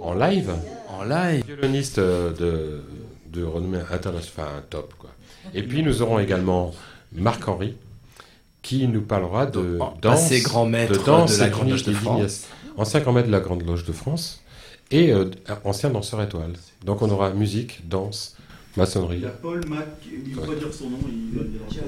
en 0.01 0.13
live. 0.15 0.51
En 0.89 1.05
live. 1.05 1.45
Violonistes 1.45 1.99
euh, 1.99 2.33
de, 2.33 2.83
de 3.31 3.45
renommée 3.45 3.79
internationale, 3.89 4.43
enfin 4.45 4.63
top 4.69 4.95
quoi. 4.97 5.11
Et 5.53 5.63
puis 5.63 5.81
nous 5.81 6.01
aurons 6.01 6.19
également 6.19 6.73
Marc-Henri, 7.13 7.75
qui 8.61 8.87
nous 8.87 9.01
parlera 9.01 9.45
de 9.45 9.77
Un 9.81 9.93
danse, 10.01 10.19
assez 10.25 10.41
grand 10.41 10.65
maître 10.65 10.93
de, 10.93 10.97
danse 11.05 11.35
de 11.35 11.39
la 11.41 11.47
et 11.47 11.49
Grande 11.49 11.69
Loge 11.69 11.83
de 11.83 11.91
digne- 11.91 11.99
France. 12.01 12.47
ancien 12.77 12.99
grand 12.99 13.11
maître 13.13 13.27
de 13.27 13.31
la 13.31 13.39
Grande 13.39 13.65
Loge 13.65 13.85
de 13.85 13.91
France 13.91 14.41
et 14.91 15.11
euh, 15.11 15.29
ancien 15.63 15.89
danseur 15.89 16.21
étoile. 16.21 16.53
Donc 16.85 17.01
on 17.01 17.09
aura 17.09 17.31
musique, 17.31 17.87
danse, 17.87 18.35
maçonnerie. 18.77 19.23
Paul 19.41 19.65
Mac, 19.67 19.87
il 20.05 20.35
va 20.35 20.45
pas 20.45 20.55
dire 20.55 20.73
son 20.73 20.89
nom, 20.89 20.99
il 21.09 21.37
va 21.37 21.43
dire. 21.43 21.81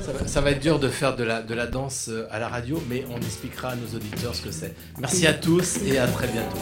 Ça 0.00 0.12
va, 0.12 0.26
ça 0.28 0.40
va 0.40 0.50
être 0.52 0.60
dur 0.62 0.78
de 0.78 0.88
faire 0.88 1.16
de 1.16 1.24
la, 1.24 1.42
de 1.42 1.54
la 1.54 1.66
danse 1.66 2.06
euh, 2.08 2.26
à 2.30 2.38
la 2.38 2.48
radio, 2.48 2.80
mais 2.88 3.04
on 3.10 3.16
expliquera 3.16 3.70
à 3.70 3.76
nos 3.76 3.96
auditeurs 3.96 4.34
ce 4.34 4.42
que 4.42 4.50
c'est. 4.52 4.74
Merci 5.00 5.26
à 5.26 5.32
tous 5.34 5.78
et 5.84 5.98
à 5.98 6.06
très 6.06 6.28
bientôt. 6.28 6.56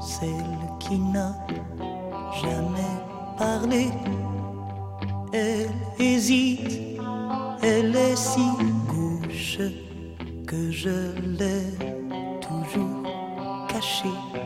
celle 0.00 0.78
qui 0.80 0.98
n'a 0.98 1.36
jamais 2.42 2.88
parlé. 3.38 3.86
Elle 5.32 5.68
hésite, 5.98 6.98
elle 7.62 7.94
est 7.94 8.16
si 8.16 8.40
gauche 8.86 9.58
que 10.46 10.70
je 10.70 11.12
l'ai 11.38 11.76
toujours 12.40 13.66
cachée. 13.68 14.37